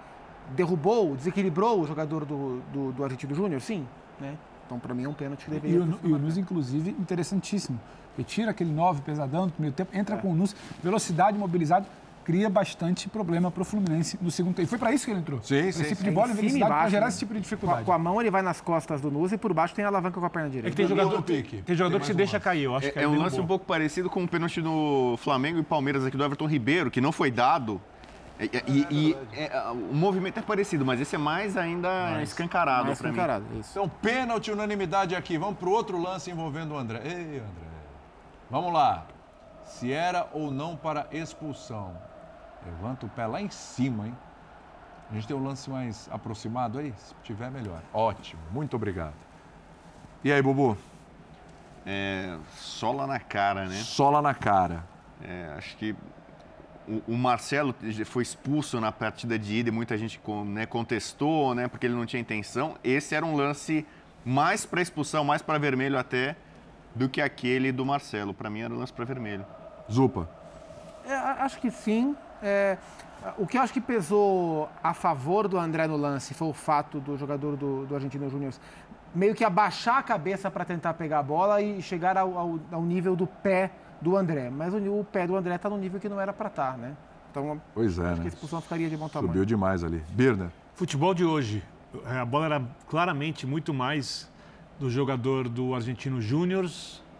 derrubou, 0.50 1.16
desequilibrou 1.16 1.80
o 1.80 1.88
jogador 1.88 2.26
do, 2.26 2.62
do, 2.74 2.92
do 2.92 3.02
Argentino 3.02 3.34
Júnior? 3.34 3.62
Sim. 3.62 3.88
Né? 4.20 4.36
Então, 4.66 4.78
para 4.78 4.94
mim, 4.94 5.06
é 5.06 5.08
um 5.08 5.14
pênalti 5.14 5.46
que 5.46 5.52
deveria 5.52 5.78
E 5.78 5.80
o, 5.80 6.00
e 6.04 6.12
o 6.12 6.20
Nus, 6.20 6.36
inclusive, 6.36 6.90
interessantíssimo. 7.00 7.80
Ele 8.18 8.26
tira 8.26 8.52
aquele 8.52 8.74
9 8.74 9.02
pesadão 9.02 9.46
no 9.46 9.52
primeiro 9.54 9.74
tempo, 9.74 9.98
entra 9.98 10.18
é. 10.18 10.20
com 10.20 10.34
o 10.34 10.36
Nus, 10.36 10.54
velocidade, 10.84 11.38
mobilizado 11.38 11.88
cria 12.26 12.50
bastante 12.50 13.08
problema 13.08 13.52
para 13.52 13.62
o 13.62 13.66
Fluminense 13.66 14.18
no 14.20 14.32
segundo 14.32 14.56
tempo. 14.56 14.68
E 14.68 14.70
foi 14.70 14.80
para 14.80 14.92
isso 14.92 15.06
que 15.06 15.12
ele 15.12 15.20
entrou. 15.20 15.40
Sim, 15.42 15.72
sim. 15.72 15.82
Esse 15.82 15.90
tipo 15.90 16.04
de 16.04 16.12
bola 16.12 16.32
em 16.32 16.34
velocidade 16.34 16.72
para 16.72 16.90
gerar 16.90 17.08
esse 17.08 17.20
tipo 17.20 17.34
de 17.36 17.40
dificuldade. 17.40 17.84
Com 17.84 17.94
a, 17.94 18.00
mão 18.00 18.20
ele 18.20 18.32
vai 18.32 18.42
nas 18.42 18.60
costas 18.60 19.00
do 19.00 19.12
Nus 19.12 19.32
e 19.32 19.38
por 19.38 19.54
baixo 19.54 19.76
tem 19.76 19.86
a 19.86 19.88
alavanca 19.88 20.20
com 20.20 20.26
a 20.26 20.30
perna 20.30 20.50
direita. 20.50 20.68
É 20.68 20.72
que 20.72 20.76
tem 20.76 20.88
jogador, 20.88 21.22
tem, 21.22 21.44
tem 21.44 21.76
jogador 21.76 21.92
tem 21.92 22.00
que 22.00 22.06
se 22.08 22.14
um 22.14 22.16
deixa 22.16 22.34
lance. 22.34 22.44
cair, 22.44 22.64
eu 22.64 22.76
acho 22.76 22.88
é, 22.88 22.92
que 22.92 23.00
é, 23.00 23.04
é 23.04 23.08
um 23.08 23.18
lance 23.18 23.38
bom. 23.38 23.44
um 23.44 23.48
pouco 23.48 23.66
parecido 23.66 24.10
com 24.10 24.24
o 24.24 24.28
pênalti 24.28 24.60
do 24.60 25.16
Flamengo 25.18 25.60
e 25.60 25.64
Palmeiras 25.64 26.04
aqui 26.04 26.18
do 26.18 26.24
Everton 26.24 26.48
Ribeiro, 26.48 26.90
que 26.90 27.00
não 27.00 27.12
foi 27.12 27.30
dado. 27.30 27.80
E, 28.40 28.50
e, 28.68 28.88
e 28.92 29.18
é, 29.34 29.70
o 29.72 29.96
movimento 29.96 30.40
é 30.40 30.42
parecido, 30.42 30.84
mas 30.84 31.00
esse 31.00 31.16
é 31.16 31.18
mais 31.18 31.56
ainda 31.56 31.88
mais, 31.88 32.30
escancarado 32.30 32.94
para 32.96 33.12
mim. 33.12 33.60
Isso. 33.60 33.72
Então, 33.72 33.88
pênalti, 33.88 34.52
unanimidade 34.52 35.16
aqui. 35.16 35.38
Vamos 35.38 35.58
para 35.58 35.70
o 35.70 35.72
outro 35.72 36.02
lance 36.02 36.32
envolvendo 36.32 36.74
o 36.74 36.78
André. 36.78 37.02
Ei, 37.06 37.12
André. 37.12 37.66
Vamos 38.50 38.74
lá. 38.74 39.06
Se 39.64 39.92
era 39.92 40.28
ou 40.34 40.52
não 40.52 40.76
para 40.76 41.08
expulsão. 41.12 41.96
Levanta 42.66 43.06
o 43.06 43.10
pé 43.10 43.26
lá 43.28 43.42
em 43.42 43.50
cima, 43.50 44.08
hein? 44.08 44.18
A 45.12 45.14
gente 45.14 45.28
tem 45.28 45.36
um 45.36 45.44
lance 45.44 45.70
mais 45.70 46.10
aproximado 46.12 46.80
aí? 46.80 46.94
Se 46.98 47.14
tiver, 47.24 47.52
melhor. 47.52 47.82
Ótimo, 47.94 48.42
muito 48.52 48.76
obrigado. 48.76 49.14
E 50.24 50.32
aí, 50.32 50.42
Bubu? 50.42 50.76
É, 51.86 52.38
sola 52.56 53.06
na 53.06 53.20
cara, 53.20 53.66
né? 53.66 53.76
Sola 53.76 54.22
na 54.22 54.34
cara. 54.34 54.84
É, 55.22 55.54
acho 55.56 55.78
que 55.78 55.96
o, 56.88 57.14
o, 57.14 57.16
Marcelo 57.16 57.76
foi 58.06 58.24
expulso 58.24 58.82
na 58.82 58.92
partida 58.92 59.38
de 59.38 59.58
ida 59.58 59.70
e 59.70 59.72
muita 59.72 59.96
gente 59.96 60.20
né, 60.48 60.66
contestou, 60.66 61.54
né? 61.54 61.68
Porque 61.68 61.86
ele 61.86 61.94
não 61.94 62.06
tinha 62.08 62.20
intenção. 62.20 62.76
Esse 62.84 63.14
era 63.14 63.24
um 63.24 63.36
lance 63.36 63.86
mais 64.26 64.66
para 64.66 64.82
expulsão, 64.82 65.24
mais 65.24 65.44
para 65.44 65.60
vermelho 65.60 66.00
até, 66.00 66.36
do 66.96 67.08
que 67.08 67.22
aquele 67.22 67.72
do 67.72 67.86
Marcelo. 67.86 68.34
Para 68.34 68.50
mim 68.50 68.62
era 68.62 68.74
um 68.74 68.80
lance 68.80 68.92
para 68.92 69.06
vermelho. 69.06 69.46
Zupa. 69.92 70.28
É, 71.06 71.14
acho 71.14 71.60
que 71.60 71.70
sim. 71.70 72.16
É, 72.42 72.78
o 73.38 73.48
que 73.48 73.58
eu 73.58 73.62
acho 73.62 73.74
que 73.74 73.82
pesou 73.82 74.70
a 74.84 74.94
favor 74.94 75.48
do 75.48 75.58
André 75.58 75.88
no 75.88 75.98
lance 75.98 76.34
foi 76.34 76.48
o 76.48 76.54
fato 76.54 77.00
do 77.00 77.18
jogador 77.18 77.56
do, 77.56 77.86
do 77.86 77.96
Argentino 77.96 78.30
Júnior 78.30 78.54
meio 79.16 79.34
que 79.34 79.44
abaixar 79.44 79.98
a 79.98 80.04
cabeça 80.04 80.52
para 80.52 80.66
tentar 80.66 80.94
pegar 80.94 81.20
a 81.20 81.24
bola 81.24 81.62
e 81.62 81.82
chegar 81.82 82.18
ao, 82.18 82.38
ao, 82.38 82.60
ao, 82.72 82.82
nível 82.84 83.16
do 83.16 83.26
pé 83.26 83.72
do 84.02 84.18
André. 84.18 84.50
Mas 84.50 84.74
o, 84.74 84.78
o 85.00 85.06
pé 85.06 85.26
do 85.26 85.36
André 85.36 85.56
está 85.56 85.70
no 85.70 85.78
nível 85.78 86.00
que 86.00 86.10
não 86.10 86.20
era 86.20 86.34
para 86.34 86.50
estar, 86.50 86.74
tá, 86.74 86.78
né? 86.78 86.96
Então, 87.32 87.62
pois 87.74 87.98
é, 87.98 88.04
acho 88.04 88.12
né? 88.12 88.18
que 88.18 88.26
a 88.26 88.28
expulsão 88.28 88.62
ficaria 88.62 88.90
de 88.90 88.98
bom 88.98 89.10
tamanho. 89.10 89.32
Subiu 89.32 89.46
demais 89.46 89.84
ali. 89.84 90.04
Birner. 90.10 90.50
Futebol 90.74 91.14
de 91.14 91.24
hoje. 91.24 91.64
É, 92.06 92.18
a 92.18 92.26
bola 92.26 92.46
era 92.46 92.62
claramente 92.88 93.48
muito 93.48 93.74
mais 93.74 94.30
do 94.80 94.90
jogador 94.90 95.48
do 95.48 95.74
Argentino 95.74 96.22
Júnior. 96.22 96.70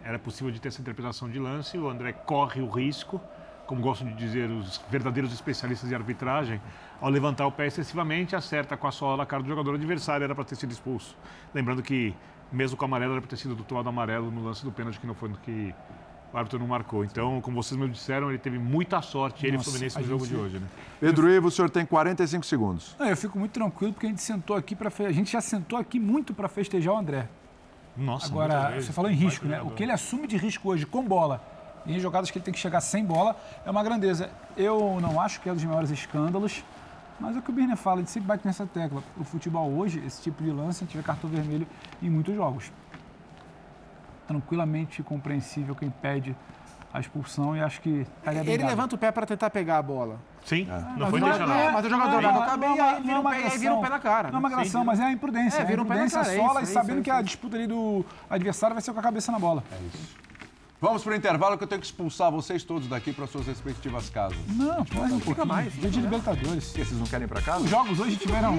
Era 0.04 0.18
possível 0.18 0.52
de 0.52 0.60
ter 0.60 0.68
essa 0.68 0.80
interpretação 0.80 1.28
de 1.28 1.38
lance. 1.38 1.76
O 1.76 1.88
André 1.88 2.12
corre 2.12 2.60
o 2.60 2.68
risco 2.68 3.20
como 3.66 3.80
gostam 3.80 4.08
de 4.08 4.14
dizer 4.14 4.50
os 4.50 4.80
verdadeiros 4.90 5.32
especialistas 5.32 5.90
em 5.90 5.94
arbitragem, 5.94 6.60
ao 7.00 7.10
levantar 7.10 7.46
o 7.46 7.52
pé 7.52 7.66
excessivamente, 7.66 8.36
acerta 8.36 8.76
com 8.76 8.86
a 8.86 8.92
sola 8.92 9.18
na 9.18 9.26
cara 9.26 9.42
do 9.42 9.48
jogador 9.48 9.74
adversário, 9.74 10.24
era 10.24 10.34
para 10.34 10.44
ter 10.44 10.56
sido 10.56 10.72
expulso. 10.72 11.16
Lembrando 11.54 11.82
que 11.82 12.14
mesmo 12.52 12.76
com 12.76 12.84
o 12.84 12.86
amarelo, 12.86 13.12
era 13.12 13.20
para 13.20 13.30
ter 13.30 13.36
sido 13.36 13.56
tomado 13.64 13.88
amarelo 13.88 14.30
no 14.30 14.44
lance 14.44 14.64
do 14.64 14.70
pênalti 14.70 15.00
que 15.00 15.06
não 15.06 15.14
foi 15.14 15.30
que 15.42 15.74
o 16.32 16.36
árbitro 16.36 16.58
não 16.58 16.66
marcou. 16.66 17.04
Então, 17.04 17.40
como 17.40 17.62
vocês 17.62 17.78
me 17.78 17.88
disseram, 17.88 18.30
ele 18.30 18.38
teve 18.38 18.58
muita 18.58 19.00
sorte, 19.02 19.46
ele 19.46 19.56
o 19.56 19.62
Fluminense 19.62 19.98
no 19.98 20.04
jogo 20.04 20.24
gente... 20.24 20.34
de 20.34 20.40
hoje, 20.40 20.58
né? 20.58 20.66
Pedro 21.00 21.28
Ivo, 21.28 21.48
o 21.48 21.50
senhor 21.50 21.70
tem 21.70 21.84
45 21.84 22.44
segundos. 22.46 22.96
Não, 22.98 23.06
eu 23.06 23.16
fico 23.16 23.38
muito 23.38 23.52
tranquilo 23.52 23.92
porque 23.92 24.06
a 24.06 24.10
gente 24.10 24.22
sentou 24.22 24.56
aqui 24.56 24.74
para 24.74 24.90
fe... 24.90 25.06
a 25.06 25.12
gente 25.12 25.32
já 25.32 25.40
sentou 25.40 25.78
aqui 25.78 25.98
muito 25.98 26.34
para 26.34 26.48
festejar 26.48 26.94
o 26.94 26.98
André. 26.98 27.28
Nossa, 27.96 28.26
Agora, 28.26 28.78
você 28.78 28.92
falou 28.92 29.10
em 29.10 29.14
risco, 29.14 29.46
né? 29.46 29.62
O 29.62 29.70
que 29.70 29.82
ele 29.82 29.92
assume 29.92 30.26
de 30.26 30.36
risco 30.36 30.68
hoje 30.68 30.84
com 30.84 31.02
bola 31.02 31.55
em 31.86 31.98
jogadas 32.00 32.30
que 32.30 32.38
ele 32.38 32.44
tem 32.44 32.52
que 32.54 32.60
chegar 32.60 32.80
sem 32.80 33.04
bola 33.04 33.36
é 33.64 33.70
uma 33.70 33.82
grandeza. 33.82 34.30
Eu 34.56 34.98
não 35.00 35.20
acho 35.20 35.40
que 35.40 35.48
é 35.48 35.52
um 35.52 35.54
dos 35.54 35.64
maiores 35.64 35.90
escândalos, 35.90 36.64
mas 37.20 37.36
é 37.36 37.38
o 37.38 37.42
que 37.42 37.50
o 37.50 37.52
Birner 37.52 37.76
fala, 37.76 38.00
ele 38.00 38.08
sempre 38.08 38.28
bate 38.28 38.46
nessa 38.46 38.66
tecla. 38.66 39.02
O 39.16 39.24
futebol 39.24 39.70
hoje, 39.72 40.02
esse 40.06 40.20
tipo 40.22 40.42
de 40.42 40.50
lance, 40.50 40.82
a 40.82 40.86
gente 40.86 40.96
vê 40.96 41.02
cartão 41.02 41.30
vermelho 41.30 41.66
em 42.02 42.10
muitos 42.10 42.34
jogos. 42.34 42.70
Tranquilamente 44.26 45.02
compreensível 45.02 45.74
quem 45.76 45.88
pede 45.88 46.34
a 46.92 46.98
expulsão 46.98 47.56
e 47.56 47.60
acho 47.60 47.80
que 47.80 48.06
Ele 48.24 48.64
levanta 48.64 48.94
o 48.94 48.98
pé 48.98 49.12
para 49.12 49.24
tentar 49.26 49.50
pegar 49.50 49.78
a 49.78 49.82
bola. 49.82 50.18
Sim, 50.44 50.66
Ah, 50.70 50.94
não 50.96 51.10
foi 51.10 51.20
mas 51.20 51.30
deixar 51.30 51.46
não 51.46 51.54
é- 51.54 51.58
nada. 51.58 51.72
mas 51.72 51.84
o 51.86 51.88
jogador 51.90 52.22
vai 52.22 52.32
no 52.32 52.46
cabelo 52.46 52.76
e 52.76 52.80
aí 52.80 53.02
vira 53.02 53.20
um 53.20 53.22
pé- 53.24 53.36
aí 53.36 53.58
vira 53.58 53.74
um 53.74 53.80
pé 53.82 53.88
na 53.88 53.98
cara, 53.98 54.28
Não 54.30 54.36
é 54.36 54.38
uma 54.38 54.48
né? 54.48 54.54
agressão, 54.54 54.80
Sim. 54.80 54.86
mas 54.86 55.00
é 55.00 55.04
a 55.04 55.12
imprudência. 55.12 55.58
É, 55.58 55.62
É, 55.62 55.64
vira 55.64 55.80
a 55.80 55.84
um 55.84 55.86
pé 55.86 55.94
na 55.94 56.06
imprudência 56.06 56.20
cara, 56.22 56.32
é 56.34 56.36
sola 56.46 56.62
isso, 56.62 56.70
e 56.70 56.72
é 56.72 56.74
sabendo 56.80 56.94
isso, 56.96 57.02
que 57.04 57.10
é 57.10 57.14
a 57.14 57.22
disputa 57.22 57.56
ali 57.56 57.66
do 57.66 58.04
adversário 58.30 58.74
vai 58.74 58.82
ser 58.82 58.92
com 58.92 59.00
a 59.00 59.02
cabeça 59.02 59.30
na 59.32 59.38
bola. 59.38 59.62
É 59.72 59.76
isso. 59.86 60.16
Vamos 60.80 61.02
pro 61.02 61.14
intervalo 61.14 61.56
que 61.56 61.64
eu 61.64 61.68
tenho 61.68 61.80
que 61.80 61.86
expulsar 61.86 62.30
vocês 62.30 62.62
todos 62.62 62.86
daqui 62.86 63.12
para 63.12 63.26
suas 63.26 63.46
respectivas 63.46 64.10
casas. 64.10 64.36
Não, 64.48 64.84
mas 64.94 65.10
não 65.10 65.20
fica 65.20 65.44
mais. 65.44 65.72
Dia 65.74 65.88
de 65.90 66.00
Libertadores. 66.00 66.64
Vocês 66.64 66.92
não 66.92 67.06
querem 67.06 67.24
ir 67.24 67.28
para 67.28 67.40
casa? 67.40 67.64
Os 67.64 67.70
jogos 67.70 67.98
hoje 67.98 68.16
tiveram. 68.16 68.58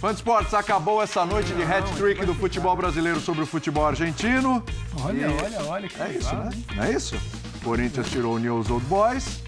Fã 0.00 0.08
de 0.08 0.16
Esportes, 0.16 0.52
acabou 0.52 1.00
essa 1.00 1.24
noite 1.24 1.52
de 1.54 1.62
hat-trick 1.62 2.26
do 2.26 2.34
futebol 2.34 2.74
brasileiro 2.74 3.20
sobre 3.20 3.42
o 3.44 3.46
futebol 3.46 3.86
argentino. 3.86 4.60
Olha, 5.00 5.26
E- 5.28 5.42
olha, 5.42 5.62
olha. 5.66 5.88
que 5.88 6.02
É 6.02 6.10
isso, 6.12 6.34
né? 6.34 6.50
Não 6.74 6.82
é 6.84 6.92
isso? 6.92 7.16
Corinthians 7.62 8.10
tirou 8.10 8.34
o 8.34 8.38
News 8.40 8.68
Old 8.68 8.84
Boys, 8.86 9.40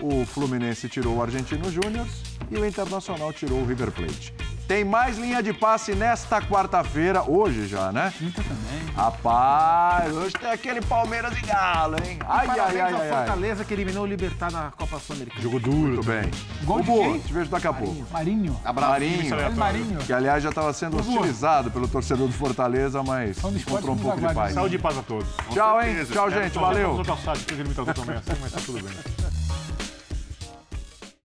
o 0.00 0.26
Fluminense 0.26 0.88
tirou 0.88 1.18
o 1.18 1.22
Argentino 1.22 1.70
Júnior 1.70 2.08
e 2.50 2.56
o 2.56 2.66
Internacional 2.66 3.32
tirou 3.32 3.60
o 3.60 3.64
River 3.64 3.92
Plate. 3.92 4.34
Tem 4.66 4.82
mais 4.82 5.18
linha 5.18 5.42
de 5.42 5.52
passe 5.52 5.94
nesta 5.94 6.40
quarta-feira, 6.40 7.22
hoje 7.22 7.66
já, 7.66 7.92
né? 7.92 8.12
Quinta 8.16 8.42
também. 8.42 8.94
Rapaz, 8.94 10.16
hoje 10.16 10.32
tem 10.32 10.50
aquele 10.50 10.80
Palmeiras 10.80 11.36
e 11.36 11.42
Galo, 11.42 11.96
hein? 11.96 12.18
Ai, 12.26 12.48
ai, 12.48 12.58
ai, 12.58 12.80
ao 12.80 13.00
ai, 13.00 13.10
ai. 13.10 13.16
Fortaleza 13.18 13.64
que 13.64 13.74
eliminou 13.74 14.04
o 14.04 14.06
Libertar 14.06 14.50
na 14.50 14.70
Copa 14.70 14.98
Sul-Americana. 14.98 15.42
Jogo 15.42 15.60
duro. 15.60 15.94
Muito 15.94 16.04
bem. 16.04 16.30
Gol 16.62 16.80
de 16.80 16.86
quem? 16.86 17.20
te 17.20 17.32
vejo 17.32 17.50
daqui 17.50 17.66
a 17.66 17.72
pouco. 17.74 18.06
Marinho. 18.10 18.58
Marinho, 18.64 19.38
El 19.38 19.52
Marinho. 19.54 19.98
que 19.98 20.12
aliás 20.12 20.42
já 20.42 20.48
estava 20.48 20.72
sendo 20.72 20.98
hostilizado 20.98 21.70
pelo 21.70 21.86
torcedor 21.86 22.26
do 22.26 22.32
Fortaleza, 22.32 23.02
mas 23.02 23.36
encontrou 23.38 23.94
um 23.94 23.98
pouco 23.98 24.18
de 24.18 24.34
paz. 24.34 24.54
Saúde 24.54 24.76
e 24.76 24.78
paz 24.78 24.96
a 24.96 25.02
todos. 25.02 25.28
Tchau, 25.50 25.82
hein? 25.82 25.96
Tchau, 26.10 26.30
gente. 26.30 26.58
Valeu. 26.58 27.02
Vamos 27.02 27.50
ele 27.50 27.68
me 27.68 27.74
tratou 27.74 27.92
também 27.92 28.16
assim, 28.16 28.40
mas 28.40 28.52
tá 28.52 28.60
tudo 28.64 28.82
bem. 28.82 29.43